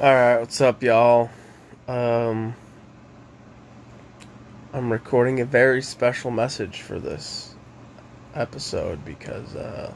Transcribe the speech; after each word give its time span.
All 0.00 0.14
right, 0.14 0.38
what's 0.38 0.60
up, 0.60 0.80
y'all? 0.80 1.28
Um, 1.88 2.54
I'm 4.72 4.92
recording 4.92 5.40
a 5.40 5.44
very 5.44 5.82
special 5.82 6.30
message 6.30 6.82
for 6.82 7.00
this 7.00 7.56
episode 8.32 9.04
because, 9.04 9.56
uh, 9.56 9.92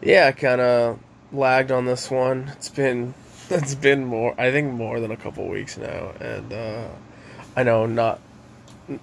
yeah, 0.00 0.28
I 0.28 0.32
kind 0.32 0.62
of 0.62 0.98
lagged 1.30 1.70
on 1.70 1.84
this 1.84 2.10
one. 2.10 2.48
It's 2.54 2.70
been 2.70 3.12
it's 3.50 3.74
been 3.74 4.06
more, 4.06 4.34
I 4.40 4.50
think, 4.50 4.72
more 4.72 4.98
than 4.98 5.10
a 5.10 5.16
couple 5.18 5.46
weeks 5.46 5.76
now, 5.76 6.14
and 6.18 6.50
uh, 6.54 6.88
I 7.54 7.64
know 7.64 7.84
not 7.84 8.18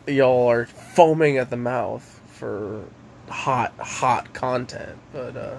y'all 0.07 0.49
are 0.49 0.65
foaming 0.65 1.37
at 1.37 1.51
the 1.51 1.57
mouth 1.57 2.19
for 2.29 2.83
hot, 3.29 3.73
hot 3.77 4.33
content, 4.33 4.97
but 5.11 5.37
uh, 5.37 5.57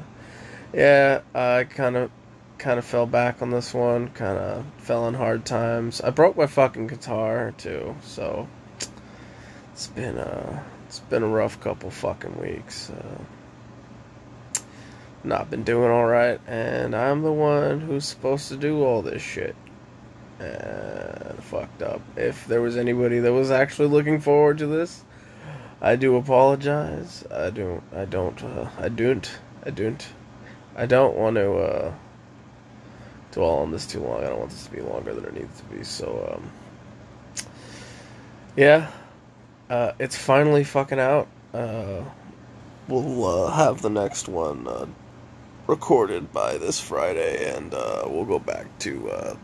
yeah, 0.73 1.21
I 1.36 1.62
kind 1.71 1.95
of 1.95 2.11
kind 2.64 2.78
of 2.78 2.84
fell 2.86 3.04
back 3.04 3.42
on 3.42 3.50
this 3.50 3.74
one. 3.74 4.08
Kind 4.08 4.39
of 4.39 4.64
fell 4.79 5.07
in 5.07 5.12
hard 5.12 5.44
times. 5.44 6.00
I 6.00 6.08
broke 6.08 6.34
my 6.34 6.46
fucking 6.46 6.86
guitar 6.86 7.52
too, 7.58 7.94
so 8.02 8.48
it's 9.75 9.89
been 9.89 10.16
uh 10.16 10.62
it's 10.86 11.00
been 11.00 11.22
a 11.22 11.29
rough 11.29 11.61
couple 11.61 11.90
fucking 11.90 12.40
weeks. 12.40 12.90
Uh, 12.90 14.62
not 15.22 15.50
been 15.50 15.62
doing 15.62 15.90
all 15.90 16.06
right, 16.06 16.40
and 16.46 16.96
I'm 16.96 17.22
the 17.22 17.32
one 17.32 17.80
who's 17.80 18.06
supposed 18.06 18.48
to 18.48 18.56
do 18.56 18.82
all 18.82 19.03
this 19.03 19.20
shit. 19.20 19.54
And 20.39 21.44
fucked 21.44 21.82
up. 21.82 22.00
If 22.17 22.46
there 22.46 22.62
was 22.62 22.78
anybody 22.78 23.18
that 23.20 23.32
was 23.32 23.50
actually 23.50 23.89
looking 23.89 24.20
forward 24.20 24.58
to 24.58 24.67
this, 24.67 25.04
I 25.82 25.96
do 25.96 26.17
apologize. 26.17 27.25
I 27.31 27.50
don't. 27.50 27.82
I 27.94 28.06
don't. 28.06 28.42
Uh, 28.42 28.70
I 28.78 28.89
don't. 28.89 29.31
I 29.67 29.70
don't. 29.70 30.06
I 30.75 30.86
don't 30.86 31.14
want 31.14 31.36
to. 31.36 31.53
Uh, 31.53 31.94
dwell 33.34 33.50
on 33.50 33.72
this 33.72 33.84
too 33.84 34.00
long. 34.00 34.22
I 34.22 34.28
don't 34.28 34.38
want 34.38 34.50
this 34.50 34.64
to 34.66 34.70
be 34.70 34.80
longer 34.80 35.12
than 35.12 35.24
it 35.24 35.34
needs 35.34 35.61
to 35.61 35.64
be. 35.64 35.84
So, 35.84 36.36
um, 36.36 37.45
yeah, 38.56 38.91
uh, 39.69 39.92
it's 39.98 40.17
finally 40.17 40.64
fucking 40.64 41.00
out. 41.00 41.28
Uh, 41.53 42.05
we'll 42.89 43.25
uh, 43.25 43.50
have 43.50 43.83
the 43.83 43.91
next 43.91 44.28
one 44.28 44.67
uh, 44.69 44.86
recorded 45.67 46.33
by 46.33 46.59
this 46.59 46.81
Friday, 46.81 47.53
and 47.55 47.75
uh, 47.75 48.05
we'll 48.06 48.25
go 48.25 48.39
back 48.39 48.67
to 48.81 49.11
uh, 49.11 49.37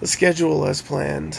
the 0.00 0.06
schedule 0.06 0.66
as 0.66 0.80
planned. 0.80 1.38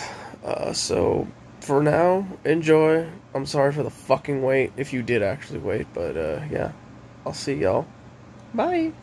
so, 0.74 1.28
for 1.62 1.82
now, 1.82 2.28
enjoy. 2.46 3.10
I'm 3.34 3.48
sorry 3.48 3.72
for 3.72 3.84
the 3.84 3.90
fucking 3.90 4.44
wait, 4.44 4.72
if 4.78 4.94
you 4.94 5.02
did 5.02 5.24
actually 5.24 5.60
wait, 5.60 5.88
but 5.94 6.16
yeah, 6.52 6.72
I'll 7.26 7.34
see 7.34 7.56
y'all. 7.56 7.88
Bye. 8.54 8.94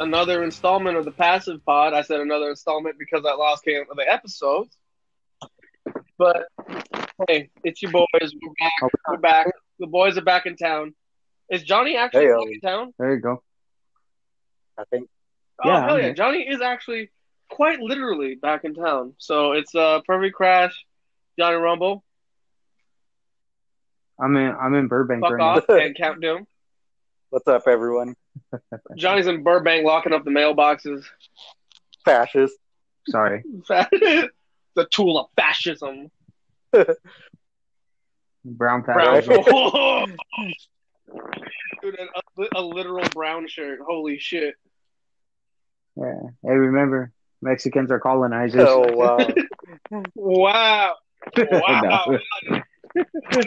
Another 0.00 0.42
installment 0.42 0.96
of 0.96 1.04
the 1.04 1.10
Passive 1.10 1.64
Pod. 1.64 1.94
I 1.94 2.02
said 2.02 2.20
another 2.20 2.50
installment 2.50 2.98
because 2.98 3.24
I 3.24 3.34
lost 3.34 3.64
count 3.64 3.88
of 3.90 3.96
the 3.96 4.10
episodes. 4.10 4.76
But 6.18 6.48
hey, 7.28 7.50
it's 7.62 7.82
your 7.82 7.92
boys. 7.92 8.06
We're 8.20 8.52
back. 8.58 8.92
We're 9.08 9.16
back. 9.18 9.46
The 9.78 9.86
boys 9.86 10.16
are 10.16 10.22
back 10.22 10.46
in 10.46 10.56
town. 10.56 10.94
Is 11.50 11.62
Johnny 11.62 11.96
actually 11.96 12.26
hey, 12.26 12.32
back 12.32 12.48
in 12.52 12.60
town? 12.60 12.94
There 12.98 13.14
you 13.14 13.20
go. 13.20 13.42
I 14.78 14.84
think. 14.90 15.08
Oh 15.62 15.68
yeah, 15.68 15.86
hell 15.86 16.00
yeah! 16.00 16.12
Johnny 16.12 16.40
is 16.40 16.60
actually 16.60 17.10
quite 17.50 17.80
literally 17.80 18.34
back 18.34 18.64
in 18.64 18.74
town. 18.74 19.14
So 19.18 19.52
it's 19.52 19.74
uh 19.74 20.00
perfect 20.06 20.34
crash, 20.34 20.84
Johnny 21.38 21.56
Rumble. 21.56 22.02
I'm 24.18 24.36
in. 24.36 24.54
I'm 24.58 24.74
in 24.74 24.88
Burbank 24.88 25.22
Fuck 25.22 25.32
right 25.32 25.42
off 25.42 25.64
now. 25.68 25.76
and 25.76 25.96
count 25.96 26.20
doom. 26.20 26.46
What's 27.30 27.46
up, 27.48 27.62
everyone? 27.66 28.14
Johnny's 28.96 29.26
in 29.26 29.42
Burbank 29.42 29.84
locking 29.84 30.12
up 30.12 30.24
the 30.24 30.30
mailboxes. 30.30 31.04
Fascist. 32.04 32.56
Sorry. 33.08 33.42
the 33.68 34.86
tool 34.90 35.18
of 35.18 35.26
fascism. 35.36 36.10
brown 38.44 38.82
patch. 38.84 39.26
Brown. 39.26 40.16
Dude, 41.82 41.98
a, 41.98 42.42
a, 42.56 42.62
literal 42.62 43.08
brown 43.10 43.46
shirt. 43.48 43.80
Holy 43.86 44.18
shit. 44.18 44.54
Yeah. 45.96 46.20
Hey, 46.42 46.54
remember, 46.54 47.12
Mexicans 47.42 47.90
are 47.90 48.00
colonizers. 48.00 48.66
Oh, 48.66 48.92
wow. 48.92 49.18
wow. 50.14 50.94
Wow. 51.36 52.18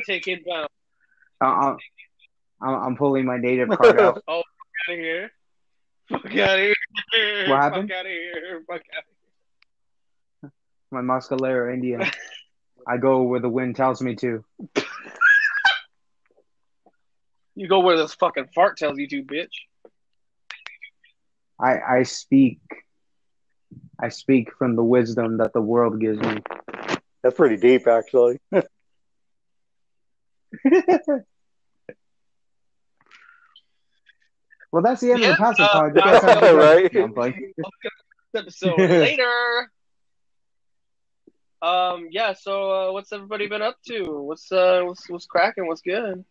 Take 0.06 0.28
it 0.28 0.46
down. 0.46 0.68
Uh, 1.42 1.76
I'm, 2.62 2.74
I'm 2.76 2.96
pulling 2.98 3.26
my 3.26 3.38
native 3.38 3.70
card 3.70 4.00
out. 4.00 4.24
oh, 4.28 4.38
fuck 4.38 4.59
out 4.90 4.94
of 4.94 5.00
here! 5.00 5.32
Fuck 6.10 6.26
out 6.26 6.60
of 6.60 6.66
here! 7.14 7.50
What 7.50 7.60
happened? 7.60 7.90
Fuck 7.90 7.98
out 7.98 8.06
of 8.06 8.12
here! 8.12 8.64
Fuck 8.68 8.82
out 8.96 9.04
of 9.04 9.06
here! 10.42 10.52
My 10.92 11.02
Mescalero 11.02 11.72
Indian. 11.72 12.04
I 12.88 12.98
go 12.98 13.24
where 13.24 13.40
the 13.40 13.50
wind 13.50 13.76
tells 13.76 14.02
me 14.02 14.16
to. 14.16 14.44
you 17.56 17.68
go 17.68 17.82
where 17.82 17.98
this 17.98 18.16
fucking 18.16 18.48
fart 18.56 18.78
tells 18.78 18.98
you 18.98 19.08
to, 19.10 19.24
bitch. 19.24 19.54
I 21.62 21.80
I 21.80 22.04
speak. 22.04 22.60
I 24.02 24.10
speak 24.10 24.52
from 24.58 24.76
the 24.76 24.84
wisdom 24.84 25.38
that 25.38 25.54
the 25.54 25.62
world 25.62 26.00
gives 26.00 26.20
me. 26.20 26.42
That's 27.22 27.36
pretty 27.36 27.58
deep, 27.58 27.86
actually. 27.86 28.40
Well, 34.72 34.84
that's 34.84 35.02
the 35.02 35.12
end 35.12 35.22
yeah, 35.22 35.32
of 35.32 35.38
the 35.38 35.44
passive 35.44 35.66
uh, 35.66 35.90
pod. 35.92 36.44
Uh, 36.44 36.56
right. 36.56 37.34
episode 38.36 38.78
later. 38.80 39.72
Um. 41.62 42.08
Yeah. 42.12 42.34
So, 42.34 42.72
uh, 42.72 42.94
what's 42.94 43.12
everybody 43.12 43.48
been 43.48 43.62
up 43.62 43.78
to? 43.88 44.04
What's 44.04 44.52
uh, 44.52 44.82
what's 44.86 45.10
what's 45.10 45.26
cracking? 45.26 45.68
What's 45.68 45.82
good? 45.82 46.24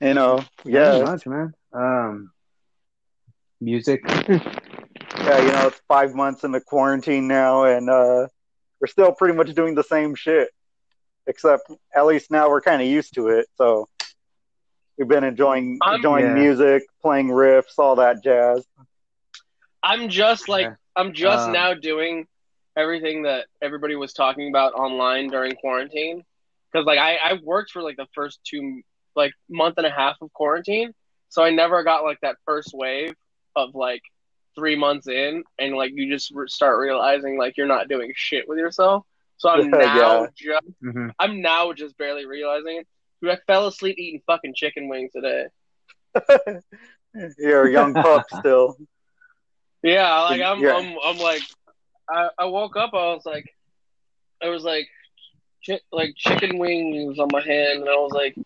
You 0.00 0.14
know, 0.14 0.44
yeah, 0.64 1.02
much, 1.02 1.26
man. 1.26 1.54
Um, 1.72 2.30
music. 3.60 4.02
yeah, 4.28 5.42
you 5.42 5.52
know, 5.52 5.68
it's 5.68 5.80
five 5.88 6.14
months 6.14 6.44
into 6.44 6.60
quarantine 6.60 7.26
now, 7.26 7.64
and 7.64 7.88
uh, 7.88 8.28
we're 8.80 8.86
still 8.86 9.12
pretty 9.12 9.34
much 9.34 9.52
doing 9.54 9.74
the 9.74 9.82
same 9.82 10.14
shit, 10.14 10.50
except 11.26 11.70
at 11.94 12.06
least 12.06 12.30
now 12.30 12.48
we're 12.48 12.60
kind 12.60 12.82
of 12.82 12.88
used 12.88 13.14
to 13.14 13.28
it. 13.28 13.46
So 13.56 13.88
We've 14.98 15.08
been 15.08 15.24
enjoying 15.24 15.78
I'm, 15.82 15.96
enjoying 15.96 16.26
yeah. 16.26 16.34
music, 16.34 16.84
playing 17.02 17.28
riffs, 17.28 17.78
all 17.78 17.96
that 17.96 18.22
jazz. 18.22 18.64
I'm 19.82 20.08
just 20.08 20.48
like 20.48 20.68
I'm 20.96 21.12
just 21.12 21.46
um, 21.46 21.52
now 21.52 21.74
doing 21.74 22.26
everything 22.76 23.22
that 23.22 23.46
everybody 23.62 23.94
was 23.94 24.12
talking 24.12 24.48
about 24.48 24.74
online 24.74 25.28
during 25.28 25.54
quarantine. 25.56 26.22
Because 26.72 26.86
like 26.86 26.98
I, 26.98 27.16
I 27.16 27.38
worked 27.42 27.70
for 27.70 27.82
like 27.82 27.96
the 27.96 28.06
first 28.14 28.40
two 28.44 28.82
like 29.14 29.32
month 29.48 29.74
and 29.78 29.86
a 29.86 29.90
half 29.90 30.16
of 30.20 30.32
quarantine, 30.32 30.92
so 31.28 31.42
I 31.42 31.50
never 31.50 31.82
got 31.84 32.04
like 32.04 32.20
that 32.20 32.36
first 32.44 32.70
wave 32.74 33.14
of 33.54 33.74
like 33.74 34.02
three 34.54 34.76
months 34.76 35.06
in, 35.08 35.44
and 35.58 35.74
like 35.74 35.92
you 35.94 36.10
just 36.10 36.32
start 36.48 36.78
realizing 36.78 37.38
like 37.38 37.56
you're 37.56 37.66
not 37.66 37.88
doing 37.88 38.12
shit 38.14 38.48
with 38.48 38.58
yourself. 38.58 39.04
So 39.38 39.50
I'm 39.50 39.70
now 39.70 40.22
yeah. 40.22 40.26
just 40.36 40.66
mm-hmm. 40.82 41.08
I'm 41.18 41.42
now 41.42 41.72
just 41.72 41.96
barely 41.98 42.26
realizing 42.26 42.78
it. 42.78 42.88
I 43.24 43.38
fell 43.46 43.66
asleep 43.66 43.96
eating 43.98 44.22
fucking 44.26 44.54
chicken 44.54 44.88
wings 44.88 45.12
today. 45.12 45.46
You're 47.38 47.66
a 47.66 47.72
young 47.72 47.94
pup 47.94 48.26
still. 48.38 48.76
Yeah, 49.82 50.20
like 50.22 50.42
I'm, 50.42 50.60
yeah. 50.60 50.76
I'm, 50.76 50.96
I'm 51.04 51.18
like, 51.18 51.42
I, 52.08 52.28
I 52.38 52.44
woke 52.46 52.76
up. 52.76 52.90
I 52.92 53.14
was 53.14 53.22
like, 53.24 53.48
I 54.42 54.48
was 54.48 54.64
like, 54.64 54.88
chi- 55.66 55.80
like 55.92 56.14
chicken 56.16 56.58
wings 56.58 57.18
on 57.18 57.28
my 57.32 57.40
hand, 57.40 57.80
and 57.80 57.88
I 57.88 57.94
was 57.94 58.12
like, 58.12 58.36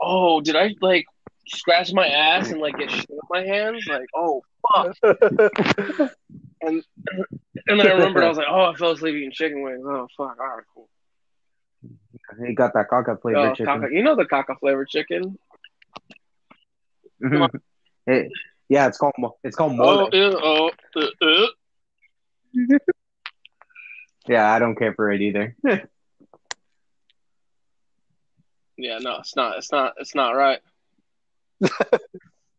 oh, 0.00 0.40
did 0.40 0.56
I 0.56 0.74
like 0.80 1.06
scratch 1.48 1.92
my 1.92 2.06
ass 2.06 2.50
and 2.50 2.60
like 2.60 2.78
get 2.78 2.90
shit 2.90 3.10
on 3.10 3.18
my 3.30 3.42
hands? 3.42 3.86
Like, 3.88 4.06
oh 4.14 4.42
fuck. 4.74 4.96
And 6.62 6.82
and 7.68 7.80
then 7.80 7.86
I 7.86 7.92
remembered 7.92 8.22
I 8.22 8.28
was 8.28 8.36
like, 8.36 8.46
oh, 8.50 8.64
I 8.64 8.74
fell 8.74 8.90
asleep 8.90 9.14
eating 9.14 9.32
chicken 9.32 9.62
wings. 9.62 9.82
Oh 9.82 10.06
fuck! 10.16 10.36
All 10.38 10.46
right, 10.46 10.64
cool. 10.74 10.88
He 12.46 12.54
got 12.54 12.74
that 12.74 12.88
caca 12.90 13.20
flavored 13.20 13.50
Oh, 13.50 13.54
chicken. 13.54 13.80
caca. 13.82 13.92
You 13.92 14.02
know 14.02 14.16
the 14.16 14.24
caca 14.24 14.58
flavored 14.58 14.88
chicken? 14.88 15.38
Mhm. 17.22 17.50
It- 18.06 18.30
yeah, 18.68 18.86
it's 18.86 18.98
called 18.98 19.14
it's 19.42 19.56
called 19.56 19.74
mole. 19.76 20.08
oh, 20.12 20.70
uh, 20.96 21.00
uh. 21.00 21.48
Yeah, 24.28 24.50
I 24.52 24.58
don't 24.58 24.76
care 24.76 24.94
for 24.94 25.10
it 25.10 25.20
either. 25.20 25.56
yeah. 28.76 28.98
No, 28.98 29.18
it's 29.18 29.34
not. 29.36 29.58
It's 29.58 29.72
not. 29.72 29.94
It's 29.98 30.14
not 30.14 30.32
right. 30.32 30.60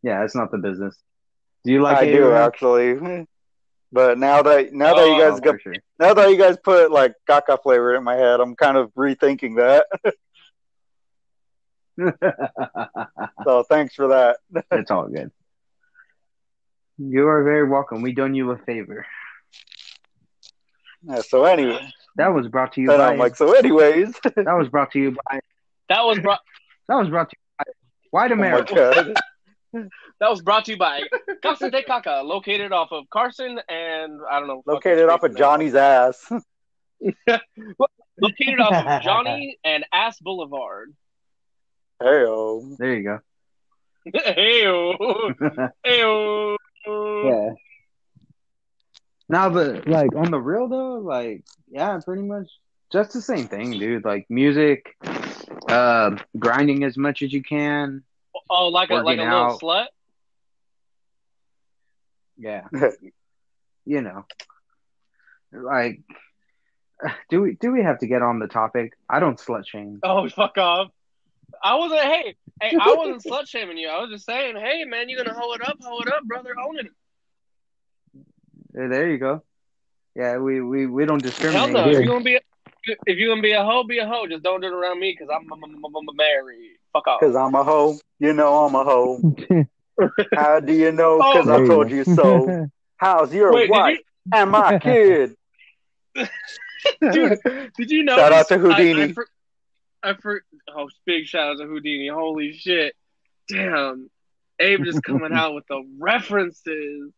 yeah, 0.03 0.23
it's 0.23 0.35
not 0.35 0.51
the 0.51 0.57
business. 0.57 0.97
Do 1.63 1.71
you 1.71 1.81
like 1.81 1.97
I 1.97 2.05
it? 2.05 2.11
do 2.11 2.23
Aaron? 2.25 2.37
actually. 2.37 3.27
But 3.93 4.17
now 4.17 4.41
that 4.41 4.71
now 4.73 4.93
that 4.95 5.05
you 5.05 5.15
Oh, 5.15 5.19
guys 5.29 5.39
Oh, 5.39 5.41
got 5.41 5.61
sure. 5.61 5.75
now 5.99 6.13
that 6.13 6.29
you 6.29 6.37
guys 6.37 6.57
put 6.63 6.91
like 6.91 7.13
caca 7.29 7.61
flavor 7.61 7.93
in 7.95 8.03
my 8.03 8.15
head, 8.15 8.39
I'm 8.39 8.55
kind 8.55 8.77
of 8.77 8.91
rethinking 8.95 9.57
that. 9.57 9.85
So 13.43 13.63
thanks 13.63 13.93
for 13.95 14.07
that. 14.07 14.37
it's 14.71 14.89
all 14.91 15.07
good. 15.07 15.31
You 16.97 17.27
are 17.27 17.43
very 17.43 17.67
welcome. 17.67 18.01
We 18.01 18.13
done 18.13 18.33
you 18.33 18.51
a 18.51 18.57
favor. 18.57 19.05
Yeah, 21.03 21.21
so 21.21 21.43
anyway, 21.45 21.79
That 22.15 22.29
was 22.33 22.47
brought 22.47 22.73
to 22.73 22.81
you 22.81 22.91
and 22.91 22.99
by. 22.99 23.11
I'm 23.13 23.17
like, 23.19 23.35
so 23.35 23.51
anyways, 23.53 24.13
oh 24.25 24.29
that 24.35 24.53
was 24.57 24.69
brought 24.69 24.91
to 24.91 24.99
you 24.99 25.11
by. 25.29 25.39
That 25.89 26.03
was 26.05 26.19
brought. 26.19 26.39
That 26.87 26.95
was 26.95 27.09
brought 27.09 27.29
to 27.29 27.35
you 27.37 27.65
by. 27.65 27.71
White 28.11 28.31
oh 28.31 28.35
my 28.35 28.47
America. 28.47 28.73
god, 28.95 29.13
That 30.19 30.29
was 30.29 30.41
brought 30.41 30.65
to 30.65 30.71
you 30.71 30.77
by 30.77 31.01
Casa 31.41 31.71
de 31.71 31.81
Caca, 31.83 32.23
located 32.23 32.71
off 32.71 32.91
of 32.91 33.09
Carson 33.09 33.59
and 33.69 34.19
I 34.29 34.39
don't 34.39 34.47
know. 34.47 34.61
located 34.67 35.09
off 35.09 35.23
of 35.23 35.31
fucking 35.31 35.37
Johnny's 35.37 35.75
ass. 35.75 36.31
Located 38.21 38.59
off 38.59 38.85
of 38.85 39.01
Johnny 39.01 39.57
and 39.63 39.85
Ass 39.91 40.19
Boulevard. 40.19 40.93
Heyo. 42.01 42.77
There 42.77 42.93
you 42.93 43.03
go. 43.03 43.19
Heyo, 44.07 45.35
heyo. 45.85 46.57
Yeah. 47.25 47.53
Now, 49.29 49.49
but 49.49 49.87
like 49.87 50.15
on 50.15 50.31
the 50.31 50.39
real 50.39 50.67
though, 50.67 50.99
like 50.99 51.43
yeah, 51.69 51.99
pretty 52.03 52.23
much 52.23 52.47
just 52.91 53.13
the 53.13 53.21
same 53.21 53.47
thing, 53.47 53.71
dude. 53.71 54.03
Like 54.03 54.25
music, 54.29 54.95
uh, 55.69 56.17
grinding 56.37 56.83
as 56.83 56.97
much 56.97 57.21
as 57.21 57.31
you 57.31 57.41
can. 57.41 58.03
Oh, 58.53 58.67
like 58.67 58.89
a 58.89 58.95
like 58.95 59.17
a 59.17 59.21
little 59.21 59.37
out. 59.37 59.61
slut. 59.61 59.85
Yeah, 62.37 62.63
you 63.85 64.01
know, 64.01 64.25
like, 65.53 66.01
do 67.29 67.41
we 67.41 67.55
do 67.55 67.71
we 67.71 67.81
have 67.81 67.99
to 67.99 68.07
get 68.07 68.21
on 68.21 68.39
the 68.39 68.47
topic? 68.47 68.91
I 69.09 69.21
don't 69.21 69.39
slut 69.39 69.65
shame. 69.65 69.99
Oh, 70.03 70.27
fuck 70.35 70.57
off. 70.57 70.89
I 71.63 71.75
wasn't. 71.75 72.01
Hey, 72.01 72.35
hey, 72.61 72.77
I 72.77 72.93
wasn't 72.93 73.23
slut 73.25 73.47
shaming 73.47 73.77
you. 73.77 73.87
I 73.87 74.01
was 74.01 74.09
just 74.09 74.25
saying, 74.25 74.57
hey, 74.57 74.83
man, 74.83 75.07
you're 75.07 75.23
gonna 75.23 75.37
hoe 75.37 75.53
it 75.53 75.61
up, 75.65 75.77
hoe 75.81 76.01
it 76.01 76.09
up, 76.09 76.25
brother, 76.25 76.53
own 76.61 76.79
it. 76.79 76.87
There 78.73 79.09
you 79.09 79.17
go. 79.17 79.43
Yeah, 80.13 80.39
we 80.39 80.59
we, 80.59 80.87
we 80.87 81.05
don't 81.05 81.23
Hell 81.23 81.31
discriminate 81.31 81.71
no. 81.71 81.79
If 81.85 81.91
here. 81.91 82.01
you 82.01 82.07
gonna 82.07 82.23
be, 82.25 82.35
a, 82.35 82.41
if 83.05 83.17
you 83.17 83.29
gonna 83.29 83.41
be 83.41 83.53
a 83.53 83.63
hoe, 83.63 83.85
be 83.85 83.99
a 83.99 84.05
hoe. 84.05 84.27
Just 84.27 84.43
don't 84.43 84.59
do 84.59 84.67
it 84.67 84.73
around 84.73 84.99
me 84.99 85.15
because 85.17 85.33
I'm, 85.33 85.49
I'm, 85.53 85.63
I'm, 85.63 85.95
I'm 85.95 86.15
married. 86.17 86.79
Fuck 86.93 87.07
off. 87.07 87.19
Cause 87.19 87.35
I'm 87.35 87.55
a 87.55 87.63
hoe. 87.63 87.97
You 88.19 88.33
know 88.33 88.65
I'm 88.65 88.75
a 88.75 88.83
hoe. 88.83 89.35
How 90.35 90.59
do 90.59 90.73
you 90.73 90.91
know? 90.91 91.19
Cause 91.19 91.47
Oh. 91.47 91.63
I 91.63 91.67
told 91.67 91.91
you 91.91 92.03
so. 92.03 92.67
How's 92.97 93.33
your 93.33 93.51
Wait, 93.53 93.61
did 93.63 93.69
wife 93.71 93.99
and 94.33 94.51
my 94.51 94.77
kid? 94.83 95.35
Dude, 96.15 97.39
did 97.77 97.89
you 97.91 98.03
know? 98.03 98.15
Shout 98.17 98.33
out 98.33 98.47
to 98.49 98.57
Houdini. 98.57 99.01
I, 99.01 99.05
I, 99.05 99.13
for, 99.13 99.27
I 100.03 100.13
for, 100.13 100.43
oh, 100.75 100.89
big 101.05 101.25
shout 101.25 101.47
out 101.53 101.57
to 101.59 101.65
Houdini. 101.65 102.09
Holy 102.09 102.53
shit. 102.53 102.95
Damn. 103.47 104.09
Abe 104.59 104.83
just 104.83 105.01
coming 105.03 105.33
out 105.33 105.55
with 105.55 105.65
the 105.67 105.83
references. 105.99 107.11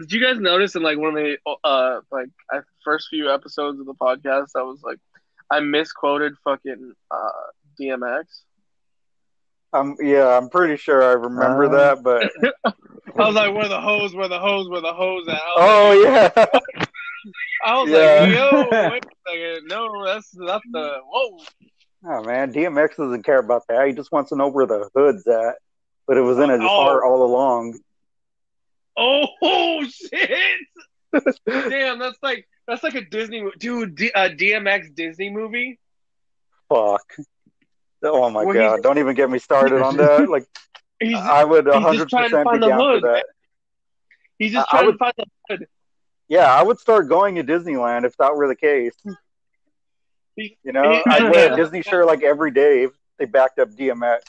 Did 0.00 0.12
you 0.12 0.20
guys 0.20 0.40
notice 0.40 0.74
in 0.74 0.82
like 0.82 0.98
one 0.98 1.16
of 1.16 1.22
the 1.24 1.36
uh 1.62 2.00
like 2.10 2.28
first 2.84 3.08
few 3.10 3.32
episodes 3.32 3.78
of 3.78 3.86
the 3.86 3.94
podcast 3.94 4.48
I 4.56 4.62
was 4.62 4.82
like 4.82 4.98
I 5.50 5.60
misquoted 5.60 6.34
fucking 6.44 6.92
uh 7.10 7.28
DMX. 7.80 8.24
um, 9.72 9.96
yeah, 10.00 10.36
I'm 10.36 10.48
pretty 10.48 10.76
sure 10.76 11.02
I 11.02 11.12
remember 11.12 11.64
Uh, 11.64 11.94
that, 11.94 12.02
but 12.02 12.30
I 13.16 13.26
was 13.26 13.34
like, 13.34 13.54
where 13.54 13.68
the 13.68 13.80
hoes, 13.80 14.14
where 14.14 14.28
the 14.28 14.38
hoes, 14.38 14.68
where 14.68 14.80
the 14.80 14.92
hoes 14.92 15.26
at? 15.28 15.34
I 15.34 15.54
was 15.56 15.56
oh 15.58 16.02
yeah, 16.04 16.30
I 17.64 17.80
was 17.82 17.90
yeah. 17.90 18.20
like, 18.20 18.34
yo, 18.34 18.68
wait 18.90 19.04
a 19.04 19.30
second, 19.30 19.68
no, 19.68 20.04
that's 20.04 20.30
that's 20.46 20.64
the 20.72 20.98
whoa. 21.06 21.38
oh 22.06 22.22
man, 22.24 22.52
DMX 22.52 22.96
doesn't 22.96 23.22
care 23.24 23.38
about 23.38 23.62
that. 23.68 23.86
He 23.86 23.92
just 23.92 24.12
wants 24.12 24.30
to 24.30 24.36
know 24.36 24.48
where 24.48 24.66
the 24.66 24.88
hood's 24.94 25.26
at. 25.26 25.56
But 26.06 26.18
it 26.18 26.20
was 26.20 26.38
in 26.38 26.50
his 26.50 26.60
Oh. 26.62 26.66
heart 26.68 27.02
all 27.02 27.22
along. 27.24 27.78
Oh 28.96 29.84
shit! 29.88 30.58
Damn, 31.48 31.98
that's 31.98 32.18
like 32.22 32.46
that's 32.66 32.82
like 32.82 32.94
a 32.94 33.02
Disney 33.04 33.44
dude. 33.58 33.94
D- 33.96 34.12
a 34.14 34.30
DMX 34.30 34.94
Disney 34.94 35.30
movie. 35.30 35.78
Fuck. 36.68 37.02
Oh 38.02 38.28
my 38.30 38.44
Well, 38.44 38.54
god! 38.54 38.82
Don't 38.82 38.98
even 38.98 39.14
get 39.14 39.30
me 39.30 39.38
started 39.38 39.80
on 39.82 39.96
that. 39.96 40.28
Like 40.28 40.46
He's 41.00 41.16
I 41.16 41.44
would 41.44 41.66
hundred 41.66 42.08
percent 42.08 42.30
be 42.52 42.58
down 42.60 42.60
for 42.60 42.76
hood. 42.76 43.02
that. 43.02 43.26
He's 44.38 44.52
just 44.52 44.66
I- 44.72 44.78
I 44.78 44.80
trying 44.80 44.86
would- 44.86 44.92
to 44.92 44.98
find 44.98 45.12
the 45.16 45.24
hood. 45.50 45.66
Yeah, 46.28 46.52
I 46.52 46.62
would 46.62 46.78
start 46.78 47.08
going 47.08 47.34
to 47.34 47.44
Disneyland 47.44 48.04
if 48.04 48.16
that 48.16 48.34
were 48.34 48.48
the 48.48 48.56
case. 48.56 48.94
He- 50.36 50.56
You 50.64 50.72
know, 50.72 51.02
I'd 51.06 51.30
wear 51.30 51.52
a 51.52 51.56
Disney 51.56 51.82
shirt 51.82 52.06
like 52.06 52.22
every 52.22 52.50
day 52.50 52.84
if 52.84 52.92
they 53.18 53.24
backed 53.26 53.58
up 53.58 53.70
DMX. 53.70 54.20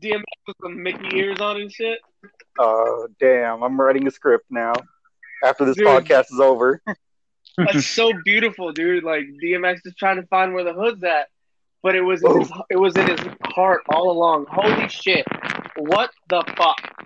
DMX 0.00 0.22
with 0.46 0.56
some 0.62 0.82
Mickey 0.82 1.16
ears 1.16 1.40
on 1.40 1.60
and 1.60 1.72
shit. 1.72 1.98
Oh 2.58 3.08
damn! 3.20 3.62
I'm 3.62 3.80
writing 3.80 4.06
a 4.06 4.10
script 4.10 4.46
now. 4.50 4.72
After 5.44 5.64
this 5.64 5.76
Dude. 5.76 5.86
podcast 5.86 6.26
is 6.32 6.40
over. 6.40 6.80
That's 7.58 7.86
so 7.94 8.12
beautiful, 8.24 8.72
dude. 8.72 9.04
Like 9.04 9.24
DMX 9.42 9.80
is 9.84 9.94
trying 9.96 10.16
to 10.16 10.26
find 10.28 10.54
where 10.54 10.64
the 10.64 10.72
hood's 10.72 11.02
at, 11.02 11.28
but 11.82 11.96
it 11.96 12.02
was 12.02 12.22
in 12.22 12.40
his, 12.40 12.50
oh. 12.54 12.62
it 12.70 12.76
was 12.76 12.96
in 12.96 13.08
his 13.08 13.20
heart 13.44 13.82
all 13.88 14.10
along. 14.10 14.46
Holy 14.48 14.88
shit! 14.88 15.26
What 15.76 16.10
the 16.28 16.42
fuck? 16.56 17.04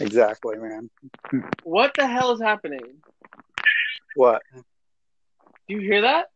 Exactly, 0.00 0.56
man. 0.58 0.90
What 1.64 1.92
the 1.96 2.06
hell 2.06 2.32
is 2.32 2.40
happening? 2.40 3.00
What? 4.14 4.42
Do 4.54 5.74
you 5.74 5.80
hear 5.80 6.02
that? 6.02 6.26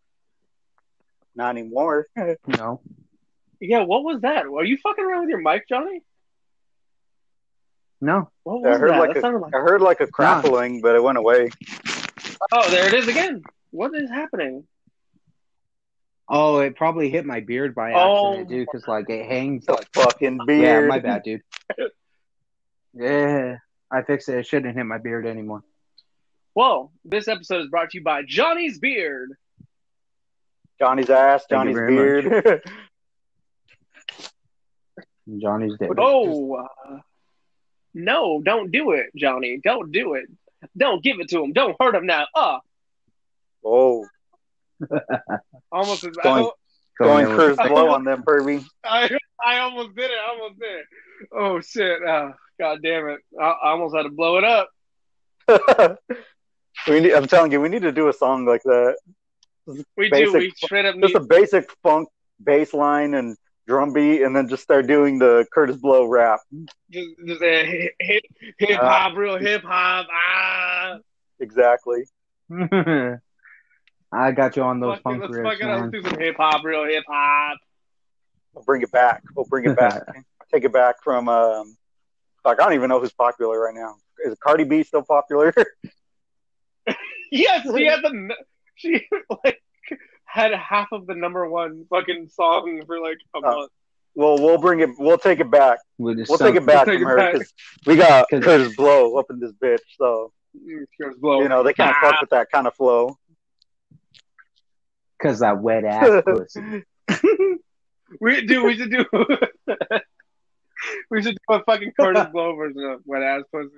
Not 1.34 1.50
anymore. 1.50 2.06
no, 2.46 2.80
Yeah. 3.60 3.80
What 3.80 4.02
was 4.02 4.22
that? 4.22 4.46
Are 4.46 4.64
you 4.64 4.78
fucking 4.82 5.04
around 5.04 5.20
with 5.20 5.30
your 5.30 5.40
mic, 5.40 5.68
Johnny? 5.68 6.02
no. 8.00 8.30
What 8.44 8.66
I 8.66 8.70
was 8.70 8.78
heard 8.78 8.90
that? 8.90 8.98
like 8.98 9.14
that 9.14 9.24
a, 9.24 9.38
like 9.38 9.54
I 9.54 9.58
heard 9.58 9.80
like 9.80 10.00
a 10.00 10.06
crackling, 10.06 10.80
but 10.80 10.96
it 10.96 11.02
went 11.02 11.18
away. 11.18 11.50
Oh, 12.52 12.70
there 12.70 12.86
it 12.88 12.94
is 12.94 13.08
again. 13.08 13.42
What 13.70 13.94
is 13.94 14.10
happening? 14.10 14.64
Oh, 16.28 16.58
it 16.60 16.76
probably 16.76 17.10
hit 17.10 17.26
my 17.26 17.40
beard 17.40 17.74
by 17.74 17.92
Oh. 17.92 18.28
accident, 18.30 18.48
dude. 18.48 18.66
Because 18.72 18.86
like 18.88 19.10
it 19.10 19.26
hangs. 19.26 19.66
The 19.66 19.72
Like, 19.74 19.88
fucking 19.94 20.38
beard. 20.46 20.62
yeah, 20.84 20.88
my 20.88 20.98
bad, 20.98 21.22
dude. 21.24 21.42
yeah, 22.94 23.56
I 23.90 24.02
fixed 24.02 24.28
it. 24.28 24.38
It 24.38 24.46
shouldn't 24.46 24.76
hit 24.76 24.84
my 24.84 24.98
beard 24.98 25.26
anymore. 25.26 25.62
Well, 26.54 26.92
this 27.04 27.28
episode 27.28 27.62
is 27.62 27.68
brought 27.68 27.90
to 27.90 27.98
you 27.98 28.04
by 28.04 28.22
Johnny's 28.26 28.78
Beard. 28.78 29.30
Johnny's 30.78 31.08
ass, 31.10 31.44
Johnny's 31.48 31.76
beard. 31.76 32.62
Johnny's 35.40 35.74
dead. 35.78 35.90
Oh, 35.98 36.54
uh, 36.56 36.98
no, 37.94 38.40
don't 38.42 38.70
do 38.70 38.90
it, 38.92 39.06
Johnny. 39.16 39.60
Don't 39.62 39.92
do 39.92 40.14
it. 40.14 40.26
Don't 40.76 41.02
give 41.02 41.20
it 41.20 41.28
to 41.30 41.42
him. 41.42 41.52
Don't 41.52 41.76
hurt 41.80 41.94
him 41.94 42.06
now. 42.06 42.26
Uh, 42.34 42.58
oh, 43.64 44.06
almost. 45.72 46.06
Going- 46.22 46.50
going 46.98 47.26
curse 47.26 47.56
blow 47.56 47.88
on 47.90 48.04
them, 48.04 48.22
pervy. 48.22 48.64
I, 48.84 49.10
I 49.44 49.58
almost 49.58 49.96
did 49.96 50.10
it. 50.10 50.16
I 50.16 50.30
almost 50.32 50.60
did 50.60 50.70
it. 50.72 50.84
Oh 51.34 51.60
shit! 51.60 52.02
Uh, 52.02 52.32
God 52.60 52.78
damn 52.82 53.08
it! 53.08 53.20
I, 53.40 53.44
I 53.44 53.70
almost 53.70 53.96
had 53.96 54.02
to 54.04 54.10
blow 54.10 54.38
it 54.38 54.44
up. 54.44 54.68
we 56.88 57.00
need, 57.00 57.12
I'm 57.12 57.26
telling 57.26 57.50
you, 57.52 57.60
we 57.60 57.68
need 57.68 57.82
to 57.82 57.92
do 57.92 58.08
a 58.08 58.12
song 58.12 58.44
like 58.46 58.62
that. 58.64 58.96
We 59.66 60.10
Basic- 60.10 60.32
do. 60.32 60.38
We 60.38 60.52
straight 60.56 60.84
up 60.84 60.94
Just 61.00 61.14
need. 61.14 61.16
a 61.16 61.24
basic 61.24 61.70
funk 61.82 62.08
bass 62.42 62.74
line 62.74 63.14
and 63.14 63.36
drum 63.66 63.92
beat, 63.92 64.22
and 64.22 64.34
then 64.34 64.48
just 64.48 64.62
start 64.62 64.86
doing 64.86 65.18
the 65.18 65.46
Kurtis 65.56 65.80
Blow 65.80 66.06
rap. 66.06 66.40
Just, 66.90 67.08
just 67.26 67.42
a 67.42 67.90
hip 68.00 68.22
hip 68.58 68.78
Uh, 68.80 68.88
hop, 68.88 69.16
real 69.16 69.38
hip 69.38 69.62
hop. 69.62 70.06
Ah, 70.12 70.98
Exactly. 71.40 72.04
I 74.14 74.30
got 74.32 74.56
you 74.56 74.62
on 74.62 74.80
those 74.80 74.98
Fucking- 75.02 75.20
funk 75.20 75.22
let's 75.22 75.34
riffs, 75.34 75.42
fucking 75.52 75.66
man. 75.66 75.80
let's 75.90 75.92
do 76.04 76.10
some 76.10 76.18
hip 76.20 76.36
hop, 76.36 76.62
real 76.64 76.84
hip 76.84 77.04
hop. 77.08 77.58
We'll 78.52 78.64
bring 78.64 78.82
it 78.82 78.92
back. 78.92 79.22
We'll 79.34 79.46
bring 79.46 79.64
it 79.64 79.76
back. 79.76 80.02
Take 80.52 80.64
it 80.64 80.72
back 80.72 81.02
from. 81.02 81.28
Um, 81.30 81.76
like 82.44 82.60
I 82.60 82.64
don't 82.64 82.74
even 82.74 82.88
know 82.90 83.00
who's 83.00 83.12
popular 83.12 83.58
right 83.60 83.74
now. 83.74 83.94
is 84.24 84.36
Cardi 84.38 84.64
B 84.64 84.82
still 84.82 85.02
popular? 85.02 85.54
Yes, 87.30 87.62
she 87.74 87.86
has 87.86 88.00
the 88.02 88.34
she 88.74 89.06
like 89.44 89.62
had 90.32 90.52
half 90.54 90.88
of 90.92 91.06
the 91.06 91.14
number 91.14 91.48
one 91.48 91.84
fucking 91.90 92.28
song 92.28 92.82
for 92.86 92.98
like 93.00 93.18
a 93.34 93.38
Oh. 93.38 93.40
month. 93.42 93.70
well, 94.14 94.38
we'll 94.38 94.58
bring 94.58 94.80
it. 94.80 94.90
We'll 94.98 95.18
take 95.18 95.40
it 95.40 95.50
back. 95.50 95.78
With 95.98 96.16
the 96.16 96.26
We'll 96.28 96.38
take 96.38 96.54
it 96.54 96.64
back 96.66 96.86
We'll 96.86 96.98
from 97.00 97.18
take 97.18 97.34
it 97.34 97.38
back. 97.38 97.46
we 97.86 97.96
got 97.96 98.26
'Cause- 98.30 98.40
Kurtis 98.42 98.76
Blow 98.76 99.18
up 99.18 99.26
in 99.30 99.40
this 99.40 99.52
bitch. 99.52 99.78
So 99.98 100.32
she 100.66 101.04
was 101.04 101.16
blow. 101.18 101.42
you 101.42 101.48
know 101.48 101.62
they 101.62 101.74
can't 101.74 101.94
Ah. 101.96 102.00
fuck 102.10 102.20
with 102.22 102.30
that 102.30 102.50
kind 102.50 102.66
of 102.66 102.74
flow. 102.74 103.16
Cause 105.22 105.40
that 105.40 105.60
wet 105.60 105.84
ass 105.84 106.22
pussy. 106.26 106.82
we 108.20 108.46
do. 108.46 108.64
We 108.64 108.76
should 108.76 108.90
do. 108.90 109.04
we 111.10 111.22
should 111.22 111.36
do 111.48 111.54
a 111.54 111.62
fucking 111.64 111.92
Kurtis 111.98 112.32
Blow 112.32 112.56
version 112.56 112.82
of 112.84 113.00
wet 113.04 113.22
ass 113.22 113.42
pussy. 113.52 113.70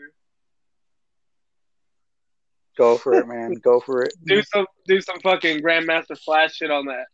Go 2.76 2.98
for 2.98 3.14
it, 3.14 3.26
man. 3.28 3.54
Go 3.54 3.80
for 3.80 4.02
it. 4.02 4.12
Do 4.24 4.42
some. 4.42 4.66
Do 4.86 5.00
some 5.00 5.20
fucking 5.20 5.60
Grandmaster 5.62 6.18
Flash 6.18 6.54
shit 6.56 6.70
on 6.70 6.86
that. 6.86 7.06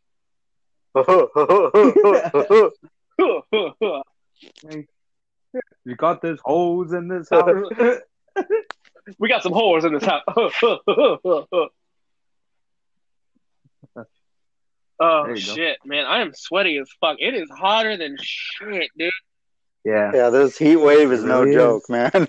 You 5.85 5.97
got 5.97 6.23
this 6.23 6.39
holes 6.45 6.93
in 6.93 7.09
this 7.09 7.29
house. 7.29 7.65
we 9.19 9.29
got 9.29 9.43
some 9.43 9.53
whores 9.53 9.85
in 9.85 9.93
this 9.95 10.05
house. 10.05 10.23
oh 15.01 15.25
There 15.27 15.37
you 15.37 15.47
go. 15.47 15.55
shit, 15.55 15.79
man! 15.85 16.05
I 16.07 16.21
am 16.21 16.33
sweaty 16.35 16.79
as 16.79 16.89
fuck. 17.01 17.17
It 17.19 17.35
is 17.35 17.49
hotter 17.51 17.97
than 17.97 18.17
shit, 18.21 18.91
dude. 18.99 19.11
yeah. 19.85 20.13
yeah, 20.15 20.31
this 20.31 20.59
heat 20.59 20.77
wave 20.77 21.11
is 21.13 21.25
no 21.25 21.41
Really 21.41 21.51
is. 21.53 21.57
joke, 21.57 21.89
man. 21.89 22.29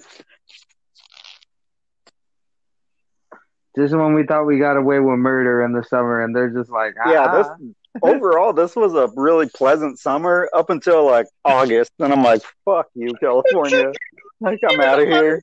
Just 3.77 3.95
when 3.95 4.13
we 4.13 4.25
thought 4.25 4.45
we 4.45 4.59
got 4.59 4.75
away 4.77 4.99
with 4.99 5.17
murder 5.17 5.63
in 5.63 5.71
the 5.71 5.83
summer, 5.83 6.23
and 6.23 6.35
they're 6.35 6.49
just 6.49 6.69
like, 6.69 6.95
ah, 7.03 7.11
Yeah, 7.11 7.27
this 7.27 7.47
overall 8.03 8.51
this 8.53 8.75
was 8.75 8.93
a 8.93 9.09
really 9.15 9.47
pleasant 9.47 9.99
summer 9.99 10.49
up 10.53 10.69
until 10.69 11.05
like 11.05 11.27
August, 11.45 11.91
and 11.99 12.11
I'm 12.11 12.23
like, 12.23 12.41
fuck 12.65 12.87
you, 12.95 13.13
California. 13.21 13.93
like 14.41 14.59
I'm 14.67 14.79
out 14.81 14.99
of 14.99 15.07
here. 15.07 15.41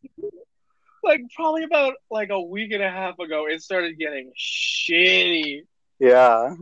Like 1.02 1.23
probably 1.35 1.64
about 1.64 1.94
like 2.11 2.28
a 2.30 2.40
week 2.40 2.73
and 2.73 2.82
a 2.82 2.90
half 2.90 3.18
ago, 3.18 3.47
it 3.49 3.62
started 3.62 3.99
getting 3.99 4.32
shitty. 4.38 5.62
Yeah, 6.00 6.54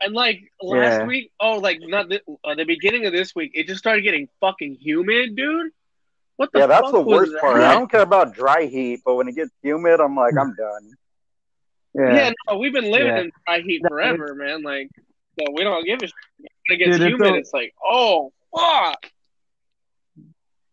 And 0.00 0.12
like 0.14 0.40
last 0.60 1.00
Yeah. 1.00 1.06
week, 1.06 1.30
oh, 1.40 1.58
like 1.58 1.78
not 1.80 2.08
the, 2.08 2.20
uh, 2.44 2.54
the 2.56 2.64
beginning 2.64 3.06
of 3.06 3.12
this 3.12 3.34
week, 3.34 3.52
it 3.54 3.66
just 3.68 3.78
started 3.78 4.02
getting 4.02 4.28
fucking 4.40 4.74
humid, 4.80 5.36
dude. 5.36 5.70
What 6.38 6.50
the 6.52 6.60
yeah, 6.60 6.66
that's 6.66 6.82
fuck 6.82 6.92
the 6.92 7.00
was 7.00 7.28
worst 7.30 7.40
part. 7.40 7.60
I 7.62 7.74
don't 7.74 7.90
care 7.90 8.00
about 8.02 8.32
dry 8.32 8.64
heat, 8.66 9.02
but 9.04 9.16
when 9.16 9.26
it 9.28 9.34
gets 9.34 9.50
humid, 9.60 10.00
I'm 10.00 10.14
like, 10.14 10.34
I'm 10.40 10.54
done. 10.54 10.92
yeah. 11.94 12.14
Yeah, 12.14 12.30
no, 12.48 12.58
we've 12.58 12.72
been 12.72 12.90
living 12.90 13.06
Yeah. 13.08 13.20
in 13.22 13.32
dry 13.46 13.60
heat 13.60 13.82
No, 13.82 13.88
forever, 13.90 14.34
man. 14.36 14.62
Like, 14.62 14.88
so 15.38 15.46
we 15.52 15.64
don't 15.64 15.84
give 15.84 15.98
a 16.00 16.06
shit. 16.06 16.14
When 16.38 16.48
it 16.68 16.76
gets 16.78 16.96
Dude, 16.98 17.00
it's 17.02 17.10
humid, 17.10 17.28
so- 17.28 17.34
it's 17.34 17.52
like, 17.52 17.74
oh 17.84 18.32
fuck. 18.56 19.06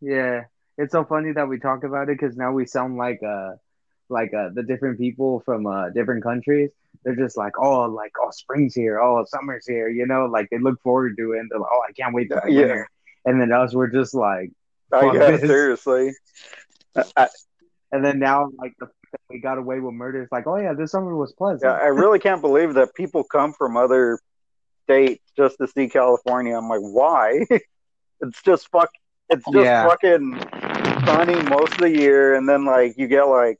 Yeah, 0.02 0.44
it's 0.78 0.92
so 0.92 1.04
funny 1.04 1.32
that 1.32 1.48
we 1.48 1.60
talk 1.60 1.84
about 1.84 2.10
it 2.10 2.18
because 2.20 2.36
now 2.38 2.52
we 2.52 2.66
sound 2.66 2.98
like 2.98 3.22
uh 3.24 3.54
like 4.10 4.34
uh 4.36 4.50
the 4.54 4.62
different 4.64 5.00
people 5.00 5.42
from 5.46 5.66
uh 5.66 5.90
different 5.90 6.24
countries. 6.24 6.70
They're 7.04 7.16
just 7.16 7.38
like, 7.38 7.54
oh, 7.60 7.86
like 7.86 8.12
oh, 8.22 8.30
spring's 8.32 8.76
here, 8.76 9.00
oh, 9.00 9.26
summer's 9.28 9.66
here, 9.68 9.90
you 9.90 10.06
know, 10.06 10.26
like 10.26 10.48
they 10.52 10.60
look 10.60 10.82
forward 10.82 11.16
to 11.18 11.34
it. 11.34 11.40
And 11.40 11.50
they're 11.50 11.60
like, 11.60 11.70
oh, 11.72 11.82
I 11.88 11.92
can't 11.94 12.14
wait 12.14 12.28
for 12.32 12.42
the 12.46 12.52
Yeah. 12.52 12.60
winter. 12.62 12.90
And 13.26 13.42
then 13.42 13.52
us, 13.52 13.74
we're 13.74 13.88
just 13.90 14.14
like, 14.14 14.52
I 14.96 15.02
Fuck 15.02 15.14
guess 15.14 15.42
this. 15.42 15.50
seriously. 15.50 16.12
I, 17.18 17.28
and 17.92 18.04
then 18.04 18.20
now 18.20 18.50
like 18.58 18.74
the 18.80 18.88
we 19.30 19.40
got 19.40 19.58
away 19.58 19.80
with 19.80 19.94
murder. 19.94 20.22
It's 20.24 20.32
like, 20.32 20.46
oh 20.48 20.58
yeah, 20.58 20.74
this 20.74 20.92
summer 20.92 21.16
was 21.16 21.34
pleasant. 21.34 21.64
yeah, 21.64 21.78
I 21.82 21.88
really 21.88 22.20
can't 22.20 22.42
believe 22.42 22.74
that 22.74 22.94
people 22.96 23.24
come 23.24 23.54
from 23.54 23.78
other 23.78 24.20
states 24.84 25.24
just 25.38 25.58
to 25.60 25.68
see 25.68 25.88
California. 25.88 26.56
I'm 26.58 26.68
like, 26.70 26.82
why? 26.82 27.46
it's 28.22 28.42
just 28.44 28.70
fuck. 28.70 28.90
It's 29.30 29.44
just 29.46 29.66
Yeah. 29.66 29.88
fucking 29.88 30.40
sunny 31.06 31.42
most 31.50 31.74
of 31.74 31.80
the 31.80 31.90
year, 31.92 32.36
and 32.36 32.48
then 32.48 32.66
like 32.66 32.98
you 32.98 33.08
get 33.08 33.24
like 33.24 33.58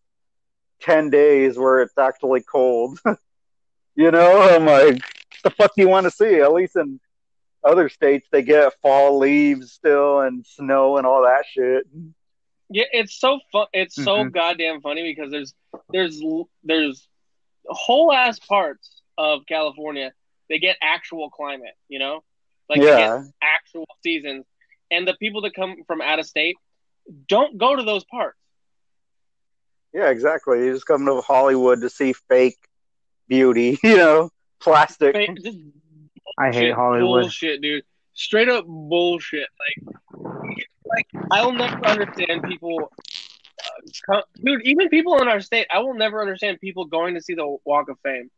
ten 0.82 1.10
days 1.10 1.58
where 1.58 1.82
it's 1.82 1.98
actually 1.98 2.42
cold. 2.42 3.00
you 3.96 4.12
know, 4.12 4.42
I'm 4.42 4.66
like, 4.66 5.02
the 5.44 5.50
fuck 5.52 5.72
do 5.76 5.82
you 5.82 5.90
want 5.90 6.04
to 6.06 6.12
see? 6.12 6.36
At 6.42 6.54
least 6.54 6.76
in 6.76 7.00
other 7.66 7.90
states, 7.90 8.28
they 8.32 8.42
get 8.44 8.74
fall 8.82 9.18
leaves 9.18 9.72
still 9.72 10.22
and 10.22 10.46
snow 10.46 10.98
and 10.98 11.06
all 11.08 11.24
that 11.24 11.46
shit. 11.50 11.88
Yeah, 12.70 12.86
it's 12.92 13.20
so 13.20 13.40
fun. 13.52 13.68
It's 13.74 13.96
so 13.96 14.24
Mhm. 14.26 14.32
goddamn 14.32 14.82
funny 14.82 15.04
because 15.04 15.32
there's 15.32 15.54
there's 15.90 16.22
there's 16.64 17.08
whole 17.68 18.12
ass 18.14 18.40
parts 18.40 19.02
of 19.18 19.46
California 19.48 20.14
they 20.50 20.60
get 20.60 20.78
actual 20.82 21.30
climate. 21.30 21.76
You 21.90 22.00
know, 22.00 22.24
like 22.70 22.82
Yeah. 22.82 23.24
actual 23.42 23.86
seasons, 24.04 24.46
and 24.92 25.08
the 25.08 25.16
people 25.16 25.42
that 25.42 25.54
come 25.56 25.84
from 25.88 26.02
out 26.02 26.20
of 26.20 26.26
state 26.26 26.56
don't 27.28 27.58
go 27.58 27.76
to 27.76 27.84
those 27.84 28.04
parts. 28.06 28.38
Yeah, 29.94 30.10
exactly. 30.10 30.66
You 30.66 30.74
just 30.74 30.86
come 30.86 31.06
to 31.06 31.22
Hollywood 31.22 31.82
to 31.82 31.90
see 31.90 32.14
fake 32.14 32.58
beauty, 33.28 33.78
you 33.84 33.98
know, 33.98 34.30
plastic. 34.60 35.16
Fa- 35.16 35.34
Just 35.42 35.58
I 36.38 36.52
hate 36.52 36.74
Hollywood. 36.74 37.22
bullshit, 37.24 37.62
dude. 37.62 37.84
Straight 38.14 38.50
up 38.50 38.66
bullshit. 38.68 39.48
Like, 39.60 39.96
like 40.86 41.08
I'll 41.32 41.52
never 41.54 41.86
understand 41.88 42.44
people. 42.44 42.92
Uh, 42.92 43.82
co- 44.10 44.24
dude, 44.44 44.62
even 44.66 44.90
people 44.90 45.18
in 45.22 45.28
our 45.28 45.40
state, 45.42 45.68
I 45.74 45.80
will 45.80 45.94
never 45.96 46.22
understand 46.22 46.60
people 46.60 46.86
going 46.86 47.16
to 47.16 47.22
see 47.22 47.34
the 47.36 47.58
Walk 47.66 47.90
of 47.90 47.98
Fame. 48.04 48.30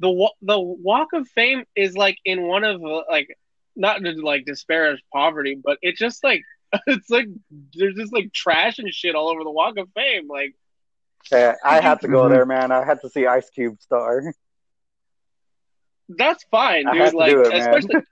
The 0.00 0.28
the 0.42 0.58
Walk 0.58 1.08
of 1.12 1.28
Fame 1.28 1.64
is 1.76 1.94
like 1.96 2.18
in 2.24 2.42
one 2.46 2.64
of 2.64 2.82
uh, 2.82 3.02
like 3.10 3.28
not 3.76 4.02
to 4.02 4.12
like 4.12 4.44
disparage 4.46 5.02
poverty, 5.12 5.58
but 5.62 5.78
it's 5.82 5.98
just 5.98 6.24
like 6.24 6.42
it's 6.86 7.10
like 7.10 7.26
there's 7.74 7.94
just 7.96 8.12
like 8.12 8.32
trash 8.32 8.78
and 8.78 8.92
shit 8.92 9.14
all 9.14 9.28
over 9.30 9.44
the 9.44 9.50
Walk 9.50 9.76
of 9.78 9.88
Fame. 9.94 10.26
Like, 10.28 10.54
Yeah, 11.30 11.54
I 11.64 11.80
had 11.80 12.00
to 12.00 12.08
go 12.08 12.24
Mhm. 12.24 12.30
there, 12.30 12.46
man. 12.46 12.72
I 12.72 12.84
had 12.84 13.00
to 13.02 13.10
see 13.10 13.26
Ice 13.26 13.50
Cube 13.50 13.80
star. 13.80 14.22
that's 16.16 16.44
fine, 16.50 16.86
I 16.86 16.92
dude. 16.92 17.14
like, 17.14 17.32
it, 17.32 17.48
man. 17.48 17.60
especially. 17.60 18.02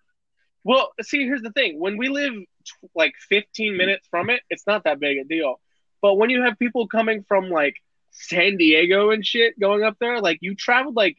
Well, 0.64 0.92
see, 1.02 1.24
here's 1.24 1.42
the 1.42 1.52
thing: 1.52 1.78
when 1.80 1.96
we 1.96 2.08
live 2.08 2.32
t- 2.32 2.88
like 2.94 3.12
15 3.28 3.76
minutes 3.76 4.06
from 4.10 4.30
it, 4.30 4.40
it's 4.50 4.66
not 4.66 4.84
that 4.84 5.00
big 5.00 5.18
a 5.18 5.24
deal. 5.24 5.60
But 6.00 6.14
when 6.14 6.30
you 6.30 6.42
have 6.42 6.58
people 6.58 6.86
coming 6.86 7.24
from 7.26 7.48
like 7.48 7.76
San 8.10 8.56
Diego 8.56 9.10
and 9.10 9.24
shit 9.24 9.58
going 9.58 9.82
up 9.82 9.96
there, 10.00 10.20
like 10.20 10.38
you 10.40 10.54
traveled 10.54 10.96
like 10.96 11.16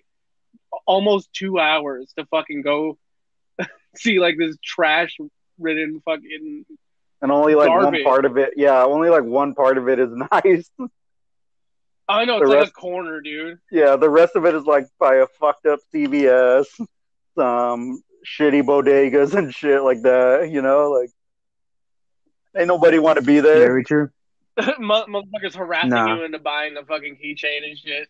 almost 0.86 1.32
two 1.34 1.60
hours 1.60 2.12
to 2.18 2.26
fucking 2.26 2.62
go 2.62 2.98
see 3.96 4.20
like 4.20 4.38
this 4.38 4.56
trash 4.64 5.18
ridden 5.60 6.02
fucking. 6.06 6.66
And 7.22 7.32
only 7.32 7.56
like 7.56 7.68
Garbage. 7.68 8.04
one 8.06 8.14
part 8.14 8.26
of 8.26 8.38
it, 8.38 8.54
yeah, 8.56 8.84
only 8.84 9.10
like 9.10 9.24
one 9.24 9.54
part 9.54 9.78
of 9.78 9.90
it 9.90 10.00
is 10.00 10.10
nice. 10.32 10.70
I 12.10 12.26
know 12.26 12.40
The 12.40 12.46
it's 12.46 12.50
like 12.50 12.60
rest- 12.60 12.72
a 12.72 12.74
corner, 12.74 13.22
dude. 13.22 13.60
yeah, 13.72 13.96
the 13.96 14.10
rest 14.10 14.36
of 14.36 14.46
it 14.46 14.56
is 14.56 14.64
like 14.66 14.88
by 15.00 15.16
a 15.18 15.28
fucked 15.40 15.66
up 15.68 15.80
CVS, 15.94 16.66
some 17.38 18.02
shitty 18.26 18.64
bodegas 18.64 19.36
and 19.36 19.54
shit 19.54 19.84
like 19.84 20.02
that. 20.02 20.50
You 20.52 20.62
know, 20.64 20.90
like 20.90 21.12
ain't 22.58 22.68
nobody 22.68 22.98
want 23.00 23.20
to 23.20 23.24
be 23.26 23.40
there. 23.40 23.60
Very 23.68 23.84
true. 23.84 24.10
Motherfuckers 24.60 25.56
harassing 25.56 25.92
Nah. 25.92 26.16
you 26.16 26.24
into 26.26 26.40
buying 26.40 26.74
the 26.74 26.84
fucking 26.84 27.18
keychain 27.24 27.64
and 27.64 27.78
shit. 27.78 28.08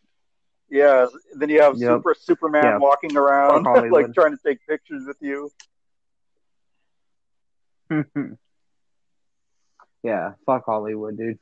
Yeah, 0.71 1.07
then 1.35 1.49
you 1.49 1.61
have 1.61 1.77
Yep. 1.77 1.89
Super 1.97 2.15
Superman 2.17 2.63
Yeah. 2.63 2.77
walking 2.77 3.17
around, 3.17 3.63
like 3.91 4.13
trying 4.13 4.31
to 4.31 4.39
take 4.45 4.59
pictures 4.65 5.03
with 5.05 5.17
you. 5.19 5.51
yeah, 10.03 10.33
fuck 10.45 10.65
Hollywood, 10.65 11.17
dude. 11.17 11.39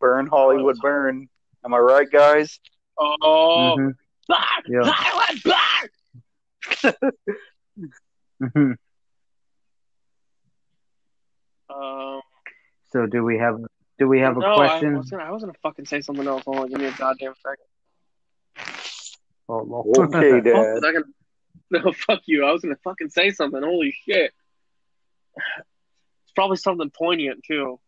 Burn 0.00 0.26
Hollywood, 0.26 0.78
burn. 0.80 1.28
Am 1.64 1.74
I 1.74 1.78
right, 1.78 2.10
guys? 2.10 2.58
Oh, 2.98 3.76
Mhm. 3.78 3.94
blah, 4.28 4.44
Yeah. 4.66 4.92
Mhm. 8.42 8.76
Um, 11.68 12.20
So 12.92 13.06
do 13.06 13.22
we 13.24 13.38
have 13.38 13.58
do 13.98 14.08
we 14.08 14.20
have 14.20 14.36
a 14.36 14.40
no, 14.40 14.46
I 14.54 14.56
question? 14.56 14.96
was, 14.96 15.10
gonna, 15.10 15.24
I 15.24 15.30
was 15.30 15.42
gonna 15.42 15.52
fucking 15.62 15.84
say 15.86 16.00
something 16.00 16.26
else. 16.26 16.42
Hold 16.44 16.58
on, 16.58 16.68
give 16.68 16.78
me 16.80 16.86
a 16.86 16.92
goddamn 16.92 17.34
second. 17.36 17.66
Oh, 19.48 19.62
Lord. 19.62 20.14
Okay, 20.14 20.40
Dad. 20.44 20.78
second. 20.82 21.04
No, 21.72 21.92
fuck 21.92 22.22
you. 22.26 22.44
I 22.44 22.50
was 22.50 22.62
gonna 22.62 22.74
fucking 22.82 23.10
say 23.10 23.30
something. 23.30 23.62
Holy 23.62 23.92
shit. 24.04 24.32
It's 25.36 26.32
probably 26.34 26.56
something 26.56 26.90
poignant 26.90 27.44
too. 27.46 27.78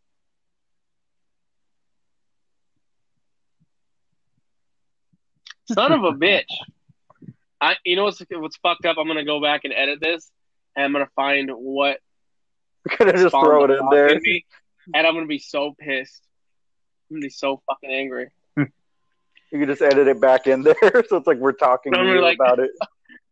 Son 5.73 5.93
of 5.93 6.05
a 6.05 6.13
bitch. 6.13 6.45
I, 7.61 7.77
you 7.85 7.97
know 7.97 8.05
what's 8.05 8.23
what's 8.31 8.57
fucked 8.57 8.87
up? 8.87 8.97
I'm 8.99 9.07
gonna 9.07 9.25
go 9.25 9.41
back 9.41 9.63
and 9.65 9.73
edit 9.73 10.01
this, 10.01 10.31
and 10.77 10.85
I'm 10.85 10.93
gonna 10.93 11.09
find 11.15 11.51
what 11.51 11.99
We're 12.89 12.97
gonna 12.99 13.13
just 13.13 13.31
throw 13.31 13.65
it 13.65 13.71
in 13.71 13.89
there. 13.91 14.19
me, 14.21 14.45
and 14.95 15.07
I'm 15.07 15.15
gonna 15.15 15.27
be 15.27 15.39
so 15.39 15.75
pissed. 15.79 16.23
I'm 17.11 17.17
gonna 17.17 17.27
be 17.27 17.31
so 17.31 17.63
fucking 17.69 17.91
angry. 17.91 18.31
You 18.57 19.59
can 19.59 19.67
just 19.69 19.83
edit 19.83 20.09
it 20.09 20.19
back 20.19 20.47
in 20.47 20.63
there, 20.63 20.75
so 21.09 21.17
it's 21.19 21.27
like 21.27 21.37
we're 21.39 21.53
talking 21.53 21.93
No, 21.93 22.03
to 22.03 22.11
you 22.11 22.21
like- 22.23 22.37
about 22.41 22.59
it. 22.59 22.71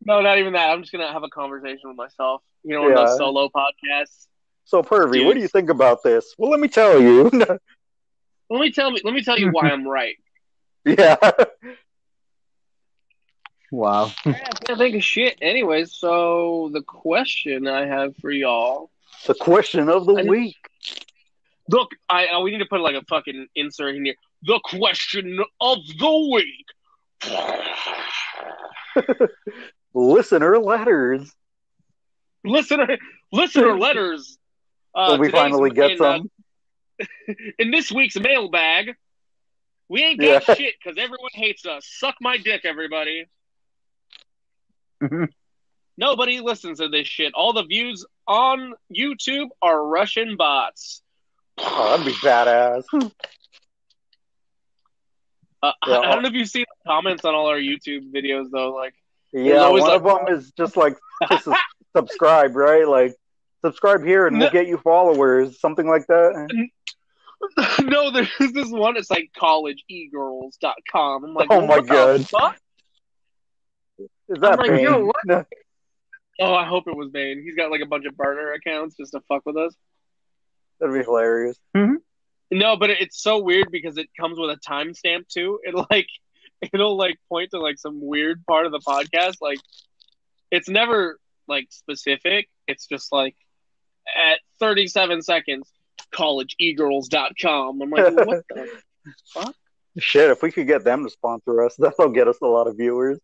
No, 0.02 0.22
not 0.22 0.38
even 0.38 0.54
that. 0.54 0.70
I'm 0.70 0.80
just 0.80 0.92
gonna 0.92 1.12
have 1.12 1.24
a 1.24 1.28
conversation 1.28 1.80
with 1.84 1.96
myself. 1.96 2.40
You 2.64 2.74
know, 2.74 2.82
one 2.84 2.92
of 2.92 2.96
those 3.06 3.18
solo 3.18 3.50
podcasts. 3.54 4.28
So, 4.64 4.82
Pervy, 4.82 5.12
Dude. 5.12 5.26
what 5.26 5.34
do 5.34 5.40
you 5.40 5.48
think 5.48 5.68
about 5.68 6.02
this? 6.02 6.34
Well, 6.38 6.50
let 6.50 6.58
me 6.58 6.68
tell 6.68 6.98
you. 7.02 7.24
Let 7.24 7.60
me 8.60 8.70
tell 8.72 8.90
me. 8.92 9.00
Let 9.04 9.12
me 9.12 9.22
tell 9.22 9.38
you 9.38 9.50
why 9.50 9.68
I'm 9.68 9.86
right. 9.86 10.16
yeah. 10.86 11.16
Wow. 13.70 14.10
I 14.24 14.32
can't 14.66 14.78
think 14.78 14.96
of 14.96 15.04
shit. 15.04 15.38
Anyways, 15.40 15.94
so 15.94 16.70
the 16.72 16.82
question 16.82 17.68
I 17.68 17.86
have 17.86 18.16
for 18.16 18.30
y'all. 18.30 18.90
The 19.26 19.34
question 19.34 19.88
of 19.88 20.06
the 20.06 20.14
I- 20.16 20.22
week. 20.22 20.56
Look, 21.68 21.90
I 22.08 22.26
uh, 22.26 22.40
we 22.40 22.50
need 22.50 22.58
to 22.58 22.66
put 22.66 22.80
like 22.80 22.96
a 22.96 23.02
fucking 23.08 23.46
insert 23.54 23.94
in 23.94 24.04
here. 24.04 24.14
The 24.42 24.58
question 24.64 25.38
of 25.60 25.78
the 25.98 26.30
week. 26.32 26.66
Listener 29.94 30.58
letters. 30.58 31.32
listener, 32.44 32.98
listener 33.32 33.78
letters. 33.86 34.38
Uh, 34.94 35.08
Will 35.12 35.18
we 35.18 35.30
finally 35.30 35.70
get 35.70 35.92
in, 35.92 36.02
uh, 36.02 36.18
some? 36.18 36.30
in 37.58 37.70
this 37.70 37.90
week's 37.92 38.16
mailbag. 38.18 38.94
We 39.88 40.02
ain't 40.02 40.20
got 40.20 40.46
Yeah. 40.48 40.54
shit 40.54 40.74
because 40.82 40.98
everyone 40.98 41.30
hates 41.32 41.66
us. 41.66 41.86
Suck 41.88 42.16
my 42.20 42.36
dick, 42.36 42.62
everybody. 42.64 43.26
Mhm. 45.02 45.28
Nobody 45.96 46.40
listens 46.40 46.78
to 46.78 46.88
this 46.88 47.06
shit. 47.06 47.34
All 47.34 47.52
the 47.52 47.64
views 47.64 48.06
on 48.26 48.74
YouTube 48.94 49.48
are 49.60 49.84
Russian 49.86 50.36
bots. 50.36 51.02
Oh, 51.58 51.90
that'd 51.90 52.06
be 52.06 52.12
badass. 52.14 52.84
Uh, 55.62 55.72
Yeah. 55.86 55.98
I 55.98 56.12
don't 56.14 56.22
know 56.22 56.28
if 56.28 56.34
you've 56.34 56.48
seen 56.48 56.64
the 56.68 56.90
comments 56.90 57.22
on 57.26 57.34
all 57.34 57.48
our 57.48 57.58
YouTube 57.58 58.10
videos 58.14 58.46
though. 58.50 58.72
Like, 58.74 58.94
Yeah, 59.32 59.56
always 59.58 59.82
one 59.82 59.90
like- 59.90 60.02
of 60.02 60.26
them 60.26 60.34
is 60.38 60.52
just 60.52 60.74
like 60.76 60.96
just 61.30 61.46
subscribe, 61.96 62.56
right? 62.56 62.88
Like 62.88 63.14
subscribe 63.62 64.02
here 64.02 64.26
and 64.26 64.38
we'll 64.38 64.50
get 64.50 64.68
you 64.68 64.78
followers, 64.78 65.60
something 65.60 65.86
like 65.86 66.06
that. 66.06 66.68
no, 67.82 68.10
there's 68.10 68.30
this 68.38 68.70
one. 68.70 68.96
It's 68.96 69.10
like 69.10 69.30
collegeegirls.com. 69.38 71.24
I'm 71.24 71.34
like, 71.34 71.48
Oh 71.50 71.66
my 71.66 71.80
God. 71.82 72.26
fuck? 72.26 72.56
Is 74.30 74.40
that 74.40 74.58
like, 74.58 74.70
Bane? 74.70 74.84
yo, 74.84 75.04
what? 75.04 75.46
Oh, 76.40 76.54
I 76.54 76.64
hope 76.64 76.86
it 76.86 76.96
was 76.96 77.10
Bane. 77.10 77.42
He's 77.42 77.56
got 77.56 77.70
like 77.70 77.82
a 77.82 77.86
bunch 77.86 78.06
of 78.06 78.16
burner 78.16 78.52
accounts 78.52 78.96
just 78.96 79.12
to 79.12 79.20
fuck 79.28 79.42
with 79.44 79.56
us. 79.56 79.74
That'd 80.78 80.94
be 80.94 81.04
hilarious. 81.04 81.58
Mm-hmm. 81.76 81.96
No, 82.52 82.76
but 82.76 82.90
it's 82.90 83.20
so 83.22 83.38
weird 83.38 83.70
because 83.70 83.98
it 83.98 84.08
comes 84.18 84.38
with 84.38 84.50
a 84.50 84.56
timestamp 84.56 85.28
too. 85.28 85.60
It 85.64 85.74
like 85.90 86.06
it'll 86.72 86.96
like 86.96 87.18
point 87.28 87.50
to 87.50 87.58
like 87.58 87.78
some 87.78 88.00
weird 88.00 88.44
part 88.46 88.66
of 88.66 88.72
the 88.72 88.78
podcast. 88.78 89.36
Like 89.40 89.58
it's 90.50 90.68
never 90.68 91.18
like 91.48 91.66
specific. 91.70 92.48
It's 92.66 92.86
just 92.86 93.12
like 93.12 93.36
at 94.16 94.38
37 94.60 95.22
seconds, 95.22 95.70
collegeegirls.com. 96.14 97.82
I'm 97.82 97.90
like, 97.90 98.16
what 98.16 98.44
the 98.48 98.68
fuck? 99.34 99.54
Shit, 99.98 100.30
if 100.30 100.40
we 100.40 100.52
could 100.52 100.68
get 100.68 100.84
them 100.84 101.04
to 101.04 101.10
sponsor 101.10 101.64
us, 101.64 101.74
that'll 101.76 102.10
get 102.10 102.28
us 102.28 102.38
a 102.40 102.46
lot 102.46 102.68
of 102.68 102.76
viewers. 102.76 103.18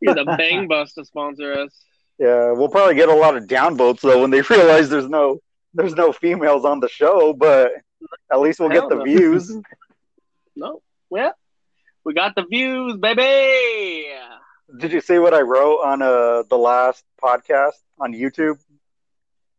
You're 0.00 0.14
the 0.14 0.24
bang 0.24 0.68
bus 0.68 0.94
to 0.94 1.04
sponsor 1.04 1.52
us. 1.52 1.74
Yeah, 2.18 2.52
we'll 2.52 2.68
probably 2.68 2.94
get 2.96 3.08
a 3.08 3.14
lot 3.14 3.36
of 3.36 3.44
downvotes 3.44 4.00
though 4.00 4.20
when 4.20 4.30
they 4.30 4.42
realize 4.50 4.90
there's 4.90 5.08
no 5.08 5.40
there's 5.74 5.94
no 5.94 6.12
females 6.12 6.64
on 6.64 6.80
the 6.80 6.88
show, 6.88 7.32
but 7.32 7.72
at 8.32 8.40
least 8.40 8.60
we'll 8.60 8.70
Hell 8.70 8.82
get 8.82 8.88
the 8.90 8.96
no. 8.96 9.04
views. 9.04 9.56
No. 10.56 10.82
Well, 11.08 11.32
we 12.04 12.12
got 12.12 12.34
the 12.34 12.44
views, 12.44 12.96
baby. 12.98 14.08
Did 14.78 14.92
you 14.92 15.00
see 15.00 15.18
what 15.18 15.32
I 15.32 15.40
wrote 15.40 15.78
on 15.78 16.02
uh 16.02 16.42
the 16.50 16.58
last 16.58 17.02
podcast 17.22 17.78
on 17.98 18.12
YouTube? 18.12 18.58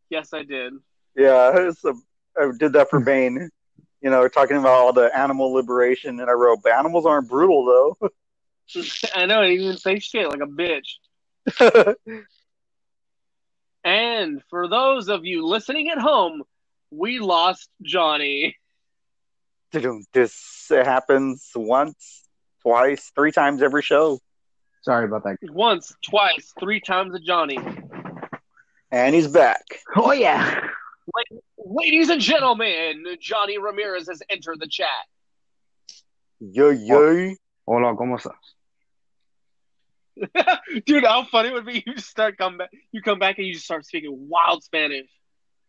Yes, 0.09 0.33
I 0.33 0.43
did. 0.43 0.73
Yeah, 1.15 1.53
it's 1.55 1.83
a, 1.85 1.93
I 2.39 2.51
did 2.59 2.73
that 2.73 2.89
for 2.89 2.99
Bane. 2.99 3.49
You 4.01 4.09
know, 4.09 4.27
talking 4.27 4.57
about 4.57 4.73
all 4.73 4.93
the 4.93 5.09
animal 5.17 5.53
liberation, 5.53 6.19
and 6.19 6.29
I 6.29 6.33
wrote, 6.33 6.59
animals 6.67 7.05
aren't 7.05 7.29
brutal 7.29 7.65
though." 7.65 8.11
I 9.15 9.25
know, 9.25 9.41
I 9.41 9.49
didn't 9.49 9.63
even 9.65 9.77
say 9.77 9.99
shit 9.99 10.27
like 10.27 10.41
a 10.41 10.47
bitch. 10.47 11.95
And 13.83 14.43
for 14.49 14.67
those 14.67 15.09
of 15.09 15.25
you 15.25 15.43
listening 15.47 15.89
at 15.89 15.97
home, 15.97 16.43
we 16.91 17.17
lost 17.17 17.67
Johnny. 17.81 18.55
this 19.71 20.67
happens 20.69 21.49
once, 21.55 22.29
twice, 22.61 23.11
three 23.15 23.31
times 23.31 23.63
every 23.63 23.81
show, 23.81 24.19
Sorry 24.83 25.05
about 25.05 25.23
that. 25.23 25.37
Once, 25.51 25.95
twice, 26.03 26.53
three 26.59 26.79
times 26.79 27.13
a 27.13 27.19
Johnny. 27.19 27.57
and 28.91 29.13
he's 29.13 29.27
back. 29.27 29.63
Oh 29.95 30.11
yeah. 30.11 30.59
Ladies 31.57 32.09
and 32.09 32.19
gentlemen, 32.19 33.05
Johnny 33.19 33.59
Ramirez 33.59 34.07
has 34.07 34.23
entered 34.29 34.59
the 34.59 34.67
chat. 34.67 34.87
Yay, 36.39 36.73
yay! 36.73 37.37
Hola, 37.67 37.95
¿cómo 37.95 38.17
estás? 38.17 38.50
Dude, 40.85 41.03
how 41.05 41.23
funny 41.25 41.49
it 41.49 41.53
would 41.53 41.65
be 41.65 41.83
you 41.85 41.95
just 41.95 42.09
start 42.09 42.37
come 42.37 42.57
back 42.57 42.69
you 42.91 43.01
come 43.01 43.19
back 43.19 43.37
and 43.37 43.47
you 43.47 43.53
just 43.53 43.65
start 43.65 43.85
speaking 43.85 44.27
wild 44.29 44.63
Spanish. 44.63 45.07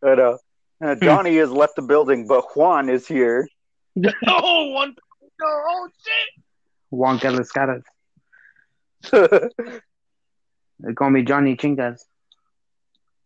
And, 0.02 0.20
uh, 0.20 0.36
uh, 0.84 0.94
Johnny 0.96 1.36
has 1.36 1.50
left 1.50 1.76
the 1.76 1.82
building, 1.82 2.26
but 2.26 2.44
Juan 2.56 2.88
is 2.88 3.06
here. 3.06 3.48
oh 4.26 4.70
one 4.70 4.94
oh 5.42 5.88
shit. 6.04 6.44
Juan 6.90 7.18
Carlos 7.18 7.50
Caras. 7.52 7.82
oh 9.12 9.28
They 10.80 10.92
call 10.94 11.10
me 11.10 11.22
Johnny 11.22 11.56
Chingas. 11.56 12.00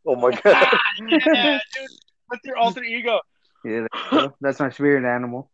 Oh 0.07 0.15
my 0.17 0.31
god! 0.31 0.43
Ah, 0.47 0.81
yeah, 1.09 1.59
dude. 1.75 1.89
What's 2.27 2.45
your 2.45 2.57
alter 2.59 2.83
ego? 2.85 3.21
Yeah, 3.65 3.87
that's- 4.11 4.31
that's 4.41 4.61
my 4.61 4.71
spirit 4.71 5.05
animal. 5.05 5.51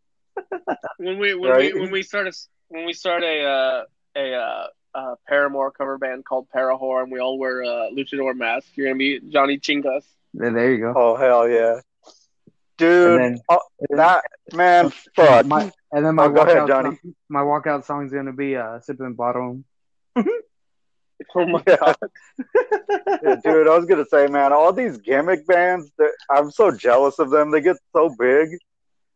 when 0.99 1.19
we 1.19 1.35
when 1.35 1.51
Right. 1.51 1.75
we 1.75 1.81
when 1.81 1.91
we 1.91 2.03
start 2.03 2.27
a 2.27 2.33
when 2.69 2.85
we 2.87 2.93
start 2.93 3.23
a 3.23 3.45
uh, 3.45 3.85
a 4.17 4.35
uh, 4.35 4.67
uh, 4.95 5.15
Paramore 5.29 5.71
cover 5.71 5.99
band 5.99 6.25
called 6.25 6.47
Parahor 6.55 7.03
and 7.03 7.11
we 7.13 7.19
all 7.21 7.39
wear 7.39 7.63
uh, 7.63 7.91
luchador 7.97 8.35
masks, 8.37 8.71
you're 8.75 8.87
gonna 8.89 8.99
be 8.99 9.21
Johnny 9.29 9.59
Chingas. 9.59 10.05
There, 10.35 10.51
there 10.53 10.73
you 10.73 10.79
go. 10.81 10.93
Oh 10.97 11.17
hell 11.17 11.49
yeah, 11.49 11.81
dude! 12.79 13.21
And 13.21 13.37
then- 13.37 13.41
oh, 13.49 13.61
that 13.91 14.23
man, 14.55 14.91
fuck. 15.17 15.47
My, 15.47 15.71
and 15.93 16.05
then 16.05 16.15
my 16.15 16.25
Oh, 16.27 16.31
go 16.31 16.41
ahead, 16.43 16.57
walkout, 16.59 16.69
Johnny. 16.69 16.97
song, 17.03 17.15
my 17.29 17.41
walkout 17.41 17.85
song's 17.85 18.13
gonna 18.13 18.33
be 18.33 18.57
uh, 18.57 18.81
sipping 18.81 19.15
bottom. 19.15 19.65
Oh 21.37 21.47
my 21.47 21.63
god. 21.63 21.95
Yeah, 23.23 23.37
dude, 23.45 23.69
I 23.69 23.77
was 23.77 23.87
gonna 23.87 24.05
say, 24.05 24.27
man, 24.27 24.53
all 24.53 24.73
these 24.73 24.99
gimmick 24.99 25.47
bands, 25.47 25.89
I'm 26.29 26.51
so 26.51 26.73
jealous 26.73 27.21
of 27.21 27.31
them. 27.31 27.53
They 27.53 27.61
get 27.61 27.77
so 27.95 28.13
big. 28.19 28.49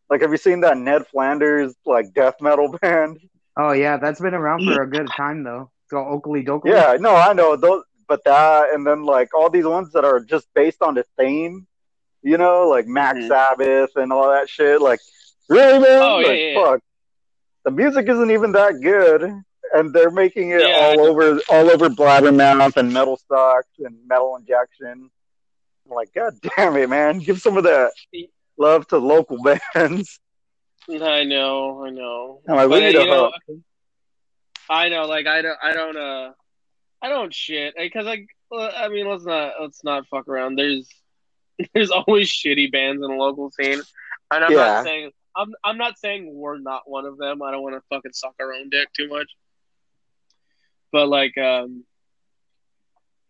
Like, 0.09 0.21
have 0.23 0.31
you 0.31 0.37
seen 0.37 0.61
that 0.61 0.79
Ned 0.79 1.05
Flanders 1.09 1.75
like 1.85 2.15
death 2.15 2.37
metal 2.41 2.69
band? 2.81 3.19
Oh 3.57 3.73
yeah, 3.73 3.97
that's 3.97 4.21
been 4.21 4.35
around 4.35 4.65
for 4.65 4.83
a 4.83 4.87
good 4.89 5.09
time 5.17 5.43
though. 5.43 5.71
It's 5.85 5.91
called 5.91 6.23
Okilly 6.23 6.47
Dokilly. 6.47 6.73
Yeah, 6.75 6.97
no, 7.01 7.15
I 7.15 7.33
know 7.33 7.57
those, 7.57 7.85
but 8.09 8.23
that, 8.25 8.75
and 8.75 8.87
then 8.87 9.05
like 9.05 9.35
all 9.35 9.49
these 9.51 9.65
ones 9.65 9.93
that 9.93 10.05
are 10.05 10.21
just 10.21 10.47
based 10.55 10.83
on 10.83 10.95
the 10.95 11.05
theme, 11.19 11.67
you 12.23 12.37
know, 12.39 12.69
like 12.69 12.87
Mac 12.87 13.17
Mhm. 13.17 13.29
Sabbath 13.29 13.91
and 13.97 14.13
all 14.13 14.31
that 14.31 14.49
shit. 14.49 14.81
Like, 14.83 15.01
really, 15.49 15.79
man? 15.79 16.03
Oh, 16.03 16.19
yeah, 16.19 16.27
like, 16.27 16.39
yeah, 16.39 16.49
yeah. 16.51 16.65
fuck. 16.65 16.81
The 17.65 17.71
music 17.71 18.09
isn't 18.09 18.31
even 18.31 18.53
that 18.53 18.81
good, 18.81 19.23
and 19.73 19.93
they're 19.93 20.11
making 20.11 20.51
it 20.51 20.61
Yeah, 20.61 20.77
all 20.77 21.01
over, 21.07 21.41
all 21.49 21.71
over 21.71 21.89
Blabbermouth 21.89 22.77
and 22.77 22.93
MetalSucks 22.93 23.63
and 23.79 23.97
Metal 24.07 24.37
Injection. 24.37 25.11
I'm 25.89 25.91
like, 25.95 26.13
god 26.13 26.35
damn 26.57 26.77
it, 26.77 26.91
man! 26.91 27.21
Give 27.21 27.41
some 27.41 27.57
of 27.57 27.65
that 27.65 27.93
love 28.59 28.87
to 28.89 28.99
local 28.99 29.39
bands. 29.75 30.21
I 30.89 31.25
know, 31.25 31.85
I 31.85 31.91
know. 31.91 32.41
I'm 32.49 32.69
But, 32.69 32.81
need 32.81 32.97
uh, 32.97 33.01
you 33.01 33.07
know. 33.11 33.33
I 34.69 34.89
know, 34.89 35.07
like 35.07 35.27
I 35.27 35.43
don't, 35.43 35.59
I 35.63 35.73
don't, 35.73 35.97
uh, 35.97 36.33
I 37.03 37.09
don't 37.09 37.35
shit 37.35 37.75
because 37.77 38.05
like, 38.07 38.27
uh, 38.53 38.69
I 38.77 38.89
mean, 38.89 39.09
let's 39.09 39.25
not, 39.25 39.55
let's 39.61 39.83
not 39.85 40.07
fuck 40.09 40.29
around. 40.29 40.57
There's, 40.57 40.89
there's 41.75 41.91
always 41.91 42.29
shitty 42.31 42.71
bands 42.73 43.03
in 43.03 43.09
the 43.11 43.17
local 43.17 43.51
scene, 43.51 43.81
and 44.31 44.45
I'm 44.45 44.53
Yeah. 44.53 44.57
not 44.59 44.85
saying, 44.85 45.11
I'm, 45.37 45.55
I'm 45.65 45.79
not 45.79 45.99
saying 45.99 46.31
we're 46.33 46.59
not 46.59 46.83
one 46.87 47.05
of 47.05 47.19
them. 47.19 47.43
I 47.43 47.51
don't 47.51 47.63
want 47.63 47.75
to 47.77 47.83
fucking 47.91 48.13
suck 48.13 48.35
our 48.41 48.53
own 48.55 48.71
dick 48.71 48.89
too 48.97 49.09
much, 49.09 49.31
but 50.93 51.09
like, 51.09 51.37
um, 51.39 51.85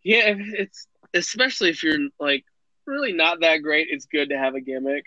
yeah, 0.03 0.35
it's 0.37 0.87
especially 1.15 1.71
if 1.71 1.83
you're 1.83 2.09
like 2.21 2.45
really 2.87 3.13
not 3.13 3.41
that 3.41 3.59
great. 3.59 3.89
It's 3.91 4.07
good 4.07 4.29
to 4.29 4.39
have 4.39 4.55
a 4.55 4.61
gimmick. 4.61 5.05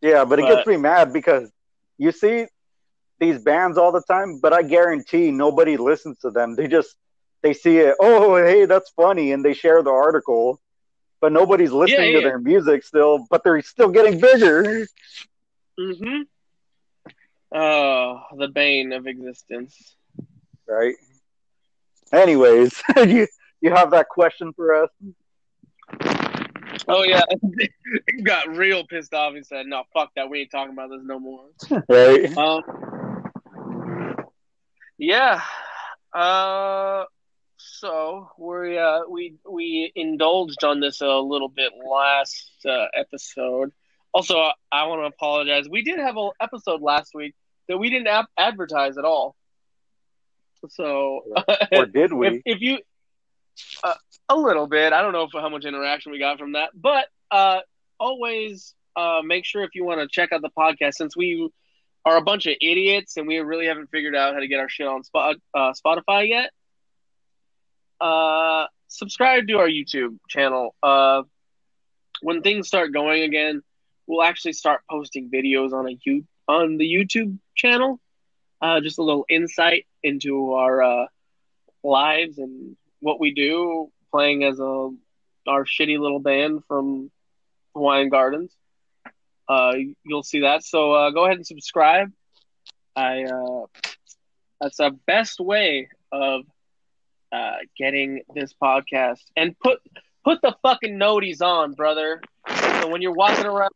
Yeah, 0.00 0.24
but 0.24 0.38
it 0.38 0.46
gets 0.46 0.66
me 0.66 0.76
mad 0.76 1.12
because 1.12 1.50
you 1.98 2.12
see 2.12 2.46
these 3.18 3.38
bands 3.42 3.78
all 3.78 3.92
the 3.92 4.02
time, 4.02 4.38
but 4.40 4.52
I 4.52 4.62
guarantee 4.62 5.30
nobody 5.30 5.76
listens 5.76 6.18
to 6.20 6.30
them. 6.30 6.54
They 6.56 6.68
just 6.68 6.96
they 7.42 7.52
see 7.54 7.78
it, 7.78 7.96
oh 8.00 8.36
hey, 8.36 8.64
that's 8.66 8.90
funny, 8.90 9.32
and 9.32 9.44
they 9.44 9.54
share 9.54 9.82
the 9.82 9.90
article. 9.90 10.60
But 11.20 11.32
nobody's 11.32 11.72
listening 11.72 12.12
Yeah, 12.12 12.20
to 12.20 12.20
their 12.20 12.38
music 12.38 12.84
still, 12.84 13.26
but 13.30 13.42
they're 13.44 13.60
still 13.62 13.88
getting 13.88 14.20
bigger. 14.20 14.86
Mm-hmm. 15.78 16.22
Oh, 17.52 18.22
the 18.36 18.48
bane 18.48 18.92
of 18.92 19.06
existence. 19.06 19.96
right? 20.66 20.94
Anyways, 22.12 22.82
you 22.96 23.26
you 23.60 23.70
have 23.70 23.90
that 23.92 24.08
question 24.08 24.52
for 24.54 24.84
us? 24.84 24.90
Oh 26.88 27.02
yeah, 27.02 27.22
he 28.16 28.22
got 28.22 28.48
real 28.48 28.86
pissed 28.86 29.12
off. 29.14 29.34
He 29.34 29.42
said, 29.42 29.66
"No, 29.66 29.82
fuck 29.92 30.10
that. 30.16 30.30
We 30.30 30.40
ain't 30.40 30.50
talking 30.50 30.72
about 30.72 30.90
this 30.90 31.02
no 31.04 31.18
more." 31.18 31.44
Right? 31.88 32.36
Um, 32.36 32.62
yeah. 34.98 35.40
Uh, 36.12 37.04
so 37.56 38.30
we 38.38 38.78
uh 38.78 39.00
we 39.08 39.34
we 39.48 39.92
indulged 39.94 40.64
on 40.64 40.80
this 40.80 41.00
a 41.00 41.18
little 41.18 41.48
bit 41.48 41.72
last 41.88 42.50
uh, 42.66 42.86
episode. 42.96 43.72
Also, 44.12 44.36
I 44.72 44.86
want 44.86 45.02
to 45.02 45.06
apologize. 45.06 45.68
We 45.68 45.82
did 45.82 45.98
have 45.98 46.16
an 46.16 46.30
episode 46.40 46.80
last 46.80 47.14
week 47.14 47.34
that 47.68 47.76
we 47.78 47.90
didn't 47.90 48.08
ap- 48.08 48.30
advertise 48.38 48.96
at 48.96 49.04
all. 49.04 49.36
So, 50.70 51.20
Or 51.72 51.86
did 51.86 52.12
we? 52.14 52.28
if, 52.28 52.42
if 52.44 52.60
you 52.60 52.78
a 54.28 54.36
little 54.36 54.66
bit, 54.66 54.92
I 54.92 55.02
don't 55.02 55.12
know 55.12 55.28
how 55.32 55.48
much 55.48 55.64
interaction 55.64 56.12
we 56.12 56.18
got 56.18 56.38
from 56.38 56.52
that, 56.52 56.70
but 56.74 57.06
uh, 57.30 57.60
always 57.98 58.74
uh, 58.96 59.20
make 59.24 59.44
sure 59.44 59.62
if 59.62 59.70
you 59.74 59.84
want 59.84 60.00
to 60.00 60.08
check 60.08 60.32
out 60.32 60.42
the 60.42 60.50
podcast, 60.50 60.94
since 60.94 61.16
we 61.16 61.48
are 62.04 62.16
a 62.16 62.22
bunch 62.22 62.46
of 62.46 62.54
idiots 62.60 63.16
and 63.16 63.26
we 63.26 63.38
really 63.38 63.66
haven't 63.66 63.90
figured 63.90 64.14
out 64.14 64.34
how 64.34 64.40
to 64.40 64.48
get 64.48 64.60
our 64.60 64.68
shit 64.68 64.86
on 64.86 65.04
Spot, 65.04 65.36
uh, 65.54 65.72
Spotify 65.72 66.28
yet. 66.28 66.50
Uh, 68.00 68.66
subscribe 68.88 69.46
to 69.48 69.58
our 69.58 69.68
YouTube 69.68 70.18
channel. 70.28 70.74
Uh, 70.82 71.22
when 72.22 72.42
things 72.42 72.66
start 72.66 72.92
going 72.92 73.22
again, 73.22 73.62
we'll 74.06 74.22
actually 74.22 74.52
start 74.52 74.80
posting 74.90 75.30
videos 75.30 75.72
on 75.72 75.88
a 75.88 75.98
you 76.04 76.24
on 76.46 76.78
the 76.78 76.84
YouTube 76.84 77.38
channel. 77.54 78.00
Uh, 78.60 78.80
just 78.80 78.98
a 78.98 79.02
little 79.02 79.24
insight 79.28 79.86
into 80.02 80.54
our 80.54 80.82
uh, 80.82 81.06
lives 81.84 82.38
and 82.38 82.76
what 83.00 83.20
we 83.20 83.32
do, 83.32 83.90
playing 84.10 84.44
as 84.44 84.58
a 84.60 84.90
our 85.46 85.64
shitty 85.64 85.98
little 85.98 86.20
band 86.20 86.62
from 86.68 87.10
Hawaiian 87.74 88.08
Gardens. 88.10 88.52
Uh, 89.48 89.74
you'll 90.04 90.22
see 90.22 90.40
that. 90.40 90.62
So 90.62 90.92
uh, 90.92 91.10
go 91.10 91.24
ahead 91.24 91.36
and 91.36 91.46
subscribe. 91.46 92.12
I 92.94 93.24
uh, 93.24 93.66
that's 94.60 94.76
the 94.78 94.98
best 95.06 95.40
way 95.40 95.88
of 96.12 96.42
uh, 97.32 97.56
getting 97.76 98.22
this 98.34 98.54
podcast 98.60 99.20
and 99.36 99.58
put 99.58 99.80
put 100.24 100.42
the 100.42 100.54
fucking 100.62 100.98
noties 100.98 101.40
on, 101.40 101.72
brother. 101.72 102.20
So 102.80 102.88
when 102.88 103.02
you're 103.02 103.12
walking 103.12 103.46
around, 103.46 103.70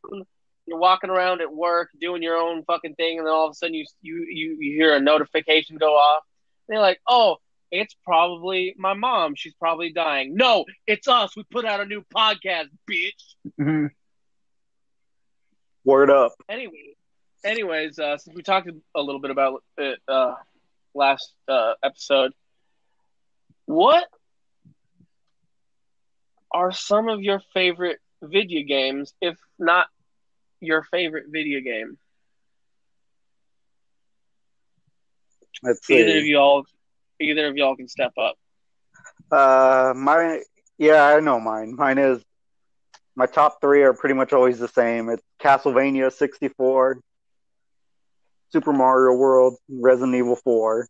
you're 0.67 0.79
walking 0.79 1.11
around 1.11 1.41
at 1.41 1.53
work 1.53 1.91
doing 2.01 2.23
your 2.23 2.37
own 2.37 2.65
fucking 2.65 2.95
thing, 2.95 3.19
and 3.19 3.27
then 3.27 3.33
all 3.33 3.47
of 3.47 3.53
a 3.53 3.55
sudden 3.55 3.75
you 3.75 3.87
you 4.01 4.27
you, 4.29 4.57
hear 4.59 4.95
a 4.95 5.01
notification 5.01 5.77
go 5.77 5.95
off. 5.95 6.25
And 6.69 6.75
you're 6.75 6.83
like, 6.83 7.01
oh, 7.09 7.39
it's 7.73 7.97
probably 8.05 8.75
my 8.79 8.93
mom. 8.93 9.35
She's 9.35 9.55
probably 9.55 9.93
dying. 9.93 10.37
No, 10.37 10.67
it's 10.87 11.09
us. 11.09 11.35
We 11.35 11.43
put 11.51 11.65
out 11.65 11.81
a 11.81 11.87
new 11.87 12.05
podcast, 12.15 12.69
bitch. 12.89 13.35
Mhm. 13.59 13.91
Word 15.85 16.11
up. 16.11 16.33
Anyway, 16.49 16.97
anyways, 17.43 17.99
uh, 17.99 18.19
since 18.19 18.37
we 18.37 18.43
talked 18.43 18.69
a 18.95 19.03
little 19.03 19.21
bit 19.21 19.31
about 19.31 19.65
it 19.79 19.99
uh, 20.07 20.35
last 20.95 21.35
uh, 21.49 21.75
episode, 21.83 22.33
what 23.65 24.07
are 26.53 26.73
some 26.73 27.09
of 27.09 27.23
your 27.23 27.41
favorite 27.55 27.99
video 28.23 28.63
games, 28.65 29.15
if 29.21 29.37
not 29.59 29.89
your 30.61 30.85
favorite 30.85 31.25
video 31.31 31.61
game? 31.61 31.99
Let's 35.63 35.89
Either 35.89 36.19
of 36.19 36.27
y'all, 36.27 36.65
either 37.23 37.47
of 37.49 37.57
y'all 37.57 37.77
can 37.77 37.89
step 37.89 38.13
up. 38.19 38.37
Uh, 39.31 39.93
my 39.97 40.43
yeah, 40.79 41.05
I 41.07 41.21
know 41.21 41.41
mine. 41.41 41.75
Mine 41.77 41.99
is 41.99 42.23
my 43.17 43.27
top 43.27 43.61
three 43.61 43.83
are 43.83 43.93
pretty 43.95 44.15
much 44.15 44.33
always 44.33 44.59
the 44.59 44.69
same. 44.69 45.09
It's 45.09 45.23
Castlevania 45.41 46.13
64, 46.13 46.99
Super 48.53 48.73
Mario 48.73 49.17
World, 49.17 49.57
Resident 49.69 50.15
Evil 50.15 50.37
4. 50.37 50.89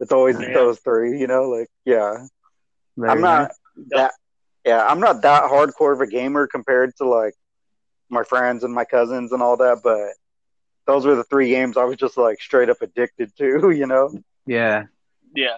It's 0.00 0.12
always 0.12 0.38
Yeah. 0.38 0.52
those 0.52 0.78
three, 0.80 1.18
you 1.18 1.26
know. 1.26 1.48
Like, 1.48 1.68
yeah, 1.84 2.26
Very 2.96 3.12
I'm 3.12 3.20
not 3.20 3.40
nice. 3.48 3.50
that. 3.88 4.12
Yeah, 4.64 4.84
I'm 4.86 5.00
not 5.00 5.22
that 5.22 5.44
hardcore 5.44 5.92
of 5.92 6.00
a 6.00 6.06
gamer 6.06 6.46
compared 6.46 6.94
to 6.96 7.04
like 7.08 7.34
my 8.10 8.22
friends 8.24 8.64
and 8.64 8.74
my 8.74 8.84
cousins 8.84 9.32
and 9.32 9.42
all 9.42 9.56
that, 9.58 9.80
but 9.82 10.10
those 10.86 11.06
were 11.06 11.14
the 11.14 11.24
three 11.24 11.50
games 11.50 11.76
I 11.76 11.84
was 11.84 11.96
just 11.96 12.16
like 12.16 12.40
straight 12.40 12.68
up 12.68 12.82
addicted 12.82 13.34
to, 13.38 13.70
you 13.76 13.86
know. 13.86 14.10
Yeah. 14.46 14.84
Yeah, 15.34 15.56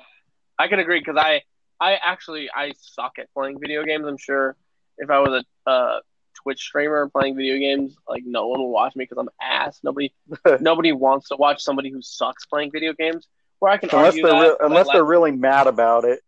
I 0.59 0.69
can 0.69 0.79
agree 0.81 0.99
because 1.01 1.17
I, 1.17 1.43
I 1.81 1.95
actually 2.03 2.49
I 2.55 2.73
suck 2.79 3.19
at 3.19 3.33
playing 3.33 3.61
video 3.61 3.85
games. 3.85 4.07
I'm 4.07 4.17
sure 4.19 4.57
if 4.99 5.11
I 5.11 5.21
was 5.21 5.45
a 5.67 5.71
uh, 5.71 6.01
Twitch 6.35 6.61
streamer 6.61 7.09
playing 7.09 7.37
video 7.37 7.59
games, 7.59 7.97
like 8.09 8.25
no 8.27 8.49
one 8.49 8.61
will 8.61 8.71
watch 8.71 8.97
me 8.97 9.05
because 9.05 9.19
I'm 9.19 9.29
ass. 9.41 9.81
Nobody, 9.83 10.13
nobody 10.61 10.93
wants 10.93 11.29
to 11.29 11.37
watch 11.37 11.63
somebody 11.63 11.91
who 11.91 12.03
sucks 12.03 12.47
playing 12.47 12.71
video 12.73 12.93
games. 12.93 13.27
Where 13.61 13.73
I 13.73 13.77
can 13.77 13.91
Unless 13.93 14.15
argue 14.15 14.23
they're 14.23 14.33
that, 14.33 14.51
re- 14.51 14.57
unless 14.61 14.87
like, 14.87 14.95
they're 14.95 15.05
really 15.05 15.33
mad 15.33 15.67
about 15.67 16.05
it. 16.05 16.21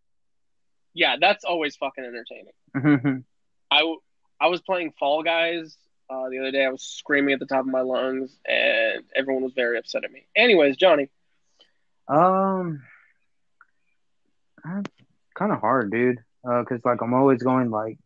yeah, 0.93 1.15
that's 1.19 1.43
always 1.43 1.75
fucking 1.75 2.03
entertaining. 2.03 2.53
Mhm. 2.75 3.23
I, 3.69 3.79
w- 3.79 4.01
I 4.39 4.47
was 4.47 4.61
playing 4.61 4.93
Fall 4.99 5.23
Guys 5.23 5.77
uh, 6.09 6.29
the 6.29 6.39
other 6.39 6.51
day. 6.51 6.65
I 6.65 6.69
was 6.69 6.83
screaming 6.83 7.33
at 7.33 7.39
the 7.39 7.45
top 7.45 7.61
of 7.61 7.67
my 7.67 7.81
lungs, 7.81 8.37
and 8.45 9.03
everyone 9.15 9.43
was 9.43 9.53
very 9.53 9.77
upset 9.77 10.03
at 10.03 10.11
me. 10.11 10.25
Anyways, 10.35 10.75
Johnny, 10.77 11.09
um, 12.07 12.81
kind 14.63 15.51
of 15.51 15.59
hard, 15.59 15.91
dude. 15.91 16.17
Uh, 16.43 16.63
cause 16.63 16.79
like 16.83 17.01
I'm 17.01 17.13
always 17.13 17.43
going 17.43 17.69
like, 17.69 17.97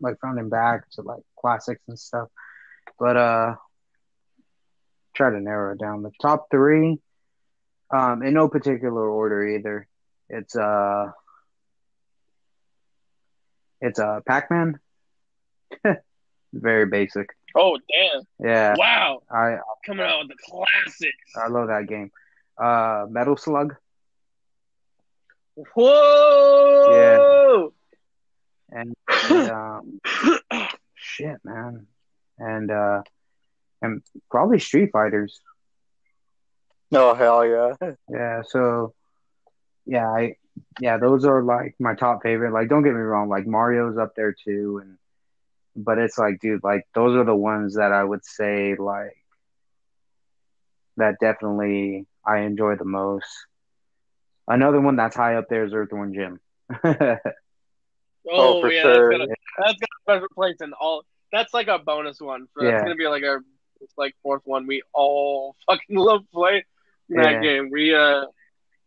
like 0.00 0.18
front 0.20 0.38
and 0.38 0.50
back 0.50 0.88
to 0.90 1.02
like 1.02 1.22
classics 1.38 1.82
and 1.88 1.98
stuff. 1.98 2.28
But 2.98 3.16
uh, 3.16 3.54
try 5.14 5.30
to 5.30 5.40
narrow 5.40 5.72
it 5.72 5.78
down. 5.78 6.02
The 6.02 6.10
top 6.20 6.48
three, 6.50 6.98
um, 7.90 8.22
in 8.22 8.34
no 8.34 8.48
particular 8.48 9.08
order 9.08 9.46
either. 9.46 9.86
It's 10.28 10.56
uh, 10.56 11.12
it's 13.80 13.98
uh, 13.98 14.20
Pac-Man. 14.26 14.78
Very 16.52 16.86
basic. 16.86 17.28
oh 17.56 17.78
damn, 17.90 18.22
Yeah, 18.38 18.74
wow, 18.76 19.22
I 19.30 19.58
coming 19.84 20.06
out 20.06 20.20
with 20.20 20.36
the 20.36 20.42
classics. 20.48 21.32
I 21.36 21.48
love 21.48 21.68
that 21.68 21.86
game. 21.88 22.10
Uh, 22.58 23.06
Metal 23.08 23.36
Slug. 23.36 23.76
Whoa! 25.74 27.72
and, 28.74 28.94
and 29.30 29.50
um, 29.50 30.00
shit, 30.94 31.36
man, 31.44 31.86
and 32.38 32.70
uh, 32.70 33.02
and 33.80 34.02
probably 34.30 34.58
Street 34.58 34.90
Fighters. 34.92 35.40
Oh 36.92 37.14
hell 37.14 37.46
yeah! 37.46 37.92
Yeah, 38.10 38.42
so 38.46 38.94
yeah, 39.86 40.08
I 40.08 40.36
yeah, 40.80 40.98
those 40.98 41.24
are 41.24 41.42
like 41.42 41.76
my 41.78 41.94
top 41.94 42.22
favorite. 42.22 42.52
Like, 42.52 42.68
don't 42.68 42.82
get 42.82 42.94
me 42.94 43.00
wrong, 43.00 43.28
like 43.28 43.46
Mario's 43.46 43.96
up 43.96 44.14
there 44.16 44.32
too, 44.32 44.80
and 44.82 44.98
but 45.76 45.98
it's 45.98 46.18
like, 46.18 46.40
dude, 46.40 46.64
like 46.64 46.86
those 46.94 47.16
are 47.16 47.24
the 47.24 47.34
ones 47.34 47.76
that 47.76 47.92
I 47.92 48.02
would 48.02 48.24
say 48.24 48.74
like 48.76 49.16
that 50.96 51.16
definitely 51.20 52.06
I 52.26 52.40
enjoy 52.40 52.76
the 52.76 52.84
most. 52.84 53.26
Another 54.48 54.80
one 54.80 54.96
that's 54.96 55.16
high 55.16 55.36
up 55.36 55.46
there 55.48 55.64
is 55.64 55.72
Earthworm 55.74 56.14
Jim. 56.14 56.40
Oh, 58.30 58.54
Oh, 58.54 58.60
for 58.60 58.70
yeah, 58.70 58.82
sure. 58.82 58.92
that's 58.92 59.06
gonna 59.08 59.26
that's 59.58 59.78
gonna 59.78 60.00
special 60.02 60.28
place 60.34 60.56
in 60.60 60.72
all. 60.74 61.04
That's 61.32 61.52
like 61.54 61.68
a 61.68 61.78
bonus 61.78 62.20
one. 62.20 62.46
For, 62.54 62.64
That's 62.64 62.80
gonna 62.82 62.94
be 62.96 63.06
like 63.06 63.22
our 63.24 63.42
it's 63.80 63.94
like 63.96 64.14
fourth 64.22 64.42
one. 64.44 64.66
We 64.66 64.82
all 64.92 65.56
fucking 65.66 65.96
love 65.96 66.22
playing 66.32 66.62
that 67.14 67.38
Yeah. 67.38 67.40
game. 67.40 67.70
We 67.70 67.94
uh, 67.94 68.26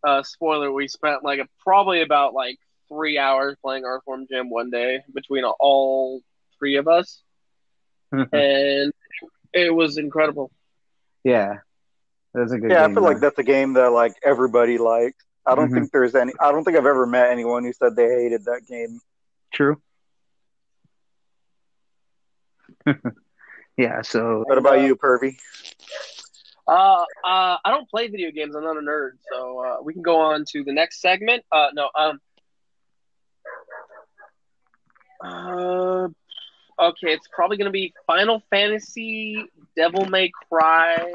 uh, 0.04 0.24
spoiler. 0.24 0.72
We 0.72 0.88
spent 0.88 1.24
like 1.24 1.40
a, 1.40 1.48
probably 1.64 2.02
about 2.02 2.34
like 2.34 2.58
three 2.90 3.18
hours 3.18 3.58
playing 3.62 3.84
Earthworm 3.86 4.28
Jim 4.30 4.50
one 4.50 4.70
day 4.70 5.00
between 5.14 5.44
all 5.44 6.22
three 6.60 6.78
of 6.78 6.88
us, 6.88 7.22
and 8.34 8.94
it 9.54 9.74
was 9.74 9.98
incredible. 9.98 10.52
yeah, 11.24 11.60
that's 12.34 12.52
a 12.52 12.58
good. 12.60 12.72
Yeah, 12.72 12.84
I 12.84 12.88
game, 12.88 12.94
feel 12.94 13.04
like 13.04 13.20
that's 13.20 13.38
a 13.40 13.44
game 13.44 13.74
that 13.74 13.92
like 13.92 14.14
everybody 14.24 14.78
likes. 14.78 15.24
I 15.46 15.56
don't 15.56 15.70
Mhm. 15.70 15.74
think 15.74 15.92
there's 15.92 16.16
any. 16.16 16.34
I 16.40 16.52
don't 16.52 16.64
think 16.64 16.78
I've 16.78 16.86
ever 16.86 17.06
met 17.06 17.30
anyone 17.32 17.64
who 17.64 17.74
said 17.74 17.96
they 17.96 18.08
hated 18.08 18.46
that 18.46 18.66
game. 18.68 19.00
True. 19.54 19.82
yeah, 23.78 24.02
so 24.02 24.44
What 24.46 24.58
about 24.58 24.82
you, 24.82 24.96
Pervy? 24.96 25.38
Uh, 26.68 26.72
uh, 27.24 27.58
I 27.64 27.72
don't 27.72 27.90
play 27.90 28.08
video 28.08 28.32
games. 28.32 28.56
I'm 28.56 28.64
not 28.64 28.78
a 28.78 28.82
nerd, 28.82 29.12
so 29.32 29.60
uh, 29.64 29.78
we 29.84 29.94
can 29.94 30.02
go 30.02 30.20
on 30.20 30.44
to 30.52 30.64
the 30.64 30.74
next 30.74 31.02
segment. 31.02 31.44
Uh, 31.52 31.68
no, 31.74 31.90
um, 31.98 32.20
uh, 35.24 36.08
okay, 36.80 37.14
it's 37.14 37.28
probably 37.34 37.58
gonna 37.58 37.72
be 37.72 37.94
Final 38.06 38.42
Fantasy, 38.50 39.46
Devil 39.76 40.06
May 40.06 40.30
Cry, 40.50 41.14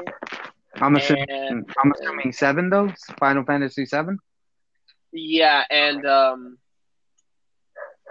I'm 0.83 0.95
assuming. 0.95 1.25
and 1.29 1.65
I'm 1.83 1.91
assuming 1.93 2.31
seven 2.33 2.69
though. 2.69 2.91
Final 3.19 3.43
Fantasy 3.43 3.85
seven. 3.85 4.19
yeah, 5.11 5.63
and 5.69 6.05
um, 6.05 6.57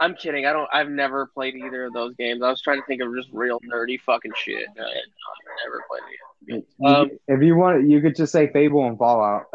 I'm 0.00 0.14
kidding. 0.14 0.46
I 0.46 0.52
don't. 0.52 0.68
I've 0.72 0.88
never 0.88 1.26
played 1.26 1.54
either 1.54 1.84
of 1.84 1.92
those 1.92 2.14
games. 2.16 2.42
I 2.42 2.48
was 2.50 2.62
trying 2.62 2.80
to 2.80 2.86
think 2.86 3.02
of 3.02 3.14
just 3.14 3.28
real 3.32 3.60
nerdy 3.60 4.00
fucking 4.00 4.32
shit. 4.36 4.66
and 4.76 4.84
I've 4.86 5.64
never 5.64 5.84
played 5.88 6.58
it. 6.58 6.66
Um, 6.84 7.10
if 7.28 7.42
you 7.42 7.54
want, 7.56 7.88
you 7.88 8.00
could 8.00 8.16
just 8.16 8.32
say 8.32 8.48
Fable 8.52 8.86
and 8.86 8.98
Fallout. 8.98 9.44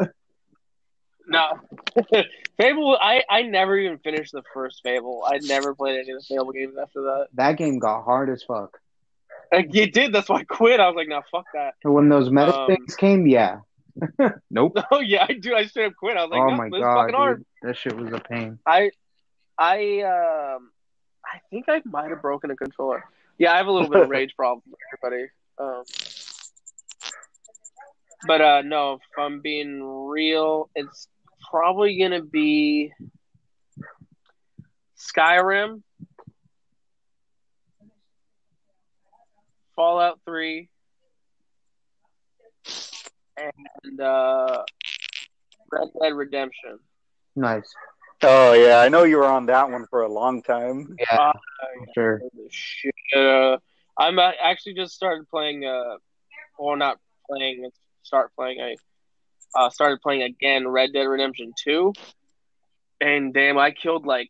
No, 1.30 1.58
Fable. 2.56 2.96
I 2.98 3.22
I 3.28 3.42
never 3.42 3.76
even 3.76 3.98
finished 3.98 4.32
the 4.32 4.42
first 4.54 4.80
Fable. 4.82 5.24
I 5.26 5.38
never 5.42 5.74
played 5.74 5.98
any 5.98 6.10
of 6.12 6.20
the 6.20 6.24
Fable 6.26 6.52
games 6.52 6.74
after 6.80 7.02
that. 7.02 7.26
that 7.34 7.58
game 7.58 7.78
got 7.78 8.04
hard 8.04 8.30
as 8.30 8.42
fuck. 8.42 8.78
Like, 9.52 9.74
it 9.74 9.92
did. 9.94 10.12
That's 10.12 10.28
why 10.28 10.40
I 10.40 10.44
quit. 10.44 10.78
I 10.80 10.86
was 10.88 10.96
like, 10.96 11.08
no, 11.08 11.22
fuck 11.30 11.46
that. 11.54 11.74
And 11.84 11.94
when 11.94 12.08
those 12.08 12.30
meta 12.30 12.54
Um, 12.54 12.66
things 12.66 12.94
came, 12.96 13.26
yeah. 13.26 13.60
nope. 14.50 14.76
Oh 14.90 15.00
yeah, 15.00 15.26
I 15.28 15.32
do. 15.32 15.54
I 15.54 15.64
straight 15.66 15.86
up 15.86 15.96
quit. 15.96 16.16
I 16.16 16.22
was 16.22 16.30
like, 16.30 16.40
oh 16.40 16.50
no, 16.50 16.56
my 16.56 16.68
this 16.70 16.80
god, 16.80 16.94
fucking 16.94 17.14
hard. 17.14 17.44
that 17.62 17.76
shit 17.76 17.96
was 17.96 18.12
a 18.12 18.20
pain. 18.20 18.58
I, 18.66 18.90
I, 19.58 20.02
um, 20.02 20.70
I 21.24 21.40
think 21.50 21.64
I 21.68 21.82
might 21.84 22.10
have 22.10 22.22
broken 22.22 22.50
a 22.50 22.56
controller. 22.56 23.04
Yeah, 23.38 23.52
I 23.52 23.56
have 23.56 23.66
a 23.66 23.72
little 23.72 23.88
bit 23.88 24.02
of 24.02 24.08
rage 24.16 24.34
problem 24.36 24.62
with 24.70 24.78
everybody. 24.92 25.30
Um, 25.58 25.82
but 28.26 28.40
uh, 28.40 28.62
no, 28.62 28.94
if 28.94 29.00
I'm 29.18 29.40
being 29.40 29.82
real, 29.82 30.70
it's 30.74 31.08
probably 31.50 31.98
gonna 31.98 32.22
be 32.22 32.92
Skyrim, 34.98 35.82
Fallout 39.78 40.18
Three, 40.24 40.68
and 43.36 44.00
uh, 44.00 44.64
Red 45.70 45.88
Dead 46.02 46.14
Redemption. 46.14 46.80
Nice. 47.36 47.72
Oh 48.22 48.54
yeah, 48.54 48.80
I 48.80 48.88
know 48.88 49.04
you 49.04 49.18
were 49.18 49.24
on 49.24 49.46
that 49.46 49.70
one 49.70 49.86
for 49.88 50.02
a 50.02 50.08
long 50.12 50.42
time. 50.42 50.96
Yeah, 50.98 51.16
Uh, 51.16 51.32
sure. 51.94 52.20
Uh, 53.16 53.58
I'm 53.96 54.18
actually 54.18 54.74
just 54.74 54.94
started 54.94 55.28
playing, 55.28 55.64
uh, 55.64 55.98
or 56.58 56.76
not 56.76 56.98
playing, 57.30 57.64
it's 57.64 57.78
start 58.02 58.32
playing. 58.34 58.60
I 58.60 58.74
uh, 59.54 59.70
started 59.70 60.00
playing 60.00 60.22
again 60.22 60.66
Red 60.66 60.92
Dead 60.92 61.04
Redemption 61.04 61.52
2. 61.62 61.92
And 63.00 63.32
damn, 63.32 63.58
I 63.58 63.70
killed 63.70 64.06
like 64.06 64.28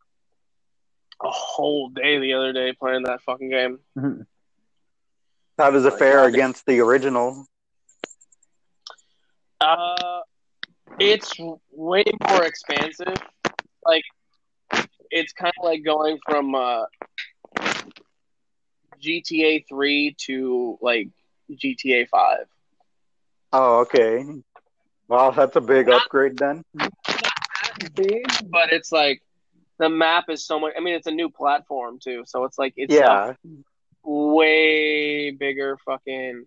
a 1.22 1.30
whole 1.30 1.88
day 1.88 2.18
the 2.18 2.34
other 2.34 2.52
day 2.52 2.74
playing 2.78 3.04
that 3.04 3.22
fucking 3.22 3.48
game. 3.48 3.78
How 5.58 5.70
does 5.70 5.84
it 5.84 5.92
My 5.92 5.98
fare 5.98 6.24
against 6.24 6.64
the 6.66 6.80
original? 6.80 7.46
Uh, 9.60 10.20
it's 11.00 11.32
way 11.72 12.04
more 12.28 12.44
expansive. 12.44 13.16
Like, 13.84 14.04
it's 15.10 15.32
kind 15.32 15.52
of 15.58 15.64
like 15.64 15.84
going 15.84 16.18
from 16.28 16.54
uh, 16.54 16.84
GTA 19.02 19.64
3 19.68 20.14
to 20.26 20.78
like 20.80 21.08
GTA 21.50 22.08
5. 22.08 22.38
Oh, 23.52 23.80
okay. 23.80 24.24
Wow, 25.08 25.30
that's 25.30 25.56
a 25.56 25.60
big 25.60 25.88
Not- 25.88 26.02
upgrade 26.02 26.36
then. 26.38 26.62
big, 27.94 28.26
but 28.50 28.72
it's 28.72 28.92
like 28.92 29.22
the 29.78 29.88
map 29.88 30.24
is 30.28 30.44
so 30.46 30.60
much. 30.60 30.74
I 30.76 30.80
mean, 30.80 30.94
it's 30.94 31.06
a 31.06 31.12
new 31.12 31.30
platform 31.30 31.98
too, 32.02 32.24
so 32.26 32.44
it's 32.44 32.58
like 32.58 32.74
it's 32.76 32.94
Yeah, 32.94 33.30
a 33.30 33.36
way 34.04 35.30
bigger 35.30 35.76
fucking, 35.84 36.44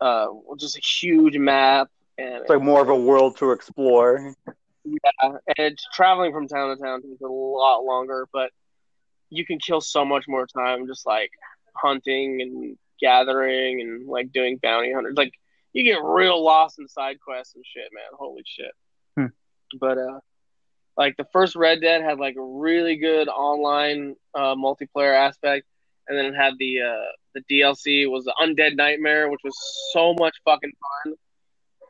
uh, 0.00 0.26
just 0.58 0.76
a 0.76 0.80
huge 0.80 1.36
map, 1.36 1.88
and 2.16 2.34
it's 2.36 2.50
like 2.50 2.62
more 2.62 2.80
of 2.80 2.88
a 2.88 2.96
world 2.96 3.36
to 3.38 3.52
explore. 3.52 4.34
yeah, 4.84 5.10
and 5.22 5.38
it's 5.58 5.86
traveling 5.92 6.32
from 6.32 6.48
town 6.48 6.76
to 6.76 6.82
town 6.82 7.02
takes 7.02 7.20
a 7.20 7.26
lot 7.26 7.84
longer, 7.84 8.26
but 8.32 8.50
you 9.30 9.44
can 9.44 9.58
kill 9.58 9.80
so 9.80 10.04
much 10.04 10.24
more 10.28 10.46
time 10.46 10.86
just 10.86 11.06
like 11.06 11.30
hunting 11.74 12.40
and 12.42 12.76
gathering 13.00 13.80
and 13.80 14.08
like 14.08 14.32
doing 14.32 14.58
bounty 14.62 14.92
hunters. 14.92 15.14
Like 15.16 15.32
you 15.72 15.84
get 15.84 16.02
real 16.02 16.42
lost 16.42 16.78
in 16.78 16.88
side 16.88 17.18
quests 17.20 17.54
and 17.54 17.64
shit, 17.64 17.90
man. 17.92 18.04
Holy 18.18 18.42
shit. 18.44 18.72
Hmm. 19.16 19.78
But 19.78 19.98
uh 19.98 20.20
like 20.96 21.16
the 21.16 21.26
first 21.32 21.54
Red 21.54 21.80
Dead 21.80 22.02
had 22.02 22.18
like 22.18 22.36
a 22.36 22.42
really 22.42 22.96
good 22.96 23.28
online 23.28 24.16
uh 24.34 24.54
multiplayer 24.54 25.14
aspect 25.14 25.66
and 26.08 26.18
then 26.18 26.26
it 26.26 26.34
had 26.34 26.54
the 26.58 26.80
uh 26.82 27.04
the 27.34 27.42
DLC 27.50 28.10
was 28.10 28.24
the 28.24 28.34
Undead 28.40 28.76
Nightmare, 28.76 29.28
which 29.30 29.40
was 29.44 29.54
so 29.92 30.14
much 30.18 30.36
fucking 30.44 30.72
fun. 31.04 31.14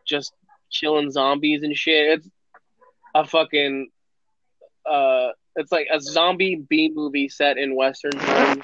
Just 0.06 0.32
killing 0.72 1.10
zombies 1.10 1.62
and 1.62 1.76
shit. 1.76 2.18
It's 2.18 2.28
a 3.14 3.24
fucking 3.26 3.88
uh 4.88 5.28
it's 5.56 5.72
like 5.72 5.88
a 5.92 6.00
zombie 6.00 6.64
B 6.68 6.90
movie 6.94 7.28
set 7.28 7.58
in 7.58 7.74
Western 7.74 8.12
times. 8.12 8.62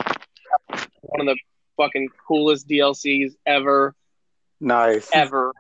One 1.03 1.29
of 1.29 1.35
the 1.35 1.39
fucking 1.77 2.09
coolest 2.27 2.69
DLCs 2.69 3.33
ever, 3.47 3.95
Nice. 4.61 5.11
ever, 5.13 5.53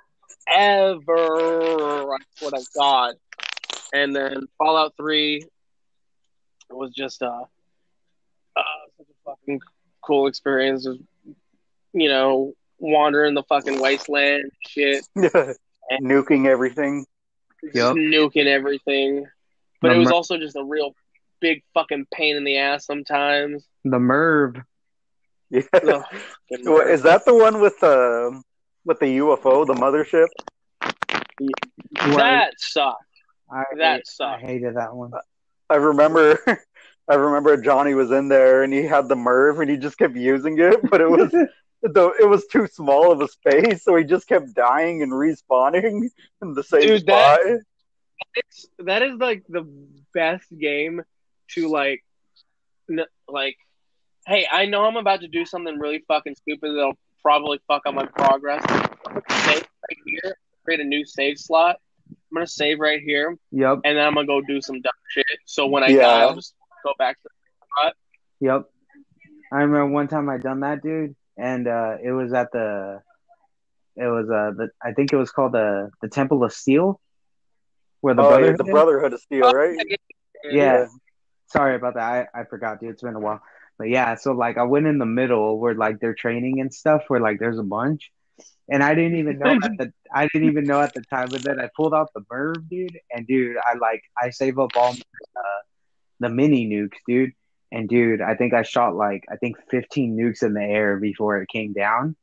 ever. 0.49 2.15
I 2.15 2.19
swear 2.37 2.51
to 2.53 2.65
God. 2.77 3.15
And 3.93 4.15
then 4.15 4.47
Fallout 4.59 4.95
Three 4.97 5.45
was 6.71 6.93
just 6.93 7.23
uh, 7.23 7.45
uh 8.57 8.63
such 8.97 9.07
a 9.09 9.31
fucking 9.31 9.61
cool 10.07 10.27
experience. 10.27 10.87
of, 10.87 10.99
you 11.93 12.09
know, 12.09 12.53
wandering 12.79 13.35
the 13.35 13.43
fucking 13.45 13.81
wasteland, 13.81 14.51
shit, 14.67 15.05
and 15.15 15.25
Nuking 16.03 16.47
everything. 16.47 17.07
just 17.63 17.77
Yep. 17.77 17.95
nuking 17.97 18.47
everything. 18.47 19.27
But 19.81 19.89
The 19.89 19.95
it 19.95 19.99
was 19.99 20.09
mer- 20.09 20.15
also 20.15 20.37
just 20.39 20.57
a 20.57 20.65
real 20.65 20.95
big 21.41 21.63
fucking 21.75 22.07
pain 22.13 22.37
in 22.37 22.45
the 22.45 22.59
ass 22.59 22.85
sometimes. 22.87 23.65
The 23.85 23.99
MIRV. 23.99 24.63
Yeah. 25.51 25.63
Ugh, 25.75 26.05
fucking 26.51 26.89
Is 26.91 27.03
that 27.03 27.25
the 27.25 27.35
one 27.35 27.61
with 27.61 27.79
the 27.81 28.43
with 28.85 28.99
the 28.99 29.19
UFO, 29.19 29.67
the 29.67 29.75
mothership? 29.75 30.27
that 32.17 32.53
sucked? 32.59 33.03
I, 33.51 33.63
that 33.79 34.07
sucked. 34.07 34.43
I 34.43 34.47
hated 34.47 34.77
that 34.77 34.95
one. 34.95 35.13
I 35.71 35.77
remember 35.77 36.39
I 37.09 37.15
remember 37.17 37.57
Johnny 37.57 37.95
was 37.95 38.11
in 38.11 38.29
there 38.29 38.63
and 38.63 38.73
he 38.73 38.83
had 38.83 39.09
the 39.09 39.15
MIRV 39.15 39.61
and 39.63 39.71
he 39.71 39.77
just 39.77 39.99
kept 39.99 40.17
using 40.17 40.59
it, 40.59 40.79
but 40.91 41.01
it 41.01 41.11
was 41.11 41.31
the 41.83 42.13
it 42.21 42.29
was 42.29 42.47
too 42.47 42.67
small 42.67 43.13
of 43.13 43.21
a 43.21 43.29
space, 43.29 43.85
so 43.85 43.95
he 43.97 44.05
just 44.05 44.27
kept 44.27 44.55
dying 44.55 45.03
and 45.03 45.13
respawning 45.13 46.09
in 46.43 46.55
the 46.55 46.63
same 46.63 46.81
Dude, 46.83 47.03
spot. 47.03 47.41
that- 47.45 47.63
It's 48.37 48.67
that 48.79 49.03
is 49.03 49.17
like 49.19 49.43
the 49.49 49.65
best 50.15 50.47
game 50.59 51.03
to 51.51 51.69
like, 51.69 52.03
n- 52.91 53.05
like, 53.29 53.57
hey, 54.27 54.47
I 54.51 54.65
know 54.67 54.85
I'm 54.87 54.97
about 54.97 55.21
to 55.21 55.29
do 55.29 55.45
something 55.45 55.79
really 55.79 56.03
fucking 56.09 56.37
stupid 56.37 56.71
that'll 56.75 56.97
probably 57.23 57.61
fuck 57.69 57.83
up 57.87 57.95
my 57.95 58.07
progress. 58.07 58.63
Save 59.45 59.63
right 59.63 59.99
here, 60.07 60.37
create 60.65 60.81
a 60.81 60.85
new 60.85 61.05
save 61.05 61.39
slot. 61.39 61.77
I'm 62.11 62.17
gonna 62.35 62.47
save 62.47 62.81
right 62.81 63.01
here, 63.01 63.37
Yep. 63.53 63.81
and 63.85 63.99
then 63.99 64.05
I'm 64.07 64.15
gonna 64.15 64.27
go 64.27 64.41
do 64.41 64.61
some 64.63 64.81
dumb 64.81 64.93
shit. 65.11 65.27
So 65.45 65.67
when 65.67 65.83
I 65.85 65.89
Yeah. 65.89 66.03
die, 66.03 66.21
I'll 66.23 66.35
just 66.35 66.55
go 66.85 66.93
back 66.99 67.17
to. 67.23 67.29
Yep. 68.41 68.65
I 69.53 69.57
remember 69.57 69.87
one 69.87 70.09
time 70.09 70.29
I 70.29 70.39
done 70.39 70.61
that, 70.61 70.83
dude, 70.83 71.15
and 71.37 71.67
uh, 71.67 71.97
it 72.03 72.13
was 72.13 72.33
at 72.33 72.53
the, 72.53 73.01
it 73.97 74.07
was 74.07 74.29
uh, 74.29 74.53
the 74.57 74.69
I 74.83 74.93
think 74.93 75.13
it 75.13 75.17
was 75.17 75.31
called 75.31 75.53
the 75.53 75.91
the 76.03 76.09
Temple 76.09 76.45
of 76.45 76.53
Steel, 76.53 77.01
where 78.01 78.15
the 78.15 78.23
oh, 78.23 78.25
yeah, 78.25 78.37
Brotherhood 78.37 78.59
the. 78.59 78.65
Brotherhood 78.65 79.13
of 79.13 79.21
Steel, 79.21 79.53
right? 79.53 79.77
Yeah. 80.45 80.87
Sorry 81.47 81.77
about 81.77 81.95
that. 81.95 82.29
I, 82.35 82.41
I 82.41 82.45
forgot, 82.45 82.81
dude. 82.81 82.91
It's 82.91 83.03
been 83.03 83.15
a 83.15 83.21
while. 83.21 83.41
But 83.79 83.89
yeah, 83.89 84.15
so 84.17 84.33
like 84.33 84.57
I 84.57 84.65
went 84.65 84.87
in 84.87 84.99
the 84.99 85.07
middle 85.07 85.59
where 85.59 85.75
like 85.75 86.01
they're 86.01 86.15
training 86.15 86.61
and 86.61 86.73
stuff, 86.73 87.03
where 87.09 87.21
like 87.21 87.39
there's 87.39 87.59
a 87.59 87.63
bunch, 87.63 88.11
and 88.69 88.83
I 88.83 88.95
didn't 88.95 89.19
even 89.19 89.39
know 89.39 89.53
at 89.63 89.79
the 89.79 89.93
I 90.13 90.29
didn't 90.33 90.49
even 90.49 90.65
know 90.65 90.81
at 90.81 90.95
the 90.95 91.03
time. 91.03 91.29
But 91.31 91.43
then 91.43 91.61
I 91.61 91.69
pulled 91.77 91.95
out 91.95 92.11
the 92.15 92.23
MIRV, 92.23 92.69
dude, 92.69 92.99
and 93.13 93.27
dude, 93.27 93.57
I 93.65 93.75
like 93.75 94.03
I 94.21 94.31
save 94.31 94.59
up 94.59 94.71
all 94.77 94.93
my, 94.93 95.01
uh, 95.37 95.61
the 96.25 96.31
mini 96.31 96.67
nukes, 96.67 96.99
dude, 97.07 97.33
and 97.71 97.89
dude, 97.89 98.21
I 98.21 98.35
think 98.35 98.55
I 98.55 98.63
shot 98.63 98.97
like 98.97 99.25
I 99.31 99.37
think 99.37 99.57
15 99.71 100.17
nukes 100.17 100.43
in 100.43 100.55
the 100.55 100.63
air 100.63 100.97
before 100.97 101.41
it 101.43 101.49
came 101.49 101.73
down, 101.73 102.17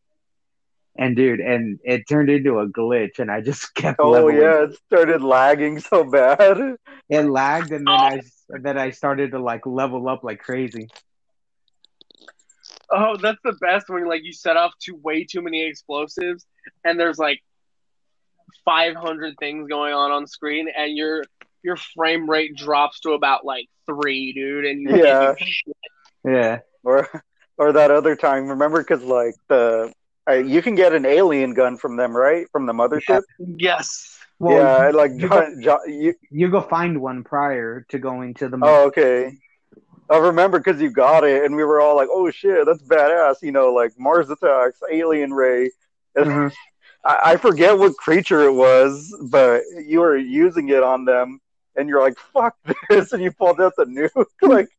and 0.98 1.16
dude, 1.16 1.40
and 1.40 1.80
it 1.84 2.10
turned 2.10 2.30
into 2.30 2.60
a 2.60 2.68
glitch, 2.68 3.20
and 3.20 3.30
I 3.32 3.42
just 3.42 3.74
kept. 3.76 4.00
Oh 4.00 4.12
leveling. 4.12 4.38
yeah, 4.38 4.64
it 4.64 4.76
started 4.88 5.22
lagging 5.22 5.80
so 5.80 6.04
bad. 6.04 6.58
it 7.10 7.22
lagged, 7.22 7.72
and 7.72 7.88
then 7.88 7.94
I 7.94 8.22
then 8.50 8.78
I 8.78 8.90
started 8.90 9.32
to 9.32 9.40
like 9.40 9.66
level 9.66 10.10
up 10.10 10.24
like 10.24 10.40
crazy. 10.40 10.90
Oh, 12.90 13.16
that's 13.16 13.40
the 13.44 13.54
best 13.62 13.86
when 13.88 14.08
like 14.08 14.24
you 14.24 14.34
set 14.34 14.58
off 14.58 14.74
to 14.82 14.96
way 14.96 15.24
too 15.24 15.42
many 15.42 15.66
explosives 15.66 16.46
and 16.84 17.00
there's 17.00 17.18
like 17.18 17.40
500 18.66 19.36
things 19.40 19.70
going 19.70 19.94
on 19.94 20.12
on 20.12 20.28
screen 20.28 20.68
and 20.76 20.98
your 20.98 21.24
your 21.64 21.78
frame 21.78 22.30
rate 22.30 22.56
drops 22.56 23.00
to 23.02 23.12
about 23.12 23.46
like 23.46 23.68
3, 23.86 24.34
dude, 24.34 24.66
and 24.66 24.82
you 24.82 24.96
Yeah. 24.96 25.36
shit. 25.38 25.76
Yeah. 26.24 26.60
Or 26.84 27.08
or 27.58 27.74
that 27.74 27.92
other 27.92 28.16
time. 28.16 28.48
Remember, 28.48 28.80
because 28.80 29.04
like 29.04 29.36
the 29.48 29.94
uh, 30.30 30.34
you 30.34 30.62
can 30.62 30.76
get 30.76 30.94
an 30.94 31.06
alien 31.06 31.54
gun 31.54 31.78
from 31.78 31.96
them, 31.96 32.16
right? 32.16 32.48
From 32.52 32.66
the 32.66 32.74
mothership. 32.74 33.24
Yes. 33.40 34.18
Well, 34.40 34.58
yeah, 34.58 34.90
like 34.90 35.12
you, 35.14 35.30
John, 35.30 35.62
John, 35.62 35.80
you, 35.88 36.16
you 36.32 36.50
go 36.50 36.62
find 36.62 37.00
one 37.00 37.24
prior 37.24 37.86
to 37.90 38.00
going 38.00 38.34
to 38.36 38.50
the. 38.50 38.58
Oh, 38.62 38.88
okay. 38.88 39.38
I 40.10 40.18
remember 40.18 40.58
because 40.60 40.82
you 40.82 40.90
got 40.90 41.24
it, 41.24 41.46
and 41.46 41.56
we 41.56 41.64
were 41.64 41.80
all 41.80 41.96
like, 41.96 42.10
"Oh 42.12 42.30
shit, 42.32 42.66
that's 42.66 42.82
badass!" 42.82 43.42
You 43.44 43.52
know, 43.52 43.72
like 43.72 43.92
Mars 44.00 44.30
attacks, 44.32 44.80
alien 44.92 45.32
ray. 45.32 45.70
And 46.16 46.26
Mhm. 46.26 46.54
I, 47.06 47.20
I 47.24 47.38
forget 47.38 47.78
what 47.78 47.96
creature 47.98 48.42
it 48.42 48.54
was, 48.54 49.16
but 49.30 49.62
you 49.86 50.00
were 50.00 50.18
using 50.18 50.70
it 50.70 50.82
on 50.84 51.06
them, 51.06 51.40
and 51.76 51.88
you're 51.90 52.02
like, 52.02 52.18
"Fuck 52.34 52.56
this!" 52.90 53.14
And 53.14 53.22
you 53.24 53.32
pulled 53.32 53.62
out 53.62 53.74
the 53.78 53.86
nuke, 53.86 54.26
like 54.42 54.70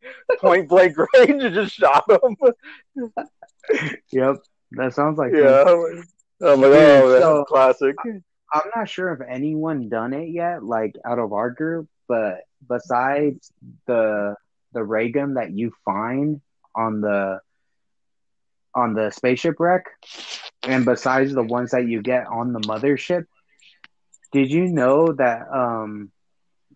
point 0.40 0.68
blank 0.68 0.96
range, 1.14 1.42
and 1.42 1.55
just 1.55 1.74
shot 1.74 2.07
them. 2.09 2.37
Yep, 4.12 4.37
that 4.72 4.94
sounds 4.94 5.18
like. 5.18 5.33
yeah, 5.35 5.64
fun. 5.64 6.05
I'm 6.42 6.61
like, 6.61 6.72
"Oh, 6.72 7.09
that's 7.11 7.22
so- 7.22 7.44
classic." 7.44 7.96
I'm 8.55 8.70
not 8.76 8.87
sure 8.88 9.11
if 9.14 9.20
anyone 9.26 9.88
done 9.88 10.12
it 10.12 10.28
yet, 10.28 10.62
like 10.62 10.94
out 11.07 11.18
of 11.18 11.33
our 11.33 11.50
group, 11.50 11.88
but 12.07 12.40
besides 12.68 13.50
the 13.87 14.37
the 14.74 14.85
ray 14.85 15.11
gun 15.11 15.35
that 15.35 15.52
you 15.52 15.72
find 15.87 16.40
on 16.74 17.00
the 17.00 17.40
on 18.74 18.94
the 18.94 19.11
spaceship 19.11 19.57
wreck, 19.59 19.87
and 20.64 20.85
besides 20.85 21.33
the 21.33 21.42
ones 21.42 21.70
that 21.70 21.87
you 21.87 22.02
get 22.02 22.26
on 22.26 22.52
the 22.52 22.61
mothership, 22.61 23.24
did 24.33 24.50
you 24.50 24.66
know 24.66 25.12
that 25.12 25.46
um 25.50 26.11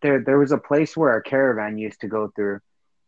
there 0.03 0.23
there 0.25 0.39
was 0.39 0.53
a 0.53 0.59
place 0.59 0.97
where 0.97 1.17
a 1.17 1.23
caravan 1.23 1.79
used 1.79 2.01
to 2.01 2.09
go 2.09 2.31
through, 2.35 2.61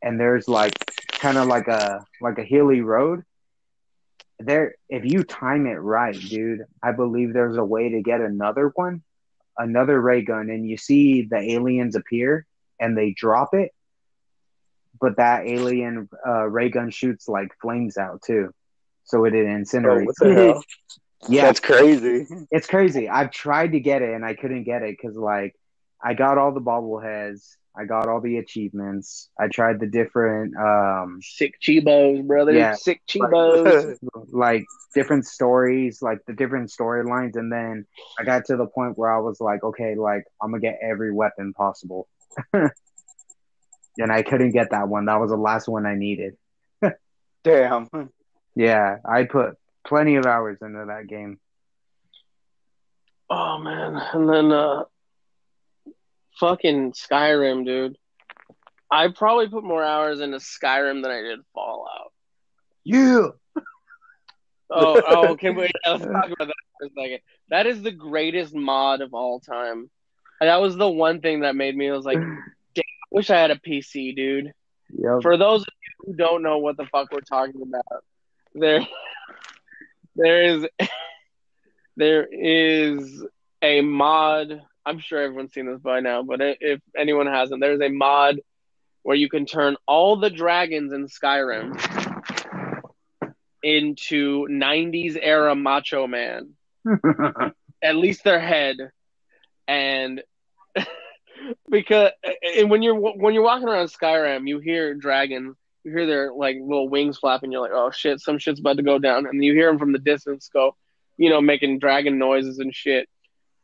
and 0.03 0.19
there's 0.21 0.49
like 0.49 0.75
kind 1.19 1.39
of 1.39 1.49
like 1.49 1.69
a 1.69 2.05
like 2.21 2.39
a 2.39 2.45
hilly 2.45 2.81
road. 2.81 3.23
There, 4.41 4.75
if 4.89 5.05
you 5.05 5.25
time 5.25 5.67
it 5.67 5.75
right, 5.75 6.19
dude, 6.19 6.61
I 6.83 6.93
believe 6.93 7.33
there's 7.33 7.57
a 7.57 7.65
way 7.65 7.91
to 7.91 8.03
get 8.03 8.21
another 8.21 8.71
one, 8.75 9.03
another 9.59 10.01
ray 10.01 10.23
gun, 10.23 10.51
and 10.51 10.69
you 10.69 10.77
see 10.77 11.23
the 11.23 11.39
aliens 11.39 11.97
appear 11.97 12.47
and 12.81 12.97
they 12.97 13.13
drop 13.17 13.55
it, 13.55 13.73
but 15.01 15.17
that 15.17 15.47
alien 15.47 16.09
uh, 16.27 16.47
ray 16.47 16.69
gun 16.71 16.91
shoots 16.91 17.29
like 17.29 17.49
flames 17.61 17.97
out 17.97 18.23
too, 18.23 18.53
so 19.05 19.25
it 19.25 19.35
Oh, 19.85 20.05
incinerates. 20.05 20.15
hell? 20.23 20.63
yeah, 21.29 21.43
That's 21.43 21.61
crazy. 21.61 22.27
it's 22.51 22.67
crazy. 22.67 23.09
I've 23.09 23.31
tried 23.31 23.73
to 23.73 23.81
get 23.81 24.03
it 24.03 24.15
and 24.15 24.25
I 24.25 24.35
couldn't 24.35 24.65
get 24.65 24.83
it 24.83 24.97
because 25.01 25.17
like 25.17 25.55
I 26.03 26.15
got 26.15 26.39
all 26.39 26.53
the 26.53 26.61
bobbleheads, 26.61 27.57
I 27.77 27.85
got 27.85 28.09
all 28.09 28.21
the 28.21 28.39
achievements, 28.39 29.31
I 29.39 29.49
tried 29.49 29.81
the 29.81 29.87
different 29.87 30.57
um 30.57 31.21
Sick 31.23 31.55
Chibos, 31.61 32.27
brother. 32.27 32.53
Yeah. 32.53 32.75
Sick 32.75 33.03
Chibos. 33.07 33.97
like 34.33 34.65
different 34.95 35.27
stories, 35.27 36.03
like 36.03 36.19
the 36.27 36.33
different 36.33 36.71
storylines, 36.71 37.37
and 37.37 37.53
then 37.53 37.87
I 38.19 38.25
got 38.25 38.45
to 38.47 38.57
the 38.57 38.67
point 38.67 38.99
where 38.99 39.13
I 39.13 39.19
was 39.21 39.41
like, 39.41 39.63
okay, 39.63 39.95
like 39.95 40.25
I'm 40.43 40.51
gonna 40.51 40.61
get 40.61 40.79
every 40.83 41.13
weapon 41.13 41.53
possible. 41.53 42.09
and 42.53 44.13
I 44.13 44.23
couldn't 44.23 44.51
get 44.51 44.71
that 44.71 44.89
one. 44.89 45.07
That 45.07 45.21
was 45.21 45.31
the 45.31 45.37
last 45.37 45.69
one 45.69 45.87
I 45.87 45.95
needed. 45.95 46.37
Damn. 47.45 47.89
Yeah, 48.55 48.99
I 49.05 49.25
put 49.25 49.57
plenty 49.87 50.17
of 50.17 50.27
hours 50.27 50.59
into 50.63 50.85
that 50.87 51.07
game. 51.07 51.39
oh 53.31 53.59
man, 53.59 53.97
and 54.15 54.29
then 54.29 54.53
uh, 54.53 54.85
fucking 56.39 56.93
Skyrim, 56.93 57.65
dude. 57.65 57.97
I 58.91 59.09
probably 59.09 59.49
put 59.49 59.65
more 59.65 59.85
hours 59.85 60.21
into 60.21 60.39
Skyrim 60.39 61.03
than 61.03 61.11
I 61.11 61.21
did 61.21 61.41
Fallout. 61.55 62.13
Yeah. 62.85 63.29
Oh, 64.71 65.01
oh, 65.07 65.37
can 65.37 65.55
we? 65.55 65.71
Let's 65.87 66.05
talk 66.05 66.27
about 66.27 66.49
that 66.49 66.55
for 66.79 66.87
a 66.87 66.91
second. 66.91 67.21
That 67.49 67.67
is 67.67 67.83
the 67.83 67.91
greatest 67.91 68.55
mod 68.55 69.01
of 69.01 69.15
all 69.15 69.41
time. 69.41 69.91
And 70.41 70.49
that 70.49 70.61
was 70.61 70.77
the 70.77 70.89
one 70.89 71.21
thing 71.21 71.41
that 71.41 71.57
made 71.57 71.77
me. 71.77 71.89
I 71.89 71.97
was 71.97 72.05
like, 72.05 72.19
damn, 72.75 72.85
I 72.85 73.09
wish 73.11 73.31
I 73.31 73.39
had 73.39 73.51
a 73.51 73.57
PC, 73.57 74.15
dude. 74.15 74.53
Yep. 74.91 75.23
For 75.23 75.37
those 75.37 75.63
of 75.63 75.69
you 75.69 76.13
who 76.13 76.17
don't 76.17 76.43
know 76.43 76.59
what 76.59 76.77
the 76.77 76.87
fuck 76.87 77.11
we're 77.13 77.21
talking 77.21 77.63
about, 77.63 78.05
there, 78.55 78.87
there 80.17 80.43
is, 80.43 80.67
there 81.97 82.27
is 82.31 83.25
a 83.63 83.81
mod. 83.81 84.63
I'm 84.89 85.01
sure 85.01 85.21
everyone's 85.21 85.53
seen 85.53 85.67
this 85.67 85.81
by 85.81 86.01
now, 86.01 86.23
but 86.23 86.41
if 86.41 86.81
anyone 86.97 87.27
hasn't, 87.27 87.61
there's 87.61 87.83
a 87.83 87.91
mod 87.91 88.41
where 89.03 89.17
you 89.17 89.29
can 89.29 89.45
turn 89.45 89.77
all 89.87 90.17
the 90.17 90.31
dragons 90.31 90.95
in 90.95 91.09
Skyrim 91.09 91.79
into 93.63 94.47
90s 94.49 95.19
era 95.21 95.55
Macho 95.55 96.07
Man. 96.07 96.55
At 97.83 97.97
least 97.97 98.25
their 98.25 98.41
head. 98.41 98.77
And 99.67 100.23
because 101.71 102.13
and 102.57 102.71
when 102.71 102.81
you're 102.83 102.95
when 102.95 103.35
you're 103.35 103.43
walking 103.43 103.69
around 103.69 103.89
Skyrim 103.89 104.49
you 104.49 104.59
hear 104.59 104.95
dragons 104.95 105.57
you 105.85 105.93
hear 105.93 106.07
their 106.07 106.33
like 106.33 106.57
little 106.61 106.89
wings 106.89 107.19
flapping 107.19 107.53
you're 107.53 107.61
like 107.61 107.73
oh 107.75 107.91
shit 107.91 108.21
some 108.21 108.39
shit's 108.39 108.61
about 108.61 108.79
to 108.79 108.83
go 108.83 108.99
down. 108.99 109.27
And 109.27 109.45
you 109.45 109.53
hear 109.53 109.69
them 109.69 109.79
from 109.79 109.93
the 109.93 109.99
distance 109.99 110.49
go 110.51 110.75
you 111.19 111.29
know 111.29 111.43
making 111.43 111.79
dragon 111.79 112.19
noises 112.19 112.59
and 112.59 112.75
shit 112.75 113.07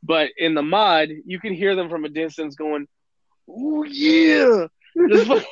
but 0.05 0.31
in 0.37 0.55
the 0.55 0.63
mod 0.63 1.09
you 1.25 1.41
can 1.41 1.55
hear 1.55 1.75
them 1.75 1.89
from 1.89 2.05
a 2.05 2.09
distance 2.09 2.55
going 2.55 2.87
oh 3.49 3.85
yeah. 3.85 4.67
Just 5.09 5.29
like, 5.29 5.47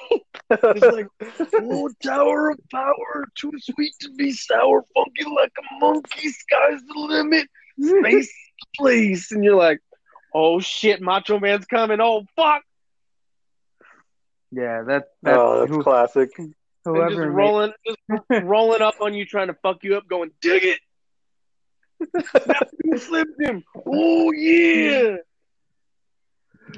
just 0.51 0.93
like 0.95 1.07
oh 1.55 1.91
tower 2.03 2.51
of 2.51 2.59
power 2.71 3.27
too 3.35 3.53
sweet 3.59 3.93
to 4.01 4.11
be 4.11 4.33
sour 4.33 4.85
funky 4.95 5.25
like 5.25 5.53
a 5.59 5.79
monkey 5.81 6.29
sky's 6.29 6.81
the 6.87 6.95
limit 6.95 7.49
space 7.81 8.33
place. 8.77 9.33
And 9.33 9.43
you're 9.43 9.57
like 9.57 9.81
oh 10.33 10.61
shit 10.61 11.01
macho 11.01 11.41
man's 11.41 11.67
coming. 11.67 12.01
Oh 12.01 12.25
fuck. 12.37 12.63
Yeah, 14.53 14.83
that 14.83 15.05
that 15.23 15.37
oh, 15.37 15.61
that's 15.61 15.71
who- 15.71 15.83
classic. 15.83 16.31
and 16.39 16.55
whoever 16.85 17.27
just 17.27 17.35
rolling 17.35 17.73
just 17.87 18.21
rolling 18.45 18.83
up 18.83 19.01
on 19.01 19.15
you 19.15 19.25
trying 19.25 19.49
to 19.49 19.55
fuck 19.63 19.83
you 19.83 19.97
up 19.97 20.07
going 20.09 20.31
dig 20.41 20.65
it 20.65 20.81
you 22.85 22.99
slipped 22.99 23.41
him 23.41 23.63
oh 23.87 24.33
yeah 24.33 25.17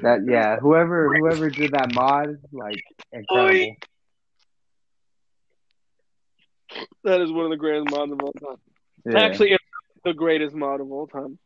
that 0.01 0.19
yeah, 0.27 0.57
whoever 0.59 1.07
whoever 1.15 1.49
did 1.49 1.71
that 1.71 1.93
mod, 1.93 2.37
like 2.51 2.83
incredible. 3.13 3.75
that 7.03 7.21
is 7.21 7.31
one 7.31 7.45
of 7.45 7.51
the 7.51 7.57
greatest 7.57 7.89
mods 7.91 8.11
of 8.11 8.19
all 8.21 8.33
time 8.33 8.57
Yeah. 9.05 9.19
actually 9.19 9.51
it's 9.51 9.63
the 10.03 10.13
greatest 10.13 10.55
mod 10.55 10.81
of 10.81 10.91
all 10.91 11.07
time 11.07 11.37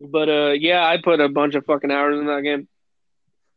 but 0.00 0.28
uh 0.28 0.50
yeah 0.52 0.84
i 0.86 0.98
put 1.02 1.20
a 1.20 1.28
bunch 1.28 1.54
of 1.54 1.64
fucking 1.64 1.90
hours 1.90 2.18
in 2.18 2.26
that 2.26 2.42
game 2.42 2.68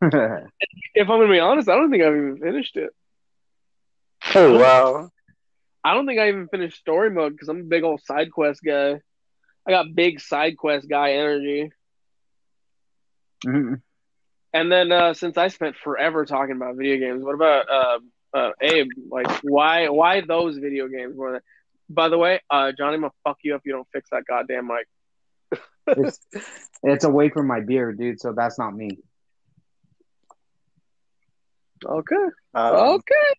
if 0.94 1.10
i'm 1.10 1.20
gonna 1.20 1.32
be 1.32 1.39
honest 1.39 1.68
i 1.70 1.76
don't 1.76 1.89
think 1.92 2.04
i've 2.04 2.15
even 2.15 2.38
finished 2.38 2.76
it 2.78 2.92
Oh 4.36 4.60
wow. 4.60 5.10
I 5.84 5.94
don't 5.94 6.06
think 6.06 6.20
I 6.20 6.28
even 6.28 6.50
finished 6.50 6.78
story 6.78 7.10
mode 7.10 7.32
because 7.32 7.48
I'm 7.48 7.62
a 7.62 7.63
big 7.63 7.84
old 7.84 8.02
side 8.04 8.32
quest 8.32 8.62
guy. 8.63 9.00
I 9.69 9.71
got 9.71 9.93
big 9.93 10.19
side 10.19 10.58
quest 10.58 10.89
guy 10.89 11.12
energy. 11.12 11.71
Mhm. 13.45 13.82
And 14.51 14.71
then 14.71 14.91
uh, 14.91 15.13
since 15.13 15.38
I 15.38 15.49
spent 15.49 15.75
forever 15.84 16.25
talking 16.25 16.55
about 16.55 16.75
video 16.75 16.97
games, 16.97 17.23
what 17.23 17.36
about 17.36 17.69
uh, 17.69 17.99
uh, 18.36 18.51
Abe? 18.62 18.88
Like, 19.12 19.29
why 19.43 19.89
why 19.89 20.21
those 20.21 20.58
video 20.58 20.88
games 20.88 21.15
more 21.15 21.34
than? 21.34 21.41
By 21.88 22.10
the 22.10 22.17
way, 22.17 22.41
uh, 22.49 22.71
Johnny, 22.75 22.95
I'm 22.95 23.01
gonna 23.01 23.13
fuck 23.23 23.38
you 23.43 23.53
up. 23.53 23.62
if 23.62 23.65
You 23.67 23.73
don't 23.73 23.88
fix 23.93 24.10
that 24.10 24.23
goddamn 24.27 24.67
mic. 24.67 24.88
it's, 25.88 26.19
it's 26.82 27.03
away 27.03 27.29
from 27.29 27.45
my 27.45 27.60
beard, 27.60 27.99
dude. 27.99 28.19
So 28.19 28.34
that's 28.36 28.58
not 28.58 28.75
me. 28.75 28.97
Okay, 31.86 32.25
Um, 32.55 32.99
okay. 32.99 33.29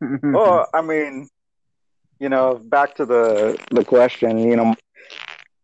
Well, 0.32 0.68
I 0.74 0.82
mean, 0.82 1.28
you 2.18 2.28
know, 2.28 2.60
back 2.62 2.94
to 2.96 3.06
the 3.06 3.58
the 3.70 3.84
question, 3.84 4.38
you 4.38 4.56
know, 4.56 4.74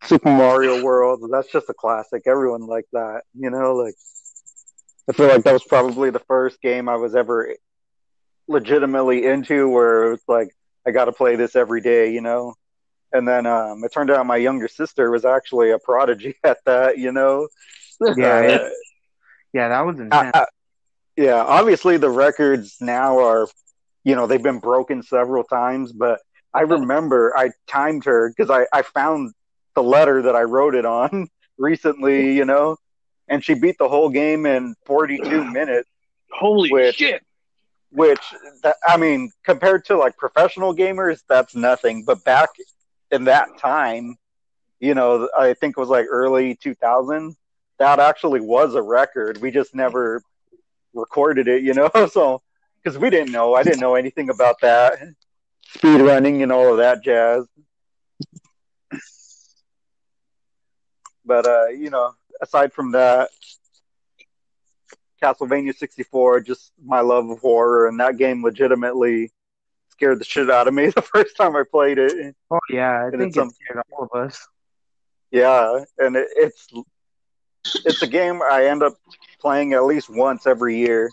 Super 0.05 0.31
Mario 0.31 0.83
World, 0.83 1.29
that's 1.31 1.51
just 1.53 1.69
a 1.69 1.75
classic. 1.75 2.23
Everyone 2.27 2.67
liked 2.67 2.89
that, 2.93 3.23
you 3.39 3.51
know, 3.51 3.75
like 3.75 3.95
I 5.09 5.13
feel 5.13 5.29
like 5.29 5.45
that 5.45 5.53
was 5.53 5.65
probably 5.65 6.11
the 6.11 6.19
first 6.21 6.61
game 6.61 6.89
I 6.89 6.97
was 6.97 7.15
ever 7.15 7.55
legitimately 8.47 9.27
into 9.27 9.69
where 9.69 10.13
it's 10.13 10.29
like 10.29 10.49
I 10.87 10.91
got 10.91 11.07
to 11.07 11.13
play 11.13 11.37
this 11.37 11.57
every 11.57 11.81
day, 11.81 12.13
you 12.13 12.21
know. 12.21 12.55
And 13.13 13.27
then 13.27 13.47
um, 13.47 13.83
it 13.85 13.93
turned 13.93 14.11
out 14.11 14.27
my 14.27 14.37
younger 14.37 14.69
sister 14.69 15.11
was 15.11 15.25
actually 15.25 15.71
a 15.71 15.79
prodigy 15.79 16.35
at 16.45 16.59
that, 16.67 16.99
you 16.99 17.13
know. 17.13 17.49
yeah, 18.01 18.15
Uh, 18.65 18.69
yeah, 19.53 19.69
that 19.69 19.87
was 19.87 19.99
intense. 19.99 20.31
I- 20.35 20.41
I- 20.41 20.47
yeah, 21.17 21.43
obviously 21.43 21.97
the 21.97 22.11
records 22.11 22.77
now 22.81 23.19
are, 23.19 23.49
you 24.05 24.15
know, 24.15 24.29
they've 24.29 24.43
been 24.43 24.61
broken 24.61 25.03
several 25.03 25.43
times, 25.43 25.91
but 25.93 26.21
I 26.55 26.61
remember 26.61 27.37
I 27.37 27.51
timed 27.67 28.05
her 28.05 28.29
because 28.31 28.51
I, 28.51 28.67
I 28.73 28.83
found 28.83 29.33
the 29.79 29.83
letter 29.89 30.23
that 30.23 30.35
I 30.35 30.43
wrote 30.43 30.75
it 30.75 30.85
on 30.85 31.29
recently, 31.59 32.33
you 32.35 32.45
know, 32.45 32.77
and 33.29 33.45
she 33.45 33.55
beat 33.55 33.79
the 33.79 33.89
whole 33.89 34.09
game 34.09 34.45
in 34.45 34.75
42 34.87 35.45
minutes. 35.53 35.89
Holy 36.33 36.71
With- 36.73 36.97
shit! 36.97 37.23
which 37.91 38.21
that, 38.65 38.77
I 38.87 38.99
mean, 38.99 39.31
compared 39.45 39.87
to 39.87 39.97
like 39.97 40.19
professional 40.19 40.75
gamers, 40.75 41.21
that's 41.27 41.55
nothing. 41.55 42.05
But 42.05 42.23
back 42.23 42.51
in 43.11 43.25
that 43.25 43.57
time, 43.59 44.17
you 44.79 44.95
know, 44.95 45.29
I 45.39 45.55
think 45.55 45.79
it 45.79 45.81
was 45.81 45.89
like 45.89 46.07
early 46.11 46.57
2000. 46.57 47.35
That 47.79 47.99
actually 47.99 48.41
was 48.41 48.75
a 48.75 48.83
record. 48.83 49.39
We 49.41 49.51
just 49.51 49.75
never 49.75 50.23
recorded 50.93 51.49
it, 51.49 51.63
you 51.63 51.73
know. 51.81 51.91
So 52.13 52.43
because 52.83 52.99
we 52.99 53.11
didn't 53.11 53.33
know, 53.33 53.55
I 53.55 53.63
didn't 53.63 53.81
know 53.81 53.95
anything 53.95 54.29
about 54.29 54.57
that 54.61 54.99
speed 55.69 56.01
running 56.01 56.43
and 56.43 56.51
all 56.53 56.71
of 56.73 56.79
that 56.79 57.03
jazz. 57.03 57.47
But 61.29 61.47
uh, 61.47 61.67
you 61.69 61.91
know, 61.91 62.15
aside 62.41 62.73
from 62.73 62.93
that, 62.93 63.29
Castlevania 65.23 65.77
64, 65.77 66.41
just 66.41 66.73
my 66.83 67.01
love 67.01 67.29
of 67.29 67.39
horror, 67.41 67.87
and 67.87 68.01
that 68.01 68.17
game 68.17 68.43
legitimately 68.43 69.31
scared 69.91 70.21
the 70.21 70.25
shit 70.25 70.49
out 70.51 70.69
of 70.69 70.75
me 70.75 70.87
the 70.97 71.03
first 71.03 71.37
time 71.37 71.55
I 71.55 71.65
played 71.71 71.99
it. 71.99 72.35
Oh 72.51 72.59
yeah, 72.71 73.03
I 73.05 73.09
And 73.09 73.19
think 73.19 73.29
it's, 73.29 73.37
it 73.37 73.41
um, 73.43 73.51
scared 73.51 73.83
all 73.93 74.09
of 74.11 74.19
us. 74.27 74.49
Yeah, 75.31 75.85
and 75.99 76.17
it, 76.17 76.29
it's 76.35 76.67
it's 77.85 78.01
a 78.03 78.07
game 78.07 78.41
I 78.43 78.67
end 78.67 78.83
up 78.83 78.95
playing 79.39 79.75
at 79.75 79.85
least 79.85 80.09
once 80.09 80.47
every 80.47 80.79
year. 80.79 81.11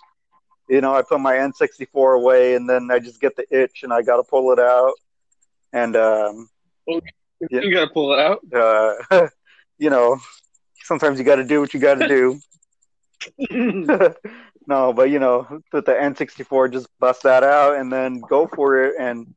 You 0.69 0.79
know, 0.79 0.95
I 0.95 1.01
put 1.01 1.19
my 1.19 1.33
N64 1.33 2.15
away, 2.15 2.55
and 2.55 2.69
then 2.69 2.89
I 2.89 2.99
just 2.99 3.19
get 3.19 3.35
the 3.35 3.45
itch, 3.51 3.83
and 3.83 3.91
I 3.91 4.01
got 4.01 4.15
to 4.17 4.23
pull 4.23 4.51
it 4.53 4.59
out. 4.59 4.93
And 5.73 5.95
um, 5.97 6.49
Yeah. 6.87 7.61
You 7.61 7.73
gotta 7.73 7.91
pull 7.91 8.13
it 8.13 8.19
out. 8.19 8.39
uh, 9.11 9.27
you 9.77 9.89
know, 9.89 10.19
sometimes 10.83 11.19
you 11.19 11.25
got 11.25 11.35
to 11.35 11.43
do 11.43 11.59
what 11.59 11.73
you 11.73 11.79
got 11.79 11.95
to 11.95 12.07
do. 12.07 12.39
no, 14.67 14.93
but 14.93 15.09
you 15.09 15.19
know, 15.19 15.61
with 15.71 15.85
the 15.85 15.93
N64, 15.93 16.71
just 16.71 16.87
bust 16.99 17.23
that 17.23 17.43
out 17.43 17.77
and 17.77 17.91
then 17.91 18.19
go 18.19 18.47
for 18.47 18.83
it. 18.83 18.95
And 18.99 19.33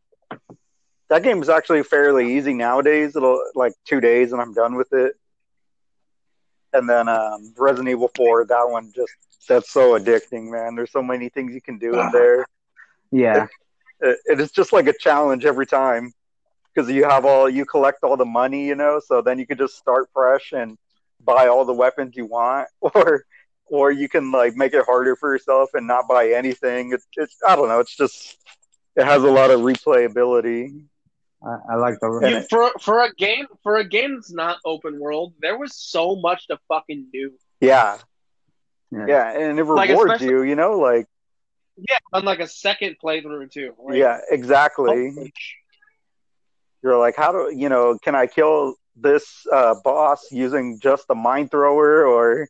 that 1.09 1.23
game 1.23 1.41
is 1.43 1.49
actually 1.49 1.83
fairly 1.83 2.37
easy 2.37 2.55
nowadays. 2.55 3.17
It'll 3.17 3.43
like 3.55 3.73
two 3.85 4.01
days 4.01 4.33
and 4.33 4.41
I'm 4.41 4.53
done 4.55 4.75
with 4.77 4.93
it. 4.93 5.15
And 6.73 6.89
then 6.89 7.09
um, 7.09 7.55
Resident 7.57 7.89
Evil 7.89 8.11
4, 8.15 8.47
that 8.47 8.69
one 8.69 8.93
just 8.95 9.13
that's 9.49 9.71
so 9.71 9.99
addicting, 9.99 10.51
man. 10.51 10.75
There's 10.75 10.93
so 10.93 11.03
many 11.03 11.31
things 11.31 11.55
you 11.55 11.63
can 11.63 11.79
do 11.79 11.99
in 11.99 12.11
there. 12.13 12.47
Yeah, 13.11 13.47
It, 14.01 14.19
it 14.27 14.41
is 14.41 14.53
just 14.53 14.73
like 14.73 14.87
a 14.87 14.93
challenge 14.93 15.47
every 15.47 15.67
time 15.67 16.13
because 16.79 16.91
you 16.91 17.05
have 17.05 17.25
all 17.25 17.49
you 17.49 17.65
collect 17.65 18.05
all 18.05 18.17
the 18.17 18.25
money, 18.25 18.67
you 18.67 18.75
know. 18.77 19.01
So 19.05 19.21
then 19.21 19.39
you 19.39 19.47
can 19.47 19.59
just 19.59 19.77
start 19.77 20.09
fresh 20.13 20.53
and 20.53 20.79
buy 21.25 21.49
all 21.49 21.65
the 21.65 21.73
weapons 21.73 22.15
you 22.17 22.27
want, 22.27 22.69
or 22.81 23.25
or 23.67 23.91
you 23.91 24.09
can 24.09 24.31
like 24.31 24.55
make 24.57 24.75
it 24.75 24.85
harder 24.85 25.17
for 25.17 25.33
yourself 25.33 25.71
and 25.75 25.87
not 25.87 26.07
buy 26.09 26.31
anything. 26.31 26.93
It's 26.93 27.07
it's 27.17 27.37
I 27.47 27.57
don't 27.57 27.69
know. 27.69 27.81
It's 27.81 27.97
just 27.97 28.37
it 28.97 29.05
has 29.05 29.25
a 29.25 29.31
lot 29.31 29.51
of 29.51 29.61
replayability. 29.61 30.85
I, 31.43 31.73
I 31.73 31.75
like 31.77 31.95
the. 32.01 32.09
You, 32.31 32.47
for 32.49 32.71
for 32.81 33.05
a 33.05 33.13
game 33.15 33.47
for 33.63 33.77
a 33.77 33.89
game 33.89 34.15
that's 34.17 34.33
not 34.33 34.59
open 34.65 34.99
world, 35.01 35.35
there 35.41 35.59
was 35.59 35.75
so 35.75 36.17
much 36.17 36.47
to 36.49 36.59
fucking 36.69 37.07
do. 37.13 37.33
Yeah, 37.61 37.99
Yeah. 38.93 39.07
yeah, 39.09 39.39
and 39.39 39.59
it 39.59 39.65
Like, 39.65 39.89
rewards 39.91 40.13
especially- 40.13 40.29
you. 40.35 40.43
You 40.43 40.55
know, 40.57 40.79
like 40.79 41.07
Yeah, 41.77 41.99
on 42.13 42.25
like 42.25 42.41
a 42.41 42.49
second 42.49 42.97
playthrough 43.03 43.51
too. 43.53 43.75
Like, 43.79 43.97
yeah, 43.99 44.19
exactly. 44.31 45.33
You're 46.83 46.99
like, 46.99 47.17
how 47.17 47.33
do 47.33 47.55
you 47.55 47.69
know? 47.69 47.99
Can 48.03 48.15
I 48.15 48.27
kill 48.27 48.75
this 48.97 49.47
uh, 49.53 49.75
boss 49.85 50.27
using 50.31 50.79
just 50.81 51.07
the 51.09 51.15
mine 51.15 51.49
thrower, 51.49 52.07
or 52.07 52.49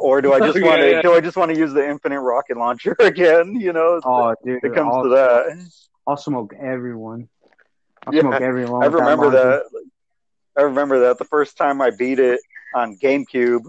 or 0.00 0.20
do 0.20 0.32
I 0.32 0.40
just 0.40 0.58
Yeah, 0.62 0.64
want 0.64 0.82
to? 0.82 0.96
yeah. 0.96 1.02
Do 1.02 1.12
I 1.14 1.20
just 1.20 1.36
want 1.36 1.50
to 1.52 1.58
use 1.58 1.72
the 1.72 1.86
infinite 1.88 2.20
rocket 2.20 2.56
launcher 2.56 2.96
again? 3.00 3.54
You 3.60 3.72
know, 3.72 4.00
Oh, 4.04 4.34
dude, 4.44 4.60
it 4.62 4.72
comes 4.72 4.94
I'll, 4.94 5.02
to 5.02 5.08
that. 5.10 5.70
I'll 6.06 6.16
smoke 6.16 6.54
everyone. 6.60 7.28
I'll 8.06 8.12
Yeah, 8.12 8.20
smoke 8.20 8.40
everyone. 8.40 8.82
I 8.82 8.86
remember 8.86 9.30
launcher. 9.30 9.30
that. 9.30 9.62
I 10.56 10.62
remember 10.62 11.00
that 11.00 11.18
the 11.18 11.24
first 11.24 11.56
time 11.56 11.80
I 11.80 11.90
beat 11.90 12.18
it 12.18 12.40
on 12.74 12.96
GameCube. 12.98 13.62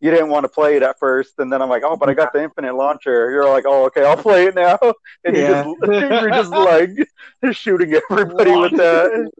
You 0.00 0.10
didn't 0.10 0.28
want 0.28 0.44
to 0.44 0.48
play 0.48 0.76
it 0.76 0.82
at 0.82 0.98
first, 0.98 1.38
and 1.38 1.50
then 1.50 1.62
I'm 1.62 1.70
like, 1.70 1.82
"Oh, 1.84 1.96
but 1.96 2.08
I 2.10 2.14
got 2.14 2.32
the 2.34 2.42
infinite 2.42 2.74
launcher." 2.74 3.30
You're 3.30 3.48
like, 3.48 3.64
"Oh, 3.66 3.86
okay, 3.86 4.04
I'll 4.04 4.16
play 4.16 4.44
it 4.46 4.54
now." 4.54 4.78
And 5.24 5.34
Yeah. 5.36 5.64
you 5.64 5.76
just, 5.82 6.02
you're 6.22 6.30
just 6.30 6.50
like 6.52 6.90
shooting 7.52 7.94
everybody 8.10 8.56
with 8.56 8.72
that. 8.76 9.30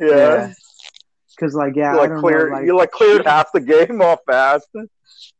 Yeah, 0.00 0.06
Yeah. 0.06 0.52
Cause 1.38 1.54
like 1.54 1.74
yeah, 1.74 1.92
you 1.94 1.98
I 1.98 2.00
like 2.02 2.10
don't 2.10 2.20
clear, 2.20 2.46
know, 2.48 2.54
like 2.56 2.64
you 2.66 2.76
like 2.76 2.90
cleared 2.92 3.26
half 3.26 3.50
the 3.52 3.60
game 3.60 4.00
off 4.00 4.20
fast. 4.24 4.68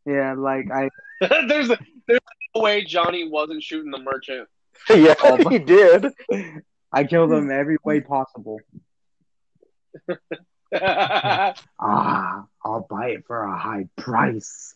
yeah, 0.04 0.34
like 0.36 0.68
I 0.72 0.90
there's 1.20 1.70
a, 1.70 1.78
there's 2.08 2.20
no 2.56 2.62
way 2.62 2.82
Johnny 2.84 3.28
wasn't 3.28 3.62
shooting 3.62 3.92
the 3.92 3.98
merchant. 4.00 4.48
yeah, 4.90 5.14
Oh, 5.22 5.36
he 5.48 5.60
did. 5.60 6.06
I 6.92 7.04
killed 7.04 7.30
them 7.30 7.48
every 7.52 7.76
way 7.84 8.00
possible. 8.00 8.58
Ah, 11.80 12.44
I'll 12.64 12.86
buy 12.88 13.08
it 13.08 13.24
for 13.26 13.42
a 13.42 13.58
high 13.58 13.86
price. 13.96 14.74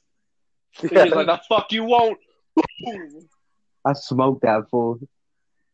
He's 0.73 0.93
like, 0.93 1.27
the 1.27 1.41
fuck 1.49 1.73
you 1.73 1.85
won't. 1.85 2.19
I 3.85 3.93
smoked 3.95 4.43
that 4.43 4.69
fool. 4.71 5.01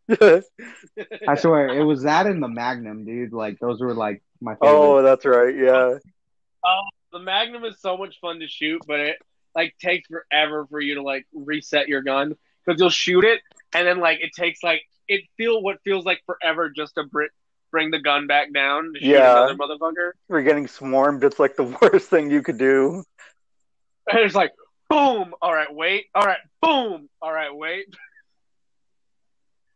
I 0.21 1.35
swear 1.37 1.69
it 1.69 1.83
was 1.85 2.03
that 2.03 2.27
in 2.27 2.41
the 2.41 2.49
Magnum, 2.49 3.05
dude. 3.05 3.33
Like 3.33 3.59
those 3.59 3.81
were 3.81 3.95
like 3.95 4.23
my 4.41 4.55
favorite. 4.55 4.71
oh, 4.71 5.03
that's 5.03 5.25
right. 5.25 5.55
Yeah, 5.57 5.99
the 7.15 7.21
Magnum 7.21 7.65
is 7.65 7.81
so 7.81 7.97
much 7.97 8.21
fun 8.21 8.41
to 8.41 8.49
shoot, 8.49 8.83
but 8.87 9.01
it 9.01 9.17
like 9.55 9.75
takes 9.81 10.09
forever 10.09 10.67
for 10.69 10.81
you 10.81 10.97
to 10.97 11.03
like 11.03 11.27
reset 11.33 11.89
your 11.89 12.03
gun 12.03 12.35
because 12.67 12.79
you'll 12.81 12.91
shoot 12.91 13.25
it 13.25 13.41
and 13.73 13.87
then 13.87 14.01
like 14.01 14.19
it 14.21 14.33
takes 14.37 14.63
like 14.63 14.83
it 15.07 15.23
feel 15.37 15.63
what 15.63 15.79
feels 15.85 16.05
like 16.05 16.21
forever 16.27 16.71
just 16.71 16.97
to 16.97 17.05
br- 17.05 17.25
bring 17.75 17.91
the 17.91 17.99
gun 17.99 18.29
back 18.29 18.53
down 18.53 18.93
to 18.95 19.01
shoot 19.01 19.09
Yeah. 19.09 19.33
another 19.49 19.57
motherfucker. 19.57 20.13
we're 20.29 20.43
getting 20.43 20.69
swarmed. 20.69 21.25
It's 21.25 21.41
like 21.41 21.57
the 21.57 21.65
worst 21.83 22.09
thing 22.09 22.31
you 22.31 22.41
could 22.41 22.57
do. 22.57 23.03
And 24.09 24.21
it's 24.21 24.35
like 24.37 24.53
boom, 24.89 25.35
all 25.43 25.53
right, 25.53 25.75
wait, 25.75 26.05
all 26.15 26.25
right, 26.25 26.39
boom, 26.63 27.09
all 27.21 27.33
right, 27.33 27.53
wait. 27.53 27.87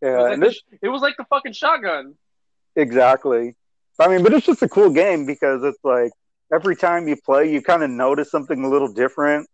It 0.01 0.07
was, 0.07 0.13
Yeah, 0.13 0.21
like 0.23 0.33
and 0.35 0.43
the, 0.43 0.47
this, 0.47 0.55
sh- 0.57 0.79
it 0.83 0.89
was 0.89 1.03
like 1.03 1.17
the 1.17 1.25
fucking 1.25 1.55
shotgun. 1.55 2.15
Exactly. 2.77 3.57
I 3.99 4.07
mean, 4.07 4.23
but 4.23 4.33
it's 4.33 4.47
just 4.47 4.63
a 4.63 4.69
cool 4.69 4.91
game 4.91 5.27
because 5.27 5.65
it's 5.65 5.83
like 5.83 6.13
every 6.53 6.77
time 6.77 7.09
you 7.09 7.17
play, 7.17 7.51
you 7.53 7.61
kind 7.61 7.83
of 7.83 7.91
notice 7.91 8.31
something 8.31 8.63
a 8.65 8.69
little 8.69 8.93
different. 8.93 9.49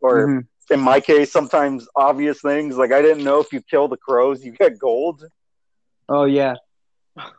Or 0.00 0.26
Mhm. 0.26 0.46
in 0.70 0.80
my 0.80 0.98
case, 1.00 1.30
sometimes 1.30 1.86
obvious 1.94 2.40
things. 2.40 2.76
Like 2.76 2.90
I 2.90 3.02
didn't 3.02 3.22
know 3.22 3.38
if 3.40 3.52
you 3.52 3.62
kill 3.62 3.86
the 3.86 3.96
crows, 3.96 4.44
you 4.44 4.50
get 4.50 4.78
gold. 4.80 5.22
Oh 6.08 6.24
yeah. 6.24 6.54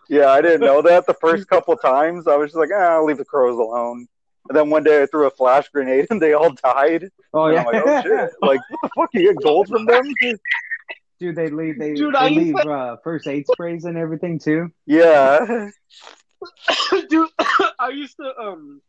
Yeah, 0.10 0.28
I 0.30 0.42
didn't 0.42 0.62
know 0.62 0.82
that 0.82 1.06
the 1.06 1.14
first 1.22 1.48
couple 1.48 1.76
times. 1.78 2.28
I 2.28 2.36
was 2.36 2.52
just 2.52 2.58
like, 2.58 2.70
ah, 2.74 2.96
I'll 2.96 3.06
leave 3.06 3.18
the 3.18 3.26
crows 3.26 3.58
alone. 3.58 4.08
And 4.48 4.56
then 4.58 4.70
one 4.70 4.84
day 4.84 5.02
I 5.02 5.06
threw 5.08 5.26
a 5.28 5.32
flash 5.32 5.68
grenade 5.70 6.08
and 6.12 6.22
they 6.22 6.34
all 6.34 6.54
died. 6.54 7.10
Oh 7.34 7.48
yeah. 7.48 7.60
I'm 7.60 7.66
like, 7.66 7.84
oh 7.86 8.02
shit! 8.04 8.32
Like, 8.42 8.62
what 8.70 8.80
the 8.84 8.90
fuck? 8.96 9.10
You 9.14 9.34
get 9.34 9.44
gold 9.44 9.68
from 9.68 9.86
them? 9.86 10.14
Dude, 11.20 11.36
they 11.36 11.50
leave 11.50 11.80
they, 11.80 11.94
Dude, 11.94 12.14
they 12.14 12.20
I 12.20 12.28
used 12.28 12.46
leave 12.48 12.56
to- 12.64 12.70
uh, 12.72 12.98
first 13.04 13.28
aid 13.28 13.46
sprays 13.52 13.86
and 13.86 13.98
everything 13.98 14.38
too. 14.40 14.72
Yeah. 14.86 15.70
Dude, 17.10 17.30
I 17.80 17.90
used 17.90 18.18
to 18.18 18.38
um, 18.40 18.82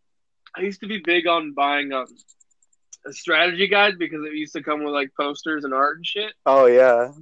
I 0.56 0.60
used 0.62 0.80
to 0.80 0.86
be 0.88 0.98
big 1.04 1.26
on 1.26 1.52
buying 1.54 1.92
um, 1.92 2.06
a 3.06 3.12
strategy 3.12 3.68
guides 3.68 3.96
because 3.96 4.24
it 4.26 4.34
used 4.34 4.54
to 4.54 4.62
come 4.62 4.82
with 4.84 4.92
like 4.92 5.10
posters 5.18 5.64
and 5.64 5.72
art 5.72 5.96
and 5.96 6.06
shit. 6.06 6.32
Oh 6.44 6.66
yeah. 6.66 7.12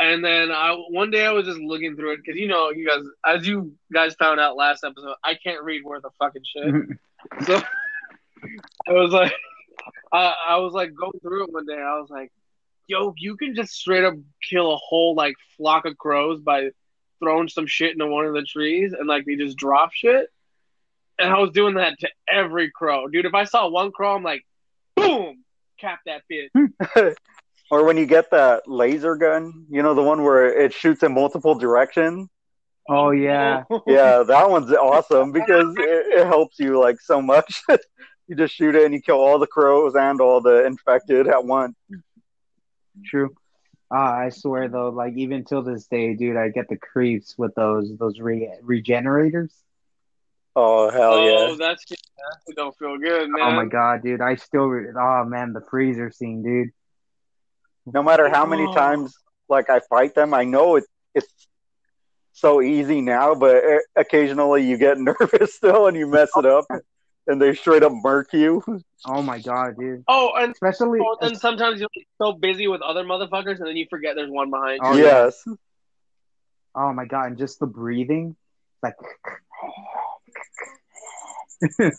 And 0.00 0.24
then 0.24 0.50
I 0.50 0.72
one 0.88 1.10
day 1.10 1.26
I 1.26 1.30
was 1.30 1.44
just 1.44 1.60
looking 1.60 1.94
through 1.94 2.14
it 2.14 2.20
because 2.24 2.40
you 2.40 2.48
know 2.48 2.70
you 2.70 2.88
guys, 2.88 3.04
as 3.26 3.46
you 3.46 3.72
guys 3.92 4.14
found 4.14 4.40
out 4.40 4.56
last 4.56 4.82
episode, 4.82 5.14
I 5.22 5.34
can't 5.34 5.62
read 5.62 5.84
worth 5.84 6.04
a 6.04 6.10
fucking 6.18 6.42
shit. 6.44 6.74
So 7.44 7.60
I 8.88 8.92
was 8.92 9.12
like, 9.12 9.34
I, 10.10 10.34
I 10.48 10.56
was 10.56 10.72
like 10.72 10.94
going 10.94 11.20
through 11.20 11.44
it 11.44 11.52
one 11.52 11.66
day. 11.66 11.74
I 11.74 12.00
was 12.00 12.08
like, 12.08 12.32
yo, 12.86 13.14
you 13.18 13.36
can 13.36 13.54
just 13.54 13.74
straight 13.74 14.02
up 14.02 14.14
kill 14.42 14.72
a 14.72 14.76
whole 14.76 15.14
like 15.14 15.34
flock 15.58 15.84
of 15.84 15.98
crows 15.98 16.40
by 16.40 16.70
throwing 17.22 17.48
some 17.48 17.66
shit 17.66 17.92
into 17.92 18.06
one 18.06 18.24
of 18.24 18.32
the 18.32 18.42
trees 18.42 18.94
and 18.98 19.06
like 19.06 19.26
they 19.26 19.36
just 19.36 19.58
drop 19.58 19.92
shit. 19.92 20.28
And 21.18 21.30
I 21.30 21.38
was 21.38 21.50
doing 21.50 21.74
that 21.74 22.00
to 22.00 22.08
every 22.26 22.70
crow, 22.70 23.06
dude. 23.06 23.26
If 23.26 23.34
I 23.34 23.44
saw 23.44 23.68
one 23.68 23.92
crow, 23.92 24.16
I'm 24.16 24.22
like, 24.22 24.46
boom, 24.96 25.44
cap 25.78 26.00
that 26.06 26.22
bitch. 26.32 26.48
or 27.70 27.84
when 27.84 27.96
you 27.96 28.06
get 28.06 28.30
that 28.32 28.68
laser 28.68 29.16
gun, 29.16 29.66
you 29.70 29.82
know, 29.82 29.94
the 29.94 30.02
one 30.02 30.22
where 30.22 30.46
it 30.46 30.72
shoots 30.72 31.02
in 31.02 31.14
multiple 31.14 31.54
directions. 31.54 32.28
Oh 32.88 33.10
yeah. 33.10 33.64
Yeah, 33.86 34.24
that 34.24 34.50
one's 34.50 34.72
awesome 34.72 35.32
because 35.32 35.74
it, 35.78 36.20
it 36.20 36.26
helps 36.26 36.58
you 36.58 36.80
like 36.80 37.00
so 37.00 37.22
much. 37.22 37.62
you 38.26 38.36
just 38.36 38.54
shoot 38.54 38.74
it 38.74 38.84
and 38.84 38.92
you 38.94 39.00
kill 39.00 39.18
all 39.18 39.38
the 39.38 39.46
crows 39.46 39.94
and 39.94 40.20
all 40.20 40.40
the 40.40 40.64
infected 40.64 41.28
at 41.28 41.44
once. 41.44 41.76
True. 43.04 43.30
Ah, 43.92 44.14
I 44.18 44.28
swear 44.30 44.68
though, 44.68 44.90
like 44.90 45.14
even 45.16 45.44
till 45.44 45.62
this 45.62 45.86
day, 45.86 46.14
dude, 46.14 46.36
I 46.36 46.48
get 46.48 46.68
the 46.68 46.76
creeps 46.76 47.36
with 47.36 47.54
those 47.54 47.96
those 47.98 48.20
re- 48.20 48.52
regenerators. 48.62 49.52
Oh 50.54 50.90
hell 50.90 51.14
oh, 51.14 51.48
yeah! 51.50 51.56
that's 51.58 51.84
that 51.86 52.54
don't 52.56 52.76
feel 52.76 52.98
good, 52.98 53.28
man. 53.30 53.42
Oh 53.42 53.52
my 53.52 53.64
god, 53.64 54.02
dude, 54.02 54.20
I 54.20 54.36
still 54.36 54.66
re- 54.66 54.92
oh 54.96 55.24
man, 55.24 55.52
the 55.52 55.62
freezer 55.70 56.10
scene, 56.10 56.42
dude. 56.42 56.70
No 57.92 58.02
matter 58.02 58.28
how 58.28 58.46
many 58.46 58.64
Oh. 58.64 58.74
times 58.74 59.14
like 59.48 59.68
I 59.70 59.80
fight 59.88 60.14
them, 60.14 60.32
I 60.34 60.44
know 60.44 60.76
it, 60.76 60.84
it's 61.14 61.26
so 62.32 62.62
easy 62.62 63.00
now, 63.00 63.34
but 63.34 63.56
uh, 63.64 63.78
occasionally 63.96 64.64
you 64.66 64.76
get 64.78 64.98
nervous 65.10 65.54
still 65.54 65.86
and 65.86 65.96
you 65.96 66.06
mess 66.06 66.30
it 66.36 66.46
up, 66.46 66.64
and 67.26 67.40
they 67.40 67.54
straight 67.54 67.82
up 67.82 67.92
murk 67.92 68.32
you. 68.32 68.62
Oh 69.06 69.22
my 69.22 69.38
god, 69.40 69.76
dude. 69.78 70.04
Oh, 70.08 70.32
and 70.36 70.52
Especially 70.52 71.00
oh, 71.02 71.16
then 71.20 71.34
sometimes 71.34 71.80
you're 71.80 71.88
so 72.20 72.32
busy 72.32 72.68
with 72.68 72.82
other 72.82 73.02
motherfuckers, 73.04 73.58
and 73.58 73.66
then 73.66 73.76
you 73.76 73.86
forget 73.90 74.14
there's 74.16 74.30
one 74.30 74.50
behind 74.50 74.80
you. 74.82 74.88
Oh, 74.88 74.96
yeah. 74.96 75.04
yes, 75.04 75.44
oh 76.74 76.92
my 76.92 77.04
god, 77.06 77.26
and 77.26 77.38
just 77.38 77.58
the 77.60 77.66
breathing, 77.66 78.36
like 78.82 78.94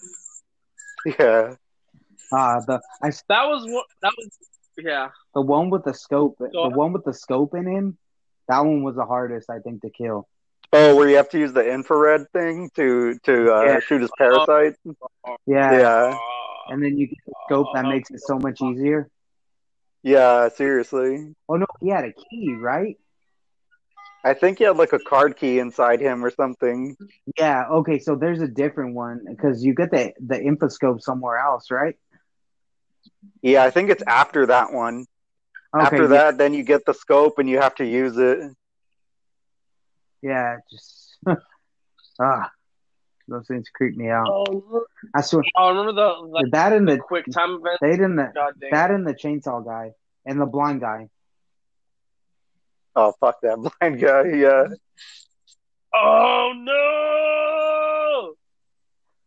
yeah, 1.05 1.55
ah 2.33 2.59
the 2.65 2.81
I 3.03 3.09
That 3.29 3.45
was 3.45 3.63
what. 3.65 3.85
That 4.01 4.13
was 4.17 4.29
yeah. 4.83 5.09
the 5.33 5.41
one 5.41 5.69
with 5.69 5.83
the 5.83 5.93
scope, 5.93 6.35
So- 6.39 6.69
the 6.69 6.75
one 6.75 6.93
with 6.93 7.03
the 7.05 7.13
scope 7.13 7.53
in 7.55 7.65
him. 7.67 7.97
That 8.47 8.59
one 8.65 8.83
was 8.83 8.95
the 8.95 9.05
hardest, 9.05 9.49
I 9.49 9.59
think, 9.59 9.81
to 9.83 9.89
kill. 9.89 10.27
Oh, 10.73 10.95
where 10.95 11.07
you 11.09 11.15
have 11.17 11.29
to 11.29 11.39
use 11.39 11.53
the 11.53 11.69
infrared 11.69 12.29
thing 12.31 12.69
to 12.75 13.17
to 13.23 13.53
uh, 13.55 13.63
Yeah. 13.63 13.79
shoot 13.79 14.01
his 14.01 14.11
parasite. 14.17 14.75
Yeah. 15.45 15.71
Yeah, 15.79 16.17
And 16.69 16.81
then 16.83 16.97
you 16.97 17.07
get 17.07 17.17
the 17.25 17.33
scope 17.45 17.67
that 17.73 17.85
makes 17.85 18.09
it 18.11 18.19
so 18.21 18.37
much 18.39 18.61
easier. 18.61 19.09
yeah, 20.03 20.49
seriously. 20.49 21.35
Oh 21.49 21.55
no, 21.55 21.65
he 21.81 21.89
had 21.89 22.05
a 22.05 22.13
key, 22.13 22.55
right? 22.55 22.97
I 24.23 24.33
think 24.33 24.59
he 24.59 24.65
had 24.65 24.77
like 24.77 24.93
a 24.93 24.99
card 24.99 25.35
key 25.37 25.59
inside 25.59 25.99
him 25.99 26.23
or 26.23 26.29
something. 26.31 26.95
Yeah. 27.37 27.65
Okay, 27.69 27.99
so 27.99 28.15
there's 28.15 28.41
a 28.41 28.47
different 28.47 28.93
one 28.95 29.21
because 29.29 29.63
you 29.63 29.73
get 29.73 29.91
the 29.91 30.13
the 30.19 30.35
infoscope 30.37 31.01
somewhere 31.01 31.37
else, 31.37 31.71
right? 31.71 31.95
Yeah, 33.41 33.63
I 33.63 33.69
think 33.69 33.89
it's 33.89 34.03
after 34.05 34.45
that 34.47 34.71
one. 34.71 35.05
Okay, 35.75 35.85
after 35.85 36.01
yeah, 36.03 36.07
that, 36.07 36.37
then 36.37 36.53
you 36.53 36.63
get 36.63 36.85
the 36.85 36.93
scope 36.93 37.39
and 37.39 37.49
you 37.49 37.59
have 37.59 37.75
to 37.75 37.85
use 37.85 38.17
it. 38.17 38.39
yeah, 40.21 40.57
just 40.69 41.17
ah, 42.19 42.51
those 43.27 43.47
things 43.47 43.69
creep 43.73 43.95
me 43.95 44.09
out. 44.09 44.27
Oh, 44.27 44.83
I 45.15 45.21
swear, 45.21 45.43
oh, 45.55 45.69
remember 45.69 45.93
the 45.93 46.27
like, 46.27 46.51
that 46.51 46.73
in 46.73 46.85
the 46.85 46.97
the 46.97 47.01
quick 47.01 47.25
time 47.31 47.51
event? 47.51 47.77
they 47.81 47.91
didn't 47.91 48.17
the 48.17 48.53
that 48.71 48.91
in 48.91 49.05
the 49.05 49.13
chainsaw 49.13 49.63
guy 49.65 49.91
and 50.25 50.39
the 50.39 50.45
blind 50.45 50.81
guy. 50.81 51.07
Oh 52.95 53.13
fuck 53.19 53.39
that 53.41 53.57
blind 53.79 54.01
guy. 54.01 54.23
Yeah. 54.33 54.67
Oh 55.93 56.53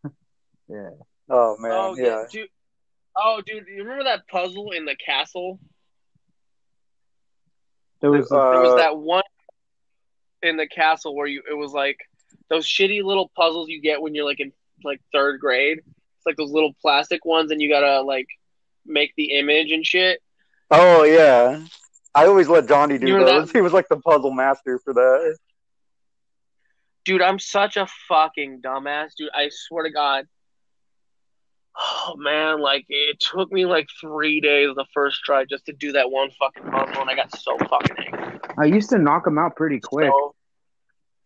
no! 0.03 0.11
Yeah. 0.67 0.89
Oh 1.29 1.57
man. 1.59 1.71
oh 1.71 1.95
yeah. 1.95 2.23
dude. 2.31 2.49
Oh, 3.17 3.41
dude, 3.45 3.65
you 3.67 3.83
remember 3.83 4.03
that 4.05 4.27
puzzle 4.27 4.71
in 4.71 4.85
the 4.85 4.95
castle? 4.95 5.59
There 8.01 8.11
was 8.11 8.31
a, 8.31 8.35
There 8.35 8.61
was 8.61 8.73
Uh, 8.73 8.77
that 8.77 8.97
one 8.97 9.23
in 10.43 10.57
the 10.57 10.67
castle 10.67 11.15
where 11.15 11.27
you 11.27 11.41
it 11.49 11.53
was 11.53 11.71
like 11.71 11.97
those 12.49 12.67
shitty 12.67 13.03
little 13.03 13.31
puzzles 13.35 13.69
you 13.69 13.81
get 13.81 14.01
when 14.01 14.13
you're 14.13 14.25
like 14.25 14.39
in 14.39 14.51
like 14.83 15.01
third 15.13 15.39
grade. 15.39 15.79
It's 15.79 16.25
like 16.25 16.35
those 16.35 16.51
little 16.51 16.73
plastic 16.81 17.25
ones, 17.25 17.51
and 17.51 17.61
you 17.61 17.69
gotta 17.69 18.01
like 18.01 18.27
make 18.85 19.13
the 19.15 19.37
image 19.37 19.71
and 19.71 19.85
shit. 19.85 20.21
Oh 20.69 21.03
yeah. 21.03 21.63
I 22.13 22.27
always 22.27 22.47
let 22.47 22.67
Johnny 22.67 22.97
do 22.97 23.07
those. 23.25 23.47
that- 23.47 23.53
He 23.57 23.61
was 23.61 23.73
like 23.73 23.87
the 23.89 23.97
puzzle 23.97 24.31
master 24.31 24.79
for 24.79 24.93
that. 24.93 25.37
Dude, 27.05 27.21
I'm 27.21 27.39
such 27.39 27.77
a 27.77 27.87
fucking 28.07 28.61
dumbass, 28.61 29.11
dude. 29.15 29.29
I 29.33 29.49
swear 29.51 29.83
to 29.83 29.91
God. 29.91 30.27
Oh 31.77 32.15
man, 32.17 32.61
like 32.61 32.85
it 32.89 33.19
took 33.19 33.51
me 33.51 33.65
like 33.65 33.87
three 33.99 34.39
days 34.39 34.69
the 34.75 34.85
first 34.93 35.21
try 35.23 35.43
just 35.45 35.65
to 35.65 35.73
do 35.73 35.91
that 35.93 36.09
one 36.09 36.29
fucking 36.39 36.63
puzzle, 36.71 37.01
and 37.01 37.09
I 37.09 37.15
got 37.15 37.35
so 37.37 37.57
fucking 37.69 37.95
angry. 38.13 38.39
I 38.57 38.65
used 38.65 38.89
to 38.91 38.97
knock 38.97 39.27
him 39.27 39.37
out 39.37 39.55
pretty 39.57 39.79
quick. 39.81 40.09
So, 40.09 40.35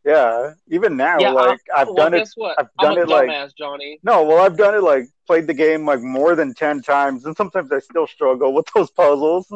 Yeah. 0.06 0.54
Even 0.70 0.98
now, 0.98 1.18
Yeah, 1.20 1.32
like 1.32 1.60
I've 1.76 1.88
well, 1.88 1.96
done 1.96 2.14
it. 2.16 2.30
what? 2.36 2.56
I've 2.60 2.68
I'm 2.80 2.96
done 2.96 2.98
a 2.98 3.02
it, 3.02 3.08
like- 3.10 3.30
dumbass, 3.30 3.56
Johnny. 3.56 4.00
No, 4.04 4.24
well, 4.24 4.40
I've 4.40 4.58
done 4.58 4.74
it 4.74 4.82
like 4.82 5.06
played 5.28 5.46
the 5.46 5.54
game 5.54 5.86
like 5.86 6.02
more 6.02 6.36
than 6.36 6.54
ten 6.56 6.82
times, 6.82 7.26
and 7.26 7.36
sometimes 7.38 7.72
I 7.72 7.80
still 7.80 8.08
struggle 8.08 8.54
with 8.54 8.66
those 8.76 8.90
puzzles. 8.92 9.52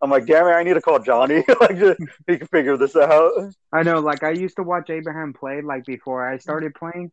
I'm 0.00 0.10
like, 0.10 0.26
damn 0.26 0.46
it, 0.46 0.50
I 0.52 0.62
need 0.62 0.74
to 0.74 0.80
call 0.80 1.00
Johnny. 1.00 1.42
like, 1.60 1.76
just, 1.76 2.00
he 2.28 2.38
can 2.38 2.46
figure 2.46 2.76
this 2.76 2.94
out. 2.94 3.32
I 3.72 3.82
know, 3.82 3.98
like 3.98 4.22
I 4.22 4.30
used 4.30 4.56
to 4.56 4.62
watch 4.62 4.88
Abraham 4.90 5.32
play 5.34 5.60
like 5.60 5.84
before 5.84 6.26
I 6.26 6.38
started 6.38 6.74
playing, 6.74 7.10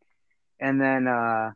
and 0.59 0.79
then 0.79 1.07
uh 1.07 1.51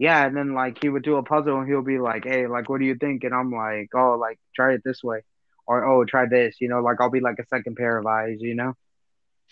yeah, 0.00 0.26
and 0.26 0.36
then 0.36 0.54
like 0.54 0.78
he 0.82 0.88
would 0.88 1.04
do 1.04 1.16
a 1.16 1.22
puzzle 1.22 1.58
and 1.60 1.68
he'll 1.68 1.82
be 1.82 1.98
like, 2.00 2.24
"Hey, 2.24 2.46
like 2.46 2.70
what 2.70 2.80
do 2.80 2.86
you 2.86 2.96
think?" 2.96 3.24
And 3.24 3.34
I'm 3.34 3.52
like, 3.52 3.90
"Oh, 3.94 4.16
like 4.18 4.40
try 4.56 4.72
it 4.74 4.82
this 4.84 5.04
way," 5.04 5.20
or 5.66 5.84
"Oh, 5.84 6.04
try 6.06 6.26
this," 6.26 6.56
you 6.60 6.68
know, 6.70 6.80
like 6.80 6.98
I'll 7.00 7.10
be 7.10 7.20
like 7.20 7.38
a 7.38 7.46
second 7.46 7.76
pair 7.76 7.98
of 7.98 8.06
eyes, 8.06 8.38
you 8.40 8.54
know. 8.54 8.74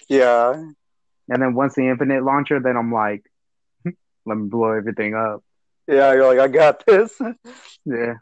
Yeah. 0.08 0.54
And 1.28 1.42
then 1.42 1.54
once 1.54 1.74
the 1.74 1.88
infinite 1.88 2.24
launcher, 2.24 2.60
then 2.60 2.76
I'm 2.78 2.92
like, 2.92 3.24
"Let 4.26 4.38
me 4.38 4.48
blow 4.48 4.72
everything 4.72 5.14
up." 5.14 5.44
Yeah. 5.86 6.14
You're 6.14 6.26
like, 6.34 6.40
I 6.40 6.48
got 6.48 6.86
this. 6.86 7.20
Yeah, 7.86 8.14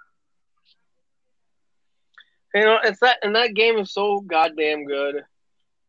You 2.54 2.62
know, 2.64 2.78
it's 2.84 3.00
that 3.00 3.18
and 3.22 3.36
that 3.36 3.54
game 3.54 3.78
is 3.78 3.92
so 3.92 4.20
goddamn 4.20 4.86
good. 4.86 5.24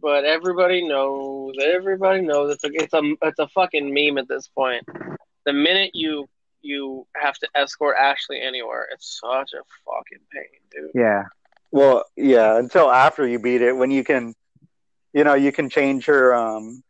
But 0.02 0.26
everybody 0.26 0.88
knows, 0.88 1.56
everybody 1.64 2.22
knows 2.22 2.54
it's 2.54 2.64
a 2.64 2.70
it's 2.74 2.94
a 2.94 3.02
it's 3.24 3.40
a 3.40 3.48
fucking 3.50 3.94
meme 3.94 4.18
at 4.20 4.28
this 4.28 4.48
point. 4.48 4.84
The 5.48 5.54
minute 5.54 5.92
you 5.96 6.28
you 6.62 7.08
have 7.16 7.36
to 7.40 7.48
escort 7.56 7.96
Ashley 7.98 8.42
anywhere, 8.42 8.88
it's 8.94 9.20
such 9.24 9.52
a 9.54 9.64
fucking 9.86 10.26
pain, 10.34 10.60
dude. 10.70 10.92
yeah, 10.94 11.24
Well, 11.72 12.04
yeah, 12.18 12.58
until 12.58 12.92
after 12.92 13.26
you 13.26 13.40
beat 13.40 13.62
it, 13.62 13.72
when 13.72 13.90
you 13.90 14.04
can, 14.04 14.34
you 15.14 15.24
know, 15.24 15.36
you 15.36 15.52
can 15.54 15.70
change 15.70 16.06
her 16.08 16.36
um 16.36 16.84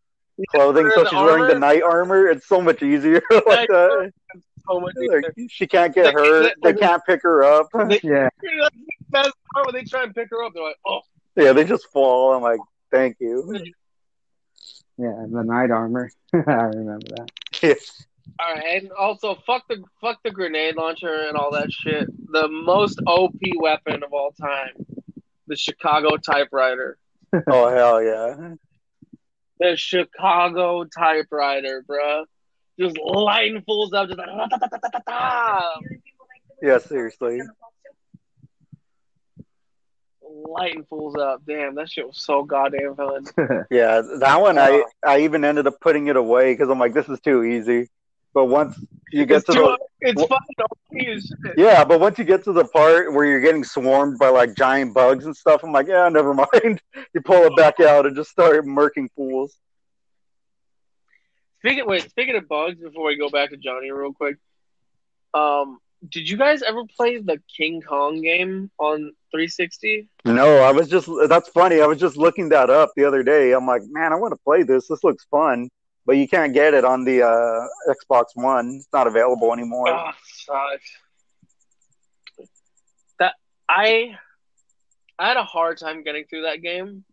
clothing 0.50 0.90
so 0.96 1.04
the 1.04 1.10
she's 1.10 1.20
wearing 1.20 1.44
the 1.44 1.54
armor. 1.54 1.60
knight 1.60 1.84
armor. 1.84 2.28
It's 2.28 2.48
so 2.48 2.60
much 2.62 2.82
easier 2.82 3.22
like 3.32 3.68
that. 3.70 4.12
So 4.68 4.80
much 4.80 4.94
Like, 4.96 5.24
easier. 5.36 5.48
she 5.50 5.68
can't 5.68 5.94
get 5.94 6.06
They- 6.06 6.12
hurt. 6.14 6.54
They 6.64 6.72
they- 6.74 6.80
can't 6.80 7.04
pick 7.06 7.22
her 7.24 7.44
up. 7.44 7.68
They- 7.90 8.00
yeah. 8.04 8.30
That's 8.42 8.74
the 8.76 9.06
best 9.12 9.34
part 9.54 9.66
when 9.68 9.76
they 9.76 9.84
try 9.84 10.04
and 10.04 10.16
pick 10.16 10.30
her 10.32 10.44
up. 10.44 10.54
They're 10.56 10.64
like, 10.64 10.78
oh, 10.88 11.02
Yeah, 11.36 11.54
they 11.54 11.64
just 11.64 11.88
fall. 11.92 12.34
I'm 12.34 12.42
like, 12.42 12.60
thank 12.92 13.18
you. 13.20 13.56
Yeah, 14.98 15.14
the 15.30 15.44
knight 15.44 15.70
armor. 15.70 16.10
I 16.34 16.38
remember 16.74 17.06
that. 17.18 17.78
All 18.40 18.54
right. 18.54 18.82
And 18.84 18.92
also, 18.92 19.36
fuck 19.46 19.68
the 19.68 19.84
fuck 20.02 20.20
the 20.24 20.32
grenade 20.32 20.76
launcher 20.76 21.28
and 21.28 21.38
all 21.38 21.52
that 21.52 21.72
shit. 21.72 22.08
The 22.32 22.48
most 22.48 23.00
OP 23.08 23.36
weapon 23.60 24.04
of 24.04 24.14
all 24.14 24.32
time, 24.32 24.86
the 25.48 25.56
Chicago 25.56 26.18
typewriter. 26.18 26.98
Oh 27.46 27.70
hell 27.70 28.02
yeah. 28.02 28.54
The 29.60 29.76
Chicago 29.76 30.86
typewriter, 30.86 31.84
bruh. 31.88 32.24
Just 32.80 32.98
lighting 32.98 33.64
fools 33.66 33.92
up, 33.92 34.08
just 34.08 34.18
like, 34.18 34.30
"Ah-ta-ta-ta-ta-ta." 34.32 35.80
Yeah, 36.62 36.78
seriously. 36.78 37.42
lighting 40.30 40.86
fools 40.90 41.16
up. 41.16 41.42
Damn, 41.46 41.76
that 41.76 41.90
shit 41.90 42.08
was 42.08 42.22
so 42.22 42.44
goddamn 42.44 42.96
fun. 42.96 43.26
Yeah, 43.72 44.02
that 44.20 44.42
one 44.42 44.58
I 44.58 44.80
uh, 44.80 45.10
I 45.10 45.20
even 45.22 45.44
ended 45.44 45.68
up 45.68 45.80
putting 45.82 46.08
it 46.08 46.16
away 46.16 46.54
because 46.54 46.70
I'm 46.70 46.80
like, 46.80 46.94
this 46.94 47.10
is 47.10 47.20
too 47.20 47.44
easy. 47.44 47.90
But 48.38 48.46
once 48.50 48.78
you 49.12 49.26
get 49.26 49.38
It's, 49.38 49.46
to 49.48 49.52
the 49.54 49.78
it's 50.02 50.16
Well- 50.16 50.28
fucking 50.28 50.56
OP 50.60 51.08
as 51.16 51.24
shit. 51.26 51.58
yeah, 51.58 51.84
but 51.84 52.00
once 52.00 52.20
you 52.20 52.24
get 52.24 52.44
to 52.44 52.54
the 52.54 52.66
part 52.66 53.12
where 53.12 53.26
you're 53.26 53.40
getting 53.40 53.64
swarmed 53.64 54.20
by 54.20 54.30
like 54.30 54.54
giant 54.54 54.94
bugs 54.94 55.26
and 55.26 55.36
stuff, 55.36 55.64
I'm 55.64 55.72
like, 55.72 55.88
yeah, 55.88 56.08
never 56.10 56.34
mind. 56.54 56.80
You 57.16 57.22
pull 57.22 57.46
it 57.46 57.56
back 57.56 57.80
out 57.80 58.06
and 58.06 58.16
just 58.16 58.30
start 58.30 58.64
murking 58.68 59.08
fools. 59.16 59.58
Speaking 61.62 61.88
wait, 61.88 62.08
speaking 62.12 62.36
of 62.36 62.48
bugs, 62.48 62.80
before 62.80 63.08
we 63.08 63.18
go 63.18 63.28
back 63.30 63.50
to 63.50 63.58
Johnny 63.58 63.90
real 63.90 64.14
quick, 64.14 64.38
um, 65.34 65.80
did 66.10 66.30
you 66.30 66.38
guys 66.38 66.62
ever 66.62 66.84
play 66.96 67.18
the 67.18 67.42
King 67.58 67.82
Kong 67.82 68.22
game 68.22 68.70
on 68.78 69.14
360? 69.32 70.08
No, 70.26 70.60
I 70.60 70.72
was 70.72 70.88
just 70.90 71.10
that's 71.28 71.50
funny. 71.50 71.82
I 71.82 71.88
was 71.88 72.00
just 72.00 72.18
looking 72.18 72.50
that 72.50 72.70
up 72.70 72.92
the 72.96 73.04
other 73.06 73.24
day. 73.24 73.54
I'm 73.54 73.66
like, 73.66 73.82
man, 73.88 74.14
I 74.14 74.16
want 74.16 74.34
to 74.34 74.40
play 74.44 74.62
this. 74.62 74.88
This 74.88 75.04
looks 75.04 75.26
fun. 75.32 75.70
But 76.08 76.16
you 76.16 76.28
can't 76.28 76.54
get 76.54 76.74
it 76.74 76.86
on 76.86 77.04
the 77.04 77.22
uh, 77.22 77.68
Xbox 77.94 78.28
One. 78.34 78.78
It's 78.78 78.88
not 78.94 79.08
available 79.08 79.52
anymore. 79.52 79.90
Oh, 79.90 80.12
sucks. 80.24 80.90
That 83.20 83.34
I 83.68 84.16
I 85.20 85.28
had 85.28 85.36
a 85.36 85.44
hard 85.44 85.78
time 85.78 86.04
getting 86.04 86.24
through 86.30 86.44
that 86.44 86.62
game. 86.62 87.04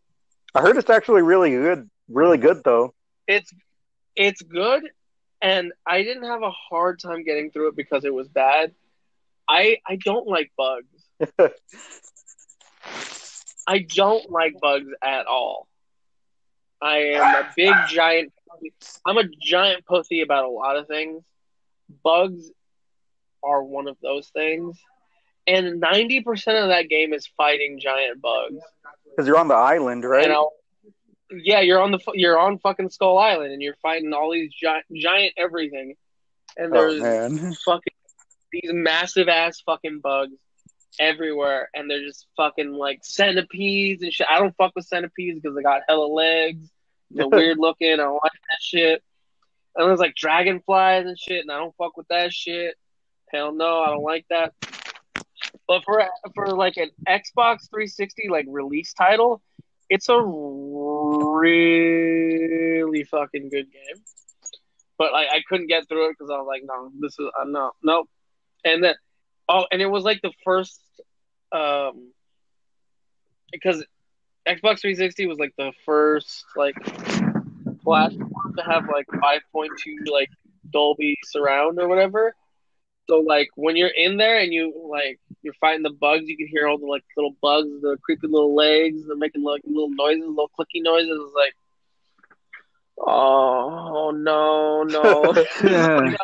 I 0.54 0.60
heard 0.60 0.76
it's 0.76 0.88
actually 0.88 1.22
really 1.22 1.50
good. 1.50 1.90
Really 2.08 2.38
good 2.38 2.62
though. 2.64 2.94
It's 3.26 3.52
it's 4.14 4.42
good, 4.42 4.88
and 5.42 5.72
I 5.84 6.04
didn't 6.04 6.26
have 6.26 6.42
a 6.42 6.52
hard 6.52 7.00
time 7.00 7.24
getting 7.24 7.50
through 7.50 7.70
it 7.70 7.76
because 7.76 8.04
it 8.04 8.14
was 8.14 8.28
bad. 8.28 8.72
I 9.48 9.78
I 9.88 9.96
don't 9.96 10.28
like 10.28 10.52
bugs. 10.56 10.86
I 13.66 13.78
don't 13.80 14.30
like 14.30 14.54
bugs 14.60 14.90
at 15.02 15.26
all. 15.26 15.66
I 16.80 16.98
am 16.98 17.44
a 17.44 17.48
big 17.56 17.74
giant. 17.88 18.32
I'm 19.06 19.18
a 19.18 19.24
giant 19.42 19.84
pussy 19.86 20.22
about 20.22 20.44
a 20.44 20.48
lot 20.48 20.76
of 20.76 20.86
things. 20.86 21.22
Bugs 22.02 22.50
are 23.42 23.62
one 23.62 23.88
of 23.88 23.96
those 24.02 24.28
things, 24.28 24.78
and 25.46 25.80
ninety 25.80 26.22
percent 26.22 26.58
of 26.58 26.68
that 26.68 26.88
game 26.88 27.12
is 27.12 27.26
fighting 27.36 27.78
giant 27.80 28.20
bugs. 28.20 28.62
Because 29.10 29.26
you're 29.26 29.38
on 29.38 29.48
the 29.48 29.54
island, 29.54 30.04
right? 30.04 30.22
You 30.22 30.32
know, 30.32 30.50
yeah, 31.30 31.60
you're 31.60 31.80
on 31.80 31.92
the 31.92 31.98
you're 32.14 32.38
on 32.38 32.58
fucking 32.58 32.90
Skull 32.90 33.18
Island, 33.18 33.52
and 33.52 33.62
you're 33.62 33.76
fighting 33.82 34.12
all 34.12 34.32
these 34.32 34.52
giant 34.52 34.86
giant 34.94 35.34
everything, 35.36 35.94
and 36.56 36.74
oh 36.74 36.80
there's 36.80 37.02
man. 37.02 37.54
fucking 37.64 37.92
these 38.52 38.70
massive 38.72 39.28
ass 39.28 39.60
fucking 39.64 40.00
bugs 40.00 40.36
everywhere, 40.98 41.68
and 41.74 41.90
they're 41.90 42.04
just 42.04 42.26
fucking 42.36 42.72
like 42.72 43.00
centipedes 43.02 44.02
and 44.02 44.12
shit. 44.12 44.26
I 44.30 44.38
don't 44.38 44.56
fuck 44.56 44.72
with 44.74 44.86
centipedes 44.86 45.40
because 45.40 45.56
they 45.56 45.62
got 45.62 45.82
hella 45.88 46.06
legs. 46.06 46.70
They're 47.10 47.28
weird 47.28 47.58
looking. 47.58 47.92
I 47.92 47.96
don't 47.96 48.14
like 48.22 48.32
that 48.32 48.60
shit. 48.60 49.02
And 49.76 49.88
there's 49.88 50.00
like 50.00 50.14
dragonflies 50.14 51.06
and 51.06 51.18
shit, 51.18 51.42
and 51.42 51.50
I 51.50 51.58
don't 51.58 51.74
fuck 51.76 51.96
with 51.96 52.08
that 52.08 52.32
shit. 52.32 52.76
Hell 53.32 53.52
no, 53.52 53.80
I 53.80 53.86
don't 53.88 54.04
like 54.04 54.26
that. 54.30 54.54
But 55.66 55.82
for 55.84 56.06
for 56.34 56.48
like 56.48 56.76
an 56.76 56.90
Xbox 57.08 57.70
360 57.70 58.28
like 58.28 58.46
release 58.48 58.92
title, 58.92 59.42
it's 59.88 60.08
a 60.08 60.20
really 60.20 61.44
fucking 63.04 63.48
good 63.48 63.72
game. 63.72 64.02
But 64.98 65.12
like 65.12 65.28
I 65.32 65.42
couldn't 65.48 65.66
get 65.66 65.88
through 65.88 66.10
it 66.10 66.16
because 66.18 66.30
I 66.30 66.36
was 66.38 66.46
like, 66.46 66.62
no, 66.64 66.90
this 67.00 67.18
is 67.18 67.26
uh, 67.40 67.44
no, 67.46 67.72
no. 67.82 68.04
And 68.64 68.84
then 68.84 68.94
oh, 69.48 69.66
and 69.72 69.82
it 69.82 69.86
was 69.86 70.04
like 70.04 70.20
the 70.22 70.32
first 70.44 70.80
um 71.52 72.12
because 73.50 73.84
Xbox 74.46 74.80
360 74.80 75.26
was 75.26 75.38
like 75.38 75.54
the 75.56 75.72
first 75.86 76.44
like 76.56 76.74
platform 77.82 78.54
to 78.56 78.62
have 78.64 78.84
like 78.92 79.06
5.2 79.08 79.68
like 80.10 80.28
Dolby 80.70 81.16
surround 81.24 81.78
or 81.78 81.88
whatever. 81.88 82.34
So 83.08 83.20
like 83.20 83.48
when 83.56 83.76
you're 83.76 83.88
in 83.88 84.16
there 84.16 84.38
and 84.38 84.52
you 84.52 84.88
like 84.90 85.18
you're 85.42 85.54
fighting 85.60 85.82
the 85.82 85.90
bugs, 85.90 86.24
you 86.26 86.36
can 86.36 86.46
hear 86.48 86.66
all 86.68 86.78
the 86.78 86.86
like 86.86 87.04
little 87.16 87.36
bugs, 87.42 87.68
the 87.82 87.96
creepy 88.02 88.26
little 88.26 88.54
legs, 88.54 89.06
they're 89.06 89.16
making 89.16 89.42
like 89.42 89.62
little 89.64 89.90
noises, 89.90 90.26
little 90.26 90.50
clicky 90.58 90.82
noises. 90.82 91.10
It's 91.10 91.34
like, 91.34 91.54
oh 92.98 94.10
no, 94.14 94.82
no. 94.84 95.24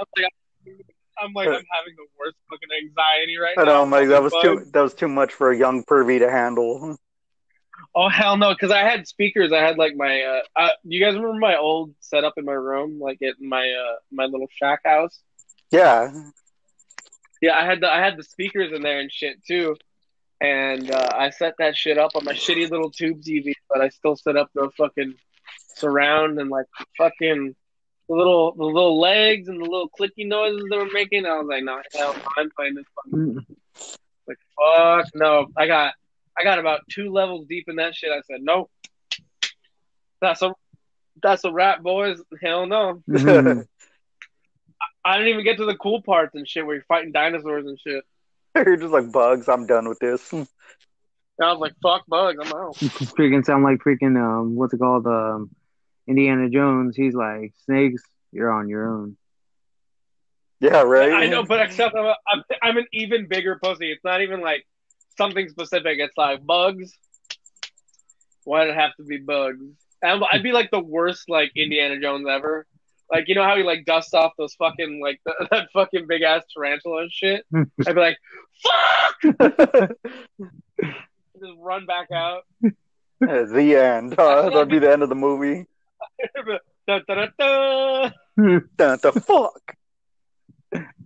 I'm 1.22 1.34
like 1.34 1.48
I'm 1.48 1.52
having 1.52 1.96
the 1.96 2.06
worst 2.18 2.36
fucking 2.48 2.68
anxiety 2.82 3.36
right 3.36 3.54
I 3.58 3.64
now. 3.64 3.84
know, 3.84 3.90
like 3.90 4.08
That 4.08 4.22
was 4.22 4.32
Bugs. 4.32 4.42
too. 4.42 4.70
That 4.72 4.80
was 4.80 4.94
too 4.94 5.08
much 5.08 5.32
for 5.34 5.50
a 5.50 5.56
young 5.56 5.84
pervy 5.84 6.18
to 6.20 6.30
handle. 6.30 6.96
Oh 7.94 8.08
hell 8.08 8.36
no! 8.36 8.52
Because 8.52 8.70
I 8.70 8.80
had 8.80 9.06
speakers. 9.06 9.52
I 9.52 9.58
had 9.58 9.78
like 9.78 9.94
my. 9.96 10.22
Uh, 10.22 10.42
uh, 10.56 10.68
you 10.84 11.00
guys 11.04 11.14
remember 11.14 11.38
my 11.38 11.56
old 11.56 11.94
setup 12.00 12.34
in 12.36 12.44
my 12.44 12.52
room, 12.52 12.98
like 13.00 13.20
at 13.22 13.40
my 13.40 13.70
uh 13.70 13.96
my 14.12 14.24
little 14.24 14.48
shack 14.56 14.80
house? 14.84 15.18
Yeah. 15.70 16.10
Yeah, 17.40 17.56
I 17.56 17.64
had 17.64 17.80
the 17.80 17.90
I 17.90 18.00
had 18.00 18.16
the 18.16 18.22
speakers 18.22 18.72
in 18.72 18.82
there 18.82 19.00
and 19.00 19.10
shit 19.10 19.42
too, 19.44 19.76
and 20.40 20.90
uh, 20.90 21.08
I 21.12 21.30
set 21.30 21.54
that 21.58 21.76
shit 21.76 21.98
up 21.98 22.12
on 22.14 22.24
my 22.24 22.34
shitty 22.34 22.70
little 22.70 22.90
tube 22.90 23.22
TV, 23.22 23.54
but 23.68 23.80
I 23.80 23.88
still 23.88 24.16
set 24.16 24.36
up 24.36 24.50
the 24.54 24.70
fucking 24.76 25.14
surround 25.76 26.38
and 26.38 26.50
like 26.50 26.66
fucking 26.98 27.54
the 28.08 28.14
little 28.14 28.52
the 28.52 28.64
little 28.64 29.00
legs 29.00 29.48
and 29.48 29.58
the 29.60 29.64
little 29.64 29.88
clicky 29.88 30.26
noises 30.26 30.62
they 30.70 30.76
were 30.76 30.90
making. 30.92 31.24
I 31.24 31.38
was 31.38 31.46
like, 31.48 31.64
no, 31.64 31.80
hell, 31.94 32.14
no, 32.14 32.22
I'm 32.36 32.50
playing 32.50 32.74
this 32.74 32.84
fucking 32.94 33.46
like 34.26 34.38
fuck 34.56 35.06
no. 35.14 35.46
I 35.56 35.66
got 35.66 35.94
I 36.40 36.44
got 36.44 36.58
about 36.58 36.80
two 36.90 37.10
levels 37.12 37.46
deep 37.48 37.66
in 37.68 37.76
that 37.76 37.94
shit. 37.94 38.10
I 38.10 38.22
said, 38.22 38.40
nope, 38.40 38.70
that's 40.20 40.40
a 40.42 40.54
that's 41.22 41.44
a 41.44 41.52
wrap, 41.52 41.82
boys. 41.82 42.18
Hell 42.42 42.66
no. 42.66 43.02
Mhm. 43.10 43.66
I 45.02 45.16
didn't 45.16 45.28
even 45.32 45.44
get 45.44 45.56
to 45.58 45.64
the 45.64 45.76
cool 45.76 46.02
parts 46.02 46.34
and 46.34 46.46
shit 46.46 46.64
where 46.64 46.74
you're 46.76 46.84
fighting 46.84 47.10
dinosaurs 47.12 47.66
and 47.66 47.78
shit. 47.80 48.04
You're 48.54 48.76
just 48.76 48.92
like 48.92 49.10
bugs. 49.10 49.48
I'm 49.48 49.66
done 49.66 49.88
with 49.88 49.98
this. 49.98 50.32
And 51.38 51.48
I 51.48 51.52
was 51.52 51.60
like, 51.60 51.72
fuck 51.82 52.04
bugs, 52.06 52.38
I'm 52.38 52.52
out. 52.52 52.74
freaking 52.74 53.46
sound 53.46 53.64
like 53.64 53.78
freaking 53.78 54.14
um 54.20 54.56
what's 54.56 54.74
it 54.74 54.78
called 54.78 55.06
um 55.06 55.48
Indiana 56.06 56.50
Jones. 56.50 56.96
He's 56.96 57.14
like 57.14 57.54
snakes. 57.64 58.02
You're 58.30 58.50
on 58.52 58.68
your 58.68 58.86
own. 58.86 59.16
Yeah, 60.60 60.82
right. 60.82 61.12
I 61.14 61.26
know, 61.28 61.42
but 61.44 61.62
except 61.62 61.94
I'm, 61.96 62.04
a, 62.04 62.14
I'm, 62.28 62.42
I'm 62.62 62.76
an 62.76 62.86
even 62.92 63.26
bigger 63.26 63.58
pussy. 63.62 63.90
It's 63.90 64.04
not 64.04 64.20
even 64.20 64.42
like 64.42 64.66
something 65.20 65.48
specific. 65.50 65.98
It's 65.98 66.16
like 66.16 66.44
bugs. 66.46 66.96
Why 68.44 68.64
did 68.64 68.70
it 68.70 68.76
have 68.76 68.96
to 68.96 69.04
be 69.04 69.18
bugs? 69.18 69.66
And 70.02 70.24
I'd 70.32 70.42
be 70.42 70.52
like 70.52 70.70
the 70.70 70.80
worst 70.80 71.28
like 71.28 71.52
Indiana 71.54 72.00
Jones 72.00 72.26
ever. 72.26 72.66
Like 73.10 73.28
you 73.28 73.34
know 73.34 73.44
how 73.44 73.56
he 73.56 73.62
like 73.62 73.84
dusts 73.84 74.14
off 74.14 74.32
those 74.38 74.54
fucking 74.54 75.00
like 75.02 75.20
that 75.50 75.68
fucking 75.74 76.06
big 76.08 76.22
ass 76.22 76.42
tarantula 76.54 77.02
and 77.02 77.12
shit. 77.12 77.44
I'd 77.54 77.94
be 77.94 78.00
like, 78.00 78.16
fuck, 78.62 79.20
just 80.80 81.52
run 81.58 81.84
back 81.84 82.10
out. 82.12 82.44
the 83.20 83.76
end. 83.76 84.18
Uh, 84.18 84.48
that'd 84.48 84.70
be 84.70 84.78
the 84.78 84.90
end 84.90 85.02
of 85.02 85.10
the 85.10 85.14
movie. 85.14 85.66
da, 86.86 87.00
da, 87.06 87.14
da, 87.14 87.26
da. 87.38 88.10
Dun, 88.38 88.98
the 89.02 89.12
fuck. 89.26 89.76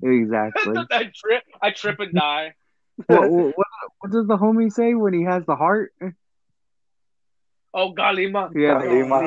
exactly. 0.02 0.76
I 0.92 1.10
trip, 1.12 1.42
I 1.60 1.70
trip 1.72 1.98
and 1.98 2.12
die. 2.14 2.54
what, 3.06 3.30
what, 3.30 3.66
what 3.98 4.12
does 4.12 4.26
the 4.26 4.36
homie 4.36 4.72
say 4.72 4.94
when 4.94 5.12
he 5.14 5.24
has 5.24 5.44
the 5.46 5.56
heart? 5.56 5.92
Oh 7.72 7.92
Kali 7.92 8.30
Ma, 8.30 8.50
Yeah. 8.54 8.74
Kali 8.74 9.02
Ma, 9.02 9.18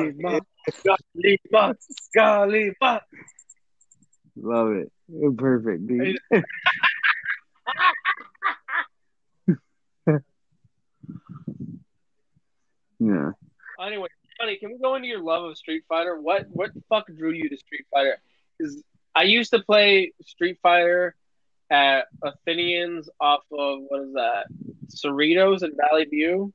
Kali 0.86 1.38
Ma, 1.52 1.72
Kali 2.16 2.72
Ma. 2.80 3.00
Love 4.36 4.72
it. 4.72 4.90
Perfect, 5.36 5.86
dude. 5.86 6.18
yeah. 12.98 13.30
Anyway, 13.80 14.08
Johnny, 14.40 14.56
can 14.56 14.70
we 14.70 14.78
go 14.78 14.94
into 14.94 15.08
your 15.08 15.20
love 15.20 15.44
of 15.44 15.58
Street 15.58 15.84
Fighter? 15.88 16.18
What 16.20 16.46
what 16.50 16.72
the 16.72 16.82
fuck 16.88 17.06
drew 17.14 17.32
you 17.32 17.50
to 17.50 17.56
Street 17.56 17.86
Fighter? 17.90 18.18
Because 18.56 18.82
I 19.14 19.24
used 19.24 19.50
to 19.52 19.60
play 19.60 20.12
Street 20.24 20.58
Fighter 20.62 21.14
at 21.70 22.06
Athenians 22.22 23.08
off 23.20 23.42
of 23.52 23.80
what 23.88 24.02
is 24.02 24.12
that? 24.14 24.46
Cerritos 24.88 25.62
in 25.62 25.72
Valley 25.76 26.04
View. 26.06 26.52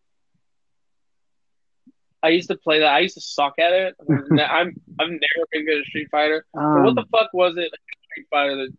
I 2.24 2.30
used 2.30 2.50
to 2.50 2.58
play 2.58 2.80
that. 2.80 2.94
I 2.94 3.00
used 3.00 3.16
to 3.16 3.22
suck 3.22 3.54
at 3.60 3.74
it. 3.74 3.96
I'm 4.10 4.76
I've 5.00 5.10
never 5.10 5.46
been 5.52 5.66
good 5.66 5.80
at 5.80 5.86
Street 5.86 6.08
Fighter. 6.12 6.46
But 6.74 6.82
what 6.82 6.90
Um, 6.90 6.96
the 6.96 7.06
fuck 7.12 7.30
was 7.34 7.56
it 7.58 7.72
Street 8.12 8.28
Fighter 8.32 8.56
that 8.58 8.72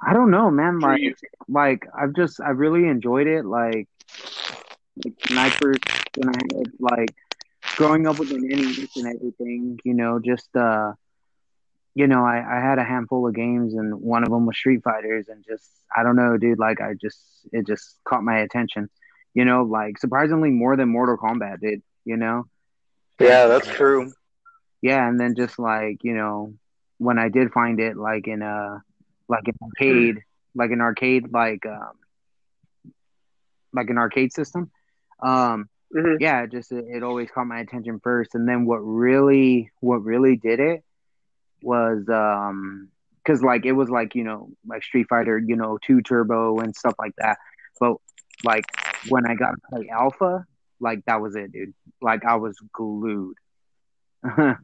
I 0.00 0.12
don't 0.12 0.30
know, 0.30 0.50
man. 0.50 0.80
Like, 0.80 1.00
you? 1.00 1.14
like 1.48 1.86
I've 1.96 2.14
just 2.14 2.40
I 2.40 2.50
really 2.50 2.86
enjoyed 2.88 3.26
it. 3.26 3.44
Like, 3.44 3.88
like 5.04 5.14
when 5.28 5.38
I 5.38 5.50
first 5.50 5.80
when 6.16 6.28
I 6.28 6.38
had 6.38 6.72
like 6.78 7.14
growing 7.76 8.06
up 8.06 8.18
with 8.18 8.28
the 8.30 8.38
NES 8.38 8.96
and 8.96 9.06
everything, 9.06 9.78
you 9.84 9.94
know, 9.94 10.18
just 10.20 10.54
uh, 10.56 10.92
you 11.94 12.06
know, 12.06 12.24
I 12.24 12.38
I 12.56 12.60
had 12.60 12.78
a 12.78 12.84
handful 12.84 13.26
of 13.28 13.34
games 13.34 13.74
and 13.74 13.94
one 14.00 14.22
of 14.24 14.30
them 14.30 14.46
was 14.46 14.56
Street 14.56 14.82
Fighters 14.84 15.28
and 15.28 15.44
just 15.44 15.68
I 15.96 16.02
don't 16.02 16.16
know, 16.16 16.36
dude. 16.36 16.58
Like, 16.58 16.80
I 16.80 16.94
just 16.94 17.18
it 17.52 17.66
just 17.66 17.98
caught 18.04 18.22
my 18.22 18.38
attention. 18.40 18.88
You 19.34 19.44
know, 19.44 19.62
like 19.64 19.98
surprisingly 19.98 20.50
more 20.50 20.76
than 20.76 20.88
Mortal 20.88 21.16
Kombat 21.16 21.60
did. 21.60 21.82
You 22.04 22.16
know. 22.16 22.46
Yeah, 23.20 23.46
that's 23.46 23.68
true. 23.68 24.12
yeah 24.82 25.08
and 25.08 25.18
then 25.20 25.34
just 25.36 25.58
like 25.58 25.98
you 26.02 26.14
know 26.14 26.52
when 26.98 27.18
i 27.18 27.28
did 27.28 27.52
find 27.52 27.80
it 27.80 27.96
like 27.96 28.26
in 28.28 28.42
a 28.42 28.82
like 29.28 29.46
an 29.46 29.54
arcade 29.62 30.16
like 30.54 30.70
an 30.72 30.80
arcade 30.80 31.32
like 31.32 31.64
um 31.66 31.92
like 33.72 33.88
an 33.90 33.98
arcade 33.98 34.32
system 34.32 34.70
um 35.22 35.68
Mhm. 35.94 36.16
yeah 36.20 36.46
just 36.46 36.72
it, 36.72 36.84
it 36.88 37.02
always 37.04 37.30
caught 37.30 37.46
my 37.46 37.60
attention 37.60 38.00
first 38.02 38.34
and 38.34 38.48
then 38.48 38.66
what 38.66 38.78
really 38.78 39.70
what 39.80 40.02
really 40.02 40.36
did 40.36 40.58
it 40.58 40.82
was 41.64 42.08
um 42.08 42.88
because 43.22 43.42
like 43.42 43.64
it 43.64 43.72
was 43.72 43.88
like 43.88 44.14
you 44.14 44.24
know 44.24 44.50
like 44.66 44.82
street 44.82 45.06
fighter 45.08 45.38
you 45.38 45.56
know 45.56 45.78
2 45.86 46.02
turbo 46.02 46.58
and 46.58 46.76
stuff 46.76 46.94
like 46.98 47.14
that. 47.18 47.38
But 47.80 47.96
like 48.44 48.64
when 49.08 49.26
i 49.26 49.34
got 49.34 49.52
to 49.52 49.56
play 49.70 49.88
alpha 49.88 50.44
like 50.80 51.04
that 51.06 51.20
was 51.20 51.34
it 51.36 51.52
dude. 51.52 51.74
Like 52.02 52.24
i 52.24 52.36
was 52.36 52.56
glued. 52.72 53.36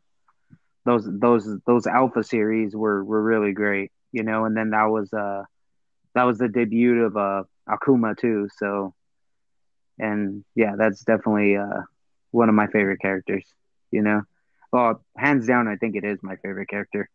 Those 0.87 1.07
those 1.07 1.47
those 1.67 1.87
alpha 1.87 2.25
series 2.25 2.75
were 2.75 3.05
were 3.05 3.23
really 3.23 3.53
great 3.53 3.93
you 4.13 4.23
know? 4.25 4.45
And 4.45 4.57
then 4.57 4.71
that 4.71 4.87
was 4.87 5.13
uh 5.13 5.43
that 6.15 6.25
was 6.25 6.39
the 6.39 6.49
debut 6.49 7.05
of 7.05 7.17
uh 7.17 7.45
akuma 7.69 8.17
too 8.17 8.49
so. 8.59 8.95
And 9.99 10.45
yeah 10.55 10.77
that's 10.77 11.03
definitely 11.05 11.57
uh 11.57 11.83
one 12.31 12.49
of 12.49 12.55
my 12.55 12.67
favorite 12.69 13.01
characters 13.01 13.45
you 13.91 14.03
know 14.03 14.23
well 14.73 15.03
hands 15.17 15.47
down 15.47 15.69
i 15.69 15.77
think 15.77 15.97
it 15.97 16.05
is 16.05 16.19
my 16.23 16.37
favorite 16.37 16.69
character 16.69 17.09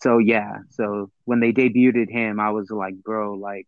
so 0.00 0.18
yeah 0.18 0.58
so 0.70 1.10
when 1.24 1.40
they 1.40 1.52
debuted 1.52 2.10
him 2.10 2.40
i 2.40 2.50
was 2.50 2.70
like 2.70 2.94
bro 3.04 3.34
like 3.34 3.66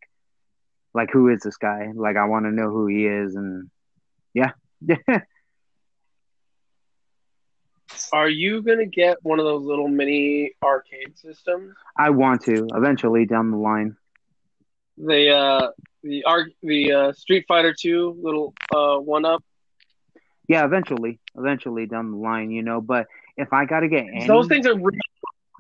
like 0.94 1.10
who 1.12 1.28
is 1.28 1.40
this 1.42 1.56
guy 1.56 1.88
like 1.94 2.16
i 2.16 2.24
want 2.26 2.44
to 2.44 2.50
know 2.52 2.70
who 2.70 2.86
he 2.86 3.06
is 3.06 3.34
and 3.34 3.68
yeah 4.34 4.50
Are 8.12 8.28
you 8.28 8.62
gonna 8.62 8.86
get 8.86 9.18
one 9.22 9.38
of 9.38 9.44
those 9.44 9.64
little 9.64 9.88
mini 9.88 10.52
arcade 10.62 11.16
systems? 11.18 11.74
i 11.96 12.10
want 12.10 12.42
to 12.42 12.66
eventually 12.74 13.26
down 13.26 13.50
the 13.50 13.56
line 13.56 13.96
The 14.96 15.30
uh 15.30 15.68
the 16.02 16.24
arc 16.24 16.48
the 16.62 16.92
uh, 16.92 17.12
Street 17.12 17.44
Fighter 17.48 17.74
Two 17.78 18.16
little 18.22 18.54
uh, 18.74 18.98
one 18.98 19.24
up. 19.24 19.42
Yeah, 20.48 20.64
eventually, 20.64 21.20
eventually 21.36 21.86
down 21.86 22.10
the 22.10 22.16
line, 22.16 22.50
you 22.50 22.62
know. 22.62 22.80
But 22.80 23.06
if 23.40 23.52
I 23.52 23.64
gotta 23.64 23.88
get 23.88 24.06
any, 24.06 24.26
Those 24.26 24.46
things 24.48 24.66
are 24.66 24.74
really 24.74 24.98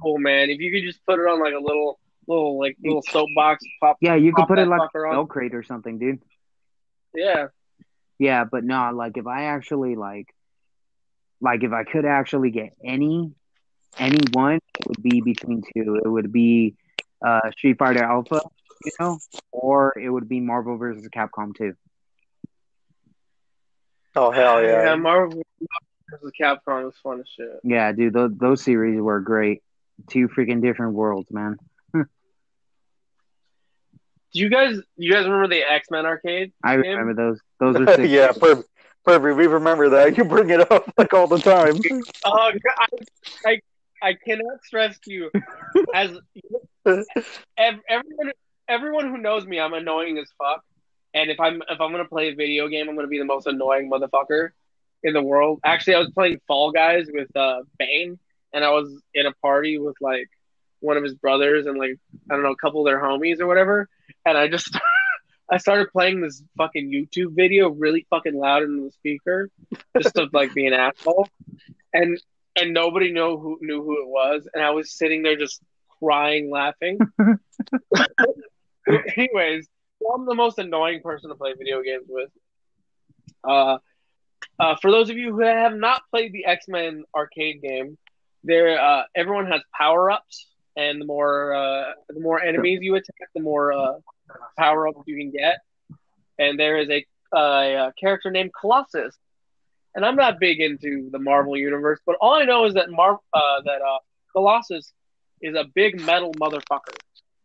cool, 0.00 0.18
man. 0.18 0.50
If 0.50 0.60
you 0.60 0.70
could 0.70 0.82
just 0.82 1.04
put 1.06 1.18
it 1.18 1.22
on 1.22 1.40
like 1.40 1.54
a 1.54 1.58
little 1.58 1.98
little 2.26 2.58
like 2.58 2.76
little 2.82 3.02
soapbox, 3.02 3.64
pop. 3.80 3.96
yeah, 4.00 4.14
you 4.14 4.32
could 4.32 4.46
put 4.46 4.58
it 4.58 4.68
that 4.68 4.70
like 4.70 4.90
a 4.94 4.98
on. 4.98 5.12
spell 5.12 5.26
crate 5.26 5.54
or 5.54 5.62
something, 5.62 5.98
dude. 5.98 6.22
Yeah, 7.14 7.48
Yeah, 8.18 8.44
but 8.44 8.62
no, 8.64 8.90
like 8.94 9.16
if 9.16 9.26
I 9.26 9.44
actually 9.44 9.96
like, 9.96 10.28
like 11.40 11.64
if 11.64 11.72
I 11.72 11.84
could 11.84 12.04
actually 12.04 12.50
get 12.50 12.72
any, 12.84 13.32
any 13.98 14.20
one, 14.32 14.60
it 14.78 14.86
would 14.86 15.02
be 15.02 15.20
between 15.20 15.62
two. 15.74 16.00
It 16.04 16.08
would 16.08 16.30
be 16.32 16.76
uh 17.24 17.50
Street 17.50 17.78
Fighter 17.78 18.04
Alpha, 18.04 18.40
you 18.84 18.92
know, 19.00 19.18
or 19.50 19.92
it 19.98 20.08
would 20.08 20.28
be 20.28 20.38
Marvel 20.40 20.76
versus 20.76 21.06
Capcom 21.08 21.56
2. 21.56 21.74
Oh 24.16 24.30
hell 24.30 24.62
yeah. 24.62 24.84
yeah! 24.84 24.94
Marvel 24.96 25.42
versus 26.10 26.32
Capcom 26.40 26.84
was 26.84 26.94
fun 27.02 27.20
as 27.20 27.26
shit. 27.36 27.60
Yeah, 27.62 27.92
dude, 27.92 28.12
those 28.12 28.32
those 28.36 28.62
series 28.62 29.00
were 29.00 29.20
great. 29.20 29.62
Two 30.08 30.28
freaking 30.28 30.62
different 30.62 30.94
worlds, 30.94 31.30
man. 31.30 31.56
Do 31.94 32.04
you 34.32 34.48
guys 34.48 34.80
you 34.96 35.12
guys 35.12 35.24
remember 35.24 35.48
the 35.48 35.62
X 35.62 35.88
Men 35.90 36.06
arcade? 36.06 36.52
I 36.62 36.76
Game? 36.76 36.98
remember 36.98 37.14
those. 37.14 37.40
Those 37.58 37.76
are 37.88 37.94
sick. 37.96 38.10
yeah, 38.10 38.32
perfect. 38.32 38.68
Perfect. 39.04 39.36
We 39.36 39.46
remember 39.46 39.88
that. 39.90 40.16
You 40.16 40.24
bring 40.24 40.50
it 40.50 40.70
up 40.70 40.92
like 40.96 41.12
all 41.14 41.26
the 41.26 41.38
time. 41.38 41.80
Oh, 42.24 42.50
I, 42.78 42.86
I 43.46 43.60
I 44.02 44.12
cannot 44.14 44.62
stress 44.64 44.98
to 45.00 45.12
you 45.12 45.30
as 45.94 46.10
ev- 46.86 47.80
everyone 47.88 48.32
everyone 48.68 49.08
who 49.08 49.18
knows 49.18 49.46
me, 49.46 49.58
I'm 49.58 49.72
annoying 49.72 50.18
as 50.18 50.28
fuck. 50.38 50.62
And 51.14 51.30
if 51.30 51.40
I'm 51.40 51.62
if 51.68 51.80
I'm 51.80 51.90
gonna 51.90 52.04
play 52.04 52.28
a 52.28 52.34
video 52.34 52.68
game, 52.68 52.88
I'm 52.88 52.94
gonna 52.94 53.08
be 53.08 53.18
the 53.18 53.24
most 53.24 53.46
annoying 53.46 53.90
motherfucker 53.90 54.50
in 55.02 55.12
the 55.14 55.22
world. 55.22 55.60
Actually, 55.64 55.94
I 55.94 55.98
was 56.00 56.10
playing 56.10 56.40
Fall 56.46 56.72
Guys 56.72 57.06
with 57.12 57.34
uh, 57.36 57.62
Bane, 57.78 58.18
and 58.52 58.64
I 58.64 58.70
was 58.70 59.00
in 59.14 59.26
a 59.26 59.32
party 59.32 59.78
with 59.78 59.96
like 60.00 60.28
one 60.80 60.96
of 60.96 61.02
his 61.02 61.14
brothers 61.14 61.66
and 61.66 61.78
like 61.78 61.96
I 62.30 62.34
don't 62.34 62.42
know 62.42 62.52
a 62.52 62.56
couple 62.56 62.80
of 62.80 62.86
their 62.86 63.00
homies 63.00 63.40
or 63.40 63.46
whatever. 63.46 63.88
And 64.24 64.36
I 64.36 64.48
just 64.48 64.76
I 65.50 65.58
started 65.58 65.90
playing 65.92 66.20
this 66.20 66.42
fucking 66.56 66.90
YouTube 66.90 67.34
video 67.34 67.70
really 67.70 68.06
fucking 68.10 68.34
loud 68.34 68.62
into 68.62 68.84
the 68.84 68.92
speaker, 68.92 69.50
just 70.00 70.14
to 70.14 70.28
like 70.32 70.54
be 70.54 70.66
an 70.66 70.72
asshole. 70.72 71.28
And 71.92 72.20
and 72.56 72.74
nobody 72.74 73.12
knew 73.12 73.38
who 73.38 73.58
knew 73.60 73.82
who 73.82 74.02
it 74.02 74.08
was, 74.08 74.48
and 74.52 74.62
I 74.62 74.70
was 74.70 74.92
sitting 74.92 75.22
there 75.22 75.36
just 75.36 75.60
crying, 75.98 76.50
laughing. 76.50 76.98
Anyways, 79.16 79.68
I'm 80.12 80.26
the 80.26 80.34
most 80.34 80.58
annoying 80.58 81.00
person 81.02 81.30
to 81.30 81.36
play 81.36 81.52
video 81.56 81.82
games 81.82 82.06
with. 82.08 82.30
Uh, 83.42 83.78
uh, 84.60 84.76
for 84.80 84.90
those 84.90 85.10
of 85.10 85.16
you 85.16 85.32
who 85.34 85.40
have 85.40 85.74
not 85.74 86.02
played 86.10 86.32
the 86.32 86.44
X 86.44 86.66
Men 86.68 87.04
arcade 87.14 87.62
game, 87.62 87.96
there 88.44 88.80
uh, 88.80 89.02
everyone 89.14 89.46
has 89.46 89.62
power 89.76 90.10
ups, 90.10 90.46
and 90.76 91.00
the 91.00 91.04
more 91.06 91.54
uh, 91.54 91.92
the 92.08 92.20
more 92.20 92.40
enemies 92.42 92.80
you 92.82 92.94
attack, 92.94 93.28
the 93.34 93.40
more 93.42 93.72
uh, 93.72 93.94
power 94.58 94.88
ups 94.88 95.00
you 95.06 95.16
can 95.16 95.30
get. 95.30 95.58
And 96.38 96.58
there 96.58 96.78
is 96.78 96.88
a, 96.88 97.04
a 97.36 97.92
character 98.00 98.30
named 98.30 98.50
Colossus, 98.58 99.14
and 99.94 100.04
I'm 100.06 100.16
not 100.16 100.38
big 100.40 100.60
into 100.60 101.10
the 101.10 101.18
Marvel 101.18 101.56
universe, 101.56 102.00
but 102.06 102.16
all 102.20 102.34
I 102.34 102.44
know 102.44 102.64
is 102.64 102.74
that 102.74 102.90
Mar- 102.90 103.20
uh, 103.34 103.60
that 103.64 103.82
uh, 103.82 103.98
Colossus 104.32 104.92
is 105.42 105.54
a 105.54 105.64
big 105.74 106.00
metal 106.00 106.32
motherfucker, 106.34 106.96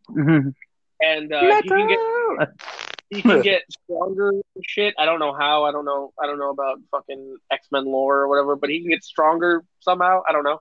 Mhm. 0.09 0.53
and 1.01 1.34
uh, 1.34 1.41
he 1.63 1.70
can 1.70 1.88
get! 1.88 2.49
he 3.10 3.22
can 3.22 3.41
get 3.41 3.64
stronger 3.70 4.32
shit. 4.64 4.95
I 4.97 5.06
don't 5.06 5.20
know 5.20 5.34
how. 5.34 5.66
I 5.66 5.72
don't 5.72 5.86
know. 5.86 6.12
I 6.22 6.26
don't 6.26 6.39
know 6.39 6.49
about 6.49 6.80
fucking 6.89 7.38
X 7.51 7.68
Men 7.72 7.86
lore 7.86 8.22
or 8.22 8.28
whatever. 8.28 8.56
But 8.56 8.72
he 8.72 8.82
can 8.82 8.89
get 8.89 9.03
stronger 9.03 9.64
somehow. 9.80 10.22
I 10.28 10.32
don't 10.32 10.43
know. 10.43 10.60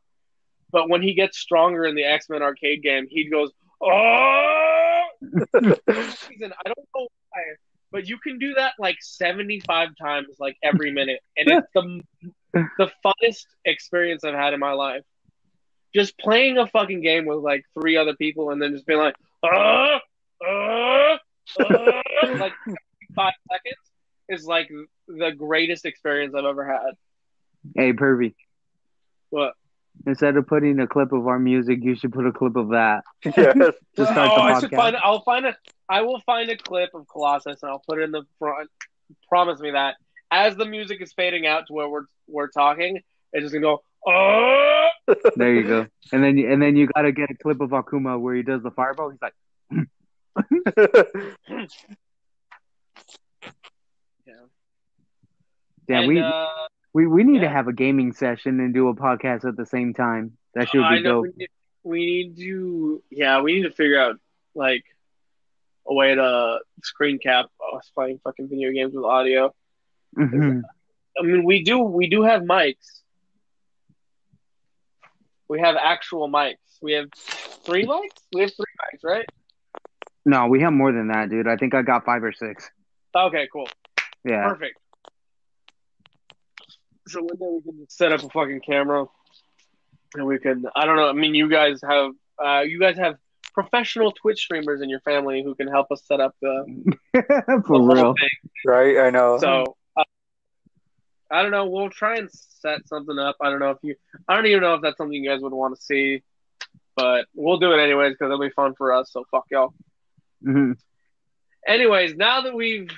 But 0.71 0.89
when 0.89 1.03
he 1.03 1.15
gets 1.15 1.39
stronger 1.39 1.85
in 1.85 1.95
the 1.95 2.05
X 2.05 2.29
Men 2.29 2.43
arcade 2.43 2.83
game, 2.83 3.07
he 3.09 3.31
goes, 3.31 3.51
"Oh!" 3.81 5.05
Reason 5.23 5.43
I 5.57 6.69
don't 6.69 6.89
know 6.95 7.09
why, 7.31 7.43
but 7.91 8.07
you 8.09 8.19
can 8.19 8.39
do 8.39 8.55
that 8.55 8.75
like 8.79 8.97
seventy 9.01 9.61
five 9.61 9.91
times, 9.99 10.37
like 10.39 10.57
every 10.63 10.93
minute, 10.93 11.21
and 11.39 11.49
it's 11.49 11.69
the 11.75 12.03
the 12.53 12.91
funnest 13.05 13.47
experience 13.65 14.23
I've 14.23 14.35
had 14.35 14.53
in 14.53 14.61
my 14.61 14.73
life. 14.73 15.03
Just 15.95 16.19
playing 16.19 16.59
a 16.59 16.67
fucking 16.67 17.01
game 17.01 17.25
with 17.25 17.39
like 17.39 17.65
three 17.73 17.97
other 17.97 18.15
people, 18.17 18.51
and 18.51 18.61
then 18.61 18.73
just 18.73 18.85
being 18.85 18.99
like, 18.99 19.15
"Uh, 19.43 19.99
uh." 20.47 21.19
Like 21.59 22.53
five 23.15 23.33
seconds 23.51 23.81
is 24.29 24.45
like 24.47 24.71
the 25.09 25.33
greatest 25.33 25.85
experience 25.85 26.35
I've 26.35 26.45
ever 26.45 26.67
had. 26.67 26.95
Hey, 27.75 27.93
Pervy. 27.93 28.35
What? 29.31 29.55
Instead 30.07 30.37
of 30.37 30.47
putting 30.47 30.81
a 30.81 30.87
clip 30.87 31.13
of 31.13 31.27
our 31.27 31.39
music, 31.39 31.79
you 31.83 31.95
should 31.95 32.13
put 32.13 32.27
a 32.27 32.33
clip 32.33 32.57
of 32.57 32.71
that. 32.71 33.05
yes. 33.25 33.57
To 33.97 34.05
start 34.07 34.31
oh, 34.33 34.37
the 34.37 34.43
I 34.43 34.61
should 34.61 34.71
podcast. 34.71 34.77
find. 34.77 34.97
I'll 34.97 35.23
find 35.23 35.47
a. 35.47 35.57
I 35.89 36.03
will 36.03 36.21
find 36.27 36.51
a 36.51 36.57
clip 36.57 36.91
of 36.95 37.07
Colossus 37.07 37.63
and 37.63 37.71
I'll 37.71 37.83
put 37.89 38.01
it 38.01 38.03
in 38.03 38.11
the 38.11 38.25
front. 38.39 38.69
Promise 39.29 39.61
me 39.61 39.71
that 39.71 39.95
as 40.31 40.57
the 40.57 40.65
music 40.65 41.01
is 41.01 41.13
fading 41.13 41.47
out 41.47 41.69
to 41.69 41.73
where 41.73 41.89
we're 41.89 42.07
we're 42.27 42.49
talking, 42.49 43.01
it's 43.33 43.45
just 43.45 43.55
gonna 43.55 43.63
go. 43.63 43.83
Oh, 44.07 44.89
There 45.37 45.55
you 45.55 45.63
go. 45.63 45.87
And 46.13 46.25
then 46.25 46.39
and 46.39 46.61
then 46.61 46.77
you 46.77 46.89
gotta 46.95 47.13
get 47.13 47.31
a 47.31 47.35
clip 47.35 47.61
of 47.61 47.71
Akuma 47.71 48.21
where 48.21 48.35
he 48.35 48.43
does 48.43 48.63
the 48.63 48.71
fireball. 48.71 49.11
He's 49.11 49.23
like, 49.23 49.35
"Damn, 55.87 55.99
and, 56.01 56.09
we, 56.09 56.21
uh, 56.21 56.47
we 56.93 57.07
we 57.07 57.25
need 57.25 57.41
to 57.41 57.49
have 57.49 57.69
a 57.69 57.73
gaming 57.73 58.13
session 58.13 58.61
and 58.61 58.73
do 58.73 58.89
a 58.89 58.95
podcast 58.95 59.47
at 59.47 59.57
the 59.57 59.67
same 59.67 59.95
time. 59.95 60.37
That 60.55 60.69
should 60.69 60.89
be 60.89 61.03
dope." 61.03 61.23
we 61.25 61.33
need, 61.37 61.49
we 61.83 62.07
need 62.07 62.37
to. 62.39 63.03
Yeah, 63.11 63.43
we 63.43 63.55
need 63.55 63.63
to 63.65 63.71
figure 63.71 64.01
out 64.01 64.17
like 64.55 64.85
a 65.87 65.95
way 65.95 66.15
to 66.15 66.61
screen 66.83 67.19
cap 67.19 67.47
us 67.77 67.91
playing 67.95 68.21
fucking 68.25 68.49
video 68.49 68.73
games 68.73 68.95
with 68.95 69.05
audio. 69.05 69.55
Mhm. 70.17 70.63
I 71.19 71.23
mean, 71.23 71.45
we 71.45 71.63
do 71.63 71.79
we 71.81 72.09
do 72.09 72.23
have 72.23 72.43
mics. 72.43 73.03
We 75.49 75.61
have 75.61 75.77
actual 75.77 76.29
mics. 76.29 76.57
We 76.81 76.93
have 76.93 77.13
three 77.13 77.85
mics. 77.85 78.23
We 78.33 78.41
have 78.43 78.55
three 78.55 78.65
mics, 78.81 79.05
right? 79.05 79.27
No, 80.25 80.47
we 80.47 80.61
have 80.63 80.73
more 80.73 80.93
than 80.93 81.09
that, 81.09 81.29
dude. 81.31 81.47
I 81.47 81.57
think 81.57 81.75
I 81.75 81.83
got 81.83 82.05
five 82.05 82.23
or 82.25 82.33
six. 82.33 82.71
Okay, 83.15 83.49
cool, 83.53 83.69
Yeah. 84.25 84.49
perfect. 84.49 84.79
So 87.09 87.21
one 87.21 87.37
day 87.37 87.47
we 87.65 87.73
can 87.73 87.85
just 87.85 87.97
set 87.99 88.13
up 88.13 88.23
a 88.25 88.29
fucking 88.31 88.61
camera, 88.61 89.05
and 90.15 90.27
we 90.27 90.39
can. 90.39 90.65
I 90.75 90.87
don't 90.87 90.97
know. 90.97 91.09
I 91.09 91.13
mean, 91.13 91.35
you 91.35 91.51
guys 91.51 91.81
have 91.87 92.13
uh, 92.43 92.61
you 92.61 92.81
guys 92.81 92.97
have 92.97 93.17
professional 93.53 94.11
Twitch 94.13 94.41
streamers 94.41 94.81
in 94.81 94.89
your 94.89 95.01
family 95.01 95.43
who 95.43 95.55
can 95.55 95.69
help 95.69 95.93
us 95.93 96.03
set 96.07 96.21
up 96.21 96.35
the, 96.41 96.65
the 97.13 97.63
For 97.67 97.77
whole 97.77 97.87
real. 97.95 98.15
thing. 98.19 98.29
right. 98.67 98.99
I 98.99 99.11
know. 99.11 99.39
So 99.39 99.77
uh, 99.97 100.03
I 101.31 101.43
don't 101.43 101.51
know. 101.53 101.67
We'll 101.67 101.91
try 101.91 102.17
and 102.17 102.31
set 102.33 102.89
something 102.89 103.19
up. 103.19 103.37
I 103.41 103.51
don't 103.51 103.61
know 103.61 103.71
if 103.71 103.79
you. 103.83 103.97
I 104.27 104.35
don't 104.35 104.47
even 104.47 104.63
know 104.63 104.75
if 104.75 104.81
that's 104.83 104.97
something 104.97 105.13
you 105.23 105.29
guys 105.29 105.41
would 105.43 105.53
want 105.53 105.77
to 105.77 105.83
see, 105.83 106.23
but 106.97 107.27
we'll 107.35 107.59
do 107.59 107.73
it 107.73 107.79
anyways 107.81 108.13
because 108.15 108.27
it'll 108.27 108.41
be 108.41 108.51
fun 108.51 108.75
for 108.77 108.95
us. 108.95 109.13
So 109.13 109.25
fuck 109.31 109.45
y'all. 109.51 109.75
Mhm. 110.45 110.77
Anyways, 111.67 112.15
now 112.17 112.43
that 112.43 112.55
we've 112.55 112.91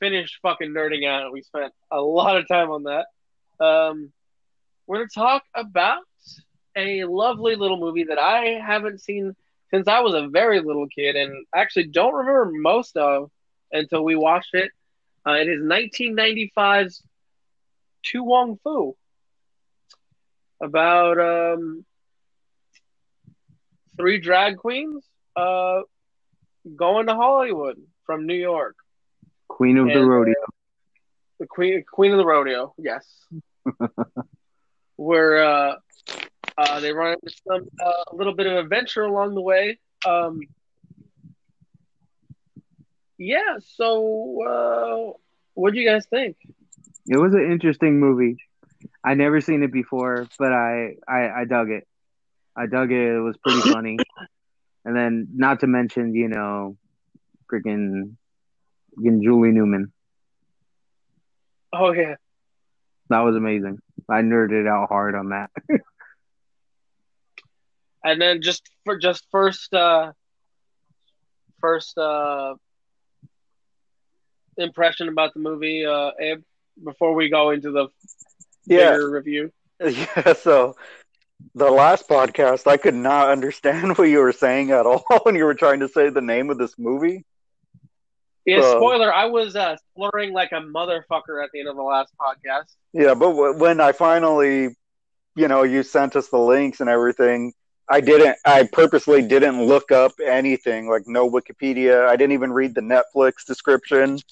finished 0.00 0.38
fucking 0.42 0.70
nerding 0.72 1.06
out, 1.06 1.32
we 1.32 1.42
spent 1.42 1.72
a 1.90 2.00
lot 2.00 2.36
of 2.36 2.48
time 2.48 2.70
on 2.70 2.84
that. 2.84 3.06
Um, 3.64 4.12
we're 4.86 4.98
gonna 4.98 5.08
talk 5.14 5.44
about 5.54 6.02
a 6.76 7.04
lovely 7.04 7.56
little 7.56 7.78
movie 7.78 8.04
that 8.04 8.18
I 8.18 8.60
haven't 8.64 9.00
seen 9.00 9.34
since 9.70 9.88
I 9.88 10.00
was 10.00 10.14
a 10.14 10.28
very 10.28 10.60
little 10.60 10.88
kid, 10.88 11.16
and 11.16 11.46
actually 11.54 11.88
don't 11.88 12.14
remember 12.14 12.50
most 12.52 12.96
of 12.96 13.30
until 13.72 14.04
we 14.04 14.16
watched 14.16 14.54
it. 14.54 14.70
Uh, 15.26 15.32
it 15.32 15.48
is 15.48 15.62
1995's 15.62 17.02
To 18.04 18.22
Wong 18.24 18.58
Foo 18.62 18.96
about 20.60 21.18
um, 21.18 21.84
three 23.96 24.18
drag 24.18 24.56
queens 24.58 25.04
uh, 25.36 25.80
going 26.76 27.06
to 27.06 27.14
Hollywood 27.14 27.80
from 28.06 28.26
New 28.26 28.34
York. 28.34 28.76
Queen 29.48 29.78
of 29.78 29.86
the 29.86 29.92
And, 29.92 30.02
uh, 30.02 30.08
rodeo. 30.08 30.34
The 31.38 31.46
queen, 31.46 31.84
queen 31.90 32.12
of 32.12 32.18
the 32.18 32.26
rodeo, 32.26 32.74
yes. 32.78 33.06
Where 34.96 35.44
uh, 35.44 35.76
uh, 36.56 36.80
they 36.80 36.92
run 36.92 37.14
into 37.22 37.34
some 37.46 37.68
uh, 37.84 38.04
a 38.12 38.16
little 38.16 38.34
bit 38.34 38.46
of 38.46 38.56
adventure 38.56 39.02
along 39.02 39.34
the 39.34 39.40
way. 39.42 39.78
Um, 40.06 40.40
yeah. 43.18 43.58
So, 43.76 44.42
uh, 44.46 45.18
what 45.54 45.72
do 45.72 45.80
you 45.80 45.88
guys 45.88 46.06
think? 46.06 46.36
It 47.06 47.16
was 47.18 47.34
an 47.34 47.50
interesting 47.50 48.00
movie. 48.00 48.36
I 49.04 49.14
never 49.14 49.40
seen 49.40 49.62
it 49.62 49.72
before, 49.72 50.26
but 50.38 50.52
I, 50.52 50.96
I 51.08 51.40
I 51.40 51.44
dug 51.44 51.70
it. 51.70 51.86
I 52.56 52.66
dug 52.66 52.90
it. 52.92 53.16
It 53.16 53.20
was 53.20 53.36
pretty 53.38 53.60
funny. 53.72 53.96
And 54.84 54.96
then, 54.96 55.28
not 55.34 55.60
to 55.60 55.66
mention, 55.66 56.14
you 56.14 56.28
know, 56.28 56.76
freaking 57.52 58.16
Again, 58.98 59.20
Julie 59.22 59.50
Newmar. 59.52 59.90
Oh 61.72 61.92
yeah. 61.92 62.16
That 63.10 63.20
was 63.20 63.36
amazing. 63.36 63.78
I 64.08 64.22
nerded 64.22 64.68
out 64.68 64.88
hard 64.88 65.14
on 65.14 65.30
that. 65.30 65.50
And 68.04 68.20
then 68.20 68.42
just 68.42 68.68
for 68.84 68.98
just 68.98 69.26
first 69.30 69.72
uh 69.74 70.12
first 71.60 71.96
uh 71.98 72.54
impression 74.56 75.08
about 75.08 75.34
the 75.34 75.40
movie, 75.40 75.84
uh 75.86 76.10
Abe, 76.20 76.42
before 76.82 77.14
we 77.14 77.28
go 77.30 77.50
into 77.50 77.70
the 77.70 77.88
Yeah, 78.66 78.94
review. 78.94 79.50
yeah. 79.84 80.32
So 80.34 80.76
the 81.54 81.70
last 81.70 82.08
podcast, 82.08 82.66
I 82.66 82.76
could 82.76 82.94
not 82.94 83.30
understand 83.30 83.96
what 83.98 84.04
you 84.04 84.18
were 84.20 84.32
saying 84.32 84.70
at 84.70 84.86
all 84.86 85.04
when 85.22 85.34
you 85.34 85.44
were 85.44 85.54
trying 85.54 85.80
to 85.80 85.88
say 85.88 86.08
the 86.10 86.20
name 86.20 86.50
of 86.50 86.58
this 86.58 86.74
movie. 86.78 87.24
Yeah, 88.44 88.60
Uh, 88.60 88.62
spoiler, 88.62 89.12
I 89.12 89.26
was 89.26 89.56
uh 89.56 89.76
slurring 89.94 90.32
like 90.32 90.52
a 90.52 90.60
motherfucker 90.60 91.42
at 91.42 91.50
the 91.52 91.60
end 91.60 91.68
of 91.68 91.76
the 91.76 91.82
last 91.82 92.12
podcast. 92.20 92.74
Yeah, 92.92 93.14
but 93.14 93.30
w- 93.30 93.58
when 93.58 93.80
I 93.80 93.92
finally, 93.92 94.76
you 95.36 95.48
know, 95.48 95.62
you 95.62 95.82
sent 95.82 96.16
us 96.16 96.28
the 96.28 96.38
links 96.38 96.80
and 96.80 96.88
everything, 96.88 97.52
I 97.90 98.00
didn't. 98.00 98.36
I 98.44 98.68
purposely 98.72 99.22
didn't 99.26 99.62
look 99.64 99.90
up 99.92 100.12
anything 100.24 100.88
like 100.88 101.02
no 101.06 101.28
Wikipedia. 101.30 102.06
I 102.06 102.16
didn't 102.16 102.32
even 102.32 102.52
read 102.52 102.74
the 102.74 102.80
Netflix 102.82 103.44
description, 103.46 104.22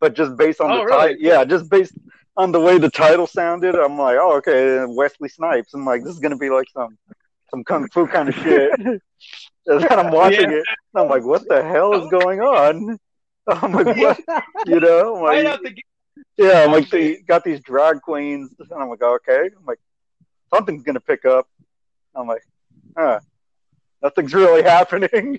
but 0.00 0.14
just 0.14 0.36
based 0.36 0.60
on 0.60 0.72
Oh, 0.72 0.74
the 0.74 0.82
really? 0.82 0.90
title, 0.96 1.16
yeah, 1.20 1.44
just 1.44 1.70
based 1.70 1.94
on 2.36 2.52
the 2.52 2.60
way 2.60 2.78
the 2.78 2.90
title 2.90 3.26
sounded, 3.26 3.74
I'm 3.74 3.98
like, 3.98 4.16
oh, 4.20 4.36
okay, 4.36 4.84
Wesley 4.86 5.28
Snipes. 5.28 5.74
I'm 5.74 5.84
like, 5.84 6.02
this 6.04 6.12
is 6.14 6.20
gonna 6.20 6.36
be 6.36 6.50
like 6.50 6.66
some 6.72 6.96
some 7.50 7.64
kung 7.64 7.88
fu 7.88 8.06
kind 8.06 8.28
of 8.28 8.34
shit. 8.34 8.72
and 8.80 9.00
then 9.66 9.86
I'm 9.98 10.10
watching 10.10 10.50
Yeah. 10.50 10.56
it, 10.58 10.64
and 10.94 11.02
I'm 11.04 11.08
like, 11.08 11.24
what 11.24 11.46
the 11.48 11.62
hell 11.62 11.94
is 12.02 12.10
going 12.10 12.40
on? 12.40 12.98
I'm 13.48 13.72
like, 13.72 13.96
what? 13.96 14.20
You 14.66 14.80
know, 14.80 15.16
I'm 15.26 15.44
like, 15.44 15.62
gate. 15.74 15.84
yeah, 16.36 16.64
I'm 16.64 16.72
like 16.72 16.88
they 16.90 17.16
got 17.16 17.44
these 17.44 17.60
drag 17.60 18.00
queens, 18.00 18.54
and 18.58 18.68
I'm 18.82 18.88
like, 18.88 19.02
okay, 19.02 19.50
I'm 19.56 19.64
like, 19.66 19.78
something's 20.52 20.82
gonna 20.84 21.00
pick 21.00 21.24
up. 21.24 21.48
I'm 22.14 22.26
like, 22.26 22.42
huh, 22.96 23.20
nothing's 24.02 24.32
really 24.32 24.62
happening. 24.76 25.38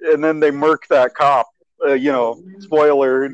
and 0.00 0.22
then 0.24 0.40
they 0.40 0.50
murk 0.50 0.86
that 0.88 1.14
cop. 1.14 1.48
Uh, 1.84 1.94
you 1.94 2.12
know, 2.12 2.42
spoiler. 2.60 3.30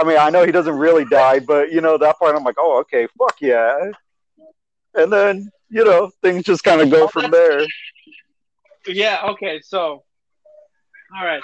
I 0.00 0.04
mean, 0.04 0.16
I 0.18 0.30
know 0.30 0.46
he 0.46 0.52
doesn't 0.52 0.76
really 0.76 1.04
die, 1.04 1.40
but 1.40 1.70
you 1.70 1.82
know 1.82 1.98
that 1.98 2.18
part. 2.18 2.34
I'm 2.34 2.42
like, 2.42 2.56
oh, 2.58 2.80
okay, 2.80 3.06
fuck 3.18 3.36
yeah. 3.40 3.90
And 4.94 5.12
then 5.12 5.50
you 5.68 5.84
know 5.84 6.10
things 6.22 6.44
just 6.44 6.64
kind 6.64 6.80
of 6.80 6.90
go 6.90 7.06
from 7.06 7.30
there. 7.30 7.66
Yeah, 8.86 9.20
okay, 9.24 9.60
so 9.62 10.02
all 11.18 11.24
right. 11.24 11.42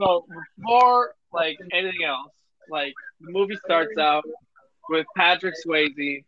So 0.00 0.26
before 0.56 1.14
like 1.34 1.58
anything 1.70 2.04
else, 2.06 2.32
like 2.70 2.94
the 3.20 3.30
movie 3.30 3.58
starts 3.62 3.98
out 3.98 4.24
with 4.88 5.06
Patrick 5.14 5.54
Swayze. 5.66 6.24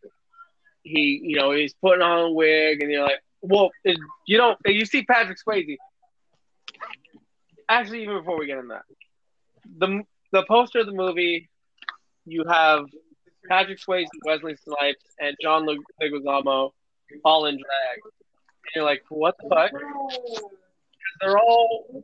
He, 0.83 1.21
you 1.23 1.35
know, 1.35 1.51
he's 1.51 1.73
putting 1.73 2.01
on 2.01 2.19
a 2.19 2.31
wig, 2.31 2.81
and 2.81 2.91
you're 2.91 3.03
like, 3.03 3.21
well, 3.41 3.69
you 4.25 4.37
don't, 4.37 4.57
you 4.65 4.85
see 4.85 5.03
Patrick 5.03 5.37
Swayze. 5.47 5.77
Actually, 7.69 8.03
even 8.03 8.17
before 8.17 8.37
we 8.37 8.45
get 8.45 8.57
into 8.57 8.69
that, 8.69 8.83
the 9.77 10.03
the 10.31 10.43
poster 10.47 10.79
of 10.79 10.87
the 10.87 10.91
movie, 10.91 11.49
you 12.25 12.43
have 12.47 12.85
Patrick 13.47 13.79
Swayze, 13.79 14.07
Wesley 14.25 14.55
Snipes, 14.55 15.03
and 15.19 15.35
John 15.41 15.65
Leguizamo 16.01 16.71
all 17.25 17.45
in 17.45 17.55
drag. 17.55 17.99
And 18.03 18.71
you're 18.75 18.85
like, 18.85 19.03
what 19.09 19.35
the 19.41 19.49
fuck? 19.49 19.71
They're 21.19 21.37
all 21.37 22.03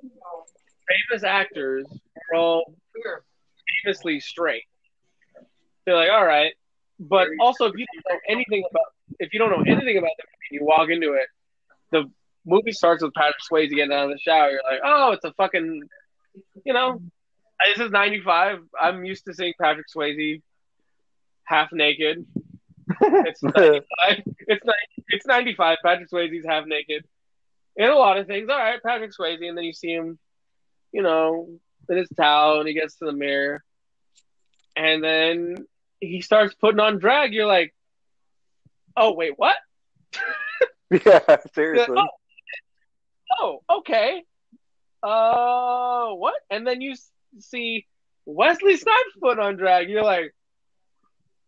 famous 1.09 1.23
actors. 1.23 1.85
They're 1.87 2.39
all 2.39 2.73
famously 3.83 4.19
straight. 4.19 4.63
They're 5.85 5.95
like, 5.95 6.09
all 6.09 6.25
right, 6.25 6.53
but 6.99 7.27
also 7.39 7.65
if 7.65 7.73
you 7.77 7.85
don't 7.85 8.13
know 8.13 8.19
anything 8.27 8.63
about 8.69 8.85
if 9.19 9.33
you 9.33 9.39
don't 9.39 9.51
know 9.51 9.63
anything 9.65 9.97
about 9.97 10.11
the 10.17 10.23
movie, 10.23 10.51
you 10.51 10.65
walk 10.65 10.89
into 10.89 11.13
it. 11.13 11.27
The 11.91 12.11
movie 12.45 12.73
starts 12.73 13.03
with 13.03 13.13
Patrick 13.13 13.35
Swayze 13.49 13.69
getting 13.69 13.93
out 13.93 14.05
of 14.05 14.11
the 14.11 14.19
shower. 14.19 14.49
You're 14.49 14.61
like, 14.69 14.81
oh, 14.83 15.11
it's 15.13 15.23
a 15.23 15.33
fucking, 15.33 15.81
you 16.65 16.73
know, 16.73 17.01
this 17.65 17.79
is 17.79 17.91
'95. 17.91 18.59
I'm 18.79 19.05
used 19.05 19.25
to 19.25 19.33
seeing 19.33 19.53
Patrick 19.59 19.87
Swayze 19.95 20.41
half 21.43 21.71
naked. 21.71 22.25
It's 23.01 23.43
95. 23.43 23.83
It's 24.47 24.65
ni- 24.65 25.03
it's 25.09 25.25
95. 25.25 25.77
Patrick 25.83 26.09
Swayze's 26.09 26.45
half 26.45 26.65
naked 26.65 27.05
in 27.75 27.89
a 27.89 27.95
lot 27.95 28.17
of 28.17 28.27
things. 28.27 28.49
All 28.49 28.57
right, 28.57 28.81
Patrick 28.81 29.11
Swayze, 29.17 29.47
and 29.47 29.57
then 29.57 29.63
you 29.63 29.73
see 29.73 29.93
him, 29.93 30.17
you 30.91 31.01
know, 31.01 31.47
in 31.89 31.97
his 31.97 32.09
towel, 32.15 32.59
and 32.59 32.67
he 32.67 32.73
gets 32.73 32.95
to 32.95 33.05
the 33.05 33.13
mirror, 33.13 33.63
and 34.75 35.03
then 35.03 35.65
he 35.99 36.21
starts 36.21 36.53
putting 36.55 36.79
on 36.79 36.99
drag. 36.99 37.33
You're 37.33 37.47
like, 37.47 37.73
oh 38.95 39.13
wait, 39.13 39.33
what? 39.37 39.55
yeah, 40.91 41.37
seriously. 41.53 41.97
Oh, 43.39 43.61
oh, 43.69 43.77
okay. 43.79 44.23
Uh, 45.03 46.13
what? 46.15 46.35
And 46.49 46.65
then 46.65 46.79
you 46.79 46.95
see 47.41 47.85
Wesley 48.25 48.77
Snipes 48.77 49.13
put 49.21 49.39
on 49.39 49.55
drag. 49.57 49.89
You're 49.89 50.03
like, 50.03 50.33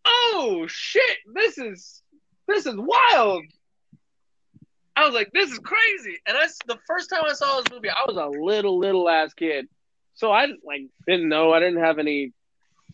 oh 0.06 0.64
shit, 0.68 1.18
this 1.34 1.58
is 1.58 2.02
this 2.48 2.66
is 2.66 2.74
wild. 2.76 3.44
I 4.96 5.04
was 5.04 5.14
like, 5.14 5.30
this 5.32 5.50
is 5.50 5.58
crazy. 5.60 6.18
And 6.26 6.36
I, 6.36 6.42
s- 6.44 6.58
the 6.66 6.78
first 6.86 7.08
time 7.10 7.22
I 7.26 7.32
saw 7.32 7.56
this 7.60 7.72
movie, 7.72 7.88
I 7.88 8.04
was 8.06 8.16
a 8.16 8.26
little 8.40 8.78
little 8.78 9.08
ass 9.08 9.32
kid, 9.34 9.66
so 10.14 10.32
I 10.32 10.46
like 10.64 10.82
didn't 11.06 11.28
know. 11.28 11.52
I 11.52 11.60
didn't 11.60 11.82
have 11.82 11.98
any 11.98 12.32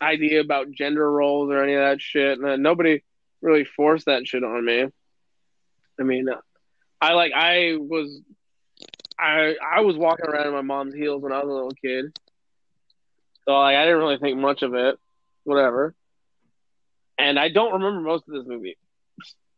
idea 0.00 0.40
about 0.40 0.70
gender 0.70 1.10
roles 1.10 1.50
or 1.50 1.62
any 1.62 1.74
of 1.74 1.80
that 1.80 2.00
shit, 2.00 2.38
and 2.38 2.62
nobody 2.62 3.02
really 3.40 3.64
forced 3.64 4.06
that 4.06 4.26
shit 4.26 4.44
on 4.44 4.64
me. 4.64 4.84
I 5.98 6.02
mean, 6.02 6.26
I 7.00 7.12
like 7.14 7.32
I 7.34 7.76
was 7.78 8.20
I 9.18 9.54
I 9.74 9.80
was 9.80 9.96
walking 9.96 10.26
around 10.26 10.48
in 10.48 10.52
my 10.52 10.60
mom's 10.62 10.94
heels 10.94 11.22
when 11.22 11.32
I 11.32 11.38
was 11.38 11.48
a 11.48 11.52
little 11.52 11.72
kid. 11.82 12.16
So 13.46 13.54
like 13.54 13.76
I 13.76 13.84
didn't 13.84 13.98
really 13.98 14.18
think 14.18 14.38
much 14.38 14.62
of 14.62 14.74
it. 14.74 14.98
Whatever. 15.44 15.94
And 17.18 17.38
I 17.38 17.48
don't 17.48 17.72
remember 17.74 18.00
most 18.00 18.24
of 18.28 18.34
this 18.34 18.46
movie. 18.46 18.76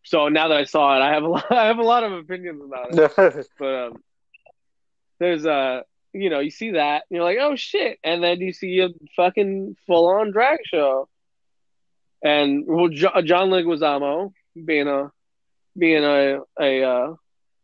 So 0.04 0.28
now 0.28 0.48
that 0.48 0.56
I 0.56 0.64
saw 0.64 0.96
it, 0.96 1.02
I 1.02 1.12
have 1.14 1.22
a 1.22 1.28
lot 1.36 1.50
I 1.50 1.66
have 1.66 1.78
a 1.78 1.82
lot 1.82 2.04
of 2.04 2.12
opinions 2.12 2.62
about 2.64 2.94
it. 2.94 3.46
But 3.58 3.74
um 3.74 4.02
there's 5.18 5.44
uh 5.44 5.82
you 6.12 6.30
know, 6.30 6.40
you 6.40 6.50
see 6.50 6.72
that, 6.72 7.04
and 7.08 7.16
you're 7.16 7.24
like, 7.24 7.38
oh 7.40 7.54
shit, 7.56 7.98
and 8.02 8.22
then 8.22 8.40
you 8.40 8.52
see 8.52 8.80
a 8.80 8.88
fucking 9.14 9.76
full 9.86 10.08
on 10.08 10.30
drag 10.30 10.58
show. 10.64 11.08
And 12.24 12.64
well, 12.66 12.88
Jo- 12.88 13.20
John 13.22 13.50
Leguizamo 13.50 14.32
being 14.64 14.88
a 14.88 15.12
being 15.76 16.04
a 16.04 16.40
a 16.58 16.82
uh, 16.82 17.14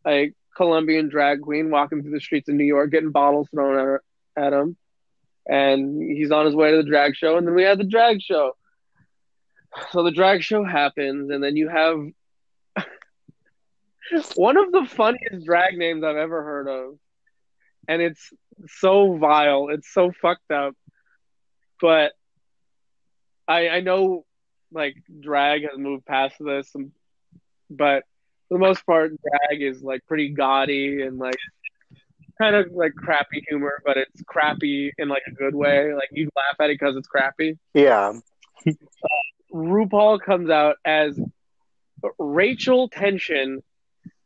a 0.06 0.32
Colombian 0.56 1.08
drag 1.08 1.40
queen 1.40 1.70
walking 1.70 2.02
through 2.02 2.12
the 2.12 2.20
streets 2.20 2.48
of 2.48 2.54
New 2.54 2.64
York, 2.64 2.90
getting 2.90 3.10
bottles 3.10 3.48
thrown 3.50 3.78
at 3.78 3.84
her, 3.84 4.02
at 4.36 4.52
him, 4.52 4.76
and 5.46 6.00
he's 6.00 6.30
on 6.30 6.46
his 6.46 6.54
way 6.54 6.70
to 6.70 6.78
the 6.78 6.88
drag 6.88 7.16
show, 7.16 7.36
and 7.36 7.46
then 7.46 7.54
we 7.54 7.62
had 7.62 7.78
the 7.78 7.84
drag 7.84 8.20
show. 8.20 8.56
So 9.90 10.02
the 10.02 10.10
drag 10.10 10.42
show 10.42 10.64
happens, 10.64 11.30
and 11.30 11.42
then 11.42 11.56
you 11.56 11.68
have 11.68 11.98
one 14.36 14.56
of 14.56 14.72
the 14.72 14.86
funniest 14.86 15.44
drag 15.44 15.76
names 15.76 16.04
I've 16.04 16.16
ever 16.16 16.42
heard 16.42 16.68
of, 16.68 16.98
and 17.88 18.00
it's 18.00 18.32
so 18.68 19.16
vile, 19.16 19.68
it's 19.68 19.92
so 19.92 20.12
fucked 20.12 20.50
up, 20.50 20.74
but 21.80 22.12
I 23.48 23.68
I 23.68 23.80
know 23.80 24.24
like 24.72 24.96
drag 25.20 25.62
has 25.62 25.78
moved 25.78 26.06
past 26.06 26.36
this, 26.40 26.74
and, 26.74 26.92
but 27.70 28.04
for 28.48 28.58
the 28.58 28.64
most 28.64 28.84
part, 28.86 29.12
drag 29.20 29.62
is 29.62 29.82
like 29.82 30.06
pretty 30.06 30.30
gaudy 30.30 31.02
and 31.02 31.18
like 31.18 31.36
kind 32.40 32.56
of 32.56 32.72
like 32.72 32.94
crappy 32.94 33.44
humor, 33.48 33.80
but 33.84 33.96
it's 33.96 34.22
crappy 34.26 34.92
in 34.98 35.08
like 35.08 35.22
a 35.28 35.32
good 35.32 35.54
way. 35.54 35.94
Like 35.94 36.08
you 36.12 36.28
laugh 36.36 36.56
at 36.60 36.70
it 36.70 36.78
because 36.78 36.96
it's 36.96 37.08
crappy. 37.08 37.58
yeah. 37.74 38.12
Uh, 38.66 38.72
RuPaul 39.52 40.20
comes 40.20 40.50
out 40.50 40.76
as 40.84 41.18
Rachel 42.18 42.88
Tension 42.88 43.62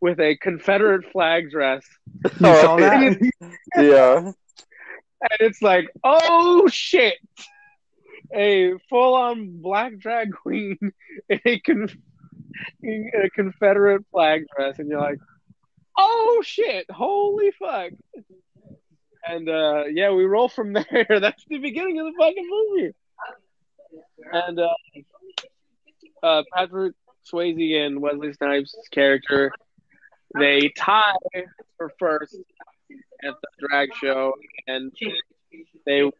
with 0.01 0.21
a 0.21 0.37
Confederate 0.37 1.11
flag 1.13 1.51
dress, 1.51 1.85
You 2.25 2.31
oh, 2.45 2.63
saw 2.63 2.77
that? 2.77 3.31
Yeah. 3.77 4.17
and 4.19 5.41
it's 5.41 5.61
like, 5.61 5.89
oh 6.05 6.69
shit, 6.69 7.17
a 8.35 8.75
full-on 8.89 9.61
black 9.61 9.99
drag 9.99 10.33
queen 10.33 10.79
in 11.29 11.41
a, 11.45 11.59
con- 11.61 11.91
in 12.83 13.11
a 13.25 13.29
Confederate 13.31 14.05
flag 14.13 14.45
dress, 14.57 14.79
and 14.79 14.89
you're 14.89 15.01
like, 15.01 15.19
oh 15.99 16.43
shit, 16.45 16.91
holy 16.91 17.51
fuck. 17.59 17.93
And 19.27 19.49
uh, 19.49 19.85
yeah, 19.93 20.13
we 20.13 20.25
roll 20.25 20.49
from 20.49 20.73
there. 20.91 21.21
That's 21.21 21.45
the 21.49 21.59
beginning 21.59 21.99
of 22.01 22.07
the 22.07 22.15
fucking 22.19 22.49
movie. 22.49 22.95
And 24.33 24.61
uh, 24.61 24.69
uh, 26.23 26.43
Patrick 26.55 26.95
Swayze 27.31 27.87
and 27.87 28.01
Wesley 28.01 28.33
Snipes' 28.33 28.75
character, 28.91 29.53
they 30.39 30.71
tie 30.77 31.15
for 31.77 31.93
first 31.99 32.37
at 33.23 33.35
the 33.43 33.67
drag 33.69 33.91
show, 33.95 34.35
and 34.67 34.93
they 35.87 36.03
take 36.03 36.13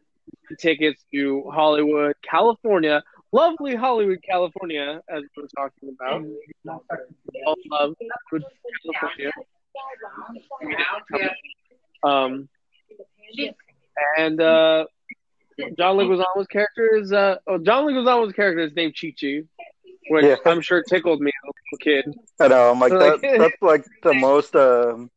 tickets 0.59 1.03
to 1.13 1.49
Hollywood, 1.51 2.15
California, 2.21 3.03
lovely 3.31 3.75
Hollywood, 3.75 4.19
California, 4.27 5.01
as 5.09 5.23
we 5.35 5.43
were 5.43 5.49
talking 5.55 5.95
about. 5.99 6.25
All 7.45 7.55
love 7.71 7.95
California. 8.83 9.31
Um, 12.03 12.47
and 14.17 14.39
uh, 14.41 14.85
John 15.77 15.97
Leguizamo's 15.97 16.47
character 16.47 16.95
is 16.95 17.11
uh, 17.11 17.35
oh, 17.47 17.57
John 17.57 17.85
Leguizamo's 17.85 18.33
character 18.33 18.61
is 18.63 18.73
named 18.75 18.95
Chi 18.99 19.13
Chi, 19.19 19.41
which 20.09 20.25
Yeah. 20.25 20.35
I'm 20.45 20.61
sure 20.61 20.81
tickled 20.83 21.19
me 21.21 21.29
as 21.31 21.43
a 21.43 21.51
little 21.91 22.03
kid. 22.03 22.15
I 22.39 22.47
know. 22.47 22.71
I'm 22.71 22.79
like 22.79 22.91
Like- 22.93 23.21
that. 23.21 23.37
That's 23.39 23.61
like 23.61 23.85
the 24.03 24.13
most. 24.13 24.55
Um, 24.55 25.11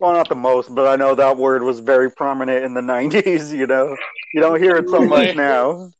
well, 0.00 0.14
not 0.14 0.28
the 0.28 0.34
most, 0.34 0.74
but 0.74 0.88
I 0.88 0.96
know 0.96 1.14
that 1.14 1.36
word 1.36 1.62
was 1.62 1.78
very 1.78 2.10
prominent 2.10 2.64
in 2.64 2.74
the 2.74 2.80
'90s. 2.92 3.54
You 3.56 3.66
know, 3.66 3.96
you 4.34 4.40
don't 4.40 4.60
hear 4.62 4.76
it 4.76 4.88
so 4.88 5.02
much 5.02 5.36
now. 5.36 5.90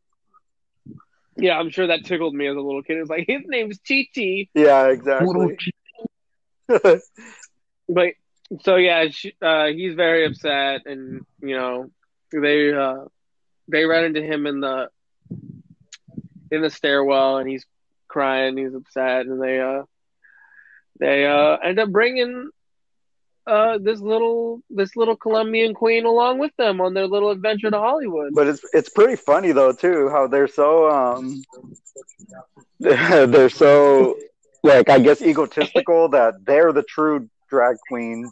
Yeah, 1.37 1.59
I'm 1.59 1.71
sure 1.71 1.87
that 1.87 2.05
tickled 2.05 2.35
me 2.35 2.47
as 2.47 2.57
a 2.57 2.61
little 2.61 2.83
kid. 2.83 2.99
It's 2.99 3.09
like 3.11 3.25
his 3.27 3.43
name 3.47 3.71
is 3.71 3.79
Chi 3.87 4.07
Chi. 4.15 4.49
Yeah, 4.55 4.89
exactly. 4.89 5.57
But 7.89 8.15
so 8.63 8.77
yeah, 8.77 9.09
she, 9.11 9.35
uh, 9.43 9.67
he's 9.67 9.95
very 9.95 10.25
upset, 10.25 10.87
and 10.87 11.27
you 11.41 11.57
know 11.57 11.91
they 12.33 12.73
uh, 12.73 13.05
they 13.69 13.85
ran 13.85 14.05
into 14.05 14.23
him 14.23 14.47
in 14.47 14.61
the 14.61 14.89
in 16.51 16.63
the 16.63 16.71
stairwell, 16.71 17.39
and 17.39 17.49
he's 17.49 17.67
crying, 18.09 18.57
he's 18.57 18.75
upset, 18.75 19.27
and 19.27 19.43
they 19.43 19.61
uh 19.61 19.83
they 21.01 21.27
uh 21.27 21.57
end 21.57 21.79
up 21.81 21.91
bringing 21.91 22.51
uh 23.47 23.79
this 23.79 24.01
little 24.01 24.63
this 24.71 24.95
little 24.95 25.17
Colombian 25.17 25.75
queen 25.75 26.05
along 26.05 26.39
with 26.39 26.55
them 26.57 26.81
on 26.81 26.95
their 26.95 27.07
little 27.07 27.31
adventure 27.31 27.71
to 27.71 27.79
Hollywood. 27.79 28.35
But 28.35 28.47
it's 28.49 28.63
it's 28.73 28.91
pretty 28.91 29.17
funny 29.17 29.53
though 29.53 29.73
too 29.73 30.09
how 30.11 30.27
they're 30.29 30.47
so 30.47 30.89
um 30.91 31.43
they're 32.81 33.49
so 33.49 34.17
like 34.63 34.89
I 34.89 34.99
guess 34.99 35.23
egotistical 35.23 36.09
that 36.11 36.45
they're 36.45 36.73
the 36.73 36.83
true 36.83 37.29
drag 37.49 37.77
queen, 37.89 38.31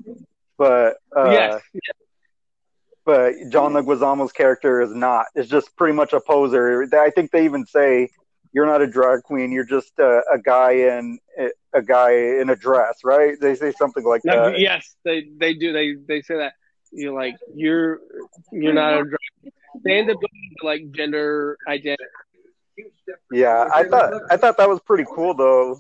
but 0.56 0.96
uh, 1.16 1.30
yes, 1.30 1.62
but 3.04 3.34
John 3.48 3.72
Leguizamo's 3.72 4.32
character 4.32 4.80
is 4.80 4.94
not. 4.94 5.26
It's 5.34 5.48
just 5.48 5.74
pretty 5.76 5.94
much 5.94 6.12
a 6.12 6.20
poser. 6.20 6.86
I 6.94 7.10
think 7.10 7.30
they 7.30 7.44
even 7.44 7.66
say 7.66 8.10
you're 8.52 8.66
not 8.66 8.82
a 8.82 8.86
drag 8.86 9.22
queen. 9.22 9.52
You're 9.52 9.64
just 9.64 9.92
a, 9.98 10.22
a 10.32 10.38
guy 10.38 10.72
in 10.72 11.18
a 11.72 11.82
guy 11.82 12.12
in 12.12 12.50
a 12.50 12.56
dress, 12.56 13.00
right? 13.04 13.36
They 13.40 13.54
say 13.54 13.72
something 13.72 14.04
like 14.04 14.24
No, 14.24 14.50
that. 14.50 14.58
yes, 14.58 14.96
they 15.04 15.28
they 15.36 15.54
do. 15.54 15.72
They 15.72 15.94
they 16.06 16.22
say 16.22 16.36
that 16.36 16.54
you're 16.92 17.14
like 17.14 17.36
you're 17.54 18.00
you're 18.52 18.74
not 18.74 18.94
a 18.94 19.04
drag. 19.04 19.52
They 19.84 19.98
end 19.98 20.10
up 20.10 20.16
going 20.16 20.50
to 20.60 20.66
like 20.66 20.90
gender 20.90 21.56
identity. 21.68 22.02
Yeah, 23.32 23.68
I 23.72 23.84
thought 23.84 24.12
I 24.30 24.36
thought 24.36 24.56
that 24.58 24.68
was 24.68 24.80
pretty 24.80 25.04
cool 25.14 25.34
though. 25.34 25.78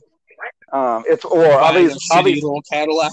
Um, 0.72 1.04
it's 1.06 1.24
or 1.24 1.42
Buying 1.42 1.54
obviously, 1.58 1.98
obviously, 2.12 2.42
little 2.42 2.62
Cadillac. 2.70 3.12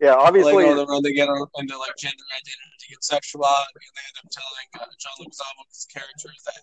yeah, 0.00 0.14
like 0.14 0.26
obviously, 0.28 0.64
all 0.64 0.74
the 0.76 0.86
run 0.86 1.02
they 1.02 1.12
get 1.12 1.28
into 1.28 1.78
like 1.78 1.96
gender 1.98 2.24
identity 2.32 2.90
and 2.94 3.02
sexuality, 3.02 3.72
and 3.74 3.94
they 3.96 4.06
end 4.08 4.24
up 4.24 4.30
telling 4.30 4.88
uh, 4.88 4.92
John 4.98 5.26
Leguizamo's 5.26 5.86
character 5.92 6.28
that 6.46 6.62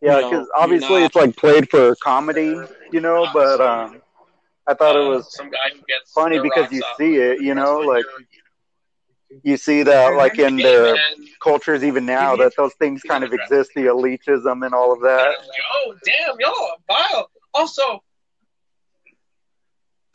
yeah, 0.00 0.16
because 0.28 0.46
obviously 0.54 1.00
not- 1.00 1.06
it's 1.06 1.16
like 1.16 1.36
played 1.36 1.70
for 1.70 1.94
comedy, 1.96 2.54
you 2.92 3.00
know. 3.00 3.26
But 3.32 3.60
um, 3.60 4.02
I 4.66 4.74
thought 4.74 4.96
it 4.96 5.08
was 5.08 5.34
some 5.34 5.50
guy 5.50 5.70
who 5.72 5.80
gets 5.88 6.12
funny 6.12 6.38
because 6.40 6.70
you 6.70 6.82
see 6.98 7.16
it, 7.16 7.40
you 7.40 7.54
know, 7.54 7.78
like 7.78 8.04
you 9.42 9.56
see 9.56 9.82
that 9.82 10.14
like 10.14 10.38
in 10.38 10.56
their 10.56 10.96
cultures 11.42 11.82
even 11.82 12.04
now 12.06 12.36
that 12.36 12.52
those 12.56 12.72
things 12.74 13.02
kind 13.02 13.24
of 13.24 13.32
exist, 13.32 13.70
the 13.74 13.82
elitism 13.82 14.64
and 14.64 14.74
all 14.74 14.92
of 14.92 15.00
that. 15.00 15.26
And 15.26 15.34
I 15.34 15.38
was 15.38 15.48
like, 15.48 15.58
oh 15.74 15.94
damn, 16.04 16.36
y'all 16.38 16.70
are 16.70 17.08
vile. 17.10 17.30
Also, 17.54 18.02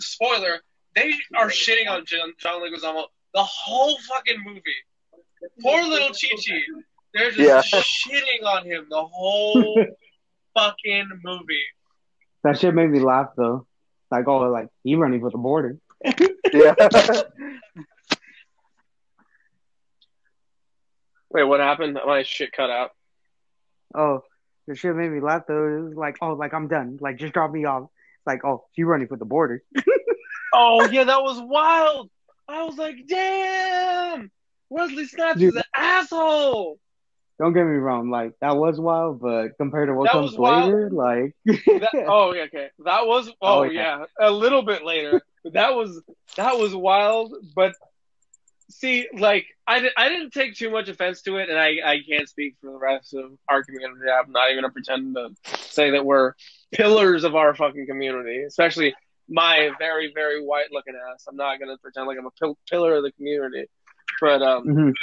spoiler: 0.02 0.60
they 0.96 1.12
are 1.36 1.50
shitting 1.50 1.90
on 1.90 2.06
John, 2.06 2.34
John 2.40 2.62
Leguizamo 2.62 3.04
the 3.34 3.44
whole 3.44 3.98
fucking 4.08 4.44
movie. 4.44 4.62
Poor 5.62 5.84
little 5.84 6.10
Chi 6.10 6.30
Chi. 6.36 6.60
They're 7.14 7.32
just 7.32 7.74
Yeah. 7.74 7.82
shitting 7.82 8.44
on 8.46 8.66
him 8.66 8.88
the 8.90 9.04
whole 9.04 9.86
fucking 10.58 11.10
movie. 11.24 11.64
That 12.44 12.60
shit 12.60 12.74
made 12.74 12.90
me 12.90 13.00
laugh 13.00 13.30
though. 13.38 13.66
Like, 14.12 14.28
oh, 14.28 14.50
like 14.50 14.70
he 14.84 14.96
running 14.96 15.20
for 15.22 15.30
the 15.32 15.38
border. 15.38 15.78
Yeah, 16.52 16.74
Wait, 21.32 21.44
what 21.44 21.60
happened? 21.60 22.00
My 22.06 22.24
shit 22.24 22.52
cut 22.52 22.70
out. 22.72 22.92
Oh, 23.94 24.24
the 24.68 24.76
shit 24.76 24.96
made 24.96 25.12
me 25.12 25.20
laugh 25.20 25.44
though. 25.48 25.68
It 25.68 25.82
was 25.82 25.94
like, 25.96 26.18
oh, 26.22 26.34
like 26.34 26.54
I'm 26.54 26.68
done. 26.68 26.98
Like 27.02 27.18
just 27.18 27.34
drop 27.34 27.52
me 27.52 27.66
off. 27.66 27.90
Like, 28.30 28.46
oh, 28.46 28.66
she 28.76 28.84
running 28.84 29.08
for 29.08 29.18
the 29.18 29.26
border. 29.26 29.64
Oh 30.52 30.84
yeah, 30.90 31.04
that 31.04 31.22
was 31.22 31.40
wild. 31.40 32.10
I 32.48 32.64
was 32.64 32.76
like, 32.76 32.96
damn, 33.08 34.32
Wesley 34.72 35.06
Snipes 35.06 35.40
is 35.44 35.56
an 35.56 35.62
asshole. 35.76 36.80
Don't 37.40 37.54
get 37.54 37.66
me 37.66 37.76
wrong, 37.78 38.10
like 38.10 38.34
that 38.42 38.58
was 38.58 38.80
wild, 38.80 39.22
but 39.22 39.56
compared 39.58 39.90
to 39.90 39.94
what 39.94 40.06
That 40.06 40.14
comes 40.14 40.34
later, 40.40 40.90
like 40.92 41.36
That, 41.46 41.90
oh 42.08 42.34
yeah, 42.34 42.44
okay, 42.44 42.70
that 42.84 43.06
was. 43.06 43.30
Oh, 43.42 43.60
Oh, 43.60 43.64
yeah. 43.64 44.06
yeah. 44.20 44.28
a 44.28 44.32
little 44.32 44.64
bit 44.64 44.84
later. 44.84 45.22
That 45.46 45.76
was 45.76 46.02
that 46.36 46.58
was 46.58 46.76
wild. 46.76 47.34
But 47.56 47.76
see, 48.70 49.08
like 49.18 49.46
I, 49.68 49.90
I 49.98 50.10
didn't 50.10 50.32
take 50.32 50.56
too 50.56 50.70
much 50.70 50.90
offense 50.90 51.22
to 51.24 51.38
it, 51.38 51.50
and 51.50 51.58
I, 51.58 51.78
I 51.84 52.00
can't 52.10 52.28
speak 52.30 52.56
for 52.62 52.72
the 52.72 52.78
rest 52.78 53.14
of 53.14 53.32
our 53.48 53.64
community. 53.64 54.00
I'm 54.10 54.32
not 54.32 54.52
even 54.52 54.64
gonna 54.64 54.74
pretend 54.74 55.16
to 55.16 55.30
say 55.58 55.92
that 55.92 56.06
we're 56.06 56.34
pillars 56.72 57.24
of 57.24 57.36
our 57.36 57.54
fucking 57.56 57.86
community, 57.88 58.44
especially 58.44 58.94
my 59.28 59.70
very 59.80 60.12
very 60.14 60.42
white 60.44 60.72
looking 60.72 60.94
ass. 61.14 61.26
I'm 61.28 61.36
not 61.36 61.60
gonna 61.60 61.78
pretend 61.78 62.08
like 62.08 62.18
I'm 62.18 62.26
a 62.28 62.32
pil- 62.32 62.58
pillar 62.70 62.96
of 62.96 63.04
the 63.04 63.12
community. 63.12 63.66
But 64.22 64.42
um, 64.42 64.66
Mhm. 64.66 64.94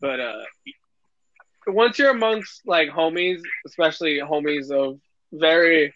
but 0.00 0.20
uh, 0.20 0.42
once 1.66 1.98
you're 1.98 2.10
amongst 2.10 2.66
like 2.66 2.88
homies, 2.90 3.40
especially 3.66 4.18
homies 4.18 4.70
of 4.70 4.98
very, 5.32 5.92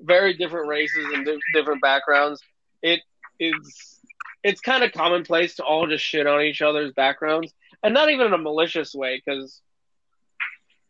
very 0.00 0.34
different 0.34 0.68
races 0.68 1.06
and 1.14 1.24
di- 1.24 1.38
different 1.52 1.80
backgrounds, 1.80 2.40
it 2.82 3.00
is 3.38 4.00
it's 4.44 4.60
kind 4.60 4.84
of 4.84 4.92
commonplace 4.92 5.56
to 5.56 5.64
all 5.64 5.86
just 5.86 6.04
shit 6.04 6.26
on 6.26 6.42
each 6.42 6.62
other's 6.62 6.92
backgrounds, 6.92 7.52
and 7.82 7.94
not 7.94 8.10
even 8.10 8.26
in 8.28 8.32
a 8.34 8.38
malicious 8.38 8.94
way, 8.94 9.20
because 9.24 9.60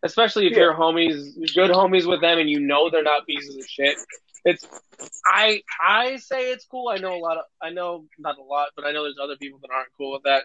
especially 0.02 0.46
if 0.46 0.52
Yeah. 0.52 0.58
you're 0.58 0.74
homies, 0.74 1.34
good 1.54 1.70
homies 1.70 2.06
with 2.06 2.20
them, 2.20 2.38
and 2.38 2.50
you 2.50 2.60
know 2.60 2.90
they're 2.90 3.02
not 3.02 3.26
pieces 3.26 3.56
of 3.56 3.64
shit. 3.66 3.96
It's 4.44 4.66
I 5.26 5.62
I 5.80 6.16
say 6.16 6.50
it's 6.50 6.66
cool. 6.66 6.88
I 6.88 6.98
know 6.98 7.14
a 7.14 7.22
lot 7.22 7.38
of 7.38 7.44
I 7.62 7.70
know 7.70 8.06
not 8.18 8.36
a 8.38 8.42
lot, 8.42 8.68
but 8.76 8.84
I 8.84 8.92
know 8.92 9.04
there's 9.04 9.18
other 9.22 9.36
people 9.36 9.58
that 9.62 9.70
aren't 9.74 9.88
cool 9.96 10.12
with 10.12 10.24
that. 10.24 10.44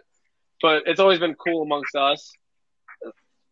But 0.62 0.84
it's 0.86 1.00
always 1.00 1.20
been 1.20 1.36
cool 1.36 1.64
amongst 1.64 1.96
us. 1.96 2.32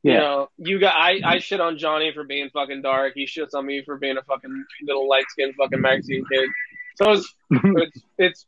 You 0.04 0.14
Yeah. 0.14 0.20
know, 0.20 0.50
you 0.58 0.80
got 0.80 0.96
I, 0.96 1.20
I 1.26 1.40
shit 1.40 1.60
on 1.60 1.78
Johnny 1.78 2.14
for 2.14 2.24
being 2.24 2.50
fucking 2.52 2.82
dark. 2.82 3.14
He 3.16 3.26
shits 3.26 3.54
on 3.54 3.66
me 3.66 3.82
for 3.84 3.98
being 3.98 4.18
a 4.18 4.22
fucking 4.24 4.66
little 4.84 5.10
light 5.10 5.26
skinned 5.30 5.56
fucking 5.56 5.82
Mexican 5.82 6.24
kid. 6.32 6.50
So 6.96 7.12
it's 7.12 7.34
it's 7.52 8.02
it's 8.18 8.46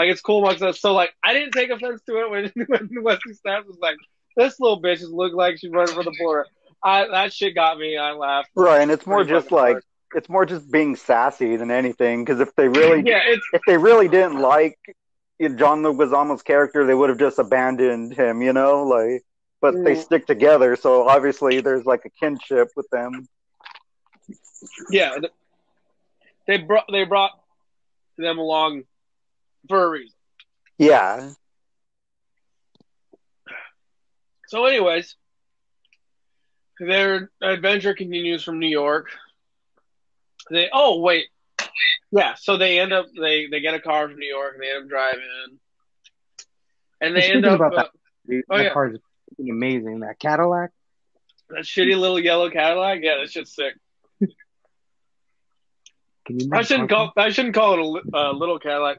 like 0.00 0.10
it's 0.10 0.20
cool 0.22 0.38
amongst 0.42 0.62
us. 0.62 0.80
So 0.80 0.92
like 0.94 1.10
I 1.22 1.32
didn't 1.34 1.52
take 1.52 1.70
offense 1.70 2.02
to 2.08 2.16
it 2.20 2.30
when 2.30 2.52
when 2.68 3.02
Wesley 3.02 3.34
Snipes 3.34 3.66
was 3.66 3.78
like, 3.80 3.96
This 4.36 4.58
little 4.58 4.80
bitch 4.80 4.98
just 5.00 5.10
looked 5.12 5.34
like 5.34 5.58
she's 5.58 5.70
running 5.70 5.94
for 5.94 6.02
the 6.02 6.14
border. 6.18 6.46
I 6.82 7.06
that 7.08 7.32
shit 7.32 7.54
got 7.54 7.78
me. 7.78 7.96
I 7.98 8.12
laughed. 8.12 8.48
right. 8.56 8.80
And 8.80 8.90
it's 8.90 9.06
more 9.06 9.24
just 9.24 9.52
like 9.52 9.72
hard. 9.72 9.84
it's 10.14 10.28
more 10.30 10.46
just 10.46 10.70
being 10.72 10.96
sassy 10.96 11.56
than 11.56 11.70
anything. 11.70 12.24
Because 12.24 12.40
if 12.40 12.54
they 12.56 12.68
really 12.68 13.02
Yeah, 13.06 13.20
it's 13.26 13.46
if 13.52 13.60
they 13.66 13.76
really 13.76 14.08
didn't 14.08 14.38
like 14.40 14.78
John 15.56 15.82
Leguizamo's 15.82 16.42
character, 16.42 16.86
they 16.86 16.94
would 16.94 17.08
have 17.10 17.18
just 17.18 17.38
abandoned 17.38 18.14
him, 18.14 18.40
you 18.42 18.52
know, 18.54 18.84
like. 18.84 19.22
But 19.62 19.74
they 19.84 19.94
Mm. 19.94 20.02
stick 20.02 20.26
together, 20.26 20.74
so 20.74 21.06
obviously 21.06 21.60
there's 21.60 21.84
like 21.84 22.06
a 22.06 22.10
kinship 22.18 22.68
with 22.76 22.88
them. 22.90 23.28
yeah. 24.90 25.18
They 26.46 26.56
brought 26.58 26.86
they 26.90 27.04
brought 27.04 27.32
them 28.16 28.38
along 28.38 28.84
for 29.68 29.84
a 29.84 29.90
reason. 29.90 30.16
Yeah, 30.78 31.30
So, 34.48 34.64
anyways, 34.64 35.14
their 36.80 37.30
adventure 37.40 37.94
continues 37.94 38.42
from 38.42 38.58
New 38.58 38.68
York. 38.68 39.06
They 40.50 40.68
oh 40.72 40.98
wait, 40.98 41.26
yeah. 42.10 42.34
So 42.34 42.56
they 42.56 42.80
end 42.80 42.92
up 42.92 43.06
they 43.16 43.46
they 43.46 43.60
get 43.60 43.74
a 43.74 43.80
car 43.80 44.08
from 44.08 44.18
New 44.18 44.26
York 44.28 44.54
and 44.54 44.62
they 44.62 44.70
end 44.70 44.84
up 44.84 44.88
driving, 44.88 45.20
and 47.00 47.14
they 47.16 47.30
end 47.30 47.44
up 47.44 47.60
about 47.60 47.72
uh, 47.74 47.76
that, 47.82 47.90
dude, 48.26 48.44
Oh, 48.50 48.56
that 48.56 48.64
yeah. 48.64 48.72
car 48.72 48.88
is 48.90 48.98
amazing. 49.38 50.00
That 50.00 50.18
Cadillac. 50.18 50.70
that 51.50 51.62
shitty 51.64 51.96
little 51.96 52.18
yellow 52.18 52.50
Cadillac. 52.50 52.98
Yeah, 53.02 53.18
that 53.20 53.30
shit's 53.30 53.54
sick. 53.54 53.74
Can 56.26 56.40
you? 56.40 56.50
I 56.52 56.62
shouldn't 56.62 56.88
call 56.90 57.12
I 57.16 57.30
shouldn't 57.30 57.54
call 57.54 57.74
it 57.98 58.04
a 58.12 58.16
uh, 58.16 58.32
little 58.32 58.58
Cadillac. 58.58 58.98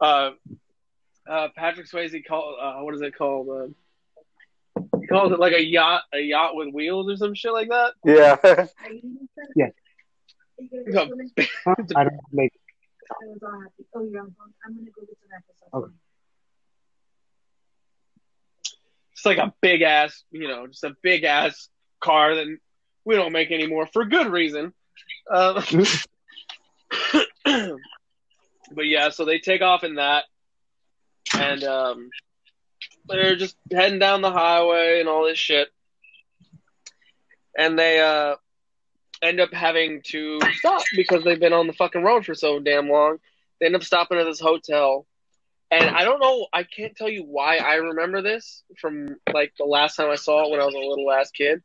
Uh, 0.00 0.30
uh, 1.28 1.48
Patrick 1.54 1.88
Swayze 1.88 2.24
called 2.26 2.56
uh, 2.60 2.80
what 2.80 2.94
is 2.94 3.02
it 3.02 3.16
called? 3.16 3.48
Uh, 3.48 3.68
calls 5.08 5.32
it 5.32 5.38
like 5.38 5.52
a 5.52 5.62
yacht, 5.62 6.02
a 6.14 6.20
yacht 6.20 6.54
with 6.54 6.72
wheels 6.72 7.10
or 7.10 7.16
some 7.16 7.34
shit 7.34 7.52
like 7.52 7.68
that. 7.68 7.92
Yeah. 8.04 8.66
Yes. 9.56 9.72
No. 10.58 11.02
I 11.96 12.04
don't 12.04 12.20
make. 12.32 12.52
Oh, 13.94 14.04
you're 14.04 14.20
on 14.20 14.34
phone. 14.38 14.52
I'm 14.64 14.76
gonna 14.76 14.90
go 14.94 15.02
get 15.06 15.16
some 15.18 15.30
applesauce. 15.38 15.84
Okay. 15.84 15.94
It's 19.12 19.24
like 19.26 19.38
a 19.38 19.54
big 19.60 19.82
ass, 19.82 20.22
you 20.30 20.48
know, 20.48 20.66
just 20.66 20.84
a 20.84 20.94
big 21.02 21.24
ass 21.24 21.68
car 22.00 22.34
that 22.34 22.46
we 23.04 23.16
don't 23.16 23.32
make 23.32 23.50
anymore 23.50 23.88
for 23.92 24.04
good 24.04 24.28
reason. 24.28 24.72
Um, 25.30 25.62
but 28.70 28.86
yeah, 28.86 29.10
so 29.10 29.24
they 29.24 29.38
take 29.38 29.62
off 29.62 29.84
in 29.84 29.96
that, 29.96 30.24
and 31.34 31.62
um, 31.64 32.10
they're 33.08 33.36
just 33.36 33.56
heading 33.72 33.98
down 33.98 34.22
the 34.22 34.30
highway 34.30 35.00
and 35.00 35.08
all 35.08 35.24
this 35.24 35.38
shit, 35.38 35.68
and 37.58 37.78
they 37.78 38.00
uh, 38.00 38.36
end 39.22 39.40
up 39.40 39.52
having 39.52 40.02
to 40.06 40.40
stop 40.58 40.82
because 40.94 41.24
they've 41.24 41.40
been 41.40 41.52
on 41.52 41.66
the 41.66 41.72
fucking 41.72 42.02
road 42.02 42.24
for 42.24 42.34
so 42.34 42.58
damn 42.58 42.88
long. 42.88 43.18
They 43.58 43.66
end 43.66 43.76
up 43.76 43.84
stopping 43.84 44.18
at 44.18 44.24
this 44.24 44.40
hotel, 44.40 45.06
and 45.70 45.84
I 45.84 46.04
don't 46.04 46.20
know, 46.20 46.46
I 46.52 46.64
can't 46.64 46.96
tell 46.96 47.08
you 47.08 47.24
why 47.24 47.58
I 47.58 47.74
remember 47.74 48.22
this 48.22 48.62
from 48.80 49.16
like 49.32 49.52
the 49.58 49.64
last 49.64 49.96
time 49.96 50.10
I 50.10 50.16
saw 50.16 50.44
it 50.44 50.50
when 50.50 50.60
I 50.60 50.64
was 50.64 50.74
a 50.74 50.78
little 50.78 51.10
ass 51.10 51.30
kid, 51.30 51.62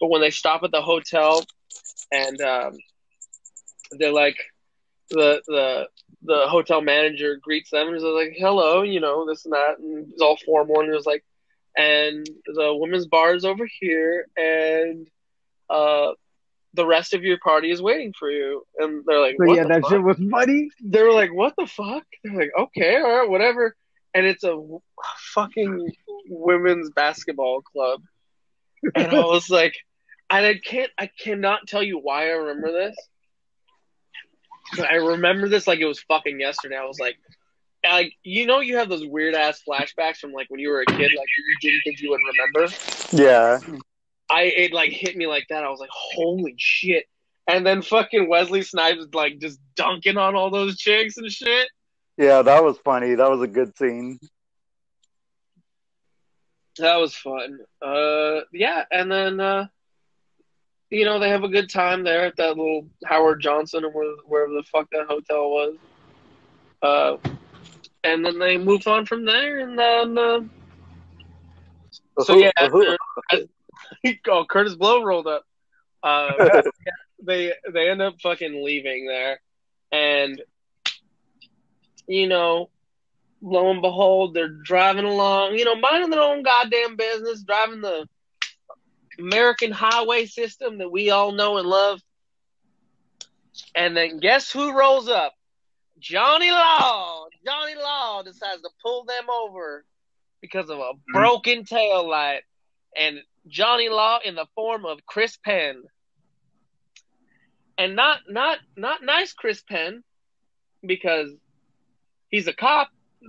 but 0.00 0.08
when 0.08 0.20
they 0.20 0.30
stop 0.30 0.62
at 0.62 0.70
the 0.70 0.82
hotel 0.82 1.44
and 2.10 2.40
um, 2.40 2.72
they're 3.92 4.12
like 4.12 4.36
the 5.14 5.42
the 5.46 5.88
the 6.22 6.46
hotel 6.48 6.80
manager 6.80 7.38
greets 7.40 7.70
them 7.70 7.88
and 7.88 7.96
is 7.96 8.02
like, 8.02 8.34
"Hello," 8.36 8.82
you 8.82 9.00
know, 9.00 9.26
this 9.26 9.44
and 9.44 9.52
that, 9.52 9.78
and 9.78 10.10
it's 10.12 10.22
all 10.22 10.36
formal. 10.44 10.80
And 10.80 10.90
it 10.90 10.94
was 10.94 11.06
like, 11.06 11.24
and 11.76 12.26
the 12.46 12.74
women's 12.74 13.06
bar 13.06 13.34
is 13.34 13.44
over 13.44 13.68
here, 13.80 14.26
and 14.36 15.08
uh, 15.70 16.12
the 16.74 16.86
rest 16.86 17.14
of 17.14 17.22
your 17.22 17.38
party 17.38 17.70
is 17.70 17.82
waiting 17.82 18.12
for 18.18 18.30
you. 18.30 18.64
And 18.78 19.04
they're 19.06 19.20
like, 19.20 19.38
"What 19.38 19.56
yeah, 19.56 19.62
the 19.64 19.68
that 19.68 19.82
fuck?" 19.82 19.90
shit 19.90 20.02
was 20.02 20.20
funny. 20.30 20.70
they 20.82 21.02
were 21.02 21.12
like, 21.12 21.32
"What 21.32 21.54
the 21.56 21.66
fuck?" 21.66 22.04
They're 22.22 22.34
like, 22.34 22.52
"Okay, 22.58 22.96
all 22.96 23.20
right, 23.20 23.28
whatever." 23.28 23.76
And 24.14 24.26
it's 24.26 24.44
a 24.44 24.56
fucking 25.34 25.90
women's 26.28 26.90
basketball 26.90 27.62
club, 27.62 28.00
and 28.94 29.08
I 29.08 29.24
was 29.24 29.50
like, 29.50 29.74
and 30.30 30.46
I 30.46 30.54
can't, 30.54 30.90
I 30.98 31.10
cannot 31.20 31.66
tell 31.66 31.82
you 31.82 31.98
why 31.98 32.26
I 32.28 32.32
remember 32.32 32.72
this. 32.72 32.96
I 34.78 34.94
remember 34.94 35.48
this 35.48 35.66
like 35.66 35.80
it 35.80 35.86
was 35.86 36.00
fucking 36.00 36.40
yesterday. 36.40 36.76
I 36.76 36.84
was 36.84 36.98
like, 36.98 37.16
like 37.84 38.12
you 38.22 38.46
know, 38.46 38.60
you 38.60 38.76
have 38.78 38.88
those 38.88 39.06
weird 39.06 39.34
ass 39.34 39.62
flashbacks 39.68 40.16
from 40.16 40.32
like 40.32 40.48
when 40.50 40.60
you 40.60 40.70
were 40.70 40.80
a 40.80 40.86
kid, 40.86 40.98
like 41.16 41.28
you 41.38 41.70
didn't 41.70 41.82
think 41.84 42.00
you 42.00 42.10
would 42.10 42.20
remember. 42.32 42.74
Yeah. 43.12 43.60
I 44.30 44.42
it 44.42 44.72
like 44.72 44.90
hit 44.90 45.16
me 45.16 45.26
like 45.26 45.46
that. 45.50 45.64
I 45.64 45.68
was 45.68 45.80
like, 45.80 45.90
holy 45.92 46.54
shit. 46.56 47.06
And 47.46 47.66
then 47.66 47.82
fucking 47.82 48.28
Wesley 48.28 48.62
Snipes 48.62 49.06
like 49.12 49.38
just 49.38 49.60
dunking 49.76 50.16
on 50.16 50.34
all 50.34 50.50
those 50.50 50.78
chicks 50.78 51.16
and 51.18 51.30
shit. 51.30 51.68
Yeah, 52.16 52.42
that 52.42 52.64
was 52.64 52.78
funny. 52.78 53.14
That 53.14 53.30
was 53.30 53.42
a 53.42 53.48
good 53.48 53.76
scene. 53.76 54.18
That 56.78 56.96
was 56.96 57.14
fun. 57.14 57.58
Uh, 57.82 58.40
yeah, 58.52 58.84
and 58.90 59.10
then 59.10 59.40
uh, 59.40 59.66
you 60.94 61.04
know 61.04 61.18
they 61.18 61.28
have 61.28 61.44
a 61.44 61.48
good 61.48 61.68
time 61.68 62.04
there 62.04 62.24
at 62.24 62.36
that 62.36 62.56
little 62.56 62.86
Howard 63.04 63.40
Johnson 63.40 63.84
or 63.84 63.90
where, 63.90 64.14
wherever 64.26 64.52
the 64.52 64.62
fuck 64.70 64.88
that 64.90 65.06
hotel 65.08 65.50
was. 65.50 65.76
Uh, 66.82 67.16
and 68.04 68.24
then 68.24 68.38
they 68.38 68.58
moved 68.58 68.86
on 68.86 69.06
from 69.06 69.24
there, 69.24 69.58
and 69.60 69.78
then 69.78 70.18
uh, 70.18 70.40
so 72.20 72.36
yeah, 72.36 72.50
Who- 72.68 72.96
after- 73.32 73.46
oh 74.28 74.44
Kurtis 74.48 74.76
Blow 74.76 75.02
rolled 75.02 75.26
up. 75.26 75.44
Uh, 76.02 76.62
they 77.22 77.52
they 77.72 77.88
end 77.88 78.02
up 78.02 78.20
fucking 78.22 78.62
leaving 78.64 79.06
there, 79.06 79.40
and 79.90 80.40
you 82.06 82.28
know, 82.28 82.68
lo 83.40 83.70
and 83.70 83.80
behold, 83.80 84.34
they're 84.34 84.48
driving 84.48 85.06
along, 85.06 85.54
you 85.54 85.64
know, 85.64 85.76
minding 85.76 86.10
their 86.10 86.20
own 86.20 86.42
goddamn 86.42 86.96
business, 86.96 87.42
driving 87.42 87.80
the 87.80 88.06
American 89.18 89.70
highway 89.72 90.26
system 90.26 90.78
that 90.78 90.90
we 90.90 91.10
all 91.10 91.32
know 91.32 91.58
and 91.58 91.68
love. 91.68 92.00
And 93.74 93.96
then 93.96 94.18
guess 94.18 94.50
who 94.50 94.76
rolls 94.76 95.08
up? 95.08 95.34
Johnny 95.98 96.50
Law. 96.50 97.26
Johnny 97.44 97.74
Law 97.76 98.22
decides 98.22 98.62
to 98.62 98.70
pull 98.82 99.04
them 99.04 99.24
over 99.30 99.84
because 100.40 100.68
of 100.68 100.78
a 100.78 100.92
mm. 100.92 100.98
broken 101.12 101.64
tail 101.64 102.08
light. 102.08 102.42
And 102.96 103.20
Johnny 103.46 103.88
Law 103.88 104.18
in 104.24 104.34
the 104.34 104.46
form 104.54 104.84
of 104.84 105.06
Chris 105.06 105.38
Penn. 105.42 105.82
And 107.76 107.96
not 107.96 108.20
not 108.28 108.58
not 108.76 109.02
nice 109.02 109.32
Chris 109.32 109.62
Penn 109.62 110.04
because 110.84 111.30
he's 112.28 112.46
a 112.46 112.52
cop. 112.52 112.88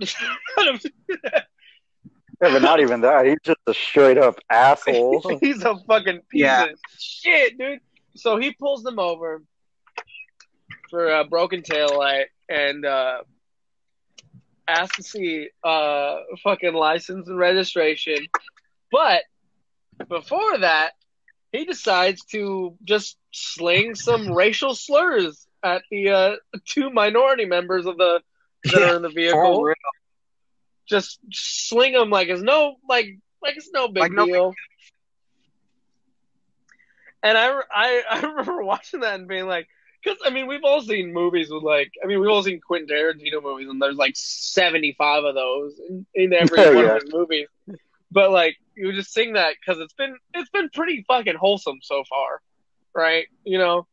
Yeah, 2.42 2.52
but 2.52 2.62
not 2.62 2.80
even 2.80 3.00
that. 3.02 3.26
He's 3.26 3.38
just 3.42 3.58
a 3.66 3.72
straight 3.74 4.18
up 4.18 4.38
asshole. 4.50 5.38
he's 5.40 5.62
a 5.62 5.76
fucking 5.86 6.20
piece 6.28 6.42
Yeah. 6.42 6.64
of 6.64 6.78
shit, 6.98 7.58
dude. 7.58 7.80
So 8.14 8.36
he 8.38 8.52
pulls 8.52 8.82
them 8.82 8.98
over 8.98 9.42
for 10.90 11.08
a 11.12 11.24
broken 11.24 11.62
tail 11.62 11.96
light 11.98 12.26
and 12.48 12.84
uh, 12.84 13.18
asks 14.68 14.96
to 14.96 15.02
see 15.02 15.48
uh, 15.64 16.16
fucking 16.42 16.74
license 16.74 17.28
and 17.28 17.38
registration. 17.38 18.16
But 18.92 19.22
before 20.08 20.58
that, 20.58 20.92
he 21.52 21.64
decides 21.64 22.24
to 22.26 22.76
just 22.84 23.16
sling 23.32 23.94
some 23.94 24.30
racial 24.32 24.74
slurs 24.74 25.46
at 25.62 25.82
the 25.90 26.10
uh, 26.10 26.32
two 26.66 26.90
minority 26.90 27.46
members 27.46 27.86
of 27.86 27.96
the 27.96 28.20
that 28.64 28.82
are 28.82 28.96
in 28.96 29.02
the 29.02 29.08
vehicle 29.14 29.40
For 29.60 29.66
real. 29.68 29.74
Just 30.88 31.18
sling 31.32 31.92
them 31.92 32.10
like 32.10 32.28
it's 32.28 32.42
no 32.42 32.76
like 32.88 33.06
like 33.42 33.56
it's 33.56 33.70
no 33.72 33.88
big 33.88 34.02
Like 34.02 34.12
no 34.12 34.26
deal. 34.26 34.54
And 37.22 37.36
I, 37.36 37.60
I 37.70 38.02
I 38.10 38.20
remember 38.20 38.62
watching 38.62 39.00
that 39.00 39.14
and 39.18 39.28
being 39.28 39.46
like, 39.46 39.66
because 40.02 40.18
I 40.24 40.30
mean 40.30 40.46
we've 40.46 40.64
all 40.64 40.80
seen 40.82 41.12
movies 41.12 41.48
with 41.50 41.62
like 41.62 41.90
I 42.02 42.06
mean 42.06 42.20
we've 42.20 42.30
all 42.30 42.42
seen 42.42 42.60
Quentin 42.60 42.88
Tarantino 42.88 43.42
movies 43.42 43.68
and 43.68 43.80
there's 43.80 43.96
like 43.96 44.12
seventy 44.16 44.94
five 44.96 45.24
of 45.24 45.34
those 45.34 45.78
in, 45.88 46.06
in 46.14 46.32
every 46.32 46.58
oh, 46.64 46.70
Yeah, 46.70 46.76
one 46.76 46.84
yeah. 46.84 46.96
of 46.96 47.02
his 47.02 47.12
movies. 47.12 47.48
But 48.12 48.30
like 48.30 48.56
you 48.76 48.92
just 48.92 49.12
sing 49.12 49.32
that 49.32 49.54
because 49.60 49.80
it's 49.80 49.94
been 49.94 50.16
it's 50.34 50.50
been 50.50 50.68
pretty 50.72 51.04
fucking 51.08 51.34
wholesome 51.34 51.78
so 51.82 52.04
far, 52.08 52.40
right? 52.94 53.26
You 53.44 53.58
know, 53.58 53.86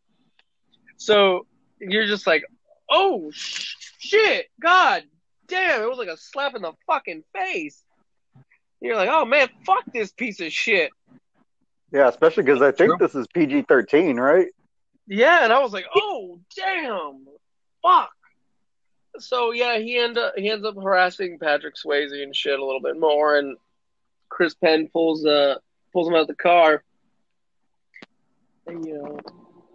so 0.98 1.48
you're 1.80 2.06
just 2.06 2.28
like, 2.28 2.44
oh 2.90 3.32
sh- 3.32 3.76
shit, 4.00 4.48
god 4.62 5.04
damn, 5.48 5.82
it 5.82 5.90
was 5.90 5.98
like 5.98 6.08
a 6.08 6.18
slap 6.18 6.56
in 6.56 6.62
the 6.62 6.74
fucking 6.88 7.24
face. 7.36 7.84
You're 8.82 8.96
like, 8.96 9.10
oh 9.12 9.26
man, 9.26 9.50
fuck 9.66 9.84
this 9.94 10.12
piece 10.12 10.40
of 10.42 10.52
shit. 10.52 10.92
Yeah, 11.92 12.10
especially 12.10 12.44
because 12.44 12.62
I 12.62 12.72
think 12.72 13.00
this 13.00 13.16
is 13.16 13.28
PG 13.34 13.64
thirteen, 13.64 14.20
right? 14.20 14.48
Yeah, 15.08 15.44
and 15.44 15.54
I 15.54 15.60
was 15.60 15.74
like, 15.74 15.86
oh 15.96 16.40
damn, 16.56 17.26
fuck. 17.82 18.12
So 19.20 19.52
yeah, 19.52 19.78
he 19.78 19.98
end 19.98 20.18
up 20.18 20.34
he 20.36 20.50
ends 20.50 20.66
up 20.66 20.76
harassing 20.76 21.38
Patrick 21.40 21.76
Swayze 21.76 22.12
and 22.12 22.36
shit 22.36 22.60
a 22.60 22.66
little 22.66 22.82
bit 22.82 23.00
more, 23.00 23.38
and 23.38 23.58
Chris 24.30 24.56
Penn 24.56 24.90
pulls 24.92 25.26
uh 25.26 25.56
pulls 25.92 26.08
him 26.08 26.16
out 26.16 26.22
of 26.22 26.28
the 26.28 26.36
car, 26.36 26.84
and 28.66 28.86
you 28.86 28.96
know, 28.96 29.20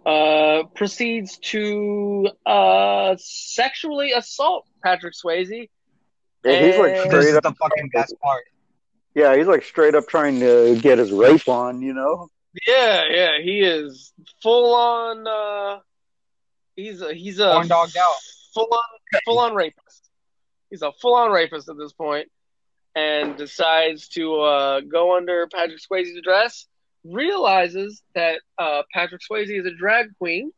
uh 0.09 0.63
proceeds 0.75 1.37
to 1.37 2.29
uh 2.45 3.15
sexually 3.19 4.11
assault 4.13 4.65
Patrick 4.83 5.13
Swayze. 5.13 5.69
Yeah, 6.43 6.65
he's 6.65 6.77
like 6.77 6.97
straight 7.07 7.35
up. 7.35 7.43
the 7.43 7.53
fucking 7.53 7.89
best 7.93 8.15
part. 8.21 8.43
Yeah, 9.13 9.35
he's 9.35 9.47
like 9.47 9.63
straight 9.63 9.95
up 9.95 10.07
trying 10.07 10.39
to 10.39 10.79
get 10.81 10.97
his 10.97 11.11
rape 11.11 11.47
on. 11.47 11.81
You 11.81 11.93
know? 11.93 12.29
Yeah, 12.65 13.03
yeah, 13.09 13.31
he 13.43 13.59
is 13.61 14.13
full 14.41 14.73
on. 14.73 15.27
uh 15.27 15.79
He's 16.75 17.01
a 17.01 17.13
he's 17.13 17.39
a 17.39 17.51
Corn 17.51 17.67
dogged 17.67 17.97
out. 17.97 18.15
full 18.53 18.69
on 18.71 18.83
full 19.25 19.39
on 19.39 19.53
rapist. 19.53 20.09
He's 20.69 20.81
a 20.81 20.93
full 21.01 21.13
on 21.15 21.29
rapist 21.31 21.67
at 21.67 21.77
this 21.77 21.91
point, 21.91 22.29
and 22.95 23.35
decides 23.35 24.07
to 24.09 24.35
uh, 24.39 24.79
go 24.81 25.17
under 25.17 25.47
Patrick 25.47 25.79
Swayze's 25.81 26.15
address. 26.17 26.67
Realizes 27.05 28.01
that 28.15 28.41
uh, 28.57 28.83
Patrick 28.93 29.21
Swayze 29.29 29.49
is 29.59 29.65
a 29.65 29.73
drag 29.73 30.07
queen, 30.17 30.51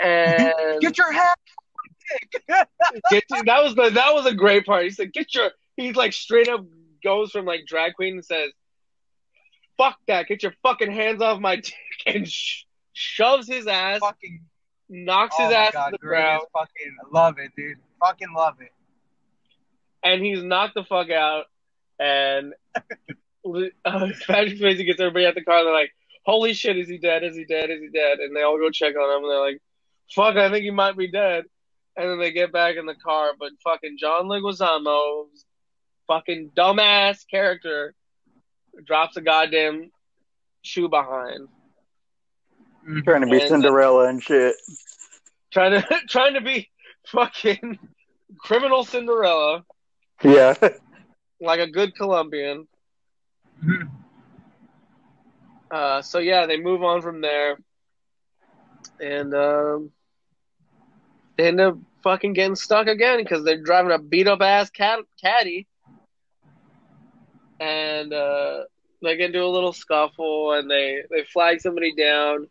and 0.00 0.52
Get 0.80 0.96
your 0.98 1.12
hat. 1.12 1.38
Get 3.10 3.24
to- 3.28 3.42
that 3.46 3.62
was 3.62 3.74
the 3.74 3.90
that 3.90 4.14
was 4.14 4.26
a 4.26 4.34
great 4.34 4.64
part. 4.66 4.84
He 4.84 4.90
said, 4.90 5.12
"Get 5.12 5.34
your." 5.34 5.50
He's 5.76 5.96
like 5.96 6.12
straight 6.12 6.48
up 6.48 6.64
goes 7.02 7.32
from 7.32 7.46
like 7.46 7.66
drag 7.66 7.94
queen 7.94 8.14
and 8.14 8.24
says, 8.24 8.50
"Fuck 9.76 9.96
that! 10.06 10.26
Get 10.28 10.42
your 10.42 10.54
fucking 10.62 10.92
hands 10.92 11.20
off 11.22 11.40
my 11.40 11.56
dick!" 11.56 11.74
and 12.06 12.28
sh- 12.28 12.62
shoves 12.92 13.48
his 13.48 13.66
ass, 13.66 14.00
Fucking. 14.00 14.40
knocks 14.88 15.34
Oh 15.38 15.46
his 15.46 15.54
ass 15.54 15.72
god, 15.72 15.90
to 15.90 15.98
the 16.00 16.06
ground, 16.06 16.42
fucking 16.52 16.96
love 17.12 17.38
it, 17.38 17.50
dude. 17.56 17.78
Fucking 18.00 18.32
love 18.36 18.60
it. 18.60 18.70
and 20.04 20.24
he's 20.24 20.42
knocked 20.42 20.74
the 20.74 20.84
fuck 20.84 21.10
out. 21.10 21.46
And 21.98 22.54
uh, 23.44 24.08
Patrick 24.26 24.58
Swayze 24.58 24.84
gets 24.84 25.00
everybody 25.00 25.26
out 25.26 25.34
the 25.34 25.44
car. 25.44 25.64
They're 25.64 25.72
like, 25.72 25.92
"Holy 26.24 26.52
shit, 26.54 26.78
is 26.78 26.88
he 26.88 26.98
dead? 26.98 27.24
Is 27.24 27.36
he 27.36 27.44
dead? 27.44 27.70
Is 27.70 27.80
he 27.80 27.88
dead?" 27.88 28.18
And 28.18 28.34
they 28.34 28.42
all 28.42 28.58
go 28.58 28.70
check 28.70 28.94
on 28.96 29.16
him. 29.18 29.24
And 29.24 29.30
they're 29.32 29.40
like, 29.40 29.62
"Fuck, 30.14 30.36
I 30.36 30.50
think 30.50 30.64
he 30.64 30.70
might 30.70 30.96
be 30.96 31.10
dead." 31.10 31.44
And 31.96 32.08
then 32.08 32.18
they 32.18 32.32
get 32.32 32.52
back 32.52 32.76
in 32.76 32.86
the 32.86 32.94
car, 32.94 33.32
but 33.38 33.50
fucking 33.62 33.96
John 33.98 34.24
Leguizamo's 34.24 35.44
fucking 36.06 36.52
dumbass 36.56 37.26
character 37.30 37.94
drops 38.84 39.16
a 39.18 39.20
goddamn 39.20 39.90
shoe 40.62 40.88
behind, 40.88 41.48
Trying 43.04 43.20
to 43.20 43.26
be 43.26 43.32
And, 43.34 43.42
uh, 43.42 43.48
Cinderella 43.48 44.08
and 44.08 44.22
shit. 44.22 44.54
trying 45.52 45.72
to 45.82 45.86
trying 46.08 46.34
to 46.34 46.40
be 46.40 46.70
fucking 47.08 47.78
criminal 48.38 48.84
Cinderella 48.84 49.64
Yeah. 50.22 50.54
like 51.40 51.60
a 51.60 51.66
good 51.70 51.94
Colombian. 51.94 52.66
Mhm. 53.62 53.90
Uh, 55.70 56.02
so 56.02 56.18
yeah, 56.18 56.46
they 56.46 56.58
move 56.58 56.82
on 56.82 57.00
from 57.00 57.20
there, 57.20 57.56
and 59.00 59.34
um, 59.34 59.90
they 61.36 61.48
end 61.48 61.60
up 61.60 61.78
fucking 62.02 62.34
getting 62.34 62.56
stuck 62.56 62.88
again 62.88 63.18
because 63.22 63.44
they're 63.44 63.62
driving 63.62 63.92
a 63.92 63.98
beat 63.98 64.28
up 64.28 64.42
ass 64.42 64.70
cat 64.70 64.98
caddy, 65.20 65.66
and 67.60 68.12
uh, 68.12 68.64
they 69.02 69.16
get 69.16 69.26
into 69.26 69.42
a 69.42 69.46
little 69.46 69.72
scuffle, 69.72 70.52
and 70.52 70.70
they 70.70 71.02
they 71.10 71.24
flag 71.24 71.60
somebody 71.60 71.94
down 71.94 72.48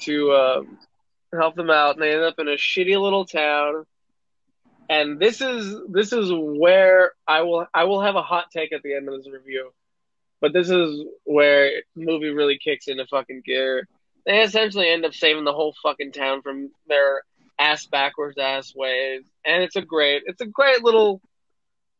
to 0.00 0.32
um, 0.32 0.78
help 1.32 1.54
them 1.54 1.70
out, 1.70 1.94
and 1.94 2.02
they 2.02 2.12
end 2.12 2.22
up 2.22 2.38
in 2.38 2.48
a 2.48 2.52
shitty 2.56 3.00
little 3.00 3.24
town. 3.24 3.84
And 4.88 5.20
this 5.20 5.40
is 5.40 5.76
this 5.88 6.12
is 6.12 6.30
where 6.32 7.12
I 7.26 7.42
will 7.42 7.66
I 7.72 7.84
will 7.84 8.02
have 8.02 8.16
a 8.16 8.22
hot 8.22 8.50
take 8.50 8.72
at 8.72 8.82
the 8.82 8.94
end 8.94 9.08
of 9.08 9.16
this 9.22 9.32
review. 9.32 9.72
But 10.42 10.52
this 10.52 10.68
is 10.68 11.06
where 11.22 11.70
the 11.94 12.04
movie 12.04 12.30
really 12.30 12.58
kicks 12.58 12.88
into 12.88 13.06
fucking 13.06 13.42
gear. 13.46 13.88
They 14.26 14.42
essentially 14.42 14.90
end 14.90 15.06
up 15.06 15.14
saving 15.14 15.44
the 15.44 15.52
whole 15.52 15.72
fucking 15.84 16.12
town 16.12 16.42
from 16.42 16.70
their 16.88 17.22
ass 17.60 17.86
backwards 17.86 18.38
ass 18.38 18.74
ways, 18.74 19.22
and 19.46 19.62
it's 19.62 19.76
a 19.76 19.82
great, 19.82 20.24
it's 20.26 20.40
a 20.40 20.46
great 20.46 20.82
little, 20.82 21.22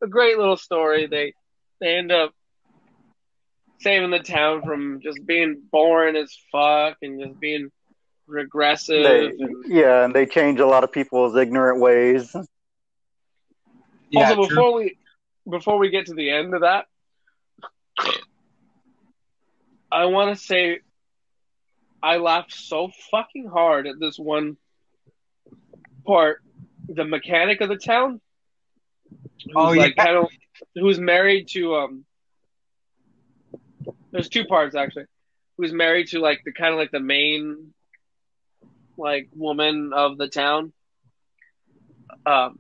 a 0.02 0.08
great 0.08 0.36
little 0.38 0.56
story. 0.56 1.06
They 1.06 1.34
they 1.80 1.96
end 1.96 2.10
up 2.10 2.32
saving 3.80 4.10
the 4.10 4.18
town 4.18 4.62
from 4.62 5.00
just 5.02 5.24
being 5.24 5.62
boring 5.70 6.16
as 6.16 6.36
fuck 6.50 6.96
and 7.00 7.20
just 7.20 7.38
being 7.38 7.70
regressive. 8.26 9.04
They, 9.04 9.26
and, 9.26 9.64
yeah, 9.66 10.04
and 10.04 10.12
they 10.12 10.26
change 10.26 10.58
a 10.58 10.66
lot 10.66 10.82
of 10.82 10.90
people's 10.90 11.36
ignorant 11.36 11.80
ways. 11.80 12.34
Yeah, 14.10 14.30
also, 14.30 14.34
true. 14.34 14.48
before 14.48 14.74
we 14.74 14.98
before 15.48 15.78
we 15.78 15.90
get 15.90 16.06
to 16.06 16.14
the 16.14 16.30
end 16.30 16.54
of 16.54 16.62
that, 16.62 16.86
I 19.92 20.06
want 20.06 20.36
to 20.36 20.42
say 20.42 20.80
I 22.02 22.16
laughed 22.16 22.52
so 22.52 22.90
fucking 23.10 23.46
hard 23.46 23.86
at 23.86 24.00
this 24.00 24.18
one 24.18 24.56
part. 26.06 26.42
The 26.88 27.04
mechanic 27.04 27.60
of 27.60 27.68
the 27.68 27.76
town, 27.76 28.20
who's 29.54 29.54
Oh, 29.54 29.70
like 29.72 29.94
yeah. 29.96 30.04
kind 30.06 30.26
who's 30.74 30.98
married 30.98 31.48
to 31.48 31.76
um. 31.76 32.04
There's 34.10 34.28
two 34.28 34.44
parts 34.46 34.74
actually. 34.74 35.04
Who's 35.58 35.72
married 35.72 36.08
to 36.08 36.18
like 36.20 36.42
the 36.44 36.52
kind 36.52 36.72
of 36.72 36.78
like 36.78 36.90
the 36.90 37.00
main, 37.00 37.72
like 38.96 39.28
woman 39.34 39.92
of 39.94 40.18
the 40.18 40.28
town. 40.28 40.72
Um, 42.26 42.58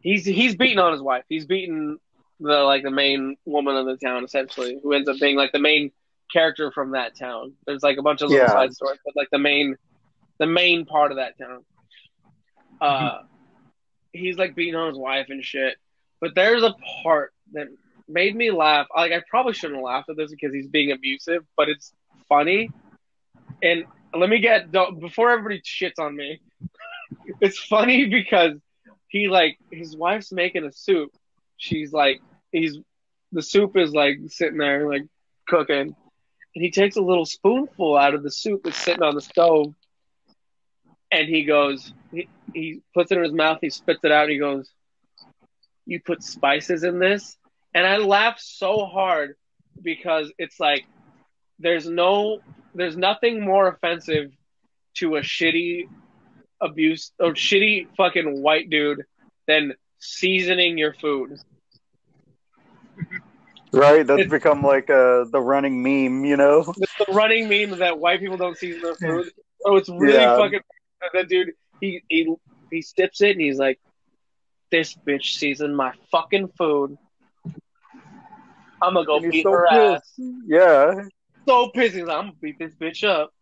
he's 0.00 0.24
he's 0.24 0.56
beating 0.56 0.78
on 0.78 0.92
his 0.92 1.02
wife. 1.02 1.24
He's 1.28 1.46
beating 1.46 1.98
the 2.40 2.58
like 2.60 2.82
the 2.82 2.90
main 2.90 3.36
woman 3.44 3.76
of 3.76 3.86
the 3.86 3.96
town 3.96 4.24
essentially, 4.24 4.78
who 4.82 4.92
ends 4.92 5.08
up 5.08 5.18
being 5.20 5.36
like 5.36 5.52
the 5.52 5.58
main 5.58 5.90
character 6.32 6.70
from 6.72 6.92
that 6.92 7.16
town. 7.16 7.54
There's 7.66 7.82
like 7.82 7.98
a 7.98 8.02
bunch 8.02 8.22
of 8.22 8.30
little 8.30 8.44
Yeah. 8.46 8.52
side 8.52 8.74
stories, 8.74 8.98
but 9.04 9.14
like 9.16 9.28
the 9.30 9.38
main 9.38 9.76
the 10.38 10.46
main 10.46 10.84
part 10.84 11.12
of 11.12 11.18
that 11.18 11.38
town. 11.38 11.64
Uh 12.80 13.18
he's 14.12 14.36
like 14.36 14.54
beating 14.54 14.74
on 14.74 14.88
his 14.88 14.98
wife 14.98 15.26
and 15.28 15.44
shit. 15.44 15.76
But 16.20 16.34
there's 16.34 16.62
a 16.62 16.74
part 17.02 17.32
that 17.52 17.66
made 18.08 18.34
me 18.34 18.50
laugh. 18.50 18.86
Like 18.94 19.12
I 19.12 19.22
probably 19.28 19.52
shouldn't 19.52 19.76
have 19.78 19.84
laughed 19.84 20.08
at 20.10 20.16
this 20.16 20.30
because 20.30 20.52
he's 20.54 20.68
being 20.68 20.92
abusive, 20.92 21.44
but 21.56 21.68
it's 21.68 21.92
funny. 22.28 22.70
And 23.62 23.84
let 24.14 24.28
me 24.28 24.38
get 24.40 24.70
before 25.00 25.30
everybody 25.30 25.60
shits 25.62 25.98
on 25.98 26.16
me. 26.16 26.40
It's 27.40 27.58
funny 27.58 28.06
because 28.06 28.52
he 29.08 29.28
like 29.28 29.58
his 29.70 29.96
wife's 29.96 30.30
making 30.32 30.64
a 30.64 30.72
soup. 30.72 31.10
She's 31.56 31.92
like 31.92 32.20
he's 32.52 32.78
the 33.32 33.42
soup 33.42 33.76
is 33.76 33.92
like 33.92 34.18
sitting 34.28 34.58
there 34.58 34.88
like 34.88 35.06
cooking, 35.46 35.94
and 36.54 36.64
he 36.64 36.70
takes 36.70 36.96
a 36.96 37.02
little 37.02 37.26
spoonful 37.26 37.96
out 37.96 38.14
of 38.14 38.22
the 38.22 38.30
soup 38.30 38.62
that's 38.64 38.78
sitting 38.78 39.02
on 39.02 39.14
the 39.14 39.20
stove, 39.20 39.74
and 41.10 41.28
he 41.28 41.44
goes 41.44 41.92
he, 42.12 42.28
he 42.52 42.80
puts 42.94 43.10
it 43.10 43.18
in 43.18 43.24
his 43.24 43.32
mouth. 43.32 43.58
He 43.60 43.70
spits 43.70 44.00
it 44.04 44.12
out. 44.12 44.24
And 44.24 44.32
he 44.32 44.38
goes, 44.38 44.70
"You 45.86 46.00
put 46.00 46.22
spices 46.22 46.84
in 46.84 46.98
this," 46.98 47.36
and 47.74 47.86
I 47.86 47.96
laugh 47.98 48.38
so 48.38 48.86
hard 48.86 49.36
because 49.82 50.32
it's 50.38 50.60
like 50.60 50.84
there's 51.58 51.88
no 51.88 52.40
there's 52.74 52.96
nothing 52.96 53.44
more 53.44 53.68
offensive 53.68 54.30
to 54.94 55.16
a 55.16 55.20
shitty 55.20 55.88
abuse 56.60 57.12
or 57.18 57.32
shitty 57.32 57.88
fucking 57.96 58.42
white 58.42 58.70
dude 58.70 59.04
than 59.46 59.74
seasoning 60.04 60.78
your 60.78 60.94
food. 60.94 61.38
Right? 63.72 64.06
That's 64.06 64.20
It's- 64.20 64.30
become 64.30 64.62
like 64.62 64.88
uh, 64.88 65.24
the 65.32 65.40
running 65.40 65.82
meme, 65.82 66.24
you 66.24 66.36
know? 66.36 66.72
It's 66.78 66.94
the 66.98 67.12
running 67.12 67.48
meme 67.48 67.78
that 67.78 67.98
white 67.98 68.20
people 68.20 68.36
don't 68.36 68.56
season 68.56 68.82
their 68.82 68.94
food. 68.94 69.32
Oh, 69.64 69.76
it's 69.76 69.88
really 69.88 70.12
Yeah. 70.14 70.36
fucking. 70.36 70.60
That 71.12 71.28
dude, 71.28 71.52
he 71.80 72.02
he 72.08 72.32
he 72.70 72.80
sips 72.82 73.20
it 73.20 73.32
and 73.32 73.40
he's 73.40 73.58
like, 73.58 73.78
"This 74.70 74.94
bitch 75.06 75.34
seasoned 75.34 75.76
my 75.76 75.92
fucking 76.10 76.48
food. 76.56 76.96
I'm 78.80 78.94
gonna 78.94 79.04
go 79.04 79.16
And 79.18 79.30
beat 79.30 79.42
so 79.42 79.50
her 79.52 79.66
pissed. 79.68 80.04
ass." 80.18 80.20
Yeah. 80.46 80.94
So 81.46 81.68
pissed. 81.70 81.94
He's 81.96 82.04
like, 82.04 82.16
"I'm 82.16 82.24
gonna 82.26 82.36
beat 82.40 82.58
this 82.58 82.74
bitch 82.74 83.04
up." 83.04 83.32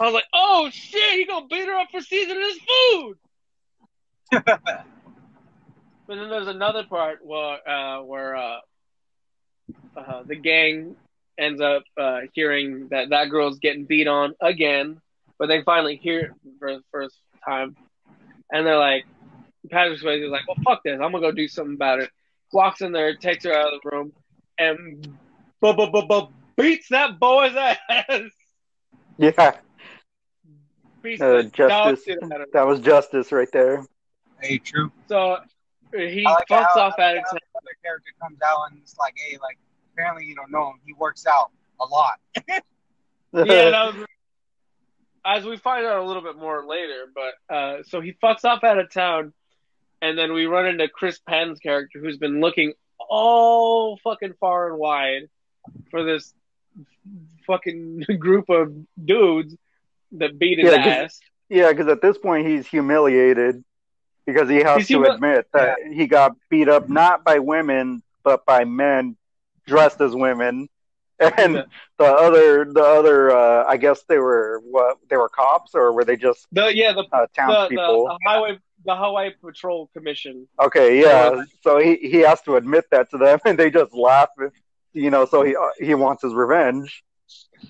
I 0.00 0.04
was 0.04 0.14
like, 0.14 0.24
"Oh 0.32 0.70
shit, 0.72 1.18
he 1.18 1.26
gonna 1.26 1.46
beat 1.46 1.66
her 1.66 1.74
up 1.74 1.88
for 1.90 2.00
seasoning 2.00 2.42
his 2.42 2.58
food." 2.68 3.16
But 6.06 6.16
then 6.16 6.28
there's 6.28 6.48
another 6.48 6.84
part 6.84 7.24
where 7.24 7.66
uh, 7.68 8.02
where 8.02 8.36
uh, 8.36 8.58
uh, 9.96 10.22
the 10.26 10.36
gang 10.36 10.96
ends 11.38 11.60
up 11.60 11.82
uh, 11.96 12.20
hearing 12.32 12.88
that 12.90 13.10
that 13.10 13.30
girl's 13.30 13.58
getting 13.58 13.84
beat 13.86 14.06
on 14.06 14.34
again, 14.40 15.00
but 15.38 15.46
they 15.46 15.62
finally 15.62 15.96
hear 15.96 16.20
it 16.20 16.30
for 16.58 16.72
the 16.74 16.82
first 16.92 17.16
time, 17.44 17.74
and 18.52 18.66
they're 18.66 18.78
like, 18.78 19.06
Patrick 19.70 19.98
Swayze 20.00 20.24
is 20.24 20.30
like, 20.30 20.46
"Well, 20.46 20.58
fuck 20.64 20.82
this, 20.84 20.94
I'm 20.94 21.10
gonna 21.12 21.20
go 21.20 21.32
do 21.32 21.48
something 21.48 21.74
about 21.74 22.00
it." 22.00 22.10
Walks 22.52 22.82
in 22.82 22.92
there, 22.92 23.16
takes 23.16 23.44
her 23.44 23.52
out 23.52 23.72
of 23.72 23.80
the 23.82 23.90
room, 23.90 24.12
and 24.58 25.18
bu- 25.60 25.72
bu- 25.74 25.90
bu- 25.90 26.06
bu- 26.06 26.28
beats 26.56 26.88
that 26.90 27.18
boy's 27.18 27.54
ass. 27.56 28.20
Yeah. 29.16 29.56
Beats 31.02 31.20
Uh, 31.22 31.42
justice. 31.52 32.04
shit 32.04 32.18
out 32.22 32.32
of 32.32 32.38
her. 32.40 32.46
That 32.52 32.66
was 32.66 32.80
justice 32.80 33.32
right 33.32 33.50
there. 33.52 33.84
Hey, 34.40 34.58
true. 34.58 34.90
So 35.08 35.38
he 35.96 36.22
like 36.24 36.46
fucks 36.48 36.66
how- 36.74 36.80
off 36.80 36.98
at 36.98 37.16
it. 37.16 37.22
how 37.24 37.30
Another 37.32 37.76
character 37.82 38.10
comes 38.20 38.38
out 38.44 38.70
and 38.70 38.80
it's 38.80 38.96
like, 38.98 39.14
hey, 39.16 39.38
like 39.42 39.58
apparently 39.92 40.24
you 40.26 40.34
don't 40.34 40.50
know 40.50 40.70
him. 40.70 40.80
He 40.84 40.92
works 40.94 41.26
out 41.26 41.50
a 41.80 41.84
lot. 41.84 42.18
yeah, 42.48 42.60
that 43.32 43.94
was, 43.94 44.06
as 45.24 45.44
we 45.44 45.56
find 45.56 45.86
out 45.86 45.98
a 45.98 46.04
little 46.04 46.22
bit 46.22 46.36
more 46.36 46.64
later. 46.66 47.06
But 47.14 47.54
uh, 47.54 47.82
so 47.88 48.00
he 48.00 48.12
fucks 48.22 48.44
off 48.44 48.62
out 48.64 48.78
of 48.78 48.90
town, 48.92 49.32
and 50.02 50.18
then 50.18 50.32
we 50.32 50.46
run 50.46 50.66
into 50.66 50.88
Chris 50.88 51.18
Penn's 51.18 51.58
character, 51.60 51.98
who's 52.00 52.18
been 52.18 52.40
looking 52.40 52.74
all 52.98 53.98
fucking 54.04 54.34
far 54.40 54.68
and 54.70 54.78
wide 54.78 55.28
for 55.90 56.04
this 56.04 56.32
fucking 57.46 58.04
group 58.18 58.48
of 58.48 58.72
dudes 59.04 59.54
that 60.12 60.38
beat 60.38 60.58
his 60.58 60.70
Yeah, 60.72 60.76
'cause- 60.76 60.86
ass. 61.04 61.20
Yeah, 61.50 61.70
because 61.70 61.88
at 61.88 62.00
this 62.00 62.16
point 62.18 62.46
he's 62.46 62.66
humiliated 62.66 63.62
because 64.26 64.48
he 64.48 64.56
has 64.58 64.86
to 64.88 65.04
admit 65.04 65.46
that 65.52 65.76
he 65.92 66.06
got 66.06 66.36
beat 66.48 66.68
up 66.68 66.88
not 66.88 67.24
by 67.24 67.38
women 67.38 68.02
but 68.22 68.44
by 68.46 68.64
men 68.64 69.16
dressed 69.66 70.00
as 70.00 70.14
women, 70.14 70.68
and 71.18 71.54
Yeah. 71.54 71.62
the 71.98 72.04
other 72.06 72.64
the 72.64 72.82
other 72.82 73.30
uh, 73.30 73.64
I 73.66 73.76
guess 73.76 74.02
they 74.08 74.18
were 74.18 74.60
what 74.64 74.98
they 75.08 75.16
were 75.16 75.28
cops 75.28 75.74
or 75.74 75.92
were 75.92 76.04
they 76.04 76.16
just 76.16 76.46
The 76.52 76.74
yeah 76.74 76.92
the 76.92 77.04
uh, 77.12 77.22
the, 77.22 77.28
townspeople? 77.34 78.04
the 78.06 78.18
highway 78.26 78.58
the 78.84 78.94
highway 78.94 79.34
Patrol 79.40 79.88
Commission. 79.94 80.46
Okay, 80.60 81.00
yeah. 81.00 81.44
So 81.62 81.78
he 81.78 81.96
he 81.96 82.18
has 82.20 82.40
to 82.42 82.56
admit 82.56 82.84
that 82.90 83.10
to 83.10 83.18
them, 83.18 83.38
and 83.46 83.58
they 83.58 83.70
just 83.70 83.94
laugh. 83.94 84.28
You 84.92 85.10
know, 85.10 85.24
so 85.24 85.42
he 85.42 85.54
uh, 85.56 85.60
he 85.78 85.94
wants 85.94 86.22
his 86.22 86.34
revenge. 86.34 87.02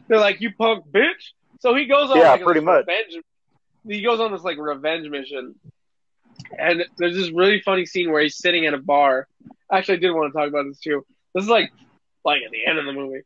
They're 0.09 0.19
like, 0.19 0.41
"You 0.41 0.53
punk 0.53 0.85
bitch!" 0.91 1.33
So 1.61 1.75
he 1.75 1.87
goes 1.87 2.11
on 2.11 2.19
Yeah, 2.19 2.33
like 2.33 2.43
pretty 2.43 2.61
this 2.61 2.67
much. 2.67 2.87
Revenge, 2.87 3.25
he 3.89 4.03
goes 4.03 4.21
on 4.21 4.33
this 4.33 4.43
like 4.43 4.59
revenge 4.59 5.09
mission, 5.09 5.55
and 6.59 6.85
there's 6.99 7.15
this 7.15 7.31
really 7.31 7.61
funny 7.61 7.87
scene 7.87 8.11
where 8.11 8.23
he's 8.23 8.37
sitting 8.37 8.67
at 8.67 8.75
a 8.75 8.79
bar. 8.79 9.27
Actually, 9.71 9.99
I 9.99 10.01
did 10.01 10.13
want 10.13 10.33
to 10.33 10.39
talk 10.39 10.49
about 10.49 10.67
this 10.67 10.81
too. 10.81 11.05
This 11.35 11.45
is 11.45 11.51
like 11.51 11.73
like 12.25 12.43
at 12.43 12.51
the 12.51 12.65
end 12.67 12.79
of 12.79 12.85
the 12.85 12.93
movie. 12.93 13.23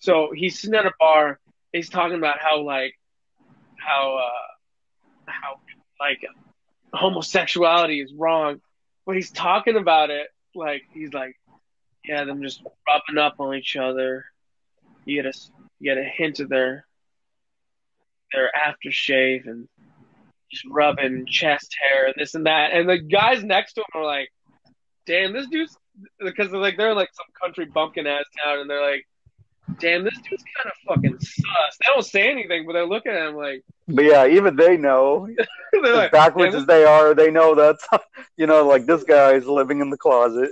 So 0.00 0.30
he's 0.34 0.58
sitting 0.58 0.76
at 0.76 0.86
a 0.86 0.92
bar. 0.98 1.38
He's 1.72 1.88
talking 1.88 2.18
about 2.18 2.38
how 2.40 2.62
like 2.62 2.98
how 3.76 4.18
uh 4.18 5.30
how 5.30 5.60
like 6.00 6.24
homosexuality 6.92 8.00
is 8.00 8.12
wrong, 8.12 8.60
but 9.06 9.16
he's 9.16 9.30
talking 9.30 9.76
about 9.76 10.10
it 10.10 10.28
like 10.54 10.82
he's 10.92 11.12
like, 11.12 11.36
yeah, 12.04 12.24
them 12.24 12.42
just 12.42 12.62
rubbing 12.86 13.18
up 13.22 13.36
on 13.38 13.54
each 13.54 13.76
other. 13.76 14.24
You 15.04 15.22
get 15.22 15.34
a 15.34 15.38
you 15.80 15.94
get 15.94 15.98
a 15.98 16.04
hint 16.04 16.40
of 16.40 16.48
their 16.48 16.86
their 18.32 18.50
aftershave 18.56 19.46
and 19.46 19.68
just 20.54 20.66
rubbing 20.70 21.26
chest 21.26 21.74
hair 21.80 22.06
and 22.06 22.14
this 22.16 22.34
and 22.34 22.46
that. 22.46 22.72
And 22.72 22.88
the 22.88 22.98
guys 22.98 23.44
next 23.44 23.74
to 23.74 23.80
him 23.80 24.00
are 24.00 24.04
like, 24.04 24.30
damn, 25.06 25.32
this 25.32 25.46
dude's 25.48 25.76
because 26.18 26.50
they're 26.50 26.60
like 26.60 26.76
they're 26.76 26.94
like 26.94 27.10
some 27.14 27.26
country 27.40 27.66
bumpkin 27.66 28.06
ass 28.06 28.24
town 28.42 28.60
and 28.60 28.70
they're 28.70 28.90
like, 28.90 29.06
damn, 29.80 30.04
this 30.04 30.18
dude's 30.28 30.44
kind 30.56 30.70
of 30.70 30.96
fucking 30.96 31.18
sus. 31.20 31.78
They 31.80 31.86
don't 31.92 32.04
say 32.04 32.30
anything, 32.30 32.66
but 32.66 32.72
they're 32.72 32.86
looking 32.86 33.12
at 33.12 33.28
him 33.28 33.36
like 33.36 33.64
But 33.88 34.04
yeah, 34.04 34.26
even 34.26 34.56
they 34.56 34.76
know, 34.76 35.28
like, 35.82 36.12
backwards 36.12 36.52
"Damn, 36.52 36.62
as 36.62 36.66
they 36.66 36.84
are, 36.84 37.14
they 37.14 37.30
know 37.30 37.54
that's 37.54 37.86
you 38.36 38.46
know 38.46 38.66
like 38.66 38.86
this 38.86 39.04
guy's 39.04 39.46
living 39.46 39.80
in 39.80 39.90
the 39.90 39.98
closet. 39.98 40.50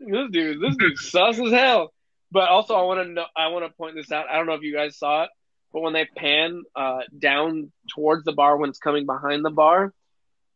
this 0.00 0.30
dude, 0.30 0.60
this 0.60 0.76
dude's 0.76 1.10
sus 1.10 1.38
as 1.38 1.50
hell. 1.50 1.92
But 2.30 2.48
also, 2.48 2.74
I 2.74 2.82
want 2.82 3.06
to 3.06 3.12
know, 3.12 3.26
I 3.36 3.48
want 3.48 3.64
to 3.64 3.72
point 3.76 3.94
this 3.94 4.10
out. 4.10 4.26
I 4.28 4.36
don't 4.36 4.46
know 4.46 4.54
if 4.54 4.62
you 4.62 4.74
guys 4.74 4.98
saw 4.98 5.24
it, 5.24 5.30
but 5.74 5.82
when 5.82 5.92
they 5.92 6.04
pan 6.04 6.62
uh, 6.76 7.00
down 7.18 7.72
towards 7.94 8.24
the 8.24 8.32
bar 8.32 8.56
when 8.56 8.70
it's 8.70 8.78
coming 8.78 9.06
behind 9.06 9.44
the 9.44 9.50
bar, 9.50 9.92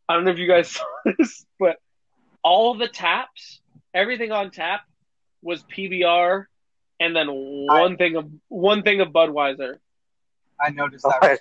I 0.08 0.14
don't 0.14 0.24
know 0.24 0.30
if 0.30 0.38
you 0.38 0.46
guys 0.46 0.70
saw 0.70 0.84
this, 1.04 1.44
but 1.58 1.76
all 2.44 2.76
the 2.76 2.86
taps, 2.86 3.60
everything 3.92 4.30
on 4.30 4.52
tap 4.52 4.82
was 5.42 5.64
PBR, 5.64 6.44
and 7.00 7.16
then 7.16 7.26
one 7.28 7.96
thing 7.96 8.14
of 8.14 8.30
one 8.46 8.82
thing 8.82 9.00
of 9.00 9.08
Budweiser. 9.08 9.74
I 10.60 10.70
noticed 10.70 11.04
that. 11.04 11.40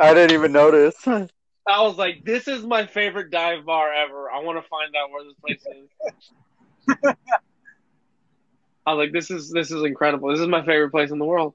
I, 0.00 0.10
I 0.10 0.14
didn't 0.14 0.32
even 0.32 0.52
notice. 0.52 0.96
I 1.06 1.82
was 1.82 1.98
like, 1.98 2.24
this 2.24 2.46
is 2.48 2.62
my 2.62 2.86
favorite 2.86 3.30
dive 3.30 3.66
bar 3.66 3.92
ever. 3.92 4.30
I 4.30 4.42
want 4.42 4.62
to 4.62 4.68
find 4.68 4.94
out 4.96 5.10
where 5.10 5.24
this 5.24 5.34
place 5.40 5.66
is. 5.76 7.14
I 8.86 8.94
was 8.94 9.04
like, 9.04 9.12
this 9.12 9.30
is 9.30 9.50
this 9.50 9.72
is 9.72 9.82
incredible. 9.82 10.30
This 10.30 10.40
is 10.40 10.46
my 10.46 10.64
favorite 10.64 10.90
place 10.90 11.10
in 11.10 11.18
the 11.18 11.24
world. 11.24 11.54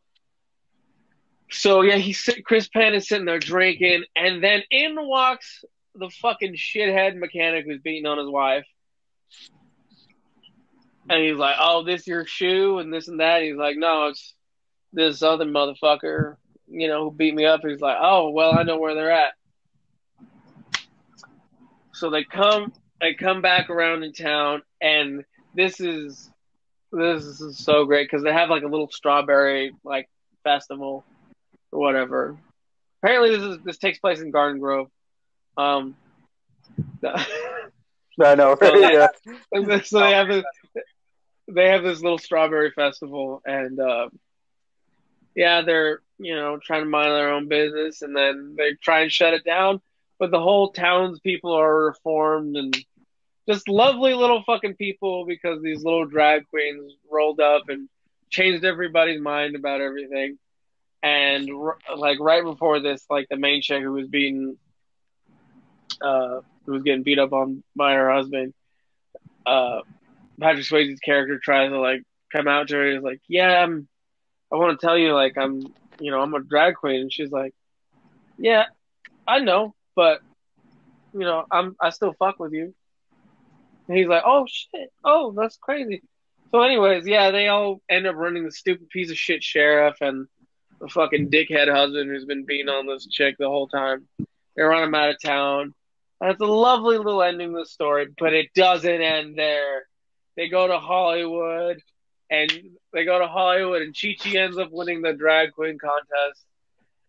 So 1.53 1.81
yeah, 1.81 1.97
he's 1.97 2.27
Chris 2.45 2.67
Penn 2.67 2.95
is 2.95 3.07
sitting 3.07 3.25
there 3.25 3.39
drinking, 3.39 4.05
and 4.15 4.43
then 4.43 4.63
in 4.71 4.95
walks 4.97 5.63
the 5.93 6.09
fucking 6.09 6.55
shithead 6.55 7.15
mechanic 7.15 7.65
who's 7.65 7.79
beating 7.79 8.07
on 8.07 8.17
his 8.17 8.27
wife. 8.27 8.65
And 11.07 11.23
he's 11.23 11.37
like, 11.37 11.55
"Oh, 11.59 11.83
this 11.83 12.07
your 12.07 12.25
shoe 12.25 12.79
and 12.79 12.91
this 12.91 13.07
and 13.07 13.19
that." 13.19 13.43
He's 13.43 13.55
like, 13.55 13.77
"No, 13.77 14.07
it's 14.07 14.33
this 14.93 15.21
other 15.21 15.45
motherfucker, 15.45 16.37
you 16.67 16.87
know, 16.87 17.03
who 17.03 17.11
beat 17.15 17.35
me 17.35 17.45
up." 17.45 17.61
He's 17.63 17.81
like, 17.81 17.97
"Oh, 17.99 18.31
well, 18.31 18.57
I 18.57 18.63
know 18.63 18.79
where 18.79 18.95
they're 18.95 19.11
at." 19.11 19.33
So 21.93 22.09
they 22.09 22.23
come, 22.23 22.73
they 22.99 23.13
come 23.13 23.43
back 23.43 23.69
around 23.69 24.01
in 24.01 24.11
town, 24.11 24.63
and 24.81 25.23
this 25.53 25.79
is 25.79 26.31
this 26.91 27.23
is 27.23 27.59
so 27.59 27.85
great 27.85 28.09
because 28.09 28.23
they 28.23 28.33
have 28.33 28.49
like 28.49 28.63
a 28.63 28.67
little 28.67 28.89
strawberry 28.89 29.75
like 29.83 30.09
festival 30.43 31.05
or 31.73 31.79
whatever. 31.79 32.37
Apparently, 33.01 33.35
this 33.35 33.43
is 33.43 33.57
this 33.63 33.77
takes 33.77 33.99
place 33.99 34.21
in 34.21 34.31
Garden 34.31 34.59
Grove. 34.59 34.89
Um, 35.57 35.95
I 38.21 38.35
know, 38.35 38.55
So? 38.61 38.75
Yeah. 38.75 39.07
So 39.83 39.99
they 39.99 40.11
have 40.11 40.27
this, 40.27 40.45
they 41.47 41.69
have 41.69 41.83
this 41.83 42.01
little 42.01 42.17
strawberry 42.17 42.71
festival, 42.71 43.41
and 43.45 43.79
uh, 43.79 44.09
yeah, 45.35 45.61
they're 45.61 46.01
you 46.19 46.35
know 46.35 46.57
trying 46.57 46.83
to 46.83 46.89
mind 46.89 47.11
their 47.11 47.33
own 47.33 47.47
business, 47.47 48.01
and 48.01 48.15
then 48.15 48.55
they 48.57 48.75
try 48.81 49.01
and 49.01 49.11
shut 49.11 49.33
it 49.33 49.43
down. 49.43 49.81
But 50.19 50.31
the 50.31 50.39
whole 50.39 50.71
townspeople 50.71 51.51
are 51.51 51.85
reformed 51.85 52.55
and 52.55 52.77
just 53.49 53.67
lovely 53.67 54.13
little 54.13 54.43
fucking 54.43 54.75
people 54.75 55.25
because 55.25 55.61
these 55.61 55.83
little 55.83 56.05
drag 56.05 56.47
queens 56.49 56.93
rolled 57.11 57.41
up 57.41 57.63
and 57.67 57.89
changed 58.29 58.63
everybody's 58.63 59.19
mind 59.19 59.55
about 59.55 59.81
everything. 59.81 60.37
And 61.03 61.49
like 61.97 62.19
right 62.21 62.43
before 62.43 62.79
this, 62.79 63.05
like 63.09 63.27
the 63.29 63.35
main 63.35 63.61
chick 63.61 63.83
who 63.83 63.91
was 63.91 64.07
beaten, 64.07 64.57
uh, 66.01 66.39
who 66.65 66.71
was 66.71 66.83
getting 66.83 67.03
beat 67.03 67.19
up 67.19 67.33
on 67.33 67.61
by 67.75 67.93
her 67.93 68.09
husband, 68.09 68.53
uh, 69.45 69.81
Patrick 70.39 70.65
Swayze's 70.65 71.01
character 71.01 71.39
tries 71.43 71.71
to 71.71 71.79
like 71.79 72.03
come 72.31 72.47
out 72.47 72.69
to 72.69 72.75
her. 72.75 72.91
He's 72.93 73.03
like, 73.03 73.19
"Yeah, 73.27 73.63
I'm. 73.63 73.87
I 74.51 74.55
want 74.55 74.79
to 74.79 74.85
tell 74.85 74.97
you, 74.97 75.13
like, 75.13 75.37
I'm. 75.37 75.61
You 75.99 76.11
know, 76.11 76.21
I'm 76.21 76.33
a 76.33 76.41
drag 76.41 76.75
queen." 76.75 77.01
And 77.01 77.13
she's 77.13 77.31
like, 77.31 77.53
"Yeah, 78.37 78.65
I 79.27 79.39
know, 79.39 79.75
but 79.97 80.21
you 81.13 81.19
know, 81.19 81.45
I'm. 81.51 81.75
I 81.81 81.89
still 81.89 82.13
fuck 82.13 82.39
with 82.39 82.53
you." 82.53 82.73
And 83.89 83.97
he's 83.97 84.07
like, 84.07 84.23
"Oh 84.25 84.47
shit! 84.47 84.89
Oh, 85.03 85.33
that's 85.35 85.57
crazy." 85.57 86.01
So, 86.51 86.61
anyways, 86.61 87.05
yeah, 87.05 87.31
they 87.31 87.49
all 87.49 87.81
end 87.89 88.07
up 88.07 88.15
running 88.15 88.45
the 88.45 88.51
stupid 88.51 88.89
piece 88.89 89.11
of 89.11 89.17
shit 89.17 89.43
sheriff 89.43 89.97
and 90.01 90.27
the 90.83 90.89
fucking 90.89 91.29
dickhead 91.29 91.73
husband 91.73 92.09
who's 92.09 92.25
been 92.25 92.45
beating 92.45 92.67
on 92.67 92.85
this 92.85 93.07
chick 93.07 93.37
the 93.39 93.47
whole 93.47 93.67
time. 93.69 94.05
They 94.55 94.63
run 94.63 94.83
him 94.83 94.93
out 94.93 95.11
of 95.11 95.21
town. 95.23 95.73
And 96.19 96.31
it's 96.31 96.41
a 96.41 96.45
lovely 96.45 96.97
little 96.97 97.23
ending 97.23 97.53
to 97.53 97.59
the 97.59 97.65
story, 97.65 98.07
but 98.19 98.33
it 98.33 98.53
doesn't 98.53 99.01
end 99.01 99.37
there. 99.37 99.83
They 100.35 100.49
go 100.49 100.67
to 100.67 100.79
Hollywood, 100.79 101.81
and 102.29 102.51
they 102.91 103.05
go 103.05 103.17
to 103.17 103.27
Hollywood, 103.27 103.81
and 103.81 103.95
Chi 103.99 104.15
Chi 104.21 104.37
ends 104.37 104.57
up 104.57 104.71
winning 104.71 105.01
the 105.01 105.13
drag 105.13 105.53
queen 105.53 105.77
contest. 105.77 106.43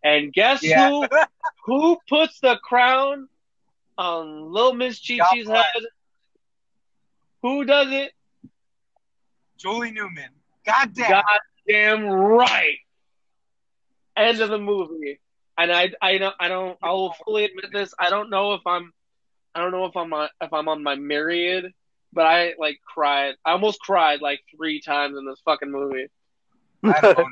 And 0.05 0.33
guess 0.33 0.63
Yeah. 0.63 0.89
who? 0.91 1.09
Who 1.65 1.99
puts 2.09 2.39
the 2.41 2.57
crown 2.63 3.29
on 3.99 4.53
Little 4.53 4.75
Miss 4.75 5.05
Chi 5.05 5.19
Chi's 5.33 5.49
head? 5.49 5.65
Who 7.43 7.65
does 7.65 7.89
it? 7.91 8.13
Julie 9.57 9.91
Newman. 9.91 10.31
God 10.65 10.95
damn. 10.95 11.11
God 11.11 11.25
Goddamn 11.67 12.07
right. 12.07 12.79
End 14.17 14.41
of 14.41 14.51
the 14.51 14.59
movie. 14.59 15.21
And 15.57 15.73
I, 15.73 15.93
I 16.03 16.19
don't, 16.19 16.35
I 16.41 16.49
don't. 16.49 16.77
I 16.83 16.91
will 16.91 17.13
fully 17.25 17.45
admit 17.45 17.67
this. 17.73 17.95
I 17.99 18.11
don't 18.11 18.29
know 18.31 18.55
if 18.55 18.67
I'm, 18.67 18.93
I 19.55 19.61
don't 19.61 19.71
know 19.73 19.85
if 19.87 19.97
I'm 19.97 20.13
on, 20.13 20.29
if 20.41 20.53
I'm 20.53 20.69
on 20.69 20.83
my 20.83 20.97
myriad, 20.97 21.73
but 22.13 22.27
I 22.27 22.55
like 22.59 22.79
cried. 22.87 23.35
I 23.45 23.53
almost 23.53 23.79
cried 23.81 24.21
like 24.21 24.41
three 24.57 24.81
times 24.81 25.17
in 25.17 25.25
this 25.27 25.41
fucking 25.45 25.71
movie. 25.71 26.07
I 26.83 26.89
had 26.93 27.05
a 27.05 27.15
boner. 27.15 27.29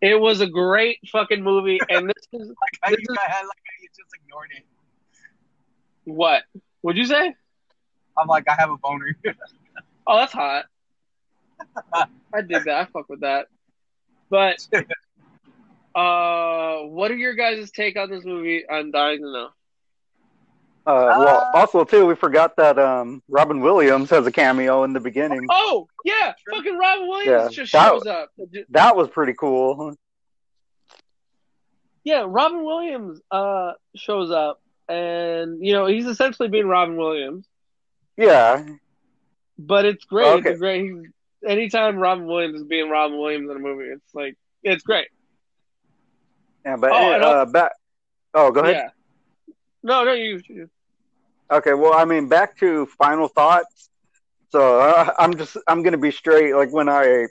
It 0.00 0.18
was 0.18 0.40
a 0.40 0.46
great 0.46 0.98
fucking 1.12 1.42
movie, 1.42 1.78
and 1.88 2.08
this 2.08 2.26
is 2.32 2.48
Like, 2.60 2.78
I, 2.82 2.90
This 2.90 3.00
you 3.00 3.06
is- 3.12 3.16
guys 3.16 3.26
had, 3.28 3.42
like, 3.42 3.58
I 3.68 3.86
just 3.96 4.10
ignored 4.22 4.48
it. 4.56 4.64
what? 6.04 6.42
What'd 6.80 6.96
you 6.98 7.04
say? 7.04 7.34
I'm 8.18 8.26
like, 8.26 8.48
I 8.48 8.54
have 8.54 8.70
a 8.70 8.76
boner. 8.76 9.16
Oh, 10.06 10.16
that's 10.16 10.32
hot. 10.32 10.64
I 11.94 12.40
did 12.40 12.64
that. 12.64 12.68
I 12.68 12.84
fuck 12.86 13.08
with 13.08 13.20
that. 13.20 13.46
But 14.30 14.66
uh, 15.94 16.82
what 16.86 17.10
are 17.10 17.16
your 17.16 17.34
guys' 17.34 17.70
take 17.70 17.96
on 17.98 18.10
this 18.10 18.24
movie? 18.24 18.64
I'm 18.70 18.90
dying 18.90 19.18
to 19.20 19.32
know. 19.32 19.48
Uh, 20.86 21.14
well, 21.18 21.50
also 21.52 21.84
too, 21.84 22.06
we 22.06 22.14
forgot 22.14 22.56
that 22.56 22.78
um, 22.78 23.22
Robin 23.28 23.60
Williams 23.60 24.08
has 24.10 24.26
a 24.26 24.32
cameo 24.32 24.82
in 24.84 24.92
the 24.94 25.00
beginning. 25.00 25.46
Oh 25.50 25.86
yeah, 26.04 26.32
fucking 26.50 26.76
Robin 26.78 27.06
Williams 27.06 27.28
Yeah, 27.28 27.48
just 27.62 27.72
that- 27.72 27.88
shows 27.90 28.06
up. 28.06 28.30
That 28.70 28.96
was 28.96 29.08
pretty 29.08 29.34
cool. 29.34 29.94
Yeah, 32.02 32.24
Robin 32.26 32.64
Williams 32.64 33.20
uh 33.30 33.72
shows 33.94 34.30
up, 34.30 34.62
and 34.88 35.64
you 35.64 35.74
know 35.74 35.86
he's 35.86 36.06
essentially 36.06 36.48
being 36.48 36.66
Robin 36.66 36.96
Williams, 36.96 37.46
Yeah, 38.16 38.64
but 39.58 39.84
it's 39.84 40.04
great. 40.06 40.26
Okay. 40.38 40.50
It's 40.52 40.58
great. 40.58 40.84
He's, 40.90 41.10
anytime 41.46 41.96
Robin 41.96 42.26
Williams 42.26 42.60
is 42.60 42.66
being 42.66 42.88
Robin 42.90 43.18
Williams 43.18 43.50
in 43.50 43.56
a 43.56 43.60
movie, 43.60 43.84
it's 43.84 44.14
like 44.14 44.36
it's 44.62 44.82
great. 44.82 45.08
yeah, 46.64 46.76
but 46.76 46.92
Oh, 46.92 47.12
uh, 47.12 47.44
back. 47.46 47.72
Oh, 48.34 48.50
go 48.50 48.60
ahead. 48.60 48.74
Yeah. 48.76 48.88
No, 49.82 50.04
no, 50.04 50.12
you. 50.12 50.40
you- 50.48 50.70
Okay, 51.52 51.74
well, 51.74 51.94
I 51.94 52.04
mean, 52.04 52.28
back 52.28 52.56
to 52.58 52.86
final 52.86 53.26
thoughts. 53.26 53.90
So 54.50 54.78
uh, 54.80 55.12
I'm 55.18 55.36
just 55.36 55.56
I'm 55.66 55.82
gonna 55.82 55.98
be 55.98 56.12
straight. 56.12 56.54
Like 56.54 56.72
when 56.72 56.88
I 56.88 57.26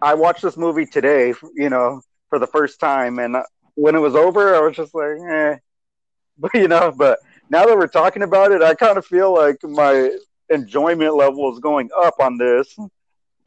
I 0.00 0.14
watched 0.14 0.42
this 0.42 0.56
movie 0.56 0.86
today, 0.86 1.34
you 1.54 1.68
know, 1.68 2.00
for 2.30 2.38
the 2.38 2.46
first 2.46 2.78
time, 2.78 3.18
and 3.18 3.34
uh, 3.36 3.42
when 3.74 3.96
it 3.96 3.98
was 3.98 4.14
over, 4.14 4.54
I 4.54 4.60
was 4.60 4.76
just 4.76 4.94
like, 4.94 5.16
eh. 5.28 5.56
But 6.38 6.54
you 6.54 6.68
know, 6.68 6.92
but 6.96 7.18
now 7.50 7.66
that 7.66 7.76
we're 7.76 7.88
talking 7.88 8.22
about 8.22 8.52
it, 8.52 8.62
I 8.62 8.74
kind 8.74 8.96
of 8.96 9.04
feel 9.04 9.34
like 9.34 9.56
my 9.64 10.16
enjoyment 10.50 11.16
level 11.16 11.52
is 11.52 11.58
going 11.58 11.88
up 11.96 12.14
on 12.20 12.38
this. 12.38 12.76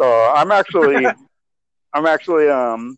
So 0.02 0.34
I'm 0.34 0.52
actually 0.52 1.06
I'm 1.94 2.08
actually 2.08 2.50
um 2.50 2.98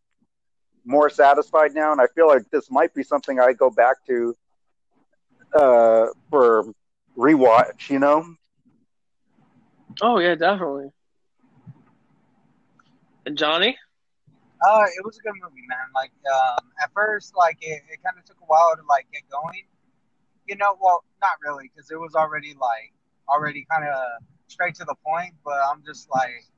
more 0.86 1.10
satisfied 1.10 1.74
now, 1.74 1.92
and 1.92 2.00
I 2.00 2.08
feel 2.16 2.28
like 2.28 2.50
this 2.50 2.72
might 2.72 2.94
be 2.94 3.04
something 3.04 3.40
I 3.42 3.52
go 3.52 3.70
back 3.70 3.98
to 4.08 4.34
uh 5.54 6.06
for 6.30 6.64
rewatch. 7.18 7.90
You 7.90 8.00
know. 8.00 8.36
Oh 10.02 10.20
yeah, 10.20 10.36
definitely. 10.36 10.92
And 13.26 13.38
Johnny? 13.38 13.78
Uh, 14.66 14.86
it 14.98 15.04
was 15.04 15.18
a 15.18 15.22
good 15.24 15.34
movie, 15.44 15.64
man. 15.68 15.88
Like, 15.94 16.12
um, 16.34 16.70
at 16.82 16.90
first, 16.94 17.36
like 17.36 17.58
it, 17.62 17.82
it 17.92 18.00
kind 18.04 18.18
of 18.18 18.24
took 18.24 18.38
a 18.42 18.46
while 18.46 18.76
to 18.78 18.82
like 18.88 19.08
get 19.12 19.24
going. 19.30 19.64
You 20.48 20.56
know, 20.56 20.78
well, 20.82 21.04
not 21.22 21.32
really, 21.44 21.70
because 21.74 21.92
it 21.92 22.00
was 22.00 22.16
already 22.16 22.54
like 22.54 22.94
already 23.28 23.66
kind 23.70 23.86
of 23.88 24.24
straight 24.48 24.76
to 24.76 24.86
the 24.86 24.96
point. 25.06 25.34
But 25.44 25.60
I'm 25.70 25.84
just 25.86 26.10
like, 26.10 26.30
like, 26.30 26.53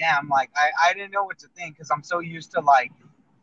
damn, 0.00 0.28
like 0.28 0.50
I, 0.56 0.88
I 0.88 0.94
didn't 0.94 1.12
know 1.12 1.24
what 1.24 1.38
to 1.40 1.48
think 1.56 1.76
because 1.76 1.90
I'm 1.90 2.02
so 2.02 2.20
used 2.20 2.50
to 2.52 2.60
like 2.60 2.90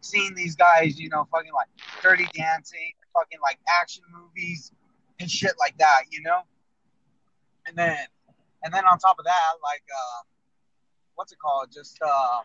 seeing 0.02 0.34
these 0.34 0.56
guys, 0.56 1.00
you 1.00 1.10
know, 1.10 1.28
fucking 1.32 1.54
like 1.54 1.68
Dirty 2.02 2.28
Dancing, 2.34 2.94
fucking 3.14 3.40
like 3.42 3.60
action 3.80 4.04
movies 4.12 4.72
and 5.20 5.30
shit 5.30 5.54
like 5.60 5.78
that, 5.78 6.04
you 6.10 6.22
know. 6.22 6.40
And 7.68 7.78
then, 7.78 7.98
and 8.64 8.74
then 8.74 8.86
on 8.86 8.98
top 8.98 9.18
of 9.20 9.26
that, 9.26 9.52
like, 9.64 9.84
um, 9.94 10.26
what's 11.16 11.32
it 11.32 11.40
called? 11.40 11.70
Just 11.72 12.02
um, 12.02 12.44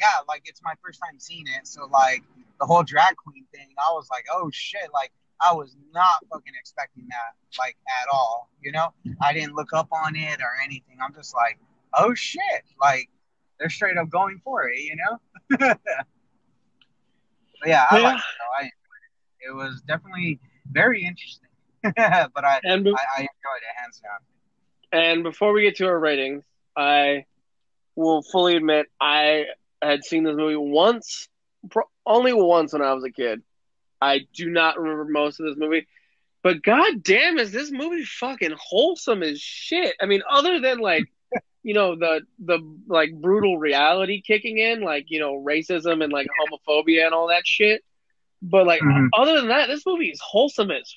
yeah, 0.00 0.24
like 0.28 0.42
it's 0.46 0.60
my 0.64 0.74
first 0.84 1.00
time 1.04 1.18
seeing 1.18 1.44
it. 1.46 1.66
So 1.66 1.86
like 1.92 2.22
the 2.58 2.66
whole 2.66 2.82
drag 2.82 3.16
queen 3.16 3.44
thing, 3.54 3.68
I 3.78 3.92
was 3.92 4.08
like, 4.10 4.24
oh 4.32 4.50
shit, 4.52 4.88
like 4.94 5.12
I 5.46 5.52
was 5.52 5.76
not 5.92 6.24
fucking 6.30 6.54
expecting 6.58 7.06
that 7.08 7.58
like 7.58 7.76
at 8.00 8.08
all. 8.10 8.48
You 8.62 8.72
know, 8.72 8.94
I 9.20 9.32
didn't 9.34 9.54
look 9.54 9.72
up 9.74 9.88
on 9.92 10.16
it 10.16 10.40
or 10.40 10.50
anything. 10.64 10.96
I'm 11.04 11.12
just 11.12 11.34
like, 11.34 11.58
oh 11.94 12.14
shit, 12.14 12.62
like 12.80 13.10
they're 13.62 13.70
straight 13.70 13.96
up 13.96 14.10
going 14.10 14.40
for 14.44 14.68
it. 14.68 14.78
You 14.80 14.96
know. 14.96 15.18
but 15.58 15.78
yeah, 17.66 17.86
I 17.90 17.98
Yeah. 17.98 18.04
like 18.04 18.18
it. 18.18 18.24
I 18.58 18.62
enjoyed 18.62 18.70
it. 19.40 19.48
It 19.48 19.54
was 19.54 19.80
definitely 19.82 20.40
very 20.70 21.04
interesting. 21.04 21.48
but 21.84 22.44
I, 22.44 22.60
And 22.64 22.86
I 22.88 22.90
I 23.18 23.20
enjoyed 23.20 23.62
it 23.62 23.80
hands 23.80 24.00
down. 24.02 24.20
And 24.92 25.22
before 25.22 25.52
we 25.52 25.62
get 25.62 25.76
to 25.76 25.86
our 25.86 25.98
ratings, 25.98 26.44
I 26.76 27.24
will 27.96 28.22
fully 28.22 28.56
admit 28.56 28.86
I 29.00 29.46
had 29.80 30.04
seen 30.04 30.24
this 30.24 30.36
movie 30.36 30.56
once, 30.56 31.28
pro- 31.70 31.88
only 32.06 32.32
once 32.32 32.72
when 32.72 32.82
I 32.82 32.92
was 32.92 33.04
a 33.04 33.10
kid. 33.10 33.42
I 34.00 34.26
do 34.34 34.50
not 34.50 34.78
remember 34.78 35.04
most 35.04 35.40
of 35.40 35.46
this 35.46 35.56
movie, 35.56 35.86
but 36.42 36.62
god 36.62 37.02
damn, 37.02 37.38
is 37.38 37.52
this 37.52 37.70
movie 37.70 38.04
fucking 38.04 38.54
wholesome 38.58 39.22
as 39.22 39.40
shit? 39.40 39.94
I 40.00 40.06
mean, 40.06 40.22
other 40.28 40.60
than 40.60 40.78
like, 40.78 41.04
you 41.62 41.74
know, 41.74 41.94
the 41.96 42.22
the 42.44 42.58
like 42.88 43.12
brutal 43.20 43.58
reality 43.58 44.20
kicking 44.20 44.58
in, 44.58 44.80
like 44.82 45.06
you 45.08 45.20
know, 45.20 45.34
racism 45.34 46.02
and 46.02 46.12
like 46.12 46.26
homophobia 46.40 47.04
and 47.06 47.14
all 47.14 47.28
that 47.28 47.46
shit. 47.46 47.82
But 48.42 48.66
like, 48.66 48.82
Mhm. 48.82 49.08
other 49.12 49.36
than 49.36 49.48
that, 49.48 49.68
this 49.68 49.86
movie 49.86 50.10
is 50.10 50.20
wholesome 50.20 50.70
as 50.72 50.94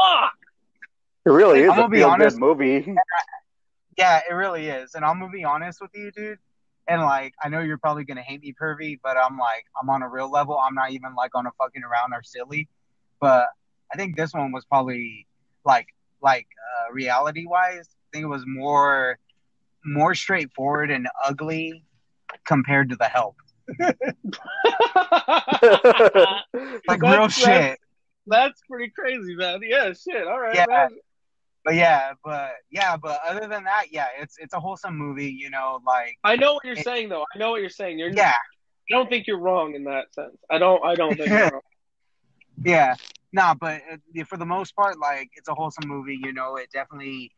fuck. 0.00 0.32
It 1.26 1.30
really 1.30 1.60
is 1.60 1.70
I'm 1.70 1.78
a 1.78 1.82
gonna 1.82 1.88
be 1.90 2.02
honest. 2.02 2.36
good 2.36 2.40
movie. 2.40 2.94
Yeah, 3.98 4.20
it 4.28 4.34
really 4.34 4.68
is. 4.68 4.94
And 4.94 5.04
I'm 5.06 5.18
gonna 5.18 5.32
be 5.32 5.44
honest 5.44 5.80
with 5.80 5.90
you, 5.94 6.10
dude. 6.12 6.38
And 6.86 7.00
like, 7.00 7.32
I 7.42 7.48
know 7.48 7.60
you're 7.60 7.78
probably 7.78 8.04
gonna 8.04 8.20
hate 8.22 8.42
me, 8.42 8.54
pervy, 8.60 8.98
but 9.02 9.16
I'm 9.16 9.38
like, 9.38 9.64
I'm 9.80 9.88
on 9.88 10.02
a 10.02 10.08
real 10.08 10.30
level. 10.30 10.58
I'm 10.58 10.74
not 10.74 10.90
even 10.90 11.14
like 11.14 11.34
on 11.34 11.46
a 11.46 11.50
fucking 11.58 11.82
around 11.82 12.12
or 12.12 12.22
silly. 12.22 12.68
But 13.20 13.46
I 13.92 13.96
think 13.96 14.14
this 14.16 14.34
one 14.34 14.52
was 14.52 14.66
probably 14.66 15.26
like, 15.64 15.86
like 16.20 16.46
uh, 16.88 16.92
reality 16.92 17.46
wise, 17.46 17.88
I 17.88 18.06
think 18.12 18.24
it 18.24 18.28
was 18.28 18.44
more, 18.46 19.18
more 19.86 20.14
straightforward 20.14 20.90
and 20.90 21.08
ugly 21.24 21.82
compared 22.46 22.90
to 22.90 22.96
the 22.96 23.06
help. 23.06 23.36
Like 26.88 27.02
real 27.02 27.12
That's- 27.12 27.34
shit. 27.38 27.46
that's- 27.46 27.78
That's 28.28 28.60
pretty 28.68 28.90
crazy, 28.90 29.36
man. 29.36 29.60
Yeah, 29.62 29.92
shit. 29.92 30.26
All 30.26 30.40
right, 30.40 30.54
Yeah. 30.56 30.66
man. 30.68 30.90
But 31.64 31.74
yeah, 31.74 32.12
but 32.24 32.52
yeah, 32.70 32.96
but 32.96 33.20
other 33.26 33.46
than 33.48 33.64
that, 33.64 33.86
yeah, 33.90 34.06
it's 34.20 34.36
it's 34.38 34.52
a 34.54 34.60
wholesome 34.60 34.96
movie. 34.96 35.30
You 35.32 35.50
know, 35.50 35.80
like 35.84 36.16
I 36.24 36.36
know 36.36 36.54
what 36.54 36.64
you're 36.64 36.74
It- 36.76 36.84
saying, 36.84 37.08
though. 37.08 37.24
I 37.34 37.38
know 37.38 37.50
what 37.50 37.60
you're 37.60 37.70
saying. 37.70 37.98
You're, 37.98 38.10
yeah, 38.10 38.30
I 38.32 38.90
don't 38.90 39.08
think 39.08 39.26
you're 39.26 39.38
wrong 39.40 39.74
in 39.74 39.82
that 39.84 40.12
sense. 40.14 40.36
I 40.50 40.58
don't. 40.58 40.84
I 40.84 40.94
don't 40.94 41.16
think 41.16 41.28
you're 41.28 41.38
wrong. 41.50 41.60
Yeah, 42.64 42.94
nah, 43.32 43.54
but 43.54 43.82
uh, 43.92 44.24
for 44.24 44.36
the 44.36 44.46
most 44.46 44.76
part, 44.76 44.98
like 45.00 45.30
it's 45.34 45.48
a 45.48 45.54
wholesome 45.54 45.88
movie. 45.88 46.18
You 46.22 46.32
know, 46.32 46.54
it 46.56 46.68
definitely, 46.72 47.32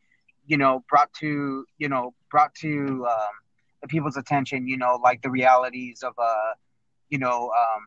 you 0.49 0.57
know, 0.57 0.83
brought 0.89 1.13
to 1.13 1.63
you 1.77 1.87
know 1.87 2.13
brought 2.31 2.53
to 2.55 3.05
um, 3.07 3.33
the 3.81 3.87
people's 3.87 4.17
attention. 4.17 4.67
You 4.67 4.77
know, 4.77 4.99
like 5.01 5.21
the 5.21 5.29
realities 5.29 6.01
of 6.03 6.13
uh, 6.17 6.53
you 7.09 7.19
know, 7.19 7.51
um, 7.55 7.85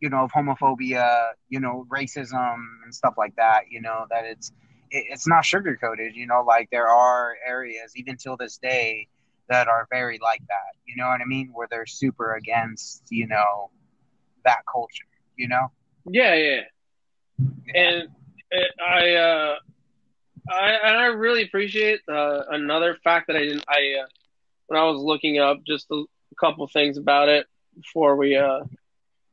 you 0.00 0.10
know, 0.10 0.24
of 0.24 0.32
homophobia, 0.32 1.28
you 1.48 1.60
know, 1.60 1.86
racism 1.88 2.56
and 2.82 2.92
stuff 2.92 3.14
like 3.16 3.36
that. 3.36 3.70
You 3.70 3.80
know, 3.80 4.06
that 4.10 4.24
it's 4.24 4.50
it, 4.90 5.04
it's 5.10 5.28
not 5.28 5.44
sugar 5.44 5.78
coated. 5.80 6.16
You 6.16 6.26
know, 6.26 6.42
like 6.42 6.68
there 6.72 6.88
are 6.88 7.36
areas 7.46 7.92
even 7.94 8.16
till 8.16 8.36
this 8.36 8.58
day 8.58 9.06
that 9.48 9.68
are 9.68 9.86
very 9.92 10.18
like 10.20 10.42
that. 10.48 10.74
You 10.86 10.96
know 10.96 11.06
what 11.06 11.20
I 11.20 11.24
mean? 11.24 11.50
Where 11.52 11.68
they're 11.70 11.86
super 11.86 12.34
against 12.34 13.04
you 13.10 13.28
know 13.28 13.70
that 14.44 14.64
culture. 14.70 15.06
You 15.36 15.46
know. 15.46 15.70
Yeah, 16.10 16.34
yeah. 16.34 16.60
And 17.74 18.08
it, 18.50 18.70
I, 18.84 19.14
uh, 19.14 19.54
I, 20.48 20.70
and 20.70 20.96
I 20.98 21.06
really 21.06 21.42
appreciate 21.42 22.00
uh, 22.08 22.42
another 22.50 22.96
fact 23.02 23.26
that 23.28 23.36
I 23.36 23.40
didn't. 23.40 23.64
I 23.68 24.00
uh, 24.02 24.06
when 24.66 24.80
I 24.80 24.84
was 24.84 25.00
looking 25.00 25.38
up 25.38 25.58
just 25.66 25.86
a, 25.90 25.94
a 25.94 26.34
couple 26.40 26.66
things 26.68 26.96
about 26.98 27.28
it 27.28 27.46
before 27.76 28.16
we 28.16 28.36
uh 28.36 28.60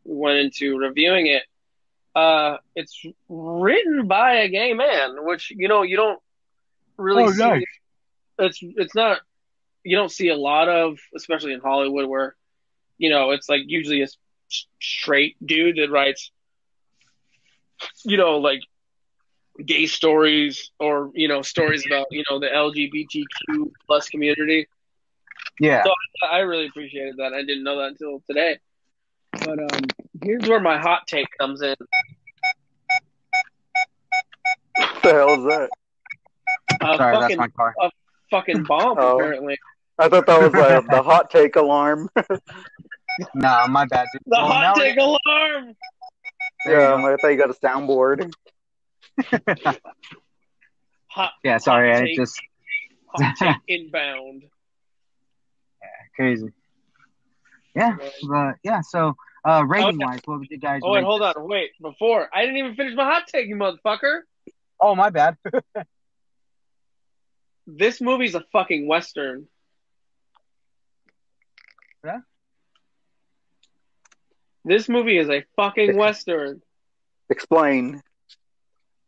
went 0.03 0.39
into 0.39 0.77
reviewing 0.77 1.27
it. 1.27 1.43
Uh, 2.15 2.57
it's 2.75 3.03
written 3.29 4.07
by 4.07 4.35
a 4.39 4.49
gay 4.49 4.73
man, 4.73 5.23
which 5.25 5.51
you 5.51 5.67
know 5.67 5.81
you 5.83 5.97
don't 5.97 6.19
really 6.97 7.27
Oh, 7.27 7.29
see. 7.29 7.33
nice. 7.37 7.63
It's 8.39 8.59
it's 8.61 8.95
not 8.95 9.19
you 9.83 9.95
don't 9.97 10.11
see 10.11 10.29
a 10.29 10.35
lot 10.35 10.67
of, 10.69 10.97
especially 11.15 11.53
in 11.53 11.59
Hollywood, 11.61 12.07
where 12.07 12.35
you 12.97 13.09
know 13.09 13.31
it's 13.31 13.49
like 13.49 13.61
usually 13.65 14.01
a 14.03 14.07
straight 14.79 15.35
dude 15.45 15.77
that 15.77 15.91
writes, 15.91 16.31
you 18.05 18.17
know, 18.17 18.37
like 18.37 18.61
gay 19.65 19.85
stories 19.85 20.71
or 20.79 21.11
you 21.13 21.27
know 21.27 21.41
stories 21.41 21.85
about 21.85 22.07
you 22.11 22.23
know 22.29 22.39
the 22.39 22.47
LGBTQ 22.47 23.71
plus 23.87 24.09
community. 24.09 24.67
Yeah. 25.59 25.83
so 25.83 25.91
I 26.31 26.39
really 26.39 26.67
appreciated 26.67 27.15
that. 27.17 27.33
I 27.33 27.41
didn't 27.41 27.63
know 27.63 27.77
that 27.79 27.87
until 27.89 28.21
today. 28.27 28.59
But 29.31 29.59
um, 29.59 29.81
here's 30.23 30.47
where 30.47 30.59
my 30.59 30.77
hot 30.77 31.07
take 31.07 31.27
comes 31.39 31.61
in. 31.61 31.75
What 34.75 35.03
the 35.03 35.09
hell 35.11 35.29
is 35.39 35.45
that? 35.45 35.69
Uh, 36.81 36.97
Sorry, 36.97 37.15
fucking, 37.15 37.37
that's 37.37 37.37
my 37.37 37.47
car. 37.49 37.73
A 37.81 37.89
fucking 38.29 38.63
bomb, 38.63 38.97
Oh. 38.99 39.15
apparently. 39.17 39.57
I 39.99 40.09
thought 40.09 40.25
that 40.25 40.41
was 40.41 40.53
uh, 40.55 40.81
the 40.89 41.01
hot 41.03 41.29
take 41.29 41.55
alarm. 41.55 42.09
Nah, 43.35 43.67
my 43.67 43.85
bad. 43.87 44.07
Dude. 44.13 44.21
The 44.25 44.31
Well, 44.37 44.47
hot 44.47 44.77
we- 44.77 44.83
take 44.83 44.97
alarm. 44.97 45.75
Yeah. 46.65 46.95
I 46.95 47.17
thought 47.21 47.27
you 47.27 47.37
got 47.37 47.49
a 47.49 47.53
soundboard. 47.53 48.31
Hot, 51.07 51.31
Yeah, 51.43 51.57
sorry, 51.57 51.91
hot 51.91 52.01
I 52.01 52.05
take, 52.05 52.15
just 52.17 52.41
hot 53.07 53.35
take 53.39 53.55
inbound. 53.67 54.43
crazy. 56.15 56.51
Yeah, 57.75 57.97
but 58.29 58.55
yeah. 58.63 58.81
So, 58.81 59.15
uh, 59.45 59.63
rating 59.67 59.99
wise, 59.99 60.19
what 60.25 60.39
would 60.39 60.49
you 60.49 60.57
guys? 60.57 60.81
Oh 60.83 60.91
wait, 60.91 61.03
hold 61.03 61.21
this? 61.21 61.33
on, 61.35 61.47
wait. 61.47 61.71
Before 61.81 62.27
I 62.33 62.41
didn't 62.41 62.57
even 62.57 62.75
finish 62.75 62.95
my 62.95 63.05
hot 63.05 63.27
take, 63.27 63.47
you 63.47 63.55
motherfucker. 63.55 64.21
Oh, 64.79 64.95
my 64.95 65.09
bad. 65.09 65.37
This 67.67 68.01
movie's 68.01 68.35
a 68.35 68.43
fucking 68.51 68.87
western. 68.87 69.47
Yeah? 72.03 72.19
This 74.65 74.89
movie 74.89 75.17
is 75.17 75.29
a 75.29 75.45
fucking 75.55 75.95
western. 75.95 76.61
Explain. 77.29 78.01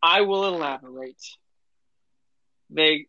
I 0.04 0.22
will 0.22 0.46
elaborate. 0.46 1.24
They 2.70 3.08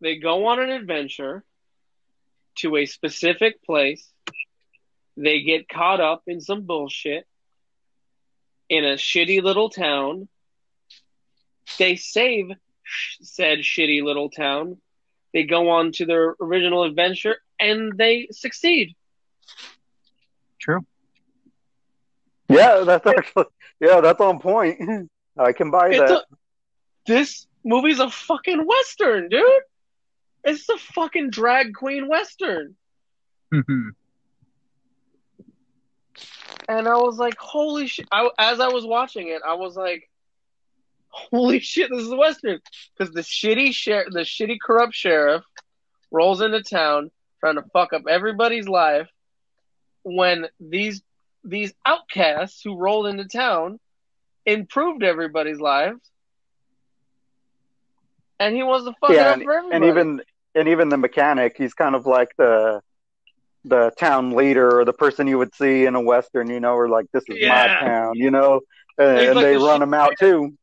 they 0.00 0.16
go 0.16 0.46
on 0.46 0.60
an 0.60 0.70
adventure 0.70 1.44
to 2.56 2.76
a 2.76 2.86
specific 2.86 3.62
place. 3.62 4.10
They 5.18 5.42
get 5.42 5.68
caught 5.68 6.00
up 6.00 6.22
in 6.26 6.40
some 6.40 6.62
bullshit 6.62 7.26
in 8.70 8.86
a 8.86 8.94
shitty 8.94 9.42
little 9.42 9.68
town. 9.68 10.26
They 11.78 11.96
save 11.96 12.46
said 13.20 13.58
shitty 13.58 14.02
little 14.02 14.30
town. 14.30 14.78
They 15.34 15.44
go 15.44 15.68
on 15.68 15.92
to 15.92 16.06
their 16.06 16.34
original 16.40 16.84
adventure 16.84 17.36
and 17.60 17.92
they 17.96 18.28
succeed. 18.32 18.96
True. 20.58 20.80
Yeah, 22.54 22.80
that's 22.84 23.06
actually 23.06 23.44
yeah, 23.80 24.00
that's 24.00 24.20
on 24.20 24.38
point. 24.40 24.78
I 25.38 25.52
can 25.52 25.70
buy 25.70 25.88
It's 25.90 25.98
that. 25.98 26.10
a, 26.10 26.24
this 27.06 27.46
movie's 27.64 27.98
a 28.00 28.10
fucking 28.10 28.66
western, 28.66 29.28
dude. 29.28 29.62
It's 30.44 30.68
a 30.68 30.76
fucking 30.78 31.30
drag 31.30 31.74
queen 31.74 32.08
western. 32.08 32.76
Mm-hmm. 33.52 33.88
And 36.68 36.86
I 36.88 36.94
was 36.96 37.18
like, 37.18 37.36
holy 37.38 37.86
shit. 37.86 38.06
I, 38.12 38.28
as 38.38 38.60
I 38.60 38.68
was 38.68 38.84
watching 38.84 39.28
it, 39.28 39.42
I 39.46 39.54
was 39.54 39.76
like, 39.76 40.08
holy 41.08 41.60
shit, 41.60 41.90
this 41.90 42.02
is 42.02 42.10
a 42.12 42.16
Western. 42.16 42.60
Because 42.96 43.12
the 43.12 43.22
shitty 43.22 43.72
sheriff, 43.72 44.08
the 44.12 44.20
shitty 44.20 44.58
corrupt 44.60 44.94
sheriff 44.94 45.42
rolls 46.10 46.40
into 46.40 46.62
town, 46.62 47.10
trying 47.40 47.56
to 47.56 47.64
fuck 47.72 47.92
up 47.92 48.02
everybody's 48.08 48.68
life 48.68 49.08
when 50.02 50.46
these 50.60 51.02
these 51.44 51.72
outcasts 51.84 52.60
who 52.62 52.76
rolled 52.76 53.06
into 53.06 53.24
town 53.24 53.78
improved 54.46 55.02
everybody's 55.02 55.60
lives. 55.60 56.00
And 58.38 58.54
he 58.54 58.62
wants 58.62 58.86
to 58.86 58.94
fuck 59.00 59.10
yeah, 59.10 59.28
up 59.28 59.34
and, 59.34 59.42
for 59.42 59.52
everybody. 59.52 59.76
and 59.76 59.84
even 59.84 60.22
and 60.54 60.68
even 60.68 60.88
the 60.88 60.96
mechanic, 60.96 61.54
he's 61.56 61.74
kind 61.74 61.94
of 61.94 62.06
like 62.06 62.30
the 62.38 62.80
the 63.64 63.92
town 63.98 64.32
leader 64.32 64.80
or 64.80 64.84
the 64.84 64.92
person 64.92 65.26
you 65.26 65.36
would 65.38 65.54
see 65.54 65.84
in 65.84 65.94
a 65.94 66.00
western, 66.00 66.48
you 66.48 66.60
know, 66.60 66.74
or 66.74 66.88
like 66.88 67.06
this 67.12 67.22
is 67.28 67.36
Yeah. 67.38 67.48
my 67.48 67.86
town, 67.86 68.14
you 68.16 68.30
know, 68.30 68.60
uh, 68.98 69.02
and, 69.02 69.18
and 69.18 69.34
like 69.36 69.44
they 69.44 69.52
the 69.54 69.60
run 69.60 69.82
him 69.82 69.92
out 69.92 70.14
too. 70.18 70.56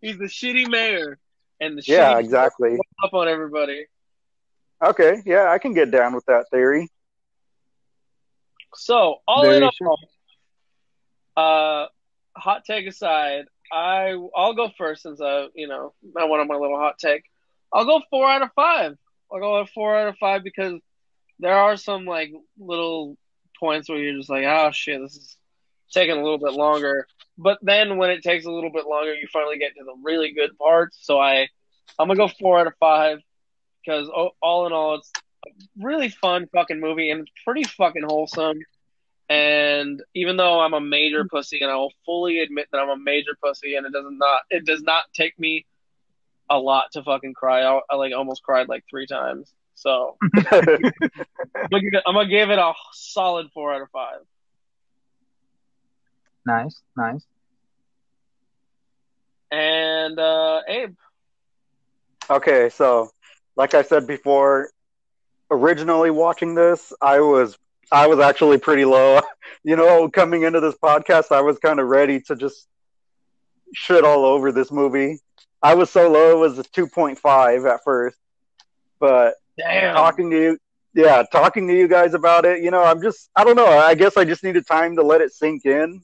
He's 0.00 0.18
the 0.18 0.24
shitty 0.24 0.68
mayor. 0.68 1.18
And 1.60 1.78
the 1.78 1.82
Yeah, 1.86 2.18
exactly. 2.18 2.78
up 3.04 3.14
on 3.14 3.28
everybody. 3.28 3.86
Okay, 4.82 5.22
yeah, 5.24 5.50
I 5.50 5.58
can 5.58 5.74
get 5.74 5.90
down 5.90 6.14
with 6.14 6.24
that 6.26 6.46
theory. 6.50 6.88
So 8.74 9.16
all 9.26 9.42
Very 9.42 9.56
in 9.58 9.62
all, 9.62 9.98
uh, 11.36 11.86
hot 12.36 12.64
take 12.64 12.86
aside, 12.86 13.44
I 13.72 14.16
I'll 14.36 14.54
go 14.54 14.70
first 14.76 15.02
since 15.02 15.20
I 15.20 15.48
you 15.54 15.68
know 15.68 15.94
I 16.16 16.24
went 16.24 16.40
on 16.40 16.48
my 16.48 16.56
little 16.56 16.78
hot 16.78 16.98
take. 16.98 17.24
I'll 17.72 17.86
go 17.86 18.02
four 18.10 18.28
out 18.28 18.42
of 18.42 18.50
five. 18.54 18.96
I'll 19.32 19.40
go 19.40 19.66
four 19.74 19.96
out 19.96 20.08
of 20.08 20.16
five 20.18 20.44
because 20.44 20.80
there 21.38 21.56
are 21.56 21.76
some 21.76 22.04
like 22.04 22.32
little 22.58 23.16
points 23.58 23.88
where 23.88 23.98
you're 23.98 24.18
just 24.18 24.30
like, 24.30 24.44
oh 24.44 24.70
shit, 24.72 25.00
this 25.00 25.16
is 25.16 25.36
taking 25.92 26.16
a 26.16 26.22
little 26.22 26.38
bit 26.38 26.52
longer. 26.52 27.06
But 27.38 27.58
then 27.62 27.96
when 27.96 28.10
it 28.10 28.22
takes 28.22 28.44
a 28.44 28.50
little 28.50 28.70
bit 28.70 28.86
longer, 28.86 29.14
you 29.14 29.26
finally 29.32 29.58
get 29.58 29.74
to 29.76 29.84
the 29.84 29.94
really 30.02 30.32
good 30.32 30.56
parts. 30.58 30.98
So 31.00 31.18
I 31.18 31.48
I'm 31.98 32.08
gonna 32.08 32.16
go 32.16 32.28
four 32.28 32.58
out 32.60 32.66
of 32.66 32.74
five 32.78 33.20
because 33.84 34.08
all 34.40 34.66
in 34.66 34.72
all, 34.72 34.96
it's 34.96 35.10
really 35.78 36.08
fun 36.08 36.46
fucking 36.52 36.80
movie 36.80 37.10
and 37.10 37.20
it's 37.22 37.30
pretty 37.44 37.64
fucking 37.64 38.02
wholesome. 38.04 38.58
And 39.28 40.02
even 40.14 40.36
though 40.36 40.60
I'm 40.60 40.74
a 40.74 40.80
major 40.80 41.24
pussy, 41.24 41.60
and 41.62 41.70
I 41.70 41.76
will 41.76 41.92
fully 42.04 42.40
admit 42.40 42.68
that 42.70 42.78
I'm 42.78 42.90
a 42.90 42.96
major 42.96 43.32
pussy, 43.42 43.76
and 43.76 43.86
it 43.86 43.92
does 43.92 44.04
not 44.10 44.40
it 44.50 44.66
does 44.66 44.82
not 44.82 45.04
take 45.14 45.38
me 45.38 45.64
a 46.50 46.58
lot 46.58 46.86
to 46.92 47.02
fucking 47.02 47.32
cry. 47.32 47.62
I, 47.62 47.80
I 47.88 47.96
like 47.96 48.12
almost 48.14 48.42
cried 48.42 48.68
like 48.68 48.84
three 48.90 49.06
times. 49.06 49.50
So 49.74 50.16
I'm 50.36 50.52
gonna, 51.70 51.80
give- 51.80 52.02
I'm 52.06 52.14
gonna 52.14 52.28
give 52.28 52.50
it 52.50 52.58
a 52.58 52.72
solid 52.92 53.46
four 53.54 53.72
out 53.72 53.80
of 53.80 53.88
five. 53.90 54.20
Nice, 56.44 56.82
nice. 56.96 57.24
And 59.50 60.18
uh, 60.18 60.60
Abe, 60.68 60.94
Okay, 62.30 62.68
so 62.70 63.10
like 63.56 63.74
I 63.74 63.82
said 63.82 64.06
before, 64.06 64.70
originally 65.52 66.10
watching 66.10 66.54
this, 66.54 66.92
I 67.00 67.20
was 67.20 67.56
I 67.90 68.06
was 68.06 68.18
actually 68.18 68.58
pretty 68.58 68.84
low. 68.84 69.20
You 69.64 69.76
know, 69.76 70.08
coming 70.08 70.42
into 70.42 70.58
this 70.58 70.74
podcast, 70.74 71.30
I 71.30 71.40
was 71.40 71.56
kind 71.60 71.78
of 71.78 71.86
ready 71.86 72.20
to 72.22 72.34
just 72.34 72.66
shit 73.72 74.02
all 74.02 74.24
over 74.24 74.50
this 74.50 74.72
movie. 74.72 75.20
I 75.62 75.74
was 75.74 75.88
so 75.88 76.10
low 76.10 76.32
it 76.32 76.38
was 76.38 76.58
a 76.58 76.64
2.5 76.64 77.72
at 77.72 77.84
first. 77.84 78.16
But 78.98 79.34
damn, 79.56 79.94
talking 79.94 80.30
to 80.30 80.36
you 80.36 80.58
yeah, 80.94 81.22
talking 81.30 81.68
to 81.68 81.74
you 81.74 81.86
guys 81.86 82.14
about 82.14 82.44
it, 82.44 82.60
you 82.60 82.72
know, 82.72 82.82
I'm 82.82 83.00
just 83.00 83.30
I 83.36 83.44
don't 83.44 83.54
know, 83.54 83.68
I 83.68 83.94
guess 83.94 84.16
I 84.16 84.24
just 84.24 84.42
needed 84.42 84.66
time 84.66 84.96
to 84.96 85.04
let 85.04 85.20
it 85.20 85.32
sink 85.32 85.64
in. 85.64 86.02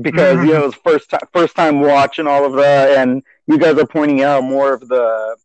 Because 0.00 0.38
mm-hmm. 0.38 0.46
you 0.46 0.54
know, 0.54 0.62
it 0.62 0.66
was 0.66 0.74
first 0.76 1.10
time 1.10 1.28
first 1.30 1.56
time 1.56 1.80
watching 1.80 2.26
all 2.26 2.46
of 2.46 2.54
that 2.54 2.96
and 2.96 3.22
you 3.46 3.58
guys 3.58 3.76
are 3.76 3.86
pointing 3.86 4.22
out 4.22 4.44
more 4.44 4.72
of 4.72 4.88
the 4.88 5.36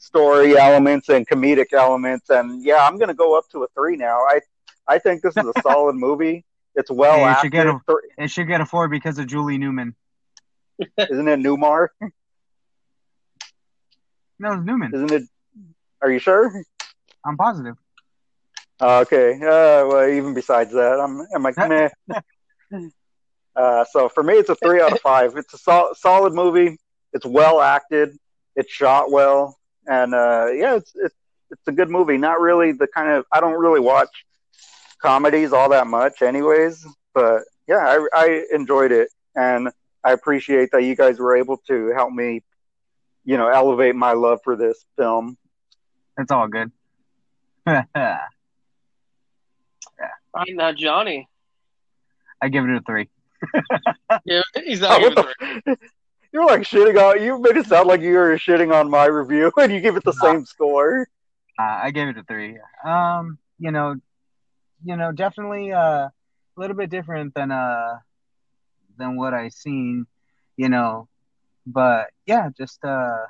story 0.00 0.56
elements 0.58 1.08
and 1.10 1.28
comedic 1.28 1.72
elements. 1.72 2.30
And 2.30 2.64
yeah 2.64 2.86
i'm 2.86 2.98
gonna 2.98 3.14
go 3.14 3.36
up 3.38 3.48
to 3.50 3.62
a 3.64 3.68
three 3.68 3.96
now. 3.96 4.18
I 4.28 4.40
i 4.88 4.98
think 4.98 5.22
this 5.22 5.36
is 5.36 5.44
a 5.46 5.52
solid 5.62 5.94
movie. 5.94 6.44
It's 6.74 6.90
well 6.90 7.16
Hey, 7.16 7.20
you 7.22 7.26
acted 7.28 7.42
should 7.46 7.52
get 7.52 7.66
a- 7.66 7.80
Thr- 7.86 8.06
It 8.18 8.30
should 8.30 8.48
get 8.48 8.60
a 8.60 8.66
four 8.66 8.88
because 8.88 9.18
of 9.18 9.26
Julie 9.26 9.58
Newman. 9.58 9.94
isn't 10.98 11.28
it 11.28 11.38
newmar? 11.40 11.88
No, 14.38 14.52
it's 14.54 14.64
Newman. 14.64 14.94
isn't 14.94 15.12
it 15.12 15.22
are 16.02 16.10
you 16.10 16.18
sure? 16.18 16.50
I'm 17.26 17.36
positive. 17.36 17.76
Uh, 18.80 19.00
okay. 19.00 19.34
Uh 19.34 19.86
well 19.86 20.08
even 20.08 20.32
besides 20.32 20.72
that 20.72 20.98
i'm 20.98 21.26
i'm 21.34 21.42
like 21.42 21.56
meh. 21.58 21.88
Uh 23.56 23.84
so 23.90 24.08
for 24.08 24.22
me 24.22 24.34
it's 24.34 24.48
a 24.48 24.54
three 24.54 24.80
out 24.80 24.92
of 24.92 25.00
five. 25.00 25.36
It's 25.36 25.52
a 25.52 25.58
sol- 25.58 25.92
solid 25.94 26.32
movie. 26.32 26.78
It's 27.12 27.26
well 27.26 27.60
acted. 27.60 28.16
It's 28.56 28.70
shot 28.72 29.10
well 29.10 29.58
and 29.86 30.14
uh 30.14 30.46
yeah 30.54 30.76
it's 30.76 30.92
it's 30.94 31.14
it's 31.50 31.66
a 31.68 31.72
good 31.72 31.90
movie 31.90 32.16
not 32.18 32.40
really 32.40 32.72
the 32.72 32.86
kind 32.86 33.10
of 33.10 33.24
i 33.32 33.40
don't 33.40 33.58
really 33.58 33.80
watch 33.80 34.24
comedies 35.02 35.52
all 35.52 35.68
that 35.70 35.86
much 35.86 36.22
anyways 36.22 36.86
but 37.14 37.42
yeah 37.66 37.78
i 37.78 38.06
i 38.14 38.44
enjoyed 38.52 38.92
it 38.92 39.08
and 39.34 39.68
i 40.04 40.12
appreciate 40.12 40.70
that 40.72 40.82
you 40.84 40.94
guys 40.94 41.18
were 41.18 41.36
able 41.36 41.56
to 41.56 41.88
help 41.94 42.12
me 42.12 42.42
you 43.24 43.36
know 43.36 43.48
elevate 43.48 43.94
my 43.96 44.12
love 44.12 44.38
for 44.44 44.56
this 44.56 44.84
film 44.96 45.36
It's 46.18 46.30
all 46.30 46.48
good. 46.48 46.70
yeah. 47.66 48.18
I'm 50.34 50.54
not 50.54 50.76
Johnny. 50.76 51.28
I 52.40 52.48
give 52.48 52.64
it 52.64 52.70
a 52.70 52.80
three. 52.80 53.08
Yeah, 54.24 54.42
he's 54.64 54.80
not 54.80 55.00
Oh, 55.02 55.06
even 55.06 55.14
what 55.14 55.34
the- 55.64 55.76
you're 56.32 56.46
like 56.46 56.62
shitting 56.62 56.96
on 57.00 57.22
you 57.22 57.40
made 57.40 57.56
it 57.56 57.66
sound 57.66 57.88
like 57.88 58.00
you 58.00 58.14
were 58.14 58.36
shitting 58.38 58.72
on 58.74 58.88
my 58.90 59.06
review 59.06 59.50
and 59.58 59.72
you 59.72 59.80
give 59.80 59.96
it 59.96 60.04
the 60.04 60.14
No. 60.22 60.28
same 60.28 60.44
score 60.46 61.08
Uh, 61.58 61.78
I 61.84 61.90
gave 61.90 62.08
it 62.08 62.16
a 62.16 62.22
three. 62.22 62.58
Um, 62.84 63.38
you 63.58 63.70
know, 63.70 63.96
you 64.84 64.96
know, 64.96 65.12
definitely 65.12 65.72
uh, 65.72 66.08
a 66.08 66.12
little 66.56 66.76
bit 66.76 66.88
different 66.90 67.34
than 67.34 67.50
uh 67.52 67.98
than 68.96 69.16
what 69.16 69.34
I 69.34 69.48
seen, 69.48 70.06
you 70.56 70.68
know, 70.68 71.08
but 71.66 72.06
yeah, 72.26 72.48
just 72.56 72.82
uh, 72.84 73.26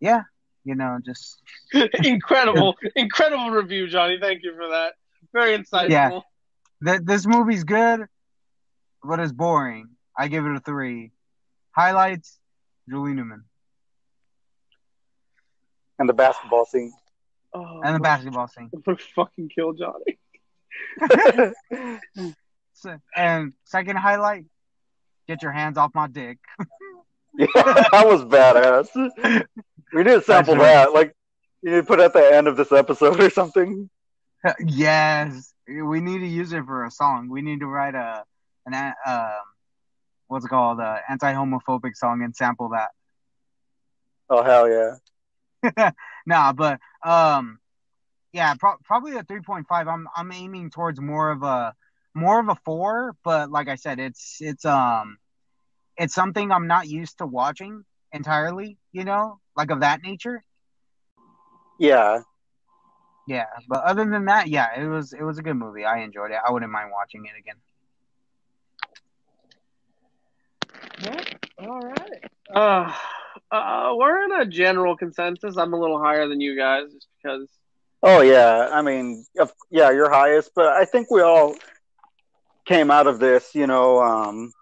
yeah, 0.00 0.22
you 0.64 0.74
know, 0.74 0.98
just 1.04 1.40
incredible, 2.04 2.76
incredible 2.96 3.50
review, 3.50 3.88
Johnny. 3.88 4.18
Thank 4.20 4.42
you 4.42 4.54
for 4.54 4.68
that. 4.68 4.94
Very 5.32 5.56
insightful. 5.58 5.90
Yeah. 5.90 6.20
th- 6.84 7.02
this 7.04 7.26
movie's 7.26 7.64
good, 7.64 8.06
but 9.02 9.20
it's 9.20 9.32
boring. 9.32 9.88
I 10.16 10.28
give 10.28 10.44
it 10.46 10.54
a 10.56 10.60
three. 10.60 11.12
Highlights: 11.74 12.38
Julie 12.88 13.14
Newman 13.14 13.44
and 15.98 16.08
the 16.08 16.12
basketball 16.14 16.64
scene 16.66 16.92
Oh, 17.54 17.82
and 17.84 17.94
the 17.94 18.00
basketball 18.00 18.48
scene. 18.48 18.70
I'm 18.74 18.80
gonna 18.80 18.98
fucking 19.14 19.50
kill 19.54 19.72
Johnny. 19.74 20.18
So, 22.74 22.98
and 23.14 23.52
second 23.64 23.96
highlight: 23.96 24.44
get 25.28 25.42
your 25.42 25.52
hands 25.52 25.78
off 25.78 25.94
my 25.94 26.08
dick. 26.08 26.38
yeah 27.38 27.46
that 27.54 28.04
was 28.04 28.22
badass 28.24 28.88
we 29.94 30.02
need 30.02 30.10
to 30.10 30.22
sample 30.22 30.54
That's 30.54 30.64
right. 30.64 30.74
that 30.74 30.92
like 30.92 31.14
you 31.62 31.70
need 31.70 31.76
to 31.76 31.82
put 31.84 32.00
it 32.00 32.04
at 32.04 32.12
the 32.12 32.34
end 32.34 32.48
of 32.48 32.56
this 32.56 32.72
episode 32.72 33.20
or 33.20 33.30
something 33.30 33.88
yes, 34.64 35.54
we 35.68 36.00
need 36.00 36.18
to 36.20 36.26
use 36.26 36.52
it 36.52 36.64
for 36.64 36.84
a 36.84 36.90
song. 36.90 37.28
We 37.28 37.42
need 37.42 37.60
to 37.60 37.66
write 37.66 37.94
a 37.94 38.24
an 38.66 38.74
um, 39.06 39.32
what's 40.32 40.46
it 40.46 40.48
called, 40.48 40.80
uh, 40.80 40.98
anti-homophobic 41.08 41.96
song 41.96 42.22
and 42.22 42.34
sample 42.36 42.70
that. 42.70 42.90
oh 44.30 44.42
hell 44.42 44.68
yeah 44.68 44.96
Nah, 46.26 46.52
but 46.52 46.80
um, 47.04 47.58
yeah, 48.32 48.54
pro- 48.58 48.78
probably 48.84 49.16
a 49.16 49.24
three 49.24 49.40
point 49.40 49.66
five. 49.68 49.88
I'm 49.88 50.08
I'm 50.16 50.32
aiming 50.32 50.70
towards 50.70 51.00
more 51.00 51.30
of 51.30 51.42
a 51.42 51.74
more 52.14 52.40
of 52.40 52.48
a 52.48 52.56
four, 52.64 53.16
but 53.24 53.50
like 53.50 53.68
I 53.68 53.76
said, 53.76 53.98
it's 53.98 54.38
it's 54.40 54.64
um 54.64 55.18
it's 55.96 56.14
something 56.14 56.50
I'm 56.50 56.66
not 56.68 56.88
used 56.88 57.18
to 57.18 57.26
watching 57.26 57.84
entirely. 58.12 58.78
You 58.92 59.04
know, 59.04 59.40
like 59.56 59.70
of 59.70 59.80
that 59.80 60.02
nature. 60.02 60.44
yeah 61.78 62.20
Yeah, 63.26 63.46
but 63.68 63.84
other 63.84 64.04
than 64.04 64.26
that, 64.26 64.48
yeah, 64.48 64.68
it 64.80 64.86
was 64.86 65.12
it 65.12 65.22
was 65.22 65.38
a 65.38 65.42
good 65.42 65.54
movie. 65.56 65.84
I 65.84 66.00
enjoyed 66.00 66.32
it. 66.32 66.38
I 66.46 66.52
wouldn't 66.52 66.72
mind 66.72 66.90
watching 66.92 67.24
it 67.26 67.38
again. 67.38 67.56
All 71.06 71.80
right. 71.80 72.24
Uh, 72.54 72.92
uh, 73.50 73.94
we're 73.96 74.24
in 74.24 74.32
a 74.32 74.46
general 74.46 74.96
consensus. 74.96 75.56
I'm 75.56 75.72
a 75.72 75.80
little 75.80 75.98
higher 75.98 76.28
than 76.28 76.40
you 76.40 76.56
guys 76.56 76.92
just 76.92 77.08
because. 77.22 77.48
oh 78.02 78.20
yeah 78.20 78.68
i 78.72 78.82
mean 78.82 79.24
of- 79.38 79.52
yeah 79.70 79.90
you're 79.90 80.10
highest 80.10 80.50
but 80.54 80.66
i 80.68 80.84
think 80.84 81.10
we 81.10 81.20
all 81.20 81.54
came 82.64 82.90
out 82.90 83.06
of 83.06 83.18
this 83.18 83.54
you 83.54 83.66
know 83.66 84.00
um 84.02 84.52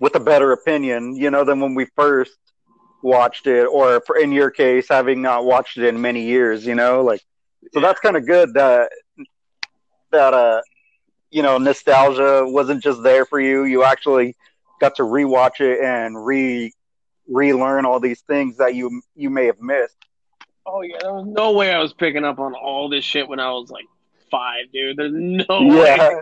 with 0.00 0.14
a 0.14 0.20
better 0.20 0.52
opinion 0.52 1.14
you 1.16 1.30
know 1.30 1.44
than 1.44 1.60
when 1.60 1.74
we 1.74 1.86
first 1.96 2.36
watched 3.02 3.46
it 3.46 3.64
or 3.64 4.00
for, 4.06 4.16
in 4.16 4.32
your 4.32 4.50
case 4.50 4.86
having 4.88 5.22
not 5.22 5.44
watched 5.44 5.76
it 5.78 5.84
in 5.84 6.00
many 6.00 6.22
years 6.24 6.66
you 6.66 6.74
know 6.74 7.02
like 7.02 7.20
so 7.72 7.80
that's 7.80 8.00
kind 8.00 8.16
of 8.16 8.26
good 8.26 8.52
that 8.54 8.90
that 10.10 10.34
uh 10.34 10.60
you 11.30 11.42
know 11.42 11.58
nostalgia 11.58 12.42
wasn't 12.46 12.82
just 12.82 13.02
there 13.02 13.24
for 13.24 13.40
you 13.40 13.64
you 13.64 13.84
actually 13.84 14.34
got 14.80 14.96
to 14.96 15.02
rewatch 15.02 15.60
it 15.60 15.80
and 15.80 16.24
re 16.24 16.72
relearn 17.28 17.84
all 17.86 18.00
these 18.00 18.22
things 18.22 18.56
that 18.56 18.74
you 18.74 19.02
you 19.14 19.30
may 19.30 19.46
have 19.46 19.60
missed 19.60 19.96
Oh 20.66 20.82
yeah, 20.82 20.98
there 21.00 21.12
was 21.12 21.26
no 21.26 21.52
way 21.52 21.72
I 21.72 21.78
was 21.78 21.92
picking 21.92 22.24
up 22.24 22.38
on 22.38 22.54
all 22.54 22.88
this 22.88 23.04
shit 23.04 23.28
when 23.28 23.40
I 23.40 23.50
was 23.52 23.70
like 23.70 23.86
five, 24.30 24.70
dude. 24.72 24.96
There's 24.96 25.12
no 25.12 25.60
yeah. 25.60 26.08
way. 26.08 26.20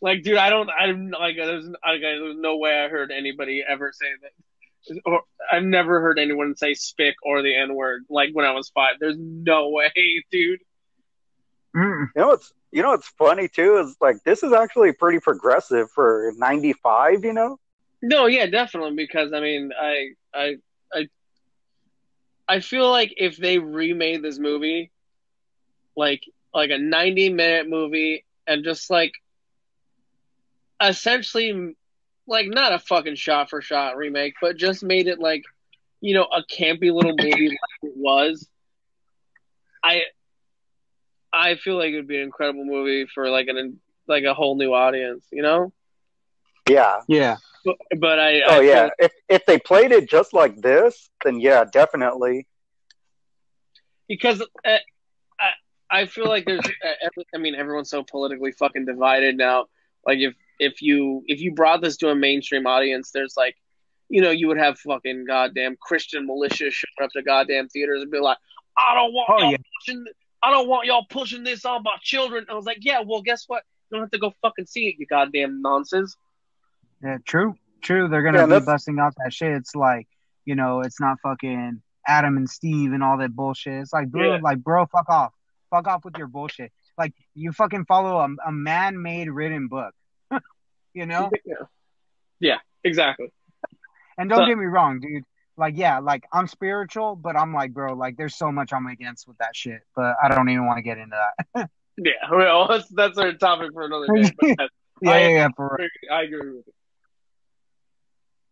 Like, 0.00 0.22
dude, 0.22 0.36
I 0.36 0.50
don't. 0.50 0.68
I'm 0.70 1.10
like, 1.10 1.36
there's, 1.36 1.66
like, 1.66 2.00
there's 2.00 2.36
no 2.38 2.56
way 2.56 2.70
I 2.84 2.88
heard 2.88 3.10
anybody 3.10 3.64
ever 3.68 3.92
say 3.92 4.06
that. 4.22 5.00
Or 5.04 5.22
I've 5.50 5.64
never 5.64 6.00
heard 6.00 6.18
anyone 6.18 6.56
say 6.56 6.74
"spick" 6.74 7.16
or 7.22 7.42
the 7.42 7.54
N 7.54 7.74
word 7.74 8.04
like 8.08 8.30
when 8.32 8.44
I 8.44 8.52
was 8.52 8.68
five. 8.70 8.94
There's 9.00 9.16
no 9.18 9.70
way, 9.70 9.90
dude. 10.30 10.60
Mm. 11.74 12.08
You 12.14 12.22
know 12.22 12.28
what's 12.28 12.52
you 12.70 12.82
know 12.82 12.90
what's 12.90 13.08
funny 13.08 13.48
too 13.48 13.78
is 13.78 13.96
like 14.00 14.22
this 14.24 14.42
is 14.42 14.52
actually 14.52 14.92
pretty 14.92 15.20
progressive 15.20 15.90
for 15.90 16.32
'95. 16.36 17.24
You 17.24 17.32
know. 17.32 17.58
No, 18.02 18.26
yeah, 18.26 18.46
definitely. 18.46 18.94
Because 18.94 19.32
I 19.32 19.40
mean, 19.40 19.72
I, 19.78 20.10
I, 20.34 20.56
I, 20.92 21.08
I 22.46 22.60
feel 22.60 22.88
like 22.90 23.14
if 23.16 23.36
they 23.36 23.58
remade 23.58 24.22
this 24.22 24.38
movie, 24.38 24.90
like 25.96 26.22
like 26.54 26.70
a 26.70 26.78
ninety 26.78 27.30
minute 27.30 27.68
movie, 27.68 28.24
and 28.46 28.64
just 28.64 28.90
like 28.90 29.12
essentially, 30.80 31.74
like 32.26 32.46
not 32.48 32.72
a 32.72 32.78
fucking 32.78 33.16
shot 33.16 33.50
for 33.50 33.60
shot 33.60 33.96
remake, 33.96 34.34
but 34.40 34.56
just 34.56 34.82
made 34.84 35.08
it 35.08 35.18
like, 35.18 35.42
you 36.00 36.14
know, 36.14 36.24
a 36.24 36.42
campy 36.42 36.92
little 36.92 37.14
movie 37.16 37.48
like 37.82 37.82
it 37.82 37.92
was. 37.96 38.48
I, 39.82 40.02
I 41.32 41.56
feel 41.56 41.76
like 41.76 41.92
it 41.92 41.96
would 41.96 42.08
be 42.08 42.16
an 42.16 42.22
incredible 42.24 42.64
movie 42.64 43.06
for 43.06 43.28
like 43.30 43.48
an 43.48 43.80
like 44.06 44.24
a 44.24 44.34
whole 44.34 44.56
new 44.56 44.72
audience, 44.74 45.26
you 45.32 45.42
know. 45.42 45.72
Yeah. 46.68 47.00
Yeah. 47.08 47.36
But, 47.64 47.76
but 47.98 48.18
I, 48.18 48.40
I 48.40 48.42
Oh 48.46 48.60
feel 48.60 48.64
yeah. 48.64 48.88
If 48.98 49.12
if 49.28 49.46
they 49.46 49.58
played 49.58 49.92
it 49.92 50.08
just 50.08 50.32
like 50.32 50.60
this, 50.60 51.10
then 51.24 51.40
yeah, 51.40 51.64
definitely. 51.70 52.46
because 54.08 54.40
uh, 54.40 54.76
I 55.40 55.50
I 55.90 56.06
feel 56.06 56.26
like 56.28 56.46
there's 56.46 56.64
uh, 56.66 56.88
every, 57.02 57.24
I 57.34 57.38
mean 57.38 57.54
everyone's 57.54 57.90
so 57.90 58.02
politically 58.02 58.52
fucking 58.52 58.86
divided 58.86 59.36
now. 59.36 59.66
Like 60.06 60.18
if 60.20 60.34
if 60.58 60.82
you 60.82 61.24
if 61.26 61.40
you 61.40 61.52
brought 61.54 61.82
this 61.82 61.96
to 61.98 62.08
a 62.10 62.14
mainstream 62.14 62.66
audience, 62.66 63.10
there's 63.10 63.36
like 63.36 63.56
you 64.08 64.22
know 64.22 64.30
you 64.30 64.48
would 64.48 64.58
have 64.58 64.78
fucking 64.78 65.24
goddamn 65.26 65.76
Christian 65.80 66.26
militia 66.26 66.70
showing 66.70 67.04
up 67.06 67.10
to 67.12 67.22
goddamn 67.22 67.68
theaters 67.68 68.02
and 68.02 68.10
be 68.10 68.18
like, 68.20 68.38
I 68.76 68.94
don't 68.94 69.12
want 69.12 69.30
Oh, 69.30 69.38
y'all 69.42 69.50
yeah. 69.52 69.58
Pushing 70.42 70.52
I 70.54 70.56
don't 70.56 70.68
want 70.68 70.86
y'all 70.86 71.06
pushing 71.08 71.44
this 71.44 71.64
on 71.64 71.82
my 71.82 71.96
children. 72.02 72.46
I 72.48 72.54
was 72.54 72.64
like, 72.66 72.78
yeah, 72.80 73.00
well, 73.06 73.22
guess 73.22 73.44
what? 73.46 73.62
You 73.90 73.96
don't 73.96 74.02
have 74.04 74.10
to 74.12 74.18
go 74.18 74.32
fucking 74.42 74.66
see 74.66 74.88
it, 74.88 74.96
you 74.98 75.06
goddamn 75.06 75.62
nonsense. 75.62 76.16
Yeah, 77.02 77.18
true, 77.26 77.54
true. 77.82 78.08
They're 78.08 78.22
gonna 78.22 78.38
Yeah, 78.38 78.44
be 78.46 78.50
that's- 78.50 78.66
busting 78.66 78.98
out 78.98 79.14
that 79.24 79.32
shit. 79.32 79.52
It's 79.52 79.74
like, 79.74 80.08
you 80.44 80.54
know, 80.54 80.80
it's 80.80 81.00
not 81.00 81.18
fucking 81.22 81.80
Adam 82.06 82.36
and 82.36 82.48
Steve 82.48 82.92
and 82.92 83.02
all 83.02 83.18
that 83.18 83.34
bullshit. 83.34 83.74
It's 83.82 83.92
like, 83.92 84.08
bro, 84.08 84.34
Yeah. 84.34 84.40
like, 84.42 84.58
bro, 84.58 84.86
fuck 84.86 85.08
off, 85.08 85.32
fuck 85.70 85.86
off 85.86 86.04
with 86.04 86.16
your 86.18 86.26
bullshit. 86.26 86.72
Like, 86.96 87.14
you 87.34 87.52
fucking 87.52 87.84
follow 87.84 88.18
a, 88.18 88.28
a 88.48 88.52
man-made 88.52 89.30
written 89.30 89.68
book, 89.68 89.94
you 90.94 91.06
know. 91.06 91.30
Yeah, 91.44 91.54
yeah 92.40 92.58
exactly. 92.84 93.28
And 94.18 94.28
don't 94.28 94.40
So- 94.40 94.46
get 94.46 94.58
me 94.58 94.64
wrong, 94.66 95.00
dude. 95.00 95.24
Like, 95.58 95.76
yeah, 95.76 95.98
like 95.98 96.24
I'm 96.32 96.46
spiritual, 96.46 97.16
but 97.16 97.36
I'm 97.36 97.52
like, 97.52 97.74
bro, 97.74 97.94
like, 97.94 98.16
there's 98.16 98.36
so 98.36 98.52
much 98.52 98.72
I'm 98.72 98.86
against 98.86 99.26
with 99.26 99.36
that 99.38 99.56
shit. 99.56 99.80
But 99.96 100.14
I 100.22 100.28
don't 100.28 100.48
even 100.48 100.66
want 100.66 100.78
to 100.78 100.82
get 100.82 100.98
into 100.98 101.16
that. 101.54 101.70
Yeah, 102.00 102.12
well, 102.30 102.68
that's 102.70 102.88
that's 102.90 103.18
our 103.18 103.32
topic 103.32 103.72
for 103.72 103.84
another 103.84 104.06
day. 104.14 104.30
But 104.38 104.48
yeah, 105.02 105.10
I- 105.10 105.18
yeah, 105.18 105.28
yeah, 105.28 105.48
for 105.56 105.76
real. 105.76 105.88
I 106.12 106.22
agree 106.22 106.38
with 106.38 106.64
you. 106.64 106.72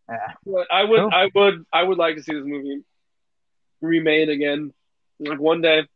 Yeah. 0.09 0.33
But 0.45 0.67
I 0.73 0.83
would, 0.83 1.01
Cool. 1.01 1.11
I 1.13 1.29
would, 1.33 1.65
I 1.73 1.83
would 1.85 1.97
like 1.97 2.17
to 2.17 2.23
see 2.25 2.35
this 2.35 2.45
movie 2.45 2.83
remade 3.81 4.31
again, 4.31 4.73
like 5.21 5.39
one 5.39 5.61
day, 5.61 5.87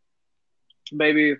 maybe 0.93 1.37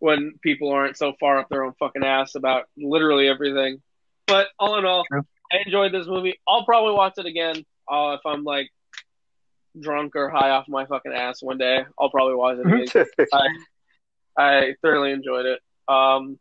when 0.00 0.34
people 0.42 0.70
aren't 0.72 0.96
so 0.96 1.12
far 1.20 1.38
up 1.38 1.48
their 1.50 1.64
own 1.64 1.74
fucking 1.78 2.04
ass 2.04 2.34
about 2.34 2.64
literally 2.76 3.28
everything. 3.28 3.80
But 4.26 4.48
all 4.58 4.76
in 4.76 4.84
all, 4.84 5.04
True. 5.10 5.22
I 5.52 5.58
enjoyed 5.64 5.92
this 5.92 6.08
movie. 6.08 6.40
I'll 6.48 6.64
probably 6.64 6.94
watch 6.94 7.14
it 7.16 7.26
again 7.26 7.64
uh, 7.90 8.16
if 8.18 8.20
I'm 8.26 8.44
like 8.44 8.70
drunk 9.80 10.16
or 10.16 10.28
high 10.28 10.50
off 10.50 10.66
my 10.68 10.86
fucking 10.86 11.12
ass 11.12 11.42
one 11.42 11.58
day. 11.58 11.84
I'll 11.98 12.10
probably 12.10 12.34
watch 12.34 12.58
it 12.58 12.66
again. 13.18 13.28
I 13.32 13.48
I 14.38 14.74
thoroughly 14.82 15.12
enjoyed 15.12 15.46
it. 15.46 15.60
Um, 15.88 16.38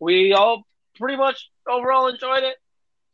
we 0.00 0.32
all 0.32 0.66
pretty 0.96 1.16
much 1.16 1.48
overall 1.68 2.08
enjoyed 2.08 2.44
it. 2.44 2.56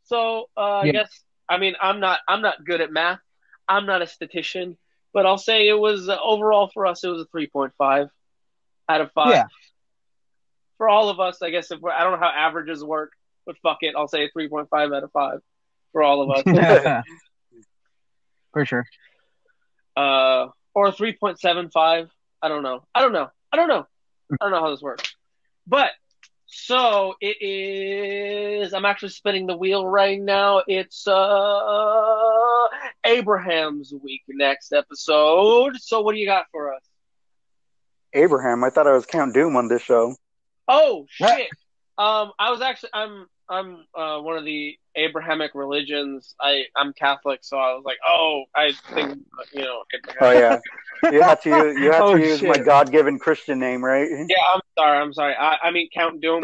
So 0.03 0.49
uh, 0.57 0.79
I 0.79 0.91
guess 0.91 1.09
I 1.47 1.57
mean 1.57 1.75
I'm 1.81 1.99
not 1.99 2.19
I'm 2.27 2.41
not 2.41 2.63
good 2.63 2.81
at 2.81 2.91
math. 2.91 3.19
I'm 3.67 3.85
not 3.85 4.01
a 4.01 4.07
statistician, 4.07 4.77
but 5.13 5.25
I'll 5.25 5.37
say 5.37 5.67
it 5.67 5.79
was 5.79 6.09
uh, 6.09 6.17
overall 6.21 6.69
for 6.73 6.85
us 6.85 7.03
it 7.03 7.07
was 7.07 7.21
a 7.21 7.37
3.5 7.37 8.09
out 8.89 9.01
of 9.01 9.11
five. 9.13 9.31
Yeah. 9.31 9.45
For 10.77 10.89
all 10.89 11.09
of 11.09 11.19
us, 11.19 11.41
I 11.43 11.51
guess 11.51 11.69
if 11.69 11.79
we're, 11.79 11.91
I 11.91 12.03
don't 12.03 12.13
know 12.13 12.25
how 12.25 12.33
averages 12.35 12.83
work, 12.83 13.11
but 13.45 13.55
fuck 13.61 13.77
it, 13.81 13.93
I'll 13.95 14.07
say 14.07 14.29
3.5 14.35 14.67
out 14.73 15.03
of 15.03 15.11
five 15.11 15.39
for 15.91 16.01
all 16.01 16.23
of 16.23 16.45
us. 16.45 17.03
for 18.53 18.65
sure. 18.65 18.85
uh, 19.97 20.47
or 20.73 20.91
3.75. 20.91 22.09
I 22.41 22.47
don't 22.47 22.63
know. 22.63 22.83
I 22.95 23.01
don't 23.01 23.13
know. 23.13 23.29
I 23.51 23.57
don't 23.57 23.67
know. 23.67 23.85
I 24.31 24.35
don't 24.45 24.51
know 24.51 24.61
how 24.61 24.69
this 24.71 24.81
works. 24.81 25.15
But 25.67 25.91
so 26.47 27.15
it 27.21 27.37
is. 27.41 28.73
I'm 28.73 28.85
actually 28.85 29.09
spinning 29.09 29.47
the 29.47 29.55
wheel 29.57 29.85
right 29.87 30.19
now. 30.19 30.63
It's 30.67 31.07
uh 31.07 32.67
Abraham's 33.05 33.93
week 34.01 34.21
next 34.27 34.71
episode. 34.73 35.75
So 35.77 36.01
what 36.01 36.13
do 36.13 36.19
you 36.19 36.25
got 36.27 36.45
for 36.51 36.73
us? 36.73 36.81
Abraham, 38.13 38.63
I 38.63 38.69
thought 38.69 38.87
I 38.87 38.91
was 38.93 39.05
Count 39.05 39.33
Doom 39.33 39.55
on 39.55 39.67
this 39.67 39.81
show. 39.81 40.15
Oh 40.67 41.05
What? 41.19 41.37
shit. 41.37 41.49
Um, 41.97 42.31
I 42.39 42.51
was 42.51 42.61
actually 42.61 42.89
I'm 42.93 43.27
I'm 43.51 43.85
uh, 43.93 44.19
one 44.19 44.37
of 44.37 44.45
the 44.45 44.77
Abrahamic 44.95 45.51
religions. 45.53 46.35
I 46.39 46.63
I'm 46.75 46.93
Catholic, 46.93 47.39
so 47.43 47.57
I 47.57 47.73
was 47.73 47.83
like, 47.85 47.97
oh, 48.07 48.45
I 48.55 48.71
think 48.93 49.19
you 49.53 49.61
know. 49.61 49.83
Abraham. 49.93 50.17
Oh 50.21 50.31
yeah, 51.03 51.11
you 51.11 51.21
have 51.21 51.41
to 51.41 51.49
you 51.49 51.91
have 51.91 52.03
Oh, 52.05 52.15
to 52.17 52.23
use 52.23 52.41
my. 52.41 52.57
God-given 52.57 53.19
Christian 53.19 53.59
name, 53.59 53.83
right? 53.83 54.07
Yeah, 54.09 54.35
I'm 54.53 54.61
sorry. 54.77 54.97
I'm 54.99 55.13
sorry. 55.13 55.35
I, 55.35 55.57
I 55.63 55.71
mean 55.71 55.89
Count 55.93 56.21
Doom. 56.21 56.43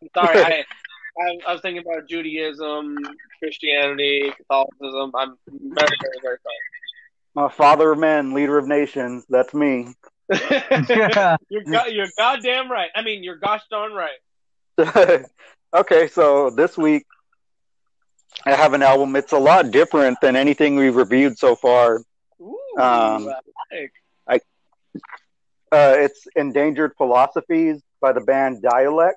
I'm 0.00 0.08
sorry. 0.16 0.38
I, 0.38 0.64
I 1.20 1.38
I 1.48 1.52
was 1.52 1.60
thinking 1.60 1.82
about 1.86 2.08
Judaism, 2.08 2.96
Christianity, 3.38 4.32
Catholicism. 4.36 5.12
I'm 5.14 5.36
very 5.48 5.88
very 6.00 6.18
very 6.22 6.38
My 7.34 7.50
father 7.50 7.92
of 7.92 7.98
men, 7.98 8.32
leader 8.32 8.56
of 8.56 8.66
nations. 8.66 9.26
That's 9.28 9.52
me. 9.52 9.88
you're 10.30 11.62
go- 11.62 11.84
you're 11.86 12.08
goddamn 12.16 12.70
right. 12.70 12.90
I 12.96 13.02
mean, 13.02 13.22
you're 13.22 13.36
gosh 13.36 13.62
darn 13.70 13.92
right. 13.92 15.26
Okay, 15.74 16.08
so 16.08 16.50
this 16.50 16.76
week 16.78 17.04
I 18.44 18.52
have 18.52 18.72
an 18.72 18.82
album. 18.82 19.16
It's 19.16 19.32
a 19.32 19.38
lot 19.38 19.70
different 19.70 20.18
than 20.20 20.36
anything 20.36 20.76
we've 20.76 20.96
reviewed 20.96 21.38
so 21.38 21.56
far. 21.56 22.00
Ooh, 22.40 22.58
Um, 22.78 23.28
I 23.72 23.88
like. 24.28 24.42
Uh, 25.72 25.94
it's 25.98 26.26
Endangered 26.36 26.92
Philosophies 26.96 27.82
by 28.00 28.12
the 28.12 28.20
band 28.20 28.62
Dälek. 28.62 29.12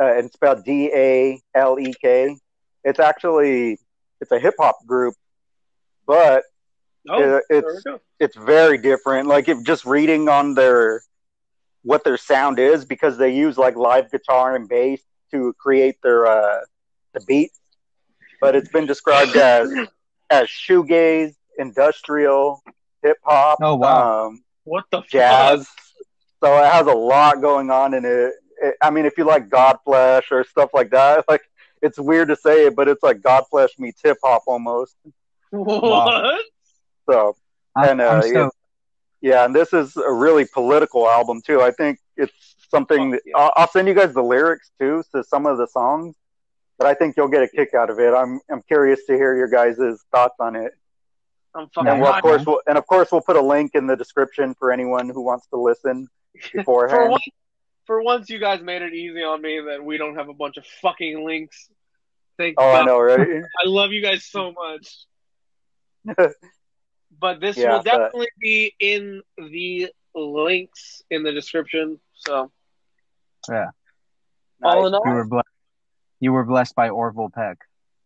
Uh, 0.00 0.06
it's 0.06 0.34
spelled 0.34 0.64
D 0.64 0.90
A 0.94 1.40
L 1.54 1.78
E 1.78 1.92
K. 2.00 2.36
It's 2.84 3.00
actually 3.00 3.78
it's 4.20 4.30
a 4.30 4.38
hip 4.38 4.54
hop 4.58 4.76
group, 4.86 5.14
but 6.06 6.44
Oh, 7.08 7.22
it- 7.22 7.44
it's- 7.50 7.82
it's 8.18 8.34
very 8.36 8.78
different. 8.78 9.28
Like 9.28 9.48
if 9.48 9.62
just 9.62 9.84
reading 9.84 10.28
on 10.28 10.54
their 10.54 11.02
what 11.82 12.02
their 12.02 12.16
sound 12.16 12.58
is 12.58 12.84
because 12.84 13.16
they 13.16 13.30
use 13.30 13.56
like 13.56 13.76
live 13.76 14.10
guitar 14.10 14.56
and 14.56 14.68
bass 14.68 15.00
to 15.32 15.54
create 15.58 15.96
their 16.02 16.26
uh 16.26 16.60
the 17.14 17.20
beat, 17.26 17.50
But 18.40 18.54
it's 18.56 18.68
been 18.70 18.86
described 18.86 19.36
as 19.36 19.68
as 20.30 20.48
shoegaze, 20.48 21.34
industrial, 21.58 22.62
hip 23.02 23.18
hop, 23.22 23.58
Oh, 23.62 23.76
wow. 23.76 24.26
um, 24.26 24.44
What 24.64 24.84
the 24.90 25.02
jazz. 25.08 25.66
So 26.42 26.52
it 26.62 26.70
has 26.70 26.86
a 26.86 26.92
lot 26.94 27.40
going 27.40 27.70
on 27.70 27.94
in 27.94 28.04
it. 28.04 28.32
it. 28.60 28.74
I 28.82 28.90
mean, 28.90 29.06
if 29.06 29.16
you 29.18 29.24
like 29.24 29.48
Godflesh 29.48 30.30
or 30.30 30.44
stuff 30.44 30.70
like 30.74 30.90
that, 30.90 31.24
like 31.28 31.42
it's 31.82 31.98
weird 31.98 32.28
to 32.28 32.36
say 32.36 32.66
it, 32.66 32.76
but 32.76 32.88
it's 32.88 33.02
like 33.02 33.20
Godflesh 33.20 33.78
meets 33.78 34.00
hip 34.02 34.18
hop 34.22 34.42
almost. 34.46 34.96
Fuck? 35.04 35.82
What? 35.82 36.44
So 37.08 37.36
I'm, 37.76 37.88
And, 37.90 38.00
uh, 38.00 38.20
I'm 38.24 38.32
yeah. 38.34 38.48
Yeah, 39.22 39.44
and 39.44 39.54
this 39.54 39.72
is 39.72 39.96
a 39.96 40.12
really 40.12 40.44
political 40.52 41.08
album 41.08 41.40
too. 41.44 41.60
I 41.62 41.70
think 41.70 41.98
it's 42.16 42.55
something. 42.70 43.12
That, 43.12 43.22
yeah. 43.24 43.36
I'll, 43.36 43.52
I'll 43.56 43.68
send 43.68 43.88
you 43.88 43.94
guys 43.94 44.14
the 44.14 44.22
lyrics 44.22 44.70
too 44.78 45.02
to 45.14 45.24
some 45.24 45.46
of 45.46 45.58
the 45.58 45.66
songs, 45.66 46.16
but 46.78 46.86
I 46.86 46.94
think 46.94 47.16
you'll 47.16 47.28
get 47.28 47.42
a 47.42 47.48
kick 47.48 47.74
out 47.74 47.90
of 47.90 47.98
it. 47.98 48.12
I'm 48.12 48.40
I'm 48.50 48.62
curious 48.62 49.04
to 49.06 49.14
hear 49.14 49.36
your 49.36 49.48
guys' 49.48 49.78
thoughts 50.12 50.36
on 50.40 50.56
it. 50.56 50.72
I'm 51.54 51.68
fucking. 51.70 51.90
And 51.90 52.00
we'll, 52.00 52.12
of 52.12 52.22
course, 52.22 52.44
we'll, 52.44 52.60
and 52.66 52.76
of 52.76 52.86
course, 52.86 53.10
we'll 53.10 53.22
put 53.22 53.36
a 53.36 53.40
link 53.40 53.72
in 53.74 53.86
the 53.86 53.96
description 53.96 54.54
for 54.58 54.70
anyone 54.70 55.08
who 55.08 55.22
wants 55.22 55.46
to 55.48 55.56
listen 55.56 56.08
for 56.52 56.58
beforehand. 56.58 57.10
once, 57.12 57.24
for 57.86 58.02
once, 58.02 58.28
you 58.28 58.38
guys 58.38 58.60
made 58.60 58.82
it 58.82 58.92
easy 58.92 59.22
on 59.22 59.40
me 59.40 59.60
that 59.68 59.82
we 59.82 59.96
don't 59.96 60.16
have 60.16 60.28
a 60.28 60.34
bunch 60.34 60.58
of 60.58 60.66
fucking 60.82 61.24
links. 61.24 61.68
Thank 62.38 62.56
oh, 62.58 62.70
I 62.70 62.84
know, 62.84 63.00
right? 63.00 63.42
I 63.64 63.68
love 63.68 63.92
you 63.92 64.02
guys 64.02 64.24
so 64.24 64.52
much. 64.52 65.06
but 67.18 67.40
this 67.40 67.56
Yeah, 67.56 67.72
will 67.72 67.82
but- 67.82 67.84
definitely 67.84 68.28
be 68.38 68.74
in 68.78 69.22
the 69.36 69.88
links 70.14 71.02
in 71.10 71.22
the 71.22 71.32
description. 71.32 71.98
So 72.16 72.50
Yeah. 73.50 73.70
all 74.62 74.86
in 74.86 74.92
You 74.92 74.98
all, 74.98 75.04
were 75.04 75.24
blessed. 75.26 75.48
You 76.20 76.32
were 76.32 76.44
blessed 76.44 76.74
by 76.74 76.88
Orville 76.88 77.30
Peck. 77.30 77.58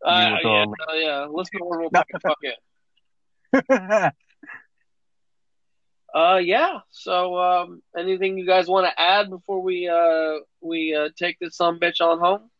uh, 0.04 0.38
yeah, 0.42 0.48
link. 0.64 0.74
hell 0.86 0.96
yeah. 0.98 1.26
Listen 1.30 1.58
to 1.58 1.64
Orville 1.64 1.90
Peck 1.94 2.06
and 2.12 2.22
fuck 2.22 2.38
it. 2.42 4.12
Uh, 6.12 6.40
yeah. 6.42 6.80
So, 6.90 7.38
um, 7.38 7.82
anything 7.96 8.36
you 8.36 8.44
guys 8.44 8.66
want 8.66 8.84
to 8.86 9.00
add 9.00 9.30
before 9.30 9.62
we 9.62 9.88
uh 9.88 10.40
we 10.60 10.92
uh 10.94 11.10
take 11.16 11.38
this 11.38 11.56
some 11.56 11.78
bitch 11.78 12.00
on 12.00 12.18
home? 12.18 12.50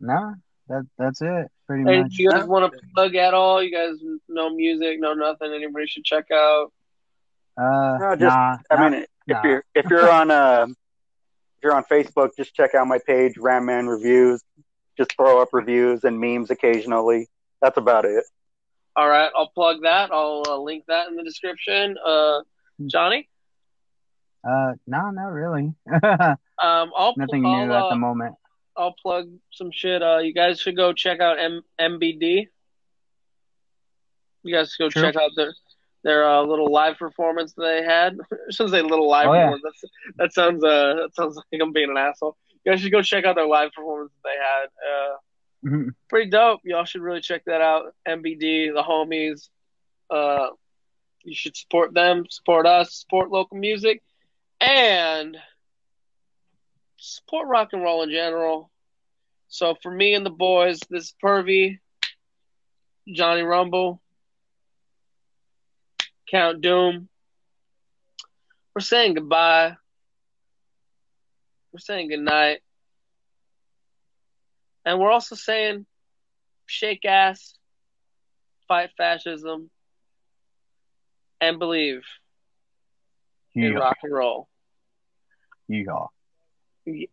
no, 0.00 0.34
that 0.68 0.86
that's 0.98 1.22
it. 1.22 1.48
Pretty 1.66 1.82
Anything 1.84 2.02
much. 2.02 2.18
you 2.18 2.30
guys 2.30 2.44
want 2.44 2.70
to 2.70 2.78
plug 2.94 3.14
at 3.14 3.32
all? 3.32 3.62
You 3.62 3.72
guys 3.72 3.96
know 4.28 4.50
music, 4.54 5.00
know 5.00 5.14
nothing. 5.14 5.50
Anybody 5.54 5.86
should 5.86 6.04
check 6.04 6.26
out. 6.30 6.70
Uh, 7.56 7.96
No, 8.00 8.16
just- 8.16 8.20
nah, 8.20 8.58
I 8.70 8.88
nah, 8.90 9.00
mean, 9.28 9.36
if 9.36 9.44
you're 9.44 9.64
if 9.74 9.90
you're 9.90 10.10
on 10.10 10.30
uh, 10.30 10.66
if 10.68 11.62
you're 11.62 11.74
on 11.74 11.84
Facebook, 11.84 12.30
just 12.36 12.54
check 12.54 12.74
out 12.74 12.86
my 12.86 12.98
page, 13.06 13.36
Ram 13.38 13.66
Man 13.66 13.86
Reviews. 13.86 14.42
Just 14.96 15.14
throw 15.16 15.40
up 15.40 15.50
reviews 15.52 16.04
and 16.04 16.18
memes 16.20 16.50
occasionally. 16.50 17.28
That's 17.62 17.76
about 17.76 18.04
it. 18.04 18.24
All 18.96 19.08
right, 19.08 19.30
I'll 19.36 19.50
plug 19.50 19.82
that. 19.82 20.10
I'll 20.10 20.42
uh, 20.46 20.58
link 20.58 20.84
that 20.88 21.08
in 21.08 21.14
the 21.14 21.22
description. 21.22 21.96
Uh, 22.04 22.40
Johnny, 22.86 23.28
uh, 24.48 24.72
no, 24.86 25.10
not 25.10 25.32
really. 25.32 25.74
um, 26.02 26.36
I'll 26.96 27.14
Nothing 27.16 27.44
I'll, 27.44 27.66
new 27.66 27.72
at 27.72 27.82
uh, 27.82 27.88
the 27.90 27.96
moment. 27.96 28.34
I'll 28.76 28.94
plug 29.02 29.28
some 29.50 29.70
shit. 29.72 30.02
Uh, 30.02 30.18
you 30.18 30.32
guys 30.32 30.60
should 30.60 30.76
go 30.76 30.92
check 30.92 31.20
out 31.20 31.38
M- 31.38 31.62
MBD. 31.80 32.46
You 34.44 34.54
guys 34.54 34.72
should 34.72 34.84
go 34.84 34.88
True. 34.88 35.02
check 35.02 35.16
out 35.16 35.30
their 35.36 35.52
their 36.04 36.28
uh, 36.28 36.42
little 36.42 36.70
live 36.72 36.96
performance 36.96 37.54
that 37.54 37.62
they 37.62 37.82
had. 37.84 38.16
I 38.32 38.36
shouldn't 38.50 38.70
say 38.74 38.82
little 38.82 39.08
live 39.08 39.28
Oh, 39.28 39.32
performance. 39.32 39.82
That 40.16 40.32
sounds 40.32 40.62
uh 40.64 40.94
that 40.94 41.10
sounds 41.14 41.36
like 41.52 41.60
I'm 41.62 41.72
being 41.72 41.90
an 41.90 41.96
asshole. 41.96 42.36
You 42.64 42.72
guys 42.72 42.80
should 42.80 42.92
go 42.92 43.02
check 43.02 43.24
out 43.24 43.34
their 43.36 43.46
live 43.46 43.70
performance 43.72 44.12
they 44.24 44.30
had. 44.30 44.66
Uh, 44.66 45.16
Mhm. 45.66 45.88
pretty 46.08 46.30
dope. 46.30 46.60
Y'all 46.62 46.84
should 46.84 47.00
really 47.00 47.20
check 47.20 47.42
that 47.46 47.60
out. 47.60 47.92
MBD, 48.06 48.70
the 48.72 48.82
homies. 48.82 49.48
Uh, 50.08 50.50
you 51.24 51.34
should 51.34 51.56
support 51.56 51.92
them, 51.92 52.26
support 52.30 52.64
us, 52.64 52.94
support 52.94 53.30
local 53.32 53.56
music, 53.58 54.00
and 54.60 55.36
support 56.96 57.48
rock 57.48 57.70
and 57.72 57.82
roll 57.82 58.02
in 58.02 58.10
general. 58.10 58.70
So 59.48 59.74
for 59.82 59.90
me 59.90 60.14
and 60.14 60.24
the 60.24 60.30
boys, 60.30 60.78
this 60.90 61.06
is 61.06 61.14
Pervy, 61.22 61.78
Johnny 63.08 63.42
Rumble, 63.42 64.00
Count 66.30 66.60
Doom. 66.60 67.08
We're 68.74 68.80
saying 68.80 69.14
goodbye. 69.14 69.76
We're 71.72 71.78
saying 71.80 72.08
goodnight. 72.08 72.60
And 74.84 74.98
we're 74.98 75.10
also 75.10 75.34
saying 75.34 75.86
shake 76.66 77.04
ass, 77.04 77.54
fight 78.66 78.90
fascism, 78.96 79.70
and 81.40 81.58
believe 81.58 82.02
in 83.54 83.62
Yeehaw. 83.72 83.80
rock 83.80 83.96
and 84.02 84.12
roll. 84.12 84.48
Yeehaw. 85.70 86.08
Ye- 86.86 87.08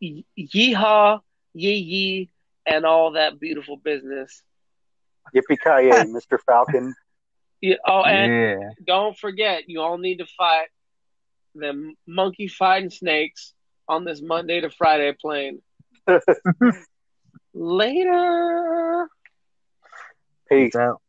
ye- 0.00 0.24
yeehaw, 0.38 1.20
yee 1.54 1.74
yee, 1.74 2.30
and 2.66 2.84
all 2.84 3.12
that 3.12 3.38
beautiful 3.38 3.76
business. 3.76 4.42
Yippee 5.34 5.58
ki 5.58 5.58
Mr. 6.12 6.38
Falcon. 6.44 6.94
Yeah, 7.60 7.76
oh, 7.86 8.02
and 8.02 8.30
Yeah. 8.32 8.70
don't 8.86 9.16
forget, 9.16 9.68
you 9.68 9.80
all 9.80 9.98
need 9.98 10.18
to 10.18 10.26
fight 10.26 10.68
the 11.54 11.94
monkey 12.06 12.48
fighting 12.48 12.90
snakes 12.90 13.52
on 13.88 14.04
this 14.04 14.22
Monday 14.22 14.60
to 14.60 14.70
Friday 14.70 15.12
plane. 15.20 15.60
Later. 17.54 19.08
Peace. 20.48 20.72
Peace 20.72 20.76
out. 20.76 21.00